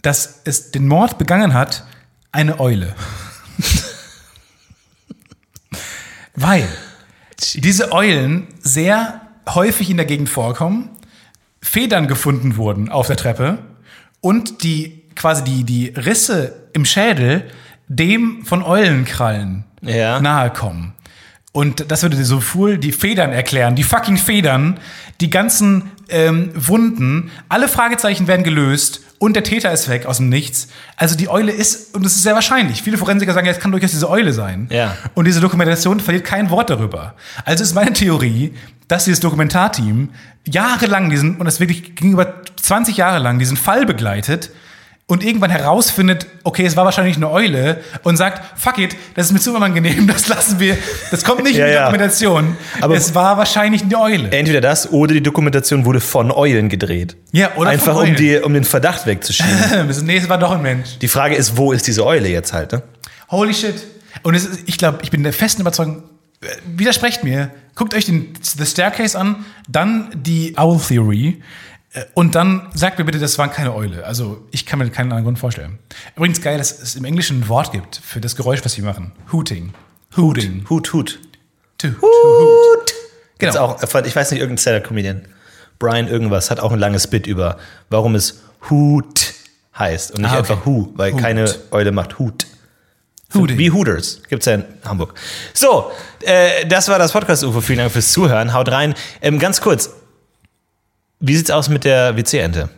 dass 0.00 0.40
es 0.44 0.70
den 0.70 0.88
Mord 0.88 1.18
begangen 1.18 1.52
hat, 1.52 1.84
eine 2.32 2.60
Eule. 2.60 2.94
Weil 6.34 6.66
diese 7.54 7.92
Eulen 7.92 8.48
sehr 8.60 9.20
häufig 9.48 9.90
in 9.90 9.98
der 9.98 10.06
Gegend 10.06 10.28
vorkommen, 10.28 10.90
Federn 11.60 12.08
gefunden 12.08 12.56
wurden 12.56 12.88
auf 12.88 13.06
der 13.06 13.16
Treppe 13.16 13.58
und 14.20 14.62
die 14.62 15.03
quasi 15.16 15.44
die, 15.44 15.64
die 15.64 15.88
Risse 15.88 16.54
im 16.72 16.84
Schädel 16.84 17.44
dem 17.88 18.44
von 18.44 18.62
Eulenkrallen 18.62 19.64
Ja. 19.82 20.20
nahe 20.20 20.50
kommen. 20.50 20.94
Und 21.52 21.92
das 21.92 22.02
würde 22.02 22.22
so 22.24 22.40
full 22.40 22.78
die 22.78 22.90
Federn 22.90 23.30
erklären, 23.32 23.76
die 23.76 23.84
fucking 23.84 24.16
Federn, 24.16 24.80
die 25.20 25.30
ganzen 25.30 25.92
ähm, 26.08 26.50
Wunden, 26.54 27.30
alle 27.48 27.68
Fragezeichen 27.68 28.26
werden 28.26 28.42
gelöst 28.42 29.02
und 29.20 29.36
der 29.36 29.44
Täter 29.44 29.70
ist 29.70 29.88
weg 29.88 30.06
aus 30.06 30.16
dem 30.16 30.28
Nichts. 30.28 30.66
Also 30.96 31.16
die 31.16 31.28
Eule 31.28 31.52
ist, 31.52 31.94
und 31.94 32.04
das 32.04 32.16
ist 32.16 32.24
sehr 32.24 32.34
wahrscheinlich, 32.34 32.82
viele 32.82 32.98
Forensiker 32.98 33.32
sagen, 33.32 33.46
ja, 33.46 33.52
es 33.52 33.60
kann 33.60 33.70
durchaus 33.70 33.92
diese 33.92 34.10
Eule 34.10 34.32
sein. 34.32 34.66
Ja. 34.70 34.96
Und 35.14 35.26
diese 35.26 35.40
Dokumentation 35.40 36.00
verliert 36.00 36.24
kein 36.24 36.50
Wort 36.50 36.70
darüber. 36.70 37.14
Also 37.44 37.62
ist 37.62 37.74
meine 37.74 37.92
Theorie, 37.92 38.52
dass 38.88 39.04
dieses 39.04 39.20
Dokumentarteam 39.20 40.08
jahrelang 40.44 41.08
diesen, 41.08 41.36
und 41.36 41.44
das 41.44 41.60
wirklich 41.60 41.94
gegenüber 41.94 42.34
20 42.60 42.96
Jahre 42.96 43.20
lang 43.20 43.38
diesen 43.38 43.56
Fall 43.56 43.86
begleitet 43.86 44.50
und 45.06 45.22
irgendwann 45.22 45.50
herausfindet, 45.50 46.26
okay, 46.44 46.64
es 46.64 46.76
war 46.76 46.86
wahrscheinlich 46.86 47.16
eine 47.16 47.30
Eule 47.30 47.80
und 48.04 48.16
sagt, 48.16 48.58
fuck 48.58 48.78
it, 48.78 48.96
das 49.14 49.26
ist 49.26 49.32
mir 49.32 49.38
zu 49.40 49.54
unangenehm, 49.54 50.06
das 50.12 50.28
lassen 50.28 50.58
wir, 50.60 50.78
das 51.10 51.24
kommt 51.24 51.42
nicht 51.44 51.56
Ja, 51.56 51.64
in 51.66 51.70
die 51.70 51.74
ja. 51.74 51.84
Dokumentation. 51.86 52.56
Aber- 52.80 52.96
es 52.96 53.14
war 53.14 53.36
wahrscheinlich 53.36 53.82
eine 53.82 54.00
Eule. 54.00 54.30
Entweder 54.30 54.60
das 54.62 54.90
oder 54.90 55.12
die 55.12 55.22
Dokumentation 55.22 55.84
wurde 55.84 56.00
von 56.00 56.30
Eulen 56.30 56.70
gedreht. 56.70 57.16
Ja, 57.32 57.52
oder 57.56 57.70
Einfach 57.70 57.94
von 57.94 58.08
um, 58.10 58.16
die, 58.16 58.36
um 58.38 58.54
den 58.54 58.64
Verdacht 58.64 59.04
wegzuschieben. 59.06 59.52
nee, 60.04 60.16
es 60.16 60.28
war 60.28 60.38
doch 60.38 60.52
ein 60.52 60.62
Mensch. 60.62 60.98
die 61.00 61.08
Frage 61.08 61.34
ist, 61.34 61.56
wo 61.58 61.72
ist 61.72 61.86
diese 61.86 62.06
Eule 62.06 62.28
jetzt 62.28 62.52
halt? 62.54 62.72
Ne? 62.72 62.82
Holy 63.30 63.52
shit. 63.52 63.74
Und 64.22 64.34
ist, 64.34 64.48
ich 64.66 64.78
glaube, 64.78 65.00
ich 65.02 65.10
bin 65.10 65.22
der 65.22 65.32
festen 65.34 65.60
Überzeugung, 65.60 66.02
äh, 66.40 66.46
widersprecht 66.76 67.24
mir, 67.24 67.50
guckt 67.74 67.92
euch 67.94 68.06
den 68.06 68.32
The 68.40 68.64
Staircase 68.64 69.18
an, 69.18 69.44
dann 69.68 70.08
die 70.14 70.54
Owl 70.56 70.80
Theory 70.80 71.42
und 72.14 72.34
dann 72.34 72.68
sagt 72.74 72.98
mir 72.98 73.04
bitte, 73.04 73.18
das 73.18 73.38
war 73.38 73.48
keine 73.48 73.74
Eule. 73.74 74.04
Also 74.04 74.44
ich 74.50 74.66
kann 74.66 74.78
mir 74.78 74.88
keinen 74.90 75.06
anderen 75.06 75.24
Grund 75.24 75.38
vorstellen. 75.38 75.78
Übrigens 76.16 76.40
geil, 76.42 76.58
dass 76.58 76.78
es 76.80 76.96
im 76.96 77.04
Englischen 77.04 77.40
ein 77.42 77.48
Wort 77.48 77.72
gibt 77.72 78.00
für 78.04 78.20
das 78.20 78.34
Geräusch, 78.36 78.64
was 78.64 78.76
wir 78.76 78.84
machen. 78.84 79.12
Hooting. 79.32 79.72
Hooting. 80.16 80.66
Hut, 80.68 80.92
Hut. 80.92 81.20
To, 81.78 81.88
to 81.88 81.94
hoot. 82.02 82.94
Gibt's 83.38 83.56
Genau. 83.56 83.66
auch, 83.66 83.82
äh, 83.82 84.06
ich 84.06 84.14
weiß 84.16 84.30
nicht, 84.30 84.40
irgendein 84.40 84.58
Stand-Up-Comedian, 84.58 85.22
Brian 85.78 86.08
irgendwas, 86.08 86.50
hat 86.50 86.60
auch 86.60 86.72
ein 86.72 86.78
langes 86.78 87.06
Bit 87.08 87.26
über, 87.26 87.58
warum 87.90 88.14
es 88.14 88.42
Hut 88.70 89.34
heißt 89.78 90.12
und 90.12 90.22
nicht 90.22 90.30
Ah, 90.30 90.38
okay. 90.38 90.52
einfach 90.52 90.64
Hu, 90.66 90.92
weil 90.94 91.12
Hut. 91.12 91.20
keine 91.20 91.52
Eule 91.72 91.90
macht 91.92 92.18
Hut. 92.18 92.46
Hooting. 93.34 93.58
Wie 93.58 93.70
Hooters. 93.72 94.20
Gibt's 94.28 94.46
ja 94.46 94.54
in 94.54 94.64
Hamburg. 94.84 95.14
So, 95.52 95.90
äh, 96.20 96.64
das 96.66 96.88
war 96.88 97.00
das 97.00 97.10
Podcast-UFO. 97.10 97.60
Vielen 97.60 97.78
Dank 97.80 97.90
fürs 97.90 98.12
Zuhören. 98.12 98.52
Haut 98.54 98.70
rein. 98.70 98.94
Ähm, 99.20 99.40
ganz 99.40 99.60
kurz. 99.60 99.90
Wie 101.26 101.36
sieht's 101.36 101.50
aus 101.50 101.68
mit 101.68 101.84
der 101.84 102.16
WC-Ente? 102.16 102.68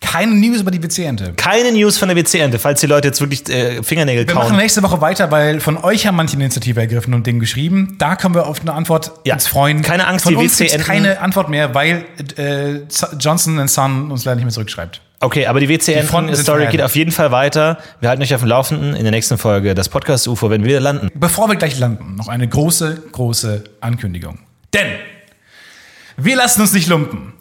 Keine 0.00 0.34
News 0.34 0.60
über 0.60 0.70
die 0.70 0.82
WC-Ente. 0.82 1.32
Keine 1.36 1.72
News 1.72 1.96
von 1.96 2.08
der 2.08 2.16
WC-Ente, 2.18 2.58
falls 2.58 2.80
die 2.80 2.86
Leute 2.86 3.08
jetzt 3.08 3.20
wirklich 3.22 3.48
äh, 3.48 3.82
Fingernägel 3.82 4.26
Wir 4.28 4.34
kauen. 4.34 4.44
machen 4.44 4.56
nächste 4.58 4.82
Woche 4.82 5.00
weiter, 5.00 5.30
weil 5.30 5.58
von 5.60 5.78
euch 5.78 6.06
haben 6.06 6.16
manche 6.16 6.36
Initiative 6.36 6.78
ergriffen 6.78 7.14
und 7.14 7.26
Dinge 7.26 7.38
geschrieben. 7.40 7.96
Da 7.98 8.14
können 8.14 8.34
wir 8.34 8.46
auf 8.46 8.60
eine 8.60 8.74
Antwort 8.74 9.12
Ja. 9.24 9.34
uns 9.34 9.46
freuen. 9.46 9.80
Keine 9.80 10.06
Angst, 10.06 10.24
von 10.24 10.36
die 10.36 10.40
WC-Enten 10.44 10.86
keine 10.86 11.20
Antwort 11.20 11.48
mehr, 11.48 11.74
weil 11.74 12.04
äh, 12.36 12.80
Johnson 13.18 13.66
Son 13.68 14.10
uns 14.10 14.26
leider 14.26 14.36
nicht 14.36 14.44
mehr 14.44 14.52
zurückschreibt. 14.52 15.00
Okay, 15.20 15.46
aber 15.46 15.60
die 15.60 15.68
WC-Enten-Story 15.70 16.66
geht 16.66 16.82
auf 16.82 16.94
jeden 16.94 17.10
Fall 17.10 17.32
weiter. 17.32 17.78
Wir 18.00 18.10
halten 18.10 18.20
euch 18.22 18.34
auf 18.34 18.42
dem 18.42 18.48
Laufenden 18.50 18.94
in 18.94 19.02
der 19.02 19.12
nächsten 19.12 19.38
Folge 19.38 19.74
das 19.74 19.88
Podcast-UFO, 19.88 20.50
wenn 20.50 20.60
wir 20.62 20.68
wieder 20.68 20.80
landen. 20.80 21.08
Bevor 21.14 21.48
wir 21.48 21.56
gleich 21.56 21.78
landen, 21.78 22.16
noch 22.16 22.28
eine 22.28 22.46
große, 22.46 23.02
große 23.12 23.64
Ankündigung. 23.80 24.40
Denn 24.74 24.88
wir 26.18 26.36
lassen 26.36 26.60
uns 26.60 26.74
nicht 26.74 26.86
lumpen. 26.88 27.32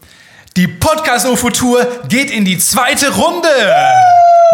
Die 0.57 0.67
Podcast 0.69 1.27
UFO 1.27 1.49
Tour 1.49 1.85
geht 2.07 2.31
in 2.31 2.45
die 2.45 2.57
zweite 2.57 3.13
Runde. 3.13 3.49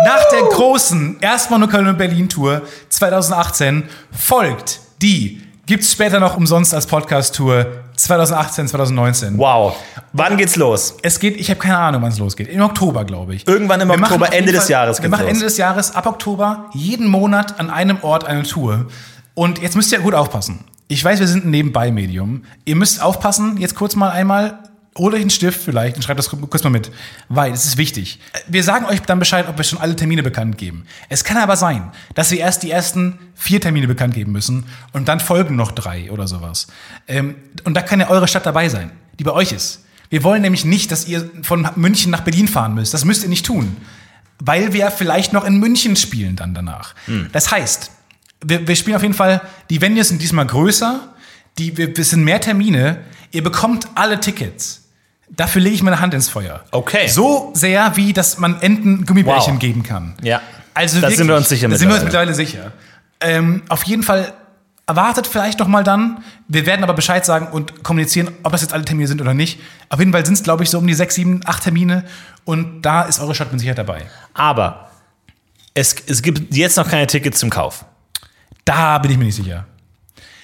Nach 0.03 0.23
der 0.31 0.41
großen 0.49 1.17
erstmal 1.21 1.59
nur 1.59 1.69
Köln 1.69 1.85
und 1.87 1.97
Berlin 1.99 2.27
Tour 2.27 2.63
2018 2.89 3.83
folgt 4.11 4.79
die 5.03 5.41
gibt's 5.67 5.91
später 5.91 6.19
noch 6.19 6.35
umsonst 6.37 6.73
als 6.73 6.87
Podcast 6.87 7.35
Tour 7.35 7.67
2018 7.97 8.67
2019. 8.69 9.37
Wow. 9.37 9.75
Wann 10.13 10.37
geht's 10.37 10.55
los? 10.55 10.95
Es 11.03 11.19
geht, 11.19 11.39
ich 11.39 11.49
habe 11.51 11.59
keine 11.59 11.77
Ahnung, 11.77 12.01
wann 12.01 12.11
es 12.11 12.17
losgeht. 12.17 12.47
Im 12.49 12.61
Oktober, 12.63 13.05
glaube 13.05 13.35
ich. 13.35 13.47
Irgendwann 13.47 13.79
im 13.81 13.89
Wir 13.89 13.95
Oktober, 13.95 14.33
Ende 14.33 14.51
des 14.53 14.63
Fall- 14.63 14.71
Jahres 14.71 14.97
Wir 14.97 15.01
geht's 15.03 15.11
machen 15.11 15.25
los. 15.25 15.31
Ende 15.33 15.45
des 15.45 15.57
Jahres, 15.57 15.95
ab 15.95 16.07
Oktober, 16.07 16.65
jeden 16.73 17.07
Monat 17.07 17.59
an 17.59 17.69
einem 17.69 17.99
Ort 18.01 18.25
eine 18.25 18.41
Tour. 18.41 18.87
Und 19.35 19.61
jetzt 19.61 19.75
müsst 19.75 19.91
ihr 19.91 19.99
gut 19.99 20.15
aufpassen. 20.15 20.65
Ich 20.87 21.05
weiß, 21.05 21.19
wir 21.19 21.27
sind 21.27 21.45
ein 21.45 21.51
Nebenbei-Medium. 21.51 22.43
Ihr 22.65 22.75
müsst 22.75 23.01
aufpassen, 23.03 23.57
jetzt 23.57 23.75
kurz 23.75 23.95
mal 23.95 24.09
einmal, 24.09 24.59
holt 24.97 25.13
euch 25.13 25.21
einen 25.21 25.29
Stift 25.29 25.61
vielleicht 25.61 25.95
und 25.95 26.01
schreibt 26.01 26.19
das 26.19 26.29
kurz 26.29 26.63
mal 26.63 26.69
mit. 26.69 26.91
Weil, 27.29 27.53
es 27.53 27.65
ist 27.65 27.77
wichtig. 27.77 28.19
Wir 28.47 28.63
sagen 28.63 28.85
euch 28.85 29.01
dann 29.01 29.19
Bescheid, 29.19 29.47
ob 29.47 29.57
wir 29.57 29.63
schon 29.63 29.79
alle 29.79 29.95
Termine 29.95 30.21
bekannt 30.21 30.57
geben. 30.57 30.85
Es 31.09 31.23
kann 31.23 31.37
aber 31.37 31.55
sein, 31.55 31.91
dass 32.13 32.31
wir 32.31 32.39
erst 32.39 32.63
die 32.63 32.71
ersten 32.71 33.17
vier 33.33 33.61
Termine 33.61 33.87
bekannt 33.87 34.13
geben 34.13 34.31
müssen 34.31 34.65
und 34.91 35.07
dann 35.07 35.19
folgen 35.19 35.55
noch 35.55 35.71
drei 35.71 36.11
oder 36.11 36.27
sowas. 36.27 36.67
Ähm, 37.07 37.35
und 37.63 37.75
da 37.75 37.81
kann 37.81 37.99
ja 37.99 38.09
eure 38.09 38.27
Stadt 38.27 38.45
dabei 38.45 38.67
sein, 38.67 38.91
die 39.17 39.23
bei 39.23 39.31
euch 39.31 39.53
ist. 39.53 39.85
Wir 40.09 40.23
wollen 40.23 40.41
nämlich 40.41 40.65
nicht, 40.65 40.91
dass 40.91 41.07
ihr 41.07 41.29
von 41.41 41.69
München 41.77 42.11
nach 42.11 42.21
Berlin 42.21 42.49
fahren 42.49 42.73
müsst. 42.73 42.93
Das 42.93 43.05
müsst 43.05 43.23
ihr 43.23 43.29
nicht 43.29 43.45
tun. 43.45 43.77
Weil 44.39 44.73
wir 44.73 44.91
vielleicht 44.91 45.31
noch 45.31 45.45
in 45.45 45.57
München 45.57 45.95
spielen 45.95 46.35
dann 46.35 46.53
danach. 46.53 46.95
Das 47.31 47.49
heißt, 47.49 47.91
wir, 48.43 48.67
wir 48.67 48.75
spielen 48.75 48.97
auf 48.97 49.03
jeden 49.03 49.13
Fall, 49.13 49.41
die 49.69 49.79
Venues 49.81 50.09
sind 50.09 50.21
diesmal 50.21 50.47
größer, 50.47 51.13
die, 51.57 51.77
wir, 51.77 51.95
wir 51.95 52.03
sind 52.03 52.23
mehr 52.23 52.41
Termine, 52.41 52.99
ihr 53.31 53.43
bekommt 53.43 53.87
alle 53.95 54.19
Tickets. 54.19 54.80
Dafür 55.33 55.61
lege 55.61 55.75
ich 55.75 55.81
meine 55.83 55.99
Hand 55.99 56.13
ins 56.13 56.29
Feuer. 56.29 56.63
Okay. 56.71 57.07
So 57.07 57.51
sehr, 57.53 57.95
wie 57.95 58.13
dass 58.13 58.37
man 58.37 58.61
Enten 58.61 59.05
Gummibärchen 59.05 59.53
Wow. 59.53 59.59
geben 59.59 59.83
kann. 59.83 60.13
Ja. 60.21 60.41
Also 60.73 60.97
Da 60.97 61.03
wirklich, 61.03 61.17
sind 61.17 61.27
wir 61.27 61.35
uns 61.37 61.49
sicher 61.49 61.67
Da 61.69 61.77
sind 61.77 61.87
wir 61.89 61.95
uns 61.95 62.03
mittlerweile. 62.03 62.31
mittlerweile 62.31 62.47
sicher. 62.51 62.71
Ähm, 63.21 63.63
auf 63.69 63.83
jeden 63.83 64.03
Fall 64.03 64.33
erwartet 64.87 65.27
vielleicht 65.27 65.59
noch 65.59 65.67
mal 65.67 65.83
dann. 65.83 66.23
Wir 66.47 66.65
werden 66.65 66.83
aber 66.83 66.93
Bescheid 66.93 67.25
sagen 67.25 67.47
und 67.47 67.83
kommunizieren, 67.83 68.29
ob 68.43 68.51
das 68.51 68.61
jetzt 68.61 68.73
alle 68.73 68.83
Termine 68.83 69.07
sind 69.07 69.21
oder 69.21 69.33
nicht. 69.33 69.59
Auf 69.89 69.99
jeden 69.99 70.11
Fall 70.11 70.25
sind 70.25 70.33
es, 70.33 70.43
glaube 70.43 70.63
ich, 70.63 70.69
so 70.69 70.77
um 70.79 70.87
die 70.87 70.93
sechs, 70.93 71.15
sieben, 71.15 71.41
acht 71.45 71.63
Termine. 71.63 72.03
Und 72.43 72.81
da 72.81 73.03
ist 73.03 73.19
eure 73.19 73.33
Stadt 73.35 73.51
mit 73.51 73.59
Sicherheit 73.61 73.77
dabei. 73.77 74.01
Aber 74.33 74.89
es, 75.73 75.95
es 76.07 76.21
gibt 76.21 76.53
jetzt 76.53 76.75
noch 76.77 76.89
keine 76.89 77.07
Tickets 77.07 77.39
zum 77.39 77.49
Kauf. 77.49 77.85
Da 78.65 78.97
bin 78.97 79.11
ich 79.11 79.17
mir 79.17 79.25
nicht 79.25 79.35
sicher. 79.35 79.65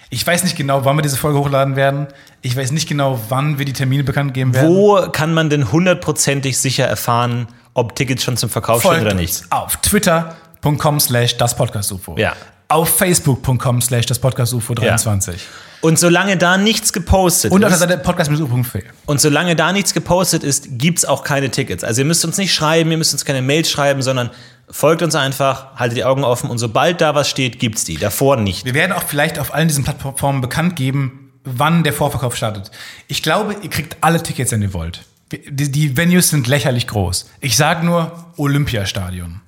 Ich 0.09 0.25
weiß 0.25 0.43
nicht 0.43 0.55
genau, 0.55 0.85
wann 0.85 0.95
wir 0.95 1.01
diese 1.01 1.17
Folge 1.17 1.39
hochladen 1.39 1.75
werden. 1.75 2.07
Ich 2.41 2.55
weiß 2.55 2.71
nicht 2.71 2.87
genau, 2.87 3.19
wann 3.29 3.57
wir 3.59 3.65
die 3.65 3.73
Termine 3.73 4.03
bekannt 4.03 4.33
geben 4.33 4.53
werden. 4.53 4.69
Wo 4.69 4.95
kann 5.11 5.33
man 5.33 5.49
denn 5.49 5.71
hundertprozentig 5.71 6.57
sicher 6.57 6.85
erfahren, 6.85 7.47
ob 7.73 7.95
Tickets 7.95 8.23
schon 8.23 8.37
zum 8.37 8.49
Verkauf 8.49 8.79
stehen 8.81 8.91
Folgt 8.91 9.01
oder 9.05 9.11
uns 9.11 9.21
nicht? 9.21 9.51
auf 9.51 9.77
twitter.com 9.77 10.99
slash 10.99 11.37
das 11.37 11.55
Podcast 11.55 11.91
UFO. 11.91 12.15
Ja. 12.17 12.33
Auf 12.69 12.89
facebook.com 12.97 13.81
slash 13.81 14.05
das 14.05 14.19
Podcast 14.19 14.53
UFO 14.53 14.73
23. 14.73 15.41
Und 15.81 15.99
solange 15.99 16.37
da 16.37 16.57
nichts 16.57 16.91
gepostet 16.91 17.51
Und 17.51 17.63
auf 17.63 17.69
der 17.69 17.75
ist, 17.75 17.79
Seite 17.81 17.97
podcast.ufo.de. 17.99 18.83
und 19.05 19.21
solange 19.21 19.55
da 19.55 19.71
nichts 19.71 19.93
gepostet 19.93 20.43
ist, 20.43 20.67
gibt's 20.79 21.05
auch 21.05 21.23
keine 21.23 21.51
Tickets. 21.51 21.83
Also 21.83 22.01
ihr 22.01 22.05
müsst 22.05 22.25
uns 22.25 22.37
nicht 22.37 22.53
schreiben, 22.53 22.91
ihr 22.91 22.97
müsst 22.97 23.13
uns 23.13 23.25
keine 23.25 23.41
Mails 23.41 23.69
schreiben, 23.69 24.01
sondern 24.01 24.31
folgt 24.69 25.01
uns 25.01 25.15
einfach, 25.15 25.75
haltet 25.75 25.97
die 25.97 26.05
Augen 26.05 26.23
offen 26.23 26.49
und 26.49 26.57
sobald 26.57 27.01
da 27.01 27.15
was 27.15 27.29
steht, 27.29 27.59
gibt's 27.59 27.83
die. 27.83 27.97
Davor 27.97 28.37
nicht. 28.37 28.65
Wir 28.65 28.73
werden 28.73 28.91
auch 28.91 29.03
vielleicht 29.03 29.39
auf 29.39 29.53
allen 29.53 29.67
diesen 29.67 29.83
Plattformen 29.83 30.41
bekannt 30.41 30.75
geben, 30.75 31.31
wann 31.43 31.83
der 31.83 31.93
Vorverkauf 31.93 32.35
startet. 32.35 32.71
Ich 33.07 33.23
glaube, 33.23 33.55
ihr 33.61 33.69
kriegt 33.69 33.97
alle 34.01 34.21
Tickets, 34.21 34.51
wenn 34.51 34.61
ihr 34.61 34.73
wollt. 34.73 35.05
Die, 35.31 35.71
die 35.71 35.97
Venues 35.97 36.29
sind 36.29 36.47
lächerlich 36.47 36.87
groß. 36.87 37.29
Ich 37.41 37.57
sage 37.57 37.85
nur 37.85 38.33
Olympiastadion. 38.37 39.41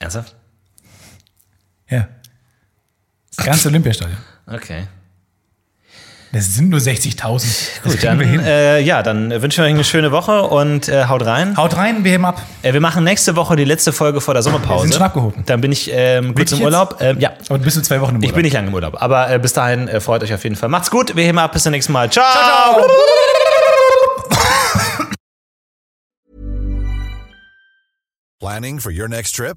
Ernsthaft? 0.00 0.34
Ja. 1.88 2.08
Das 3.36 3.46
ganze 3.46 3.68
Olympiastadion. 3.68 4.18
Okay. 4.46 4.86
Das 6.30 6.54
sind 6.54 6.68
nur 6.68 6.78
60.000. 6.78 7.22
Das 7.84 7.92
Gut, 7.94 8.04
dann, 8.04 8.18
wir 8.20 8.26
hin. 8.26 8.40
äh, 8.40 8.80
ja, 8.80 9.02
dann 9.02 9.30
wünschen 9.42 9.58
wir 9.62 9.64
euch 9.64 9.72
eine 9.74 9.82
schöne 9.84 10.12
Woche 10.12 10.42
und 10.42 10.86
äh, 10.88 11.06
haut 11.06 11.24
rein. 11.24 11.56
Haut 11.56 11.74
rein, 11.76 12.04
wir 12.04 12.12
heben 12.12 12.26
ab. 12.26 12.42
Äh, 12.62 12.74
wir 12.74 12.80
machen 12.82 13.02
nächste 13.02 13.34
Woche 13.34 13.56
die 13.56 13.64
letzte 13.64 13.92
Folge 13.94 14.20
vor 14.20 14.34
der 14.34 14.42
Sommerpause. 14.42 14.84
Wir 14.84 14.88
sind 14.88 14.94
schon 14.94 15.02
abgehoben. 15.06 15.42
Dann 15.46 15.60
bin 15.62 15.72
ich 15.72 15.90
ähm, 15.92 16.34
kurz 16.34 16.38
Wirklich 16.50 16.60
im? 16.60 16.64
Urlaub. 16.66 16.96
Ähm, 17.00 17.18
ja, 17.18 17.32
Aber 17.48 17.58
du 17.58 17.64
bist 17.64 17.78
du 17.78 17.82
zwei 17.82 18.00
Wochen 18.02 18.16
im 18.16 18.22
ich 18.22 18.26
Urlaub. 18.26 18.34
bin 18.34 18.42
nicht 18.44 18.52
lange 18.52 18.68
im 18.68 18.74
Urlaub. 18.74 19.00
Aber 19.02 19.30
äh, 19.30 19.38
bis 19.38 19.54
dahin 19.54 19.88
äh, 19.88 20.00
freut 20.00 20.22
euch 20.22 20.34
auf 20.34 20.44
jeden 20.44 20.56
Fall. 20.56 20.68
Macht's 20.68 20.90
gut, 20.90 21.16
wir 21.16 21.24
heben 21.24 21.38
ab. 21.38 21.52
Bis 21.52 21.62
zum 21.62 21.72
nächsten 21.72 21.92
Mal. 21.92 22.10
Ciao! 22.10 22.24
Ciao, 22.30 22.74
ciao. 22.74 22.88
Planning 28.40 28.78
for 28.80 28.92
your 28.92 29.08
next 29.08 29.34
trip? 29.34 29.56